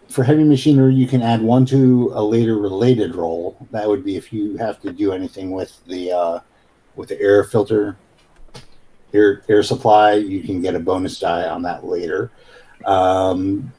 for 0.08 0.24
heavy 0.24 0.42
machinery, 0.42 0.96
you 0.96 1.06
can 1.06 1.22
add 1.22 1.42
one 1.42 1.64
to 1.66 2.10
a 2.14 2.24
later 2.24 2.58
related 2.58 3.14
roll. 3.14 3.56
That 3.70 3.86
would 3.86 4.04
be 4.04 4.16
if 4.16 4.32
you 4.32 4.56
have 4.56 4.80
to 4.80 4.92
do 4.92 5.12
anything 5.12 5.52
with 5.52 5.80
the 5.86 6.10
uh, 6.10 6.40
with 6.96 7.08
the 7.08 7.20
air 7.20 7.44
filter, 7.44 7.96
air 9.12 9.42
air 9.48 9.62
supply. 9.62 10.14
You 10.14 10.42
can 10.42 10.60
get 10.60 10.74
a 10.74 10.80
bonus 10.80 11.18
die 11.18 11.48
on 11.48 11.62
that 11.62 11.84
later. 11.84 12.30
Um, 12.84 13.72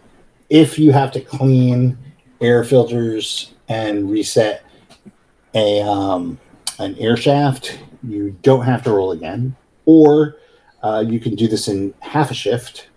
if 0.49 0.77
you 0.77 0.91
have 0.91 1.11
to 1.13 1.21
clean 1.21 1.97
air 2.39 2.63
filters 2.63 3.53
and 3.69 4.09
reset 4.09 4.63
a 5.53 5.81
um, 5.81 6.39
an 6.79 6.95
air 6.97 7.15
shaft, 7.15 7.79
you 8.03 8.35
don't 8.41 8.65
have 8.65 8.83
to 8.83 8.91
roll 8.91 9.11
again, 9.11 9.55
or 9.85 10.37
uh, 10.83 11.03
you 11.07 11.19
can 11.19 11.35
do 11.35 11.47
this 11.47 11.67
in 11.67 11.93
half 11.99 12.31
a 12.31 12.33
shift. 12.33 12.89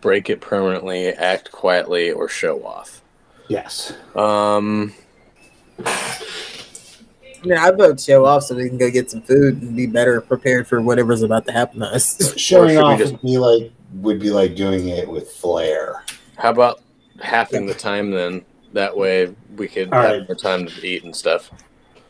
Break 0.00 0.30
it 0.30 0.40
permanently, 0.40 1.08
act 1.08 1.50
quietly, 1.50 2.10
or 2.10 2.28
show 2.28 2.64
off. 2.64 3.02
Yes. 3.48 3.92
Um, 4.14 4.94
I 7.42 7.46
mean, 7.46 7.58
I 7.58 7.70
vote 7.70 8.00
show 8.00 8.24
off 8.24 8.44
so 8.44 8.56
we 8.56 8.68
can 8.68 8.78
go 8.78 8.90
get 8.90 9.10
some 9.10 9.22
food 9.22 9.62
and 9.62 9.76
be 9.76 9.86
better 9.86 10.20
prepared 10.20 10.66
for 10.66 10.80
whatever's 10.80 11.22
about 11.22 11.46
to 11.46 11.52
happen 11.52 11.80
to 11.80 11.86
us. 11.86 12.36
Showing 12.36 12.78
off 12.78 12.98
just- 12.98 13.12
would 13.12 13.22
be 13.22 13.38
like 13.38 13.72
would 13.94 14.18
be 14.20 14.30
like 14.30 14.54
doing 14.54 14.88
it 14.88 15.08
with 15.08 15.30
flair. 15.30 16.04
how 16.36 16.50
about 16.50 16.82
halving 17.20 17.66
the 17.66 17.74
time 17.74 18.10
then? 18.10 18.44
That 18.74 18.94
way 18.94 19.34
we 19.56 19.66
could 19.66 19.92
All 19.92 20.02
have 20.02 20.10
right. 20.18 20.28
more 20.28 20.34
time 20.36 20.66
to 20.66 20.86
eat 20.86 21.04
and 21.04 21.16
stuff. 21.16 21.50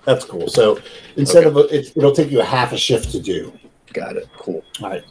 That's 0.05 0.25
cool. 0.25 0.49
So 0.49 0.81
instead 1.17 1.45
of 1.45 1.57
a, 1.57 1.61
it, 1.73 1.93
it'll 1.97 2.13
take 2.13 2.31
you 2.31 2.41
a 2.41 2.45
half 2.45 2.73
a 2.73 2.77
shift 2.77 3.13
to 3.13 3.21
do. 3.21 3.53
Got 3.93 4.17
it. 4.17 4.29
Cool. 4.37 4.65
All 4.83 4.91
right. 4.91 5.05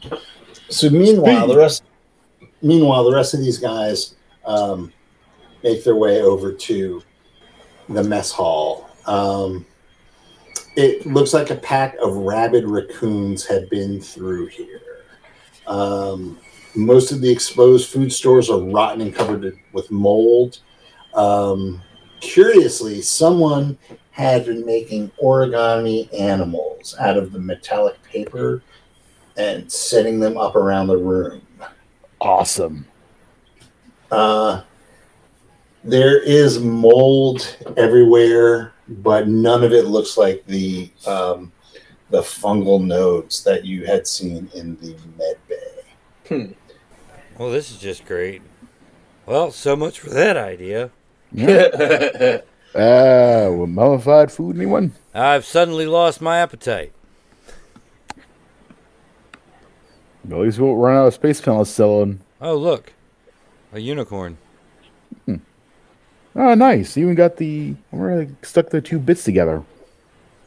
So 0.68 0.90
meanwhile, 0.90 1.46
the 1.46 1.56
rest 1.56 1.84
meanwhile 2.60 3.04
the 3.04 3.14
rest 3.14 3.32
of 3.32 3.40
these 3.40 3.58
guys 3.58 4.16
um, 4.44 4.92
make 5.62 5.84
their 5.84 5.96
way 5.96 6.20
over 6.20 6.52
to 6.52 7.02
the 7.88 8.02
mess 8.04 8.30
hall. 8.30 8.90
Um, 9.06 9.64
it 10.76 11.06
looks 11.06 11.34
like 11.34 11.50
a 11.50 11.56
pack 11.56 11.96
of 12.02 12.16
rabid 12.16 12.64
raccoons 12.64 13.46
had 13.46 13.68
been 13.70 14.00
through 14.00 14.46
here. 14.46 14.80
Um, 15.66 16.38
most 16.74 17.12
of 17.12 17.20
the 17.20 17.30
exposed 17.30 17.90
food 17.90 18.12
stores 18.12 18.50
are 18.50 18.60
rotten 18.60 19.00
and 19.00 19.14
covered 19.14 19.58
with 19.72 19.90
mold. 19.90 20.60
Um, 21.14 21.82
curiously, 22.20 23.02
someone 23.02 23.76
had 24.10 24.46
been 24.46 24.64
making 24.64 25.10
origami 25.22 26.12
animals 26.18 26.94
out 26.98 27.16
of 27.16 27.32
the 27.32 27.38
metallic 27.38 28.02
paper 28.02 28.62
and 29.36 29.70
setting 29.70 30.18
them 30.18 30.36
up 30.36 30.56
around 30.56 30.88
the 30.88 30.96
room. 30.96 31.40
Awesome. 32.20 32.86
Uh, 34.10 34.62
there 35.84 36.20
is 36.22 36.60
mold 36.60 37.56
everywhere, 37.76 38.72
but 38.88 39.28
none 39.28 39.62
of 39.62 39.72
it 39.72 39.86
looks 39.86 40.16
like 40.16 40.44
the 40.46 40.90
um, 41.06 41.52
the 42.10 42.20
fungal 42.20 42.84
nodes 42.84 43.44
that 43.44 43.64
you 43.64 43.86
had 43.86 44.06
seen 44.06 44.50
in 44.54 44.76
the 44.76 44.96
med 45.16 45.36
bay. 45.48 46.54
Well, 47.38 47.50
this 47.50 47.70
is 47.70 47.78
just 47.78 48.04
great. 48.04 48.42
Well, 49.26 49.50
so 49.50 49.76
much 49.76 50.00
for 50.00 50.10
that 50.10 50.36
idea. 50.36 50.90
Uh, 51.36 52.40
well, 52.74 53.66
mummified 53.66 54.32
food, 54.32 54.56
anyone? 54.56 54.92
I've 55.14 55.44
suddenly 55.44 55.86
lost 55.86 56.20
my 56.20 56.38
appetite. 56.38 56.92
At 60.30 60.38
least 60.38 60.58
we 60.58 60.66
won't 60.66 60.80
run 60.80 60.96
out 60.96 61.06
of 61.06 61.14
space 61.14 61.40
pellets 61.40 61.70
selling. 61.70 62.20
Oh, 62.40 62.56
look. 62.56 62.92
A 63.72 63.78
unicorn. 63.80 64.38
Oh, 66.38 66.54
nice. 66.54 66.96
You 66.96 67.06
even 67.06 67.16
got 67.16 67.36
the. 67.36 67.74
We're 67.90 68.20
like, 68.20 68.46
stuck 68.46 68.70
the 68.70 68.80
two 68.80 69.00
bits 69.00 69.24
together. 69.24 69.64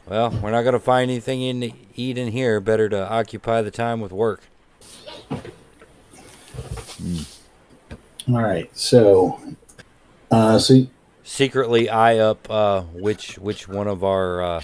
Well, 0.06 0.30
we're 0.42 0.50
not 0.50 0.62
going 0.62 0.72
to 0.72 0.80
find 0.80 1.10
anything 1.10 1.42
in 1.42 1.60
to 1.60 1.72
eat 1.94 2.16
in 2.16 2.32
here. 2.32 2.60
Better 2.60 2.88
to 2.88 3.08
occupy 3.10 3.60
the 3.60 3.70
time 3.70 4.00
with 4.00 4.10
work. 4.10 4.40
All 8.28 8.40
right, 8.40 8.74
so 8.76 9.38
uh, 10.30 10.58
so 10.58 10.86
Secretly 11.24 11.88
eye 11.88 12.18
up 12.18 12.50
uh, 12.50 12.82
which 12.82 13.38
which 13.38 13.68
one 13.68 13.86
of 13.86 14.02
our 14.02 14.42
uh, 14.42 14.62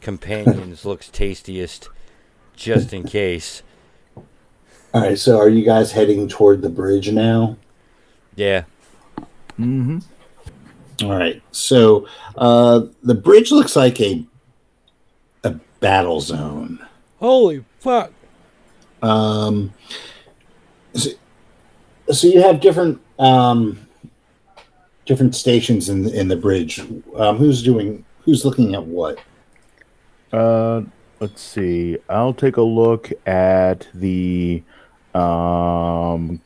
companions 0.00 0.84
looks 0.84 1.08
tastiest, 1.08 1.88
just 2.56 2.92
in 2.92 3.04
case. 3.04 3.62
all 4.92 5.02
right, 5.02 5.18
so 5.18 5.38
are 5.38 5.48
you 5.48 5.64
guys 5.64 5.92
heading 5.92 6.28
toward 6.28 6.62
the 6.62 6.68
bridge 6.68 7.10
now? 7.12 7.56
Yeah. 8.34 8.64
Mm-hmm. 9.58 9.98
All 11.04 11.16
right. 11.16 11.42
So 11.52 12.06
uh, 12.36 12.82
the 13.02 13.14
bridge 13.14 13.50
looks 13.50 13.76
like 13.76 14.00
a 14.00 14.24
a 15.44 15.50
battle 15.80 16.20
zone. 16.20 16.84
Holy 17.18 17.64
fuck! 17.80 18.12
Um, 19.02 19.72
so, 20.94 21.10
so 22.10 22.26
you 22.26 22.42
have 22.42 22.60
different 22.60 23.00
um, 23.18 23.86
different 25.06 25.34
stations 25.34 25.88
in 25.88 26.08
in 26.08 26.28
the 26.28 26.36
bridge. 26.36 26.80
Um, 27.16 27.36
who's 27.36 27.62
doing? 27.62 28.04
Who's 28.22 28.44
looking 28.44 28.74
at 28.74 28.84
what? 28.84 29.18
Uh, 30.32 30.82
let's 31.20 31.40
see. 31.40 31.96
I'll 32.08 32.34
take 32.34 32.56
a 32.56 32.62
look 32.62 33.12
at 33.26 33.88
the 33.94 34.62
um 35.14 36.40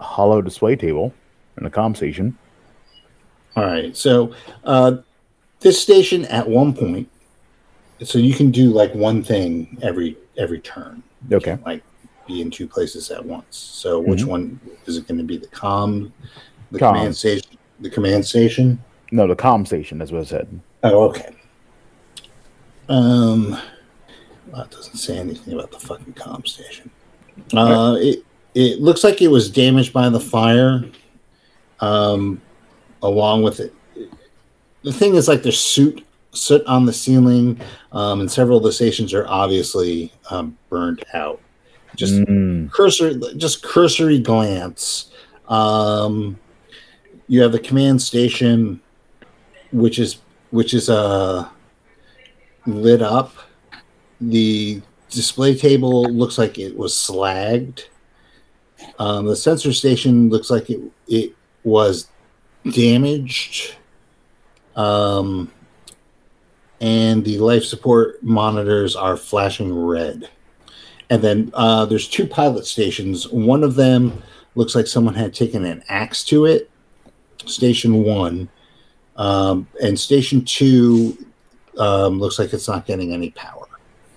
holo 0.00 0.40
display 0.40 0.74
table 0.76 1.12
and 1.56 1.66
the 1.66 1.70
comm 1.70 1.96
station. 1.96 2.38
All 3.56 3.64
right. 3.64 3.96
So 3.96 4.32
uh, 4.64 4.98
this 5.60 5.80
station 5.80 6.24
at 6.26 6.48
one 6.48 6.72
point, 6.74 7.08
so 8.02 8.18
you 8.18 8.34
can 8.34 8.50
do 8.50 8.70
like 8.70 8.94
one 8.94 9.22
thing 9.22 9.78
every 9.82 10.16
every 10.36 10.60
turn. 10.60 11.02
Okay. 11.32 11.50
can't, 11.52 11.66
like 11.66 11.82
be 12.26 12.40
in 12.40 12.50
two 12.50 12.68
places 12.68 13.10
at 13.10 13.24
once. 13.24 13.56
So 13.56 13.98
which 13.98 14.20
Mhm. 14.20 14.26
one 14.26 14.60
is 14.86 14.96
it 14.96 15.08
going 15.08 15.18
to 15.18 15.24
be? 15.24 15.36
The 15.38 15.48
com, 15.48 16.12
the 16.70 16.78
Comm. 16.78 16.92
command 16.94 17.16
station, 17.16 17.50
the 17.80 17.90
command 17.90 18.24
station. 18.24 18.82
No, 19.10 19.26
the 19.26 19.34
com 19.34 19.64
station. 19.66 19.98
That's 19.98 20.12
what 20.12 20.20
I 20.20 20.24
said. 20.24 20.60
Oh, 20.84 21.08
okay. 21.08 21.30
Um, 22.88 23.56
well, 24.52 24.62
it 24.62 24.70
doesn't 24.70 24.96
say 24.96 25.18
anything 25.18 25.54
about 25.54 25.70
the 25.70 25.78
fucking 25.78 26.12
com 26.14 26.44
station. 26.46 26.90
Uh, 27.54 27.96
it 27.98 28.24
it 28.54 28.80
looks 28.80 29.04
like 29.04 29.20
it 29.22 29.28
was 29.28 29.50
damaged 29.50 29.92
by 29.92 30.08
the 30.08 30.20
fire. 30.20 30.84
Um, 31.80 32.40
along 33.02 33.42
with 33.42 33.60
it, 33.60 33.74
the 34.82 34.92
thing 34.92 35.14
is 35.14 35.28
like 35.28 35.42
there's 35.42 35.60
soot 35.60 36.04
soot 36.32 36.64
on 36.66 36.84
the 36.86 36.92
ceiling, 36.92 37.60
um, 37.92 38.20
and 38.20 38.30
several 38.30 38.58
of 38.58 38.64
the 38.64 38.72
stations 38.72 39.12
are 39.14 39.26
obviously 39.28 40.12
um, 40.30 40.56
burned 40.68 41.04
out. 41.14 41.40
Just 41.96 42.14
Mm, 42.22 42.70
cursor 42.70 43.18
just 43.36 43.62
cursory 43.62 44.18
glance. 44.20 45.10
Um 45.48 46.38
you 47.26 47.42
have 47.42 47.52
the 47.52 47.58
command 47.58 48.00
station 48.00 48.80
which 49.72 49.98
is 49.98 50.18
which 50.50 50.74
is 50.74 50.88
uh 50.88 51.48
lit 52.66 53.02
up. 53.02 53.32
The 54.20 54.80
display 55.10 55.56
table 55.56 56.04
looks 56.04 56.38
like 56.38 56.58
it 56.58 56.76
was 56.76 56.92
slagged. 56.94 57.86
Um 58.98 59.26
the 59.26 59.34
sensor 59.34 59.72
station 59.72 60.28
looks 60.28 60.50
like 60.50 60.70
it 60.70 60.80
it 61.08 61.32
was 61.64 62.08
damaged 62.72 63.74
um 64.76 65.50
and 66.80 67.24
the 67.24 67.38
life 67.38 67.64
support 67.64 68.22
monitors 68.22 68.94
are 68.94 69.16
flashing 69.16 69.74
red 69.76 70.28
and 71.10 71.22
then 71.22 71.50
uh, 71.54 71.86
there's 71.86 72.08
two 72.08 72.26
pilot 72.26 72.66
stations. 72.66 73.28
One 73.28 73.64
of 73.64 73.76
them 73.76 74.22
looks 74.54 74.74
like 74.74 74.86
someone 74.86 75.14
had 75.14 75.32
taken 75.32 75.64
an 75.64 75.82
axe 75.88 76.22
to 76.24 76.44
it. 76.44 76.70
Station 77.46 78.02
one, 78.02 78.48
um, 79.16 79.66
and 79.82 79.98
station 79.98 80.44
two 80.44 81.16
um, 81.78 82.18
looks 82.18 82.38
like 82.38 82.52
it's 82.52 82.68
not 82.68 82.84
getting 82.84 83.14
any 83.14 83.30
power. 83.30 83.66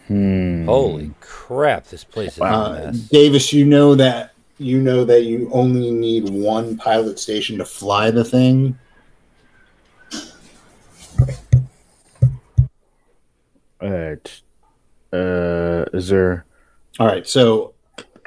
hmm. 0.07 0.65
Holy 0.65 1.11
crap! 1.21 1.85
This 1.87 2.03
place 2.03 2.33
is 2.33 2.39
a 2.39 2.43
Uh. 2.43 2.93
Davis, 3.09 3.53
you 3.53 3.63
know 3.63 3.95
that 3.95 4.30
you 4.61 4.79
know 4.79 5.03
that 5.03 5.23
you 5.23 5.49
only 5.51 5.91
need 5.91 6.29
one 6.29 6.77
pilot 6.77 7.19
station 7.19 7.57
to 7.57 7.65
fly 7.65 8.11
the 8.11 8.23
thing. 8.23 8.77
Alright. 13.81 14.41
Uh, 15.11 15.85
is 15.93 16.09
there? 16.09 16.45
All 16.99 17.07
right. 17.07 17.27
So, 17.27 17.73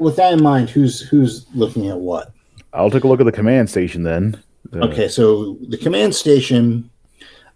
with 0.00 0.16
that 0.16 0.32
in 0.32 0.42
mind, 0.42 0.70
who's 0.70 1.00
who's 1.00 1.46
looking 1.54 1.88
at 1.88 1.98
what? 1.98 2.32
I'll 2.72 2.90
take 2.90 3.04
a 3.04 3.08
look 3.08 3.20
at 3.20 3.26
the 3.26 3.32
command 3.32 3.70
station 3.70 4.02
then. 4.02 4.42
Uh, 4.72 4.86
Okay, 4.88 5.08
so 5.08 5.56
the 5.68 5.78
command 5.78 6.14
station. 6.14 6.90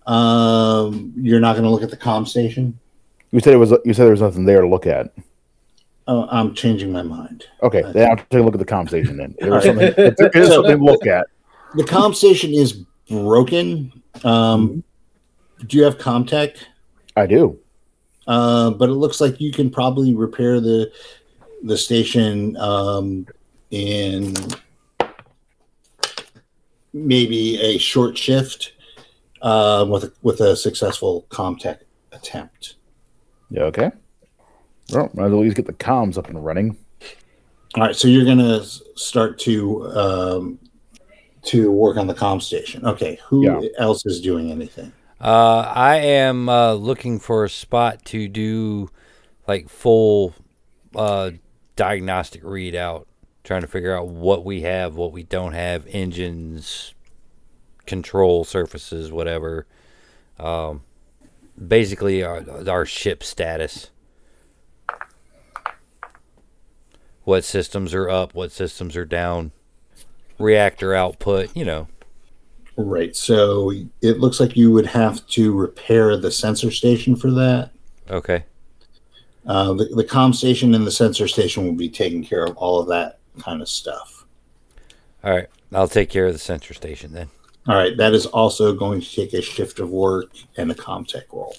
Um, 0.07 1.13
you're 1.17 1.41
not 1.41 1.53
going 1.53 1.65
to 1.65 1.71
look 1.71 1.83
at 1.83 1.91
the 1.91 1.97
comm 1.97 2.27
station. 2.27 2.79
You 3.31 3.41
said 3.41 3.53
it 3.53 3.59
was. 3.59 3.75
You 3.85 3.93
said 3.93 4.05
there 4.05 4.13
was 4.13 4.23
nothing 4.23 4.47
there 4.47 4.63
to 4.63 4.69
look 4.69 4.87
at. 4.87 5.13
Oh, 6.11 6.27
I'm 6.31 6.55
changing 6.55 6.91
my 6.91 7.03
mind. 7.03 7.45
Okay, 7.63 7.83
then 7.93 8.11
I'll 8.11 8.17
take 8.17 8.33
a 8.33 8.43
look 8.43 8.55
at 8.55 8.59
the 8.59 8.65
comm 8.65 8.89
station 8.89 9.19
then. 9.19 9.35
There 9.39 9.51
was 9.51 9.65
something. 9.65 9.93
There 9.95 10.31
is 10.35 10.49
something 10.49 10.79
to 10.79 10.85
look 10.85 11.07
at. 11.07 11.27
The 11.75 11.85
comm 11.85 12.15
station 12.15 12.55
is 12.55 12.73
broken. 13.11 14.03
Um, 14.25 14.83
do 15.67 15.77
you 15.77 15.85
have 15.85 15.99
Comtech? 15.99 16.57
I 17.15 17.27
do. 17.27 17.59
Uh, 18.27 18.71
but 18.71 18.89
it 18.89 18.95
looks 18.95 19.21
like 19.21 19.39
you 19.39 19.53
can 19.53 19.69
probably 19.71 20.15
repair 20.15 20.61
the 20.61 20.91
the 21.63 21.77
station 21.77 22.57
um, 22.57 23.27
in 23.71 24.35
maybe 26.95 27.61
a 27.61 27.77
short 27.77 28.17
shift 28.17 28.73
uh, 29.43 29.85
with 29.87 30.05
a, 30.05 30.13
with 30.23 30.41
a 30.41 30.57
successful 30.57 31.27
Comtech 31.29 31.81
attempt. 32.13 32.77
Yeah. 33.51 33.65
Okay. 33.65 33.91
Well, 34.93 35.11
might 35.15 35.27
as 35.27 35.31
well 35.33 35.41
at 35.41 35.45
least 35.45 35.57
get 35.57 35.67
the 35.67 35.73
comms 35.73 36.17
up 36.17 36.29
and 36.29 36.45
running. 36.45 36.77
All 37.75 37.83
right, 37.83 37.95
so 37.95 38.09
you're 38.09 38.25
gonna 38.25 38.63
start 38.65 39.39
to 39.41 39.87
um, 39.93 40.59
to 41.43 41.71
work 41.71 41.97
on 41.97 42.07
the 42.07 42.15
comm 42.15 42.41
station. 42.43 42.85
Okay, 42.87 43.19
who 43.27 43.45
Yeah. 43.45 43.69
else 43.79 44.05
is 44.07 44.21
doing 44.21 44.51
anything? 44.51 44.93
Uh, 45.21 45.71
I 45.75 45.97
am 45.97 46.49
uh, 46.49 46.75
looking 46.75 47.19
for 47.19 47.45
a 47.45 47.51
spot 47.51 48.05
to 48.07 48.29
do 48.29 48.89
like 49.47 49.69
full 49.69 50.35
uh, 50.95 51.33
diagnostic 51.77 52.43
readout, 52.43 53.05
trying 53.45 53.63
to 53.63 53.67
figure 53.67 53.95
out 53.97 54.09
what 54.09 54.45
we 54.45 54.63
have, 54.63 54.95
what 54.97 55.13
we 55.13 55.23
don't 55.25 55.53
have, 55.53 55.87
engines, 55.89 56.95
control 57.87 58.45
surfaces, 58.45 59.11
whatever. 59.13 59.67
Um, 60.39 60.83
basically, 61.67 62.23
our, 62.23 62.45
our 62.69 62.87
ship 62.87 63.23
status. 63.23 63.91
What 67.29 67.45
systems 67.45 67.93
are 67.93 68.09
up, 68.09 68.35
what 68.35 68.53
systems 68.53 68.97
are 68.97 69.05
down, 69.05 69.53
reactor 70.39 70.95
output, 70.95 71.55
you 71.55 71.63
know. 71.63 71.87
Right. 72.79 73.15
So 73.15 73.71
it 74.01 74.19
looks 74.19 74.41
like 74.41 74.57
you 74.57 74.73
would 74.73 74.87
have 74.87 75.27
to 75.27 75.55
repair 75.55 76.17
the 76.17 76.31
sensor 76.31 76.71
station 76.71 77.17
for 77.17 77.31
that. 77.33 77.73
Okay. 78.11 78.45
Uh, 79.47 79.75
the, 79.75 79.85
the 79.95 80.05
comm 80.05 80.35
station 80.35 80.75
and 80.75 80.87
the 80.87 80.91
sensor 80.91 81.29
station 81.29 81.67
will 81.67 81.75
be 81.75 81.91
taking 81.91 82.25
care 82.25 82.47
of 82.47 82.57
all 82.57 82.81
of 82.81 82.89
that 82.89 83.19
kind 83.41 83.61
of 83.61 83.69
stuff. 83.69 84.25
All 85.23 85.35
right. 85.35 85.49
I'll 85.75 85.87
take 85.87 86.09
care 86.09 86.29
of 86.29 86.33
the 86.33 86.39
sensor 86.39 86.73
station 86.73 87.13
then. 87.13 87.29
All 87.67 87.77
right. 87.77 87.95
That 87.95 88.15
is 88.15 88.25
also 88.25 88.73
going 88.73 89.03
to 89.03 89.15
take 89.15 89.35
a 89.35 89.43
shift 89.43 89.81
of 89.81 89.91
work 89.91 90.31
and 90.57 90.71
a 90.71 90.75
Comtech 90.75 91.31
roll. 91.31 91.55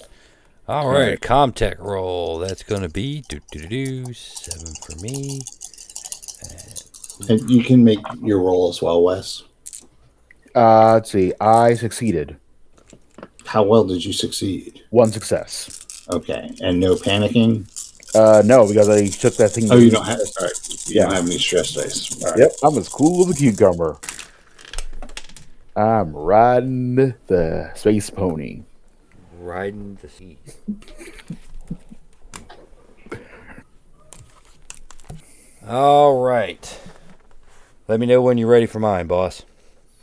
All 0.70 0.88
right, 0.88 1.20
Comtech 1.20 1.80
roll. 1.80 2.38
That's 2.38 2.62
going 2.62 2.82
to 2.82 2.88
be 2.88 3.24
do 3.28 3.40
do 3.50 3.66
do 3.66 4.12
seven 4.14 4.72
for 4.86 4.94
me. 5.02 5.40
And 7.28 7.50
you 7.50 7.62
can 7.62 7.84
make 7.84 7.98
your 8.22 8.40
roll 8.40 8.70
as 8.70 8.80
well, 8.80 9.02
Wes. 9.02 9.42
Uh, 10.54 10.94
let's 10.94 11.10
see. 11.10 11.32
I 11.40 11.74
succeeded. 11.74 12.36
How 13.44 13.62
well 13.62 13.84
did 13.84 14.04
you 14.04 14.12
succeed? 14.12 14.82
One 14.90 15.12
success. 15.12 15.86
Okay, 16.10 16.50
and 16.62 16.80
no 16.80 16.94
panicking. 16.96 17.66
Uh, 18.14 18.42
no, 18.44 18.66
because 18.66 18.88
I 18.88 19.06
took 19.06 19.36
that 19.36 19.50
thing. 19.50 19.70
Oh, 19.70 19.76
you 19.76 19.90
don't 19.90 20.04
have. 20.06 20.18
All 20.18 20.46
right, 20.46 20.88
you 20.88 20.94
Yeah. 20.96 21.02
don't 21.04 21.12
have 21.14 21.26
any 21.26 21.38
stress 21.38 21.74
dice. 21.74 22.24
All 22.24 22.30
right. 22.30 22.40
Yep, 22.40 22.52
I'm 22.64 22.78
as 22.78 22.88
cool 22.88 23.28
as 23.28 23.34
a 23.34 23.38
cucumber. 23.38 23.98
I'm 25.76 26.12
riding 26.12 27.14
the 27.28 27.70
space 27.76 28.10
pony. 28.10 28.62
Riding 29.38 29.98
the 30.02 30.08
sea. 30.08 30.38
All 35.66 36.22
right. 36.22 36.78
Let 37.88 38.00
me 38.00 38.06
know 38.06 38.22
when 38.22 38.38
you're 38.38 38.48
ready 38.48 38.66
for 38.66 38.78
mine, 38.80 39.06
boss. 39.06 39.44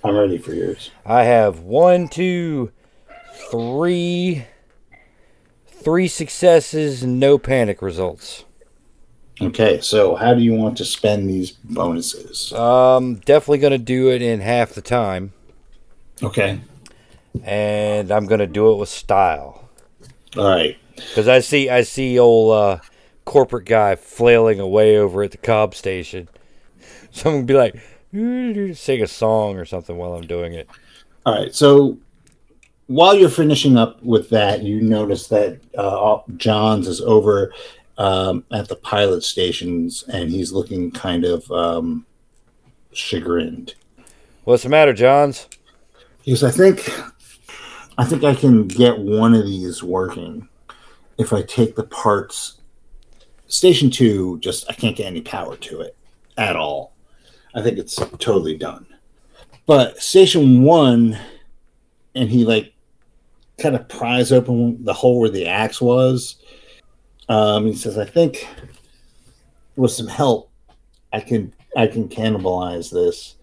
I'm 0.03 0.15
ready 0.15 0.37
for 0.37 0.53
yours. 0.53 0.91
I 1.05 1.23
have 1.23 1.59
one, 1.59 2.07
two, 2.07 2.71
three, 3.49 4.45
three 5.67 6.07
successes, 6.07 7.03
and 7.03 7.19
no 7.19 7.37
panic 7.37 7.81
results. 7.81 8.43
Okay, 9.41 9.79
so 9.81 10.15
how 10.15 10.33
do 10.33 10.41
you 10.41 10.53
want 10.53 10.77
to 10.77 10.85
spend 10.85 11.29
these 11.29 11.51
bonuses? 11.51 12.51
Um, 12.53 13.15
definitely 13.17 13.59
gonna 13.59 13.77
do 13.77 14.09
it 14.09 14.21
in 14.21 14.39
half 14.39 14.73
the 14.73 14.81
time, 14.81 15.31
Okay, 16.23 16.59
and 17.43 18.09
I'm 18.11 18.25
gonna 18.25 18.47
do 18.47 18.71
it 18.73 18.77
with 18.77 18.89
style. 18.89 19.69
all 20.35 20.49
right. 20.49 20.77
Because 20.95 21.27
I 21.27 21.39
see, 21.39 21.69
I 21.69 21.83
see 21.83 22.17
old 22.17 22.53
uh, 22.53 22.79
corporate 23.27 23.65
guy 23.65 23.95
flailing 23.95 24.59
away 24.59 24.97
over 24.97 25.21
at 25.21 25.31
the 25.31 25.37
cob 25.37 25.75
station. 25.75 26.29
Someone 27.11 27.45
be 27.45 27.53
like, 27.53 27.75
sing 28.75 29.03
a 29.03 29.07
song 29.07 29.57
or 29.57 29.65
something 29.65 29.97
while 29.97 30.13
I'm 30.13 30.25
doing 30.25 30.53
it. 30.53 30.69
All 31.25 31.35
right. 31.35 31.53
So 31.53 31.97
while 32.87 33.13
you're 33.13 33.29
finishing 33.29 33.77
up 33.77 34.01
with 34.01 34.29
that, 34.29 34.63
you 34.63 34.81
notice 34.81 35.27
that 35.27 35.59
uh, 35.77 36.19
Johns 36.37 36.87
is 36.87 37.01
over 37.01 37.53
um, 37.97 38.45
at 38.51 38.69
the 38.69 38.77
pilot 38.77 39.23
stations 39.23 40.05
and 40.07 40.29
he's 40.29 40.53
looking 40.53 40.89
kind 40.89 41.25
of 41.25 41.51
um, 41.51 42.05
chagrined. 42.93 43.75
What's 44.45 44.63
the 44.63 44.69
matter, 44.69 44.93
Johns? 44.93 45.49
He 46.21 46.31
goes, 46.31 46.43
I 46.43 46.51
think, 46.51 46.89
I 47.97 48.05
think 48.05 48.23
I 48.23 48.35
can 48.35 48.69
get 48.69 48.99
one 48.99 49.33
of 49.33 49.45
these 49.45 49.83
working 49.83 50.47
if 51.17 51.33
I 51.33 51.41
take 51.41 51.75
the 51.75 51.83
parts. 51.83 52.56
Station 53.47 53.89
two, 53.89 54.39
just 54.39 54.69
I 54.69 54.73
can't 54.73 54.95
get 54.95 55.07
any 55.07 55.21
power 55.21 55.55
to 55.55 55.81
it 55.81 55.95
at 56.37 56.55
all. 56.55 56.93
I 57.55 57.61
think 57.61 57.77
it's 57.77 57.95
totally 58.19 58.57
done. 58.57 58.85
But 59.65 60.01
station 60.01 60.63
one, 60.63 61.17
and 62.13 62.29
he 62.29 62.45
like 62.45 62.73
kind 63.57 63.75
of 63.75 63.87
pries 63.89 64.31
open 64.31 64.83
the 64.83 64.93
hole 64.93 65.19
where 65.19 65.29
the 65.29 65.47
axe 65.47 65.81
was. 65.81 66.37
Um, 67.29 67.65
he 67.65 67.75
says, 67.75 67.97
"I 67.97 68.05
think 68.05 68.47
with 69.75 69.91
some 69.91 70.07
help, 70.07 70.51
I 71.13 71.19
can 71.19 71.53
I 71.75 71.87
can 71.87 72.09
cannibalize 72.09 72.91
this." 72.91 73.35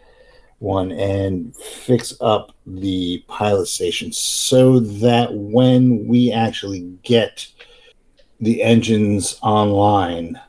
one 0.64 0.93
and 0.93 1.55
fix 1.56 2.14
up 2.20 2.55
the 2.66 3.22
pilot 3.28 3.66
station 3.66 4.10
so 4.12 4.81
that 4.81 5.32
when 5.35 6.06
we 6.06 6.32
actually 6.32 6.81
get 7.02 7.47
the 8.44 8.62
engines 8.62 9.38
online 9.42 10.40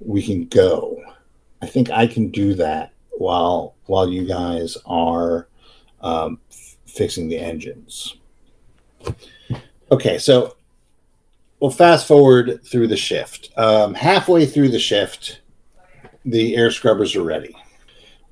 we 0.00 0.22
can 0.22 0.46
go 0.46 1.00
i 1.62 1.66
think 1.66 1.90
i 1.90 2.06
can 2.06 2.30
do 2.30 2.54
that 2.54 2.92
while 3.18 3.74
while 3.86 4.08
you 4.08 4.26
guys 4.26 4.76
are 4.86 5.48
um, 6.00 6.38
f- 6.50 6.76
fixing 6.86 7.28
the 7.28 7.38
engines 7.38 8.16
okay 9.90 10.18
so 10.18 10.56
we'll 11.60 11.70
fast 11.70 12.06
forward 12.06 12.60
through 12.64 12.86
the 12.86 12.96
shift 12.96 13.50
um, 13.56 13.94
halfway 13.94 14.44
through 14.44 14.68
the 14.68 14.78
shift 14.78 15.40
the 16.24 16.56
air 16.56 16.70
scrubbers 16.70 17.14
are 17.14 17.22
ready 17.22 17.54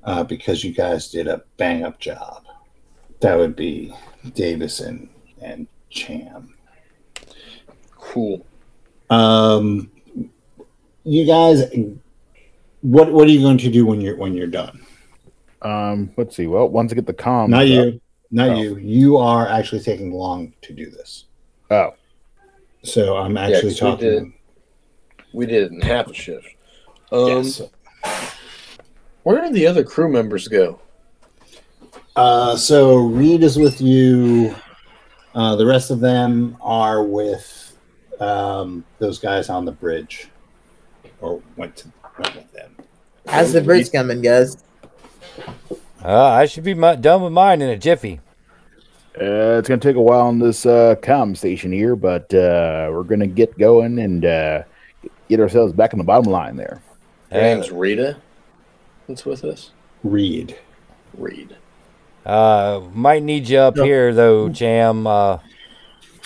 uh, 0.03 0.23
because 0.23 0.63
you 0.63 0.73
guys 0.73 1.09
did 1.09 1.27
a 1.27 1.43
bang 1.57 1.83
up 1.83 1.99
job. 1.99 2.43
That 3.21 3.37
would 3.37 3.55
be 3.55 3.93
Davis 4.33 4.79
and, 4.79 5.09
and 5.41 5.67
Cham. 5.89 6.55
Cool. 7.95 8.45
Um, 9.13 9.91
you 11.03 11.25
guys, 11.25 11.63
what 12.81 13.11
what 13.11 13.27
are 13.27 13.31
you 13.31 13.41
going 13.41 13.57
to 13.59 13.69
do 13.71 13.85
when 13.85 14.01
you're 14.01 14.15
when 14.17 14.33
you're 14.33 14.47
done? 14.47 14.83
Um, 15.61 16.11
let's 16.17 16.35
see. 16.35 16.47
Well, 16.47 16.67
once 16.69 16.91
I 16.91 16.95
get 16.95 17.05
the 17.05 17.13
comms, 17.13 17.49
Not 17.49 17.63
up- 17.63 17.67
you, 17.67 18.01
not 18.31 18.49
Oh. 18.49 18.55
you. 18.55 18.77
You 18.77 19.17
are 19.17 19.47
actually 19.47 19.81
taking 19.81 20.11
long 20.13 20.53
to 20.63 20.73
do 20.73 20.89
this. 20.89 21.25
Oh, 21.71 21.93
So 22.83 23.15
I'm 23.17 23.37
actually 23.37 23.69
we 23.69 23.75
talking. 23.75 24.09
did- 24.09 24.33
We 25.33 25.45
did 25.47 25.63
it 25.63 25.71
in 25.71 25.81
half 25.81 26.07
a 26.07 26.13
shift. 26.13 26.45
Um, 27.11 27.27
yes. 27.27 27.61
Where 29.23 29.41
did 29.41 29.53
the 29.53 29.65
other 29.67 29.83
crew 29.83 30.11
members 30.11 30.47
go? 30.47 30.79
Uh, 32.15 32.55
so 32.57 32.97
Reed 32.97 33.41
is 33.43 33.57
with 33.57 33.79
you. 33.81 34.53
Uh, 35.33 35.55
the 35.55 35.65
rest 35.65 35.89
of 35.91 35.99
them 36.01 36.57
are 36.61 37.03
with 37.03 37.62
um, 38.19 38.83
those 38.99 39.19
guys 39.19 39.49
on 39.49 39.65
the 39.65 39.71
bridge, 39.71 40.29
or 41.21 41.41
went 41.57 41.75
to 41.77 41.87
went 42.19 42.35
with 42.35 42.51
them. 42.53 42.75
How's 43.27 43.53
the 43.53 43.61
bridge 43.61 43.91
coming, 43.91 44.21
guys? 44.21 44.57
Uh, 46.03 46.21
I 46.23 46.45
should 46.45 46.63
be 46.63 46.73
mu- 46.73 46.95
done 46.97 47.21
with 47.23 47.31
mine 47.33 47.61
in 47.61 47.69
a 47.69 47.77
jiffy. 47.77 48.19
uh, 49.19 49.57
it's 49.59 49.67
gonna 49.69 49.79
take 49.79 49.95
a 49.95 50.01
while 50.01 50.27
on 50.27 50.39
this 50.39 50.65
uh, 50.65 50.95
comm 51.01 51.35
station 51.37 51.71
here, 51.71 51.95
but 51.95 52.33
uh, 52.33 52.89
we're 52.91 53.03
gonna 53.03 53.27
get 53.27 53.57
going 53.57 53.99
and 53.99 54.25
uh, 54.25 54.63
get 55.29 55.39
ourselves 55.39 55.71
back 55.73 55.93
on 55.93 55.97
the 55.97 56.03
bottom 56.03 56.31
line 56.31 56.55
there. 56.57 56.81
Her 57.31 57.41
name's 57.41 57.71
Rita. 57.71 58.17
That's 59.07 59.25
with 59.25 59.43
us. 59.43 59.71
Reed. 60.03 60.57
Reed. 61.17 61.55
Uh, 62.25 62.81
might 62.93 63.23
need 63.23 63.47
you 63.49 63.57
up 63.59 63.75
No. 63.75 63.83
here 63.83 64.13
though, 64.13 64.49
Jam. 64.49 65.07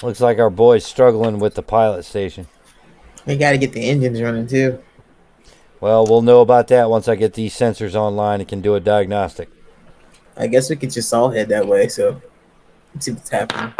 Looks 0.03 0.22
like 0.22 0.38
our 0.38 0.49
boy's 0.49 0.86
struggling 0.86 1.40
with 1.40 1.56
the 1.56 1.64
pilot 1.64 2.03
station. 2.03 2.48
We 3.26 3.36
got 3.36 3.52
to 3.52 3.57
get 3.57 3.74
the 3.74 3.82
engines 3.82 4.22
running 4.22 4.48
too. 4.48 4.82
Well, 5.80 6.06
we'll 6.06 6.22
know 6.22 6.41
about 6.41 6.68
that 6.69 6.90
once 6.90 7.07
I 7.07 7.15
get 7.15 7.34
these 7.34 7.53
sensors 7.53 7.94
online 7.95 8.40
and 8.40 8.48
can 8.49 8.61
do 8.61 8.76
a 8.76 8.80
diagnostic. 8.80 9.49
I 10.36 10.48
guess 10.48 10.69
we 10.69 10.76
could 10.76 10.91
just 10.91 11.14
all 11.14 11.30
head 11.30 11.49
that 11.49 11.68
way. 11.68 11.88
So 11.88 12.22
let's 12.94 13.06
see 13.06 13.11
what's 13.11 13.30
happening. 13.30 13.74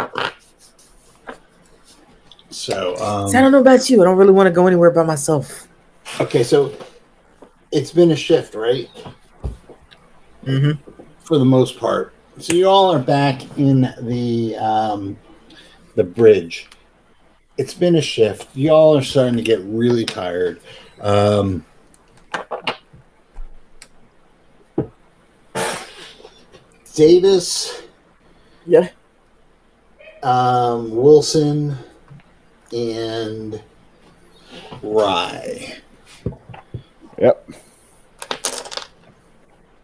So, 2.50 2.96
um, 2.96 3.28
So 3.28 3.38
I 3.38 3.40
don't 3.40 3.52
know 3.52 3.60
about 3.60 3.88
you. 3.90 4.00
I 4.00 4.04
don't 4.04 4.16
really 4.16 4.32
want 4.32 4.46
to 4.48 4.52
go 4.52 4.66
anywhere 4.66 4.90
by 4.90 5.04
myself. 5.04 5.68
okay, 6.20 6.42
so 6.42 6.72
it's 7.70 7.92
been 7.92 8.10
a 8.10 8.16
shift, 8.16 8.54
right? 8.54 8.88
Mm-hmm. 10.44 10.90
For 11.20 11.38
the 11.38 11.44
most 11.44 11.78
part. 11.78 12.14
So 12.38 12.54
you 12.54 12.68
all 12.68 12.92
are 12.92 12.98
back 13.00 13.42
in 13.58 13.92
the 14.02 14.56
um, 14.56 15.16
the 15.98 16.04
bridge. 16.04 16.68
It's 17.58 17.74
been 17.74 17.96
a 17.96 18.00
shift. 18.00 18.56
Y'all 18.56 18.96
are 18.96 19.02
starting 19.02 19.36
to 19.36 19.42
get 19.42 19.58
really 19.64 20.04
tired. 20.04 20.60
Um, 21.00 21.64
Davis, 26.94 27.82
Yeah. 28.64 28.88
um, 30.22 30.94
Wilson, 30.94 31.76
and 32.72 33.60
Rye. 34.80 35.78
Yep. 37.20 37.50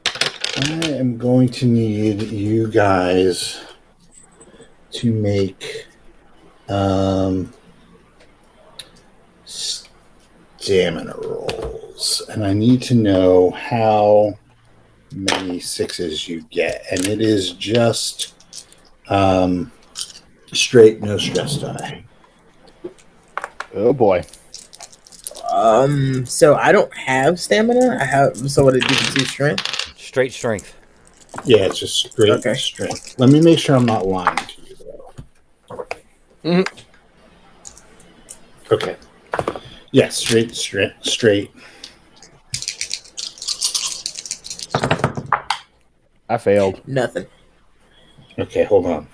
I 0.07 0.71
am 0.87 1.19
going 1.19 1.49
to 1.49 1.67
need 1.67 2.23
you 2.23 2.69
guys 2.69 3.61
to 4.93 5.13
make 5.13 5.87
um, 6.69 7.53
stamina 9.45 11.15
rolls. 11.19 12.23
And 12.31 12.45
I 12.45 12.53
need 12.53 12.83
to 12.83 12.95
know 12.95 13.51
how 13.51 14.35
many 15.13 15.61
sixes 15.61 16.29
you 16.29 16.43
get. 16.51 16.85
And 16.91 17.07
it 17.07 17.21
is 17.21 17.53
just 17.53 18.35
um, 19.09 19.71
straight, 20.53 21.01
no 21.03 21.19
stress 21.19 21.59
die. 21.59 22.05
Oh 23.75 23.93
boy. 23.93 24.25
Um. 25.53 26.25
So 26.27 26.55
I 26.55 26.73
don't 26.73 26.93
have 26.97 27.39
stamina. 27.39 27.99
I 28.01 28.05
have. 28.05 28.37
So 28.51 28.65
what? 28.65 28.77
It 28.77 28.87
gives 28.87 29.07
you 29.09 29.13
two 29.21 29.25
strength. 29.25 29.99
Straight 29.99 30.33
strength. 30.33 30.75
Yeah, 31.45 31.67
it's 31.67 31.79
just 31.79 31.97
straight 32.13 32.31
Okay. 32.31 32.55
strength. 32.55 33.19
Let 33.19 33.31
me 33.31 33.41
make 33.41 33.59
sure 33.59 33.75
I'm 33.77 33.85
not 33.85 34.07
lying 34.07 34.37
to 34.37 34.63
you, 34.63 34.64
though. 36.45 36.65
Okay. 38.71 38.97
Yes, 39.91 40.17
straight, 40.17 40.55
straight, 40.55 40.93
straight. 41.03 41.51
I 46.29 46.39
failed. 46.39 46.81
Nothing. 46.87 47.27
Okay, 48.39 48.65
hold 48.65 48.87
on. 48.87 49.09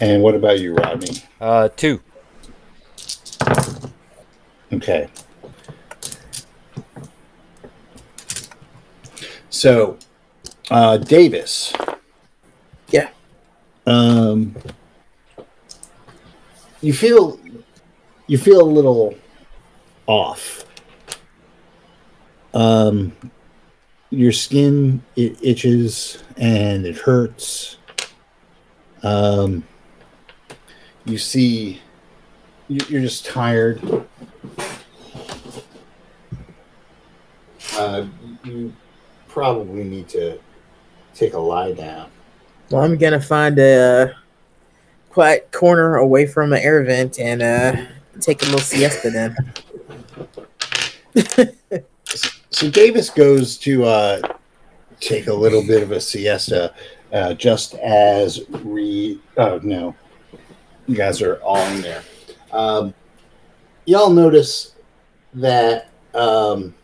And 0.00 0.22
what 0.22 0.34
about 0.34 0.60
you, 0.60 0.74
Rodney? 0.74 1.22
Uh, 1.40 1.68
two. 1.70 2.00
Okay. 4.72 5.08
So, 9.48 9.98
uh, 10.70 10.96
Davis. 10.98 11.72
Yeah. 12.88 13.08
Um, 13.86 14.54
you 16.80 16.92
feel 16.92 17.38
you 18.26 18.38
feel 18.38 18.60
a 18.60 18.70
little 18.70 19.14
off. 20.06 20.64
Um, 22.54 23.12
your 24.10 24.32
skin 24.32 25.02
it 25.14 25.36
itches 25.42 26.22
and 26.36 26.86
it 26.86 26.96
hurts. 26.96 27.76
Um, 29.02 29.64
you 31.04 31.18
see, 31.18 31.80
you- 32.68 32.80
you're 32.88 33.00
just 33.02 33.26
tired. 33.26 33.80
Uh, 37.76 38.06
you 38.44 38.72
probably 39.28 39.84
need 39.84 40.08
to 40.08 40.38
take 41.16 41.34
a 41.34 41.38
lie 41.38 41.72
down. 41.72 42.08
Well, 42.70 42.82
I'm 42.82 42.96
gonna 42.96 43.20
find 43.20 43.58
a 43.58 44.14
quiet 45.10 45.50
corner 45.52 45.96
away 45.96 46.26
from 46.26 46.52
an 46.52 46.60
air 46.60 46.84
vent 46.84 47.18
and 47.18 47.42
uh, 47.42 47.76
take 48.20 48.42
a 48.42 48.44
little 48.46 48.60
siesta 48.60 49.10
then. 49.10 49.36
So 52.56 52.70
Davis 52.70 53.10
goes 53.10 53.58
to 53.58 53.84
uh, 53.84 54.22
take 54.98 55.26
a 55.26 55.34
little 55.34 55.62
bit 55.62 55.82
of 55.82 55.92
a 55.92 56.00
siesta, 56.00 56.72
uh, 57.12 57.34
just 57.34 57.74
as 57.74 58.40
we. 58.64 59.20
Oh 59.36 59.60
no, 59.62 59.94
you 60.86 60.96
guys 60.96 61.20
are 61.20 61.36
all 61.42 61.58
in 61.58 61.82
there. 61.82 62.02
Um, 62.52 62.94
y'all 63.84 64.08
notice 64.08 64.74
that 65.34 65.90
um, 66.14 66.74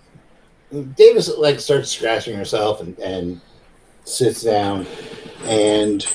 Davis 0.94 1.30
like 1.38 1.58
starts 1.58 1.90
scratching 1.90 2.36
herself 2.36 2.82
and, 2.82 2.98
and 2.98 3.40
sits 4.04 4.42
down, 4.42 4.86
and 5.44 6.06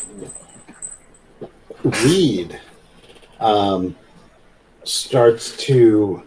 Reed 1.84 2.60
um, 3.40 3.96
starts 4.84 5.56
to. 5.66 6.24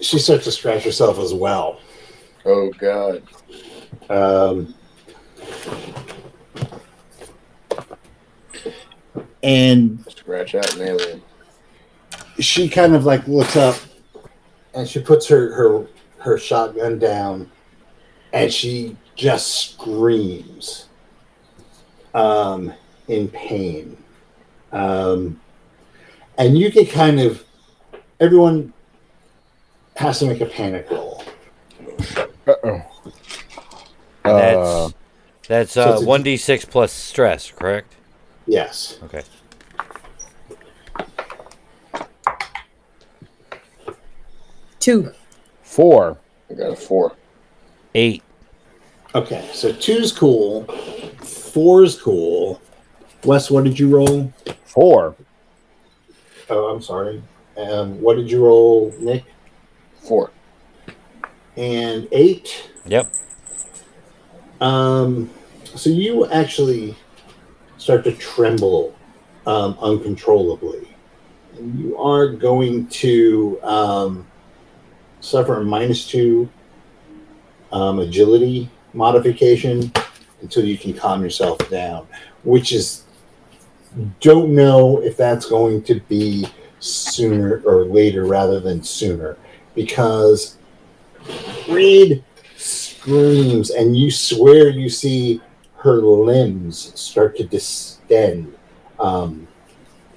She 0.00 0.18
starts 0.18 0.44
to 0.44 0.52
scratch 0.52 0.84
herself 0.84 1.18
as 1.18 1.32
well. 1.32 1.80
Oh 2.44 2.70
God. 2.78 3.22
Um, 4.10 4.74
and 9.42 10.04
Scratch 10.10 10.54
out 10.54 10.74
an 10.76 10.82
alien. 10.82 11.22
she 12.38 12.68
kind 12.68 12.94
of 12.94 13.04
like 13.04 13.26
looks 13.26 13.56
up 13.56 13.76
and 14.74 14.86
she 14.88 15.00
puts 15.00 15.26
her 15.28 15.52
her 15.54 15.86
her 16.18 16.38
shotgun 16.38 16.98
down 16.98 17.50
and 18.32 18.52
she 18.52 18.96
just 19.16 19.72
screams 19.72 20.86
um 22.14 22.72
in 23.08 23.28
pain 23.28 23.96
um 24.72 25.40
and 26.38 26.56
you 26.58 26.70
can 26.70 26.86
kind 26.86 27.18
of 27.20 27.42
everyone 28.20 28.72
has 29.96 30.18
to 30.18 30.26
make 30.26 30.40
a 30.40 30.46
panic 30.46 30.86
roll 30.90 31.22
Uh 32.46 32.54
oh. 32.62 32.82
And 34.24 34.36
Uh, 34.36 34.90
that's 34.90 34.94
that's 35.48 35.72
so 35.72 35.90
uh 35.90 35.92
it's 35.94 36.02
a- 36.02 36.06
one 36.06 36.22
d 36.22 36.36
six 36.36 36.64
plus 36.64 36.92
stress, 36.92 37.50
correct? 37.50 37.94
yes 38.46 38.98
Okay. 39.04 39.22
Two. 44.78 45.12
four. 45.62 46.16
I 46.50 46.54
got 46.54 46.72
a 46.72 46.76
four. 46.76 47.12
Eight. 47.94 48.22
Okay 49.16 49.48
so 49.52 49.72
two's 49.72 50.12
cool 50.12 50.64
four's 51.22 52.00
cool 52.00 52.60
wes 53.24 53.50
what 53.50 53.64
did 53.64 53.78
you 53.78 53.88
roll 53.88 54.32
Four. 54.76 55.16
Oh, 56.50 56.66
I'm 56.66 56.82
sorry. 56.82 57.22
Um, 57.56 57.98
what 58.02 58.16
did 58.16 58.30
you 58.30 58.44
roll, 58.44 58.94
Nick? 58.98 59.24
Four. 60.06 60.30
And 61.56 62.06
eight. 62.12 62.70
Yep. 62.84 63.10
Um, 64.60 65.30
so 65.64 65.88
you 65.88 66.30
actually 66.30 66.94
start 67.78 68.04
to 68.04 68.12
tremble 68.12 68.94
um, 69.46 69.78
uncontrollably. 69.80 70.94
And 71.56 71.78
you 71.80 71.96
are 71.96 72.28
going 72.28 72.88
to 72.88 73.58
um, 73.62 74.26
suffer 75.20 75.62
a 75.62 75.64
minus 75.64 76.06
two 76.06 76.50
um, 77.72 78.00
agility 78.00 78.70
modification 78.96 79.92
until 80.40 80.64
you 80.64 80.76
can 80.78 80.94
calm 80.94 81.22
yourself 81.22 81.58
down, 81.70 82.06
which 82.44 82.72
is 82.72 83.04
don't 84.20 84.54
know 84.54 85.00
if 85.02 85.16
that's 85.16 85.46
going 85.46 85.82
to 85.84 86.00
be 86.00 86.46
sooner 86.80 87.62
or 87.64 87.84
later 87.84 88.26
rather 88.26 88.60
than 88.60 88.82
sooner. 88.82 89.36
Because 89.74 90.56
Reed 91.68 92.24
screams 92.56 93.70
and 93.70 93.96
you 93.96 94.10
swear 94.10 94.68
you 94.68 94.88
see 94.88 95.40
her 95.78 95.96
limbs 95.96 96.98
start 96.98 97.36
to 97.36 97.44
distend 97.44 98.54
um, 98.98 99.46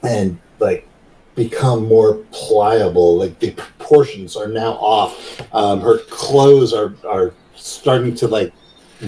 and 0.04 0.40
like 0.60 0.88
become 1.36 1.88
more 1.88 2.16
pliable. 2.32 3.18
Like 3.18 3.40
the 3.40 3.52
proportions 3.52 4.36
are 4.36 4.48
now 4.48 4.74
off. 4.74 5.42
Um, 5.54 5.82
her 5.82 6.00
clothes 6.10 6.74
are 6.74 6.94
are 7.08 7.34
starting 7.56 8.16
to 8.16 8.28
like 8.28 8.54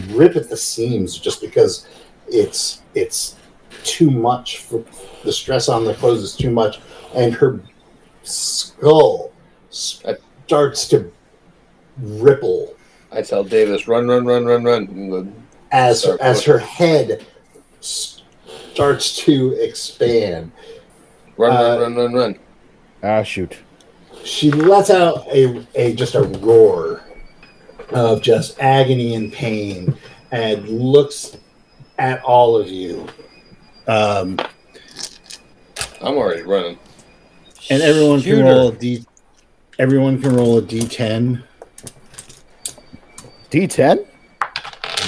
rip 0.09 0.35
at 0.35 0.49
the 0.49 0.57
seams 0.57 1.17
just 1.17 1.41
because 1.41 1.87
it's 2.27 2.81
it's 2.95 3.35
too 3.83 4.09
much 4.11 4.59
for 4.59 4.83
the 5.23 5.31
stress 5.31 5.67
on 5.69 5.83
the 5.85 5.93
clothes 5.95 6.21
is 6.21 6.35
too 6.35 6.51
much 6.51 6.79
and 7.15 7.33
her 7.33 7.59
skull 8.23 9.31
starts 9.69 10.87
to 10.87 11.11
ripple 11.97 12.75
I 13.13 13.21
tell 13.21 13.43
Davis, 13.43 13.89
run, 13.89 14.07
run, 14.07 14.25
run, 14.25 14.45
run, 14.45 14.63
run. 14.63 15.45
As 15.73 16.03
Start 16.03 16.21
as 16.21 16.43
her 16.45 16.59
head 16.59 17.25
starts 17.81 19.17
to 19.17 19.51
expand 19.61 20.51
Run, 21.37 21.51
Uh, 21.51 21.79
run, 21.79 21.79
run, 21.81 21.95
run, 21.95 22.13
run. 22.13 22.39
Ah, 23.03 23.23
shoot. 23.23 23.57
she 24.23 24.51
lets 24.51 24.89
out 24.89 25.25
a, 25.33 25.65
a 25.75 25.93
just 25.95 26.15
a 26.15 26.21
roar 26.21 27.00
of 27.93 28.21
just 28.21 28.59
agony 28.59 29.15
and 29.15 29.31
pain 29.31 29.95
and 30.31 30.67
looks 30.69 31.37
at 31.99 32.23
all 32.23 32.55
of 32.55 32.67
you 32.69 33.07
um, 33.87 34.37
I'm 36.01 36.15
already 36.17 36.43
running. 36.43 36.77
and 37.69 37.81
everyone 37.81 38.21
Shoot 38.21 38.35
can 38.37 38.45
roll 38.45 38.67
a 38.69 38.71
d 38.75 39.05
everyone 39.79 40.21
can 40.21 40.35
roll 40.35 40.57
a 40.57 40.61
d10 40.61 41.43
D10? 43.49 44.07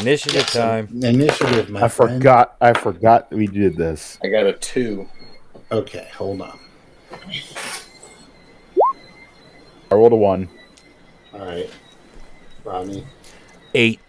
Initiative 0.02 0.46
time. 0.48 0.90
initiative 1.02 1.70
my 1.70 1.84
I 1.84 1.88
friend. 1.88 2.16
forgot. 2.22 2.58
I 2.60 2.74
forgot 2.74 3.32
we 3.32 3.48
did 3.48 3.78
this. 3.78 4.18
I 4.22 4.28
got 4.28 4.46
a 4.46 4.52
two. 4.54 5.08
okay 5.72 6.10
hold 6.14 6.42
on 6.42 6.60
I 9.92 9.96
rolled 9.96 10.12
a 10.14 10.16
one. 10.18 10.50
all 11.34 11.40
right 11.46 11.70
Rodney 12.64 13.06
Eight. 13.74 14.00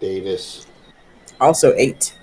Davis 0.00 0.66
Also 1.40 1.72
eight. 1.76 2.14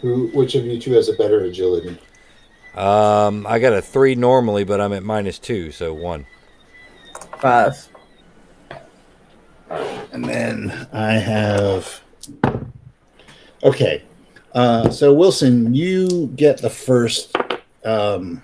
who 0.00 0.28
which 0.28 0.54
of 0.54 0.64
you 0.64 0.78
two 0.80 0.92
has 0.92 1.08
a 1.08 1.14
better 1.14 1.40
agility 1.44 1.98
Um, 2.76 3.46
I 3.46 3.58
got 3.58 3.72
a 3.72 3.82
three 3.82 4.14
normally, 4.14 4.64
but 4.64 4.80
I'm 4.80 4.92
at 4.92 5.02
minus 5.02 5.38
two, 5.38 5.72
so 5.72 5.92
one. 5.92 6.26
Five. 7.40 7.88
And 10.12 10.24
then 10.24 10.88
I 10.92 11.12
have. 11.12 12.00
Okay. 13.62 14.02
Uh, 14.54 14.90
so, 14.90 15.14
Wilson, 15.14 15.74
you 15.74 16.28
get 16.36 16.60
the 16.60 16.70
first. 16.70 17.34
Um, 17.84 18.42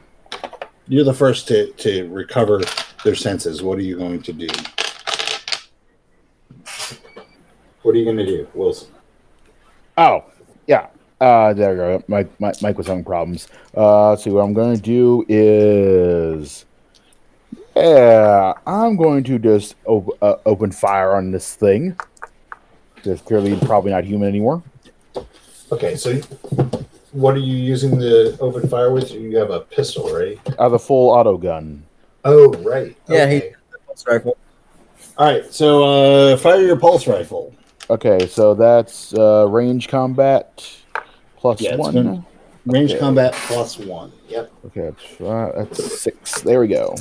you're 0.89 1.05
the 1.05 1.13
first 1.15 1.49
to, 1.49 1.73
to 1.73 2.09
recover 2.09 2.63
their 3.05 3.17
senses. 3.17 3.63
What 3.63 3.79
are 3.79 3.83
you 3.83 3.99
going 3.99 4.23
to 4.23 4.33
do? 4.33 4.47
What 7.87 7.95
are 7.95 7.99
you 7.99 8.05
going 8.05 8.17
to 8.17 8.27
do, 8.27 8.49
Wilson? 8.53 8.89
Oh, 9.97 10.25
yeah. 10.67 10.89
Uh, 11.21 11.53
there 11.55 11.71
we 11.71 11.77
go. 11.77 12.03
Mike, 12.09 12.29
Mike, 12.41 12.61
Mike 12.61 12.77
was 12.77 12.89
having 12.89 13.05
problems. 13.05 13.47
Uh, 13.77 14.11
let's 14.11 14.25
see. 14.25 14.31
What 14.31 14.41
I'm 14.43 14.55
going 14.55 14.75
to 14.75 14.83
do 14.83 15.25
is, 15.29 16.65
yeah, 17.77 18.55
I'm 18.67 18.97
going 18.97 19.23
to 19.23 19.39
just 19.39 19.77
op- 19.85 20.21
uh, 20.21 20.35
open 20.47 20.73
fire 20.73 21.15
on 21.15 21.31
this 21.31 21.55
thing. 21.55 21.97
Because 22.97 23.21
clearly, 23.21 23.57
probably 23.65 23.93
not 23.93 24.03
human 24.03 24.29
anymore. 24.31 24.65
Okay, 25.71 25.95
so 25.95 26.15
what 27.13 27.37
are 27.37 27.39
you 27.39 27.57
using 27.57 28.01
the 28.01 28.37
open 28.41 28.69
fire 28.69 28.91
with? 28.91 29.13
You 29.13 29.37
have 29.37 29.51
a 29.51 29.61
pistol, 29.61 30.13
right? 30.13 30.41
I 30.59 30.65
have 30.65 30.73
a 30.73 30.79
full 30.81 31.11
auto 31.11 31.37
gun. 31.39 31.85
Oh, 32.25 32.53
right. 32.65 32.97
Yeah, 33.09 33.31
he- 33.31 33.53
Pulse 33.87 34.05
rifle. 34.09 34.37
All 35.19 35.25
right, 35.27 35.51
so 35.51 35.85
uh, 35.85 36.37
fire 36.37 36.61
your 36.61 36.77
pulse 36.77 37.07
rifle. 37.07 37.55
Okay, 37.89 38.27
so 38.27 38.55
that's 38.55 39.15
uh, 39.15 39.47
range 39.49 39.89
combat 39.89 40.69
plus 41.37 41.61
Yeah, 41.61 41.77
one. 41.77 41.95
gonna- 41.95 42.27
Range 42.67 42.91
Okay. 42.91 42.99
combat 42.99 43.33
plus 43.33 43.79
one. 43.79 44.11
Yep. 44.29 44.51
Okay, 44.67 44.81
that's, 44.91 45.21
uh, 45.21 45.53
that's 45.55 46.01
six. 46.01 46.41
There 46.43 46.59
we 46.59 46.67
go. 46.67 46.97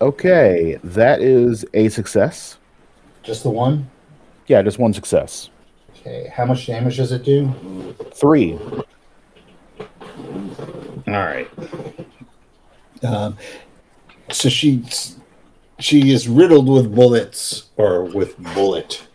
Okay, 0.00 0.78
that 0.82 1.20
is 1.20 1.64
a 1.74 1.88
success. 1.88 2.58
Just 3.22 3.44
the 3.44 3.50
one. 3.50 3.88
Yeah, 4.48 4.62
just 4.62 4.78
one 4.78 4.92
success. 4.92 5.50
Okay. 6.00 6.30
How 6.34 6.44
much 6.44 6.66
damage 6.66 6.96
does 6.96 7.12
it 7.12 7.22
do? 7.24 7.94
Three. 8.14 8.58
All 11.06 11.12
right. 11.14 11.48
Um, 13.04 13.36
so 14.30 14.48
she 14.48 14.82
she 15.78 16.12
is 16.12 16.28
riddled 16.28 16.68
with 16.68 16.94
bullets 16.94 17.70
or 17.76 18.04
with 18.04 18.36
bullet. 18.54 19.06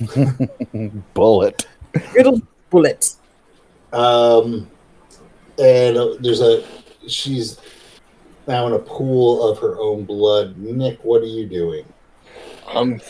Bullet. 1.14 1.66
Riddle 2.14 2.42
bullet. 2.70 3.14
Um, 3.92 4.68
and 5.58 5.96
uh, 5.96 6.16
there's 6.18 6.40
a 6.40 6.64
she's 7.06 7.60
now 8.48 8.66
in 8.66 8.72
a 8.72 8.78
pool 8.78 9.48
of 9.48 9.58
her 9.60 9.78
own 9.78 10.04
blood. 10.04 10.58
Nick, 10.58 11.04
what 11.04 11.22
are 11.22 11.26
you 11.26 11.46
doing? 11.46 11.84
I'm 12.66 13.00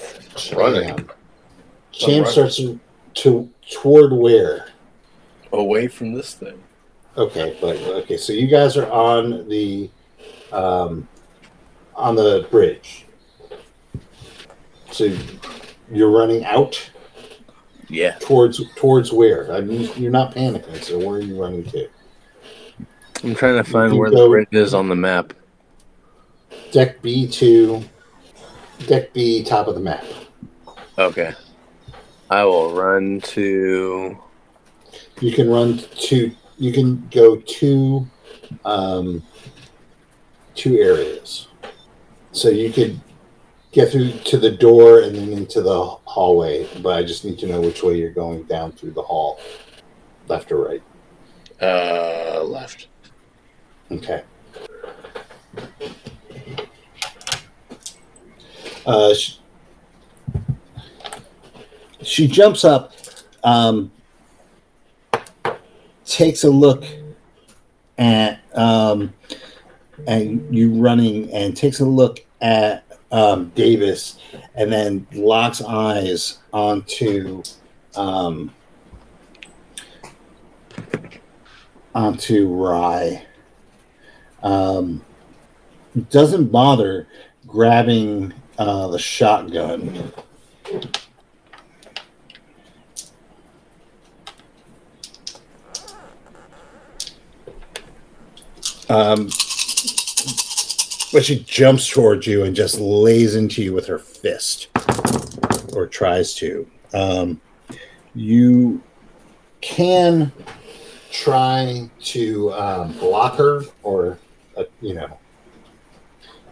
running 0.55 0.89
Champ, 0.89 1.12
Champ 1.93 2.09
running. 2.09 2.24
starts 2.27 2.56
to, 2.56 2.78
to 3.14 3.48
toward 3.70 4.12
where? 4.12 4.73
away 5.52 5.89
from 5.89 6.12
this 6.12 6.35
thing. 6.35 6.62
Okay, 7.16 7.56
but 7.60 7.77
okay, 7.77 8.16
so 8.16 8.32
you 8.32 8.47
guys 8.47 8.77
are 8.77 8.90
on 8.90 9.48
the 9.48 9.90
um, 10.51 11.06
on 11.94 12.16
the 12.16 12.47
bridge. 12.51 13.06
So 14.90 15.14
you're 15.90 16.10
running 16.10 16.44
out 16.44 16.90
Yeah. 17.89 18.16
towards 18.20 18.60
towards 18.74 19.12
where? 19.12 19.52
I 19.52 19.60
mean, 19.60 19.90
you're 19.97 20.10
not 20.10 20.35
panicking. 20.35 20.82
So 20.82 20.98
where 20.98 21.16
are 21.16 21.20
you 21.20 21.40
running 21.40 21.64
to? 21.64 21.89
I'm 23.24 23.35
trying 23.35 23.62
to 23.62 23.70
find 23.70 23.97
where 23.97 24.10
the 24.10 24.27
bridge 24.28 24.48
is 24.52 24.74
on 24.74 24.89
the 24.89 24.97
map. 24.97 25.32
Deck 26.73 27.01
B 27.02 27.28
two. 27.28 27.82
Deck 28.86 29.12
B, 29.12 29.44
top 29.44 29.69
of 29.69 29.74
the 29.74 29.81
map. 29.81 30.05
Okay. 30.98 31.32
I 32.31 32.44
will 32.44 32.73
run 32.74 33.20
to. 33.20 34.19
You 35.20 35.32
can 35.32 35.48
run 35.48 35.78
to. 35.78 36.32
You 36.59 36.73
can 36.73 37.09
go 37.10 37.36
to, 37.36 38.06
um, 38.64 39.23
two 40.55 40.78
areas. 40.78 41.48
So 42.33 42.49
you 42.49 42.73
could 42.73 42.99
get 43.73 43.91
through 43.91 44.13
to 44.13 44.39
the 44.39 44.51
door 44.51 45.01
and 45.01 45.15
then 45.15 45.33
into 45.33 45.63
the 45.63 45.85
hallway. 45.85 46.69
But 46.83 46.97
I 46.97 47.03
just 47.03 47.25
need 47.25 47.39
to 47.41 47.47
know 47.47 47.61
which 47.61 47.83
way 47.83 47.99
you're 47.99 48.11
going 48.11 48.45
down 48.45 48.73
through 48.73 48.93
the 48.93 49.03
hall, 49.03 49.39
left 50.29 50.51
or 50.51 50.65
right. 50.65 50.83
Uh, 51.61 52.43
left. 52.43 52.89
Okay. 53.91 54.23
Uh, 58.85 59.15
she, 59.15 59.39
she 62.03 62.27
jumps 62.27 62.65
up, 62.65 62.93
um, 63.45 63.93
takes 66.05 66.43
a 66.43 66.51
look 66.51 66.85
at 67.97 68.41
um, 68.55 69.13
and 70.07 70.55
you 70.55 70.73
running, 70.73 71.33
and 71.33 71.57
takes 71.57 71.81
a 71.81 71.85
look 71.85 72.20
at 72.41 72.85
um, 73.11 73.51
Davis, 73.51 74.19
and 74.55 74.73
then 74.73 75.07
locks 75.12 75.62
eyes 75.62 76.39
onto 76.53 77.43
um, 77.95 78.51
onto 81.95 82.49
Rye 82.49 83.27
um, 84.43 85.05
doesn't 86.11 86.47
bother 86.47 87.07
grabbing 87.47 88.33
uh, 88.59 88.89
the 88.89 88.99
shotgun. 88.99 90.12
Um, 98.89 99.31
but 101.13 101.25
she 101.25 101.41
jumps 101.45 101.89
towards 101.89 102.27
you 102.27 102.45
and 102.45 102.57
just 102.57 102.81
lays 102.81 103.35
into 103.35 103.63
you 103.63 103.73
with 103.75 103.87
her 103.87 103.99
fist, 103.99 104.69
or 105.75 105.87
tries 105.87 106.35
to. 106.35 106.67
Um, 106.95 107.41
you 108.15 108.83
can 109.61 110.33
try 111.11 111.89
to 112.01 112.53
um, 112.55 112.93
block 112.93 113.37
her, 113.37 113.63
or 113.83 114.19
uh, 114.57 114.65
you 114.81 114.95
know, 114.95 115.19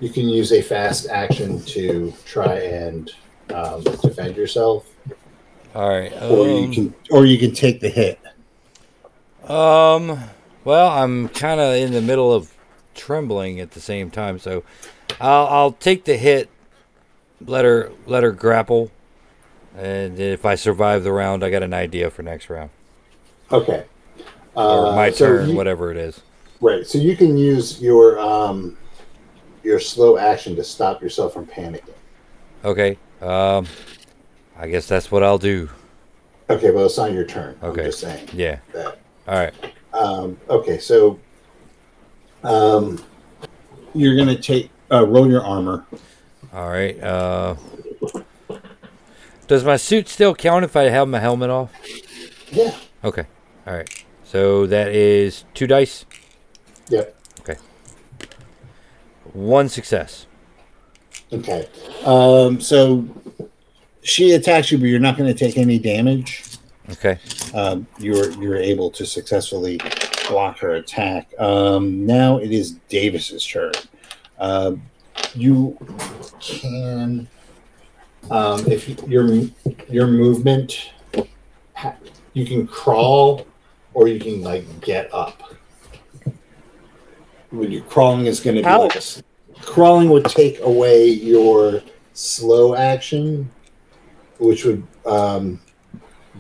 you 0.01 0.11
can 0.11 0.29
use 0.29 0.53
a 0.53 0.63
fast 0.63 1.09
action 1.09 1.63
to 1.65 2.13
try 2.27 2.57
and 2.57 3.11
um, 3.55 3.83
defend 3.83 4.37
yourself, 4.37 4.87
All 5.75 5.89
right. 5.89 6.13
or 6.23 6.47
you 6.47 6.65
um, 6.65 6.73
can, 6.73 6.95
or 7.11 7.27
you 7.27 7.39
can 7.39 7.53
take 7.53 7.81
the 7.81 7.89
hit. 7.89 8.19
Um, 9.45 10.19
well, 10.65 10.91
I'm 10.91 11.29
kind 11.31 11.61
of 11.61 11.75
in 11.75 11.93
the 11.93 12.03
middle 12.03 12.33
of 12.33 12.53
trembling 12.95 13.61
at 13.61 13.73
the 13.73 13.81
same 13.81 14.11
time, 14.11 14.39
so 14.39 14.63
I'll 15.21 15.47
I'll 15.47 15.73
take 15.73 16.05
the 16.05 16.17
hit. 16.17 16.49
Let 17.45 17.65
her 17.65 17.91
let 18.07 18.23
her 18.23 18.33
grapple, 18.33 18.91
and 19.77 20.19
if 20.19 20.45
I 20.45 20.55
survive 20.55 21.05
the 21.05 21.13
round, 21.13 21.43
I 21.43 21.51
got 21.51 21.63
an 21.63 21.73
idea 21.75 22.11
for 22.11 22.23
next 22.23 22.51
round 22.51 22.71
Okay. 23.51 23.85
or 24.55 24.87
Uh, 24.89 24.95
my 24.97 25.11
so 25.11 25.27
turn, 25.27 25.51
you- 25.51 25.57
whatever 25.57 25.91
it 25.91 25.97
is. 25.97 26.21
Right. 26.61 26.87
So 26.87 26.99
you 26.99 27.17
can 27.17 27.39
use 27.39 27.81
your 27.81 28.19
um, 28.19 28.77
your 29.63 29.81
slow 29.81 30.19
action 30.19 30.55
to 30.57 30.65
stop 30.65 31.01
yourself 31.03 31.33
from 31.33 31.47
panicking. 31.47 31.95
Okay. 32.65 32.99
Um, 33.23 33.67
I 34.59 34.69
guess 34.69 34.87
that's 34.87 35.11
what 35.11 35.23
I'll 35.23 35.39
do. 35.39 35.71
Okay, 36.51 36.71
well, 36.71 36.85
it's 36.85 36.99
not 36.99 37.13
your 37.13 37.25
turn. 37.25 37.57
Okay. 37.63 37.81
I'm 37.83 37.87
just 37.87 38.01
saying 38.01 38.29
Yeah. 38.35 38.59
that. 38.75 38.99
All 39.27 39.35
right. 39.39 39.55
Um, 39.95 40.37
okay, 40.51 40.79
so 40.79 41.19
um, 42.43 43.03
you're 43.95 44.17
gonna 44.17 44.37
take 44.37 44.71
uh, 44.91 45.07
roll 45.07 45.31
your 45.31 45.45
armor. 45.45 45.85
All 46.53 46.69
right. 46.69 47.01
Uh, 47.03 47.57
does 49.47 49.65
my 49.65 49.77
suit 49.77 50.09
still 50.09 50.35
count 50.35 50.65
if 50.65 50.77
I 50.77 50.85
have 50.85 51.09
my 51.09 51.21
helmet 51.21 51.51
off? 51.51 51.73
Yeah. 52.53 52.77
Okay. 53.05 53.27
All 53.67 53.75
right. 53.75 54.05
So 54.25 54.67
that 54.67 54.89
is 54.89 55.45
two 55.55 55.67
dice. 55.67 56.07
Yep. 56.89 57.17
Okay. 57.41 57.57
One 59.33 59.69
success. 59.69 60.27
Okay. 61.33 61.69
Um, 62.05 62.61
so 62.61 63.07
she 64.03 64.33
attacks 64.33 64.73
you, 64.73 64.79
but 64.79 64.87
you're 64.87 64.99
not 64.99 65.17
going 65.17 65.33
to 65.33 65.39
take 65.39 65.57
any 65.57 65.79
damage. 65.79 66.45
Okay. 66.91 67.19
Um, 67.55 67.87
you're 67.99 68.31
you're 68.33 68.57
able 68.57 68.91
to 68.93 69.07
successfully 69.07 69.79
block 70.31 70.59
her 70.59 70.75
attack. 70.75 71.33
Um, 71.39 72.07
now 72.07 72.39
it 72.39 72.53
is 72.53 72.73
Davis's 72.89 73.45
turn. 73.45 73.73
Um, 74.39 74.83
you 75.35 75.77
can, 76.41 77.29
um, 78.31 78.65
if 78.71 78.89
your 79.09 79.29
your 79.89 80.07
movement, 80.07 80.93
you 82.33 82.47
can 82.47 82.67
crawl, 82.67 83.47
or 83.93 84.09
you 84.09 84.21
can 84.21 84.43
like 84.43 84.81
get 84.81 85.13
up. 85.13 85.43
When 87.51 87.73
you're 87.73 87.83
crawling, 87.83 88.27
is 88.27 88.39
going 88.39 88.57
to 88.57 88.63
be 88.63 88.69
How? 88.69 88.83
like 88.83 88.97
a 88.97 89.23
crawling 89.63 90.09
would 90.11 90.27
take 90.27 90.61
away 90.61 91.09
your 91.09 91.83
slow 92.13 92.77
action, 92.77 93.51
which 94.39 94.65
would 94.65 94.87
um, 95.05 95.61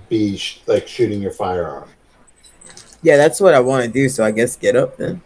be 0.08 0.36
sh- 0.36 0.60
like 0.68 0.86
shooting 0.86 1.20
your 1.20 1.32
firearm. 1.32 1.88
Yeah, 3.02 3.16
that's 3.16 3.40
what 3.40 3.54
I 3.54 3.60
want 3.60 3.84
to 3.84 3.90
do. 3.90 4.08
So 4.08 4.24
I 4.24 4.30
guess 4.30 4.56
get 4.56 4.76
up 4.76 4.96
then. 4.96 5.22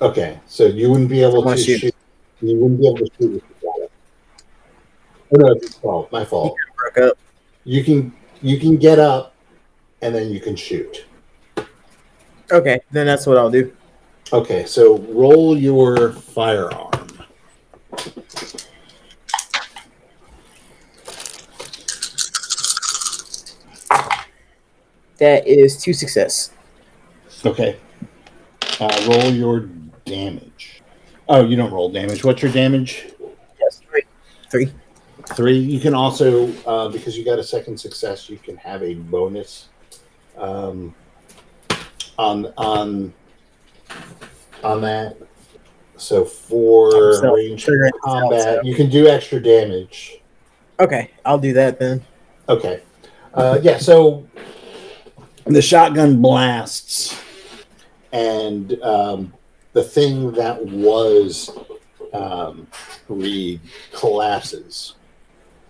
Okay, 0.00 0.40
so 0.46 0.66
you 0.66 0.90
wouldn't 0.90 1.08
be 1.08 1.22
able 1.22 1.42
Wanna 1.42 1.56
shoot. 1.56 1.80
shoot. 1.80 1.94
You 2.40 2.56
wouldn't 2.58 2.80
be 2.80 2.88
able 2.88 2.98
to 2.98 3.10
shoot 3.18 3.32
with 3.32 3.60
the. 3.60 3.88
Oh 5.32 5.36
no, 5.36 5.52
it's 5.52 5.74
fault. 5.78 6.12
My 6.12 6.24
fault. 6.24 6.56
back 6.82 7.02
up. 7.02 7.18
You 7.64 7.82
can 7.82 8.12
you 8.42 8.58
can 8.58 8.76
get 8.76 8.98
up, 8.98 9.34
and 10.02 10.14
then 10.14 10.30
you 10.30 10.40
can 10.40 10.54
shoot. 10.56 11.06
Okay, 12.52 12.80
then 12.90 13.06
that's 13.06 13.26
what 13.26 13.38
I'll 13.38 13.50
do. 13.50 13.72
Okay, 14.32 14.66
so 14.66 14.98
roll 14.98 15.56
your 15.56 16.12
firearm. 16.12 16.90
That 25.18 25.46
is 25.46 25.80
two 25.80 25.92
success. 25.92 26.50
Okay. 27.46 27.76
Uh, 28.80 29.06
roll 29.08 29.30
your 29.30 29.60
damage. 30.04 30.82
Oh, 31.28 31.44
you 31.44 31.56
don't 31.56 31.72
roll 31.72 31.90
damage. 31.90 32.24
What's 32.24 32.42
your 32.42 32.52
damage? 32.52 33.06
Yes, 33.60 33.80
three. 33.88 34.02
Three. 34.50 34.72
Three. 35.34 35.58
You 35.58 35.80
can 35.80 35.94
also, 35.94 36.52
uh, 36.66 36.88
because 36.88 37.16
you 37.16 37.24
got 37.24 37.38
a 37.38 37.44
second 37.44 37.78
success, 37.78 38.28
you 38.28 38.36
can 38.38 38.56
have 38.56 38.82
a 38.82 38.94
bonus 38.94 39.68
um, 40.36 40.94
on 42.18 42.52
on 42.56 43.12
on 44.62 44.80
that. 44.82 45.16
So 45.96 46.24
for 46.24 46.90
range 47.34 47.64
this 47.64 47.74
out, 47.86 48.00
combat, 48.02 48.42
so- 48.42 48.60
you 48.64 48.74
can 48.74 48.90
do 48.90 49.06
extra 49.08 49.40
damage. 49.40 50.20
Okay, 50.80 51.10
I'll 51.24 51.38
do 51.38 51.52
that 51.52 51.78
then. 51.78 52.02
Okay. 52.48 52.82
Uh, 53.32 53.58
yeah, 53.62 53.78
so 53.78 54.26
the 55.44 55.62
shotgun 55.62 56.20
blasts, 56.20 57.16
and 58.14 58.80
um, 58.82 59.34
the 59.72 59.82
thing 59.82 60.32
that 60.32 60.64
was 60.66 61.50
um, 62.12 62.66
Reed 63.08 63.60
collapses. 63.92 64.94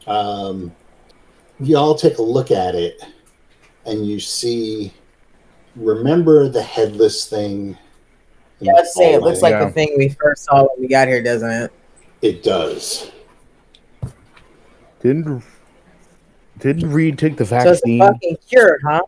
Um, 0.07 0.73
y'all 1.59 1.95
take 1.95 2.19
a 2.19 2.23
look 2.23 2.51
at 2.51 2.75
it, 2.77 3.03
and 3.87 4.07
you 4.07 4.21
see. 4.21 4.93
Remember 5.77 6.49
the 6.49 6.62
headless 6.62 7.27
thing? 7.27 7.77
Yeah, 8.61 8.75
let's 8.75 8.95
say 8.95 9.15
it 9.15 9.23
looks 9.23 9.43
like 9.43 9.51
Yeah. 9.55 9.65
the 9.65 9.73
thing 9.73 9.93
we 9.99 10.09
first 10.09 10.45
saw 10.45 10.61
when 10.61 10.81
we 10.83 10.87
got 10.87 11.09
here, 11.09 11.21
doesn't 11.21 11.51
it? 11.51 11.73
It 12.23 12.45
does. 12.45 13.11
Didn't 15.03 15.43
didn't 16.59 16.93
Reed 16.93 17.19
take 17.19 17.37
the 17.37 17.45
vaccine? 17.45 17.65
So 17.66 17.71
it's 17.73 17.81
vaccine? 17.81 17.99
fucking 17.99 18.37
cured, 18.49 18.83
huh? 18.85 19.03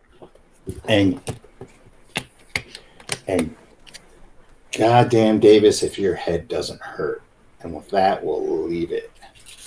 And 0.89 1.21
and 3.27 3.55
goddamn 4.77 5.39
Davis, 5.39 5.83
if 5.83 5.97
your 5.99 6.15
head 6.15 6.47
doesn't 6.47 6.81
hurt. 6.81 7.21
And 7.61 7.75
with 7.75 7.89
that, 7.89 8.23
we'll 8.23 8.67
leave 8.67 8.91
it. 8.91 9.11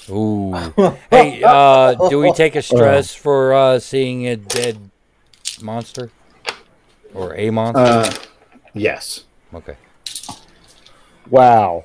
Ooh. 0.08 0.52
hey, 1.10 1.42
uh, 1.44 1.94
do 2.08 2.18
we 2.18 2.32
take 2.32 2.56
a 2.56 2.62
stress 2.62 3.14
for 3.14 3.52
uh, 3.52 3.78
seeing 3.78 4.26
a 4.26 4.36
dead 4.36 4.90
monster 5.62 6.10
or 7.14 7.34
a 7.36 7.50
monster? 7.50 7.80
Uh, 7.80 8.12
yes. 8.74 9.24
okay. 9.54 9.76
Wow. 11.28 11.84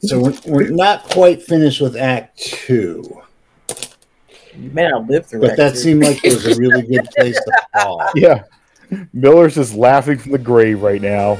So 0.00 0.20
we're, 0.20 0.34
we're 0.46 0.70
not 0.70 1.04
quite 1.04 1.42
finished 1.42 1.80
with 1.80 1.96
Act 1.96 2.38
Two, 2.38 3.22
You 4.56 4.70
may 4.70 4.88
not 4.88 5.06
live 5.06 5.26
through 5.26 5.42
but 5.42 5.56
that 5.56 5.74
two. 5.74 5.78
seemed 5.78 6.02
like 6.02 6.24
it 6.24 6.34
was 6.34 6.46
a 6.46 6.60
really 6.60 6.82
good 6.82 7.08
place 7.16 7.36
to 7.36 7.52
pause. 7.74 8.10
Yeah. 8.16 8.42
Miller's 9.12 9.54
just 9.54 9.74
laughing 9.74 10.18
from 10.18 10.32
the 10.32 10.38
grave 10.38 10.82
right 10.82 11.02
now. 11.02 11.38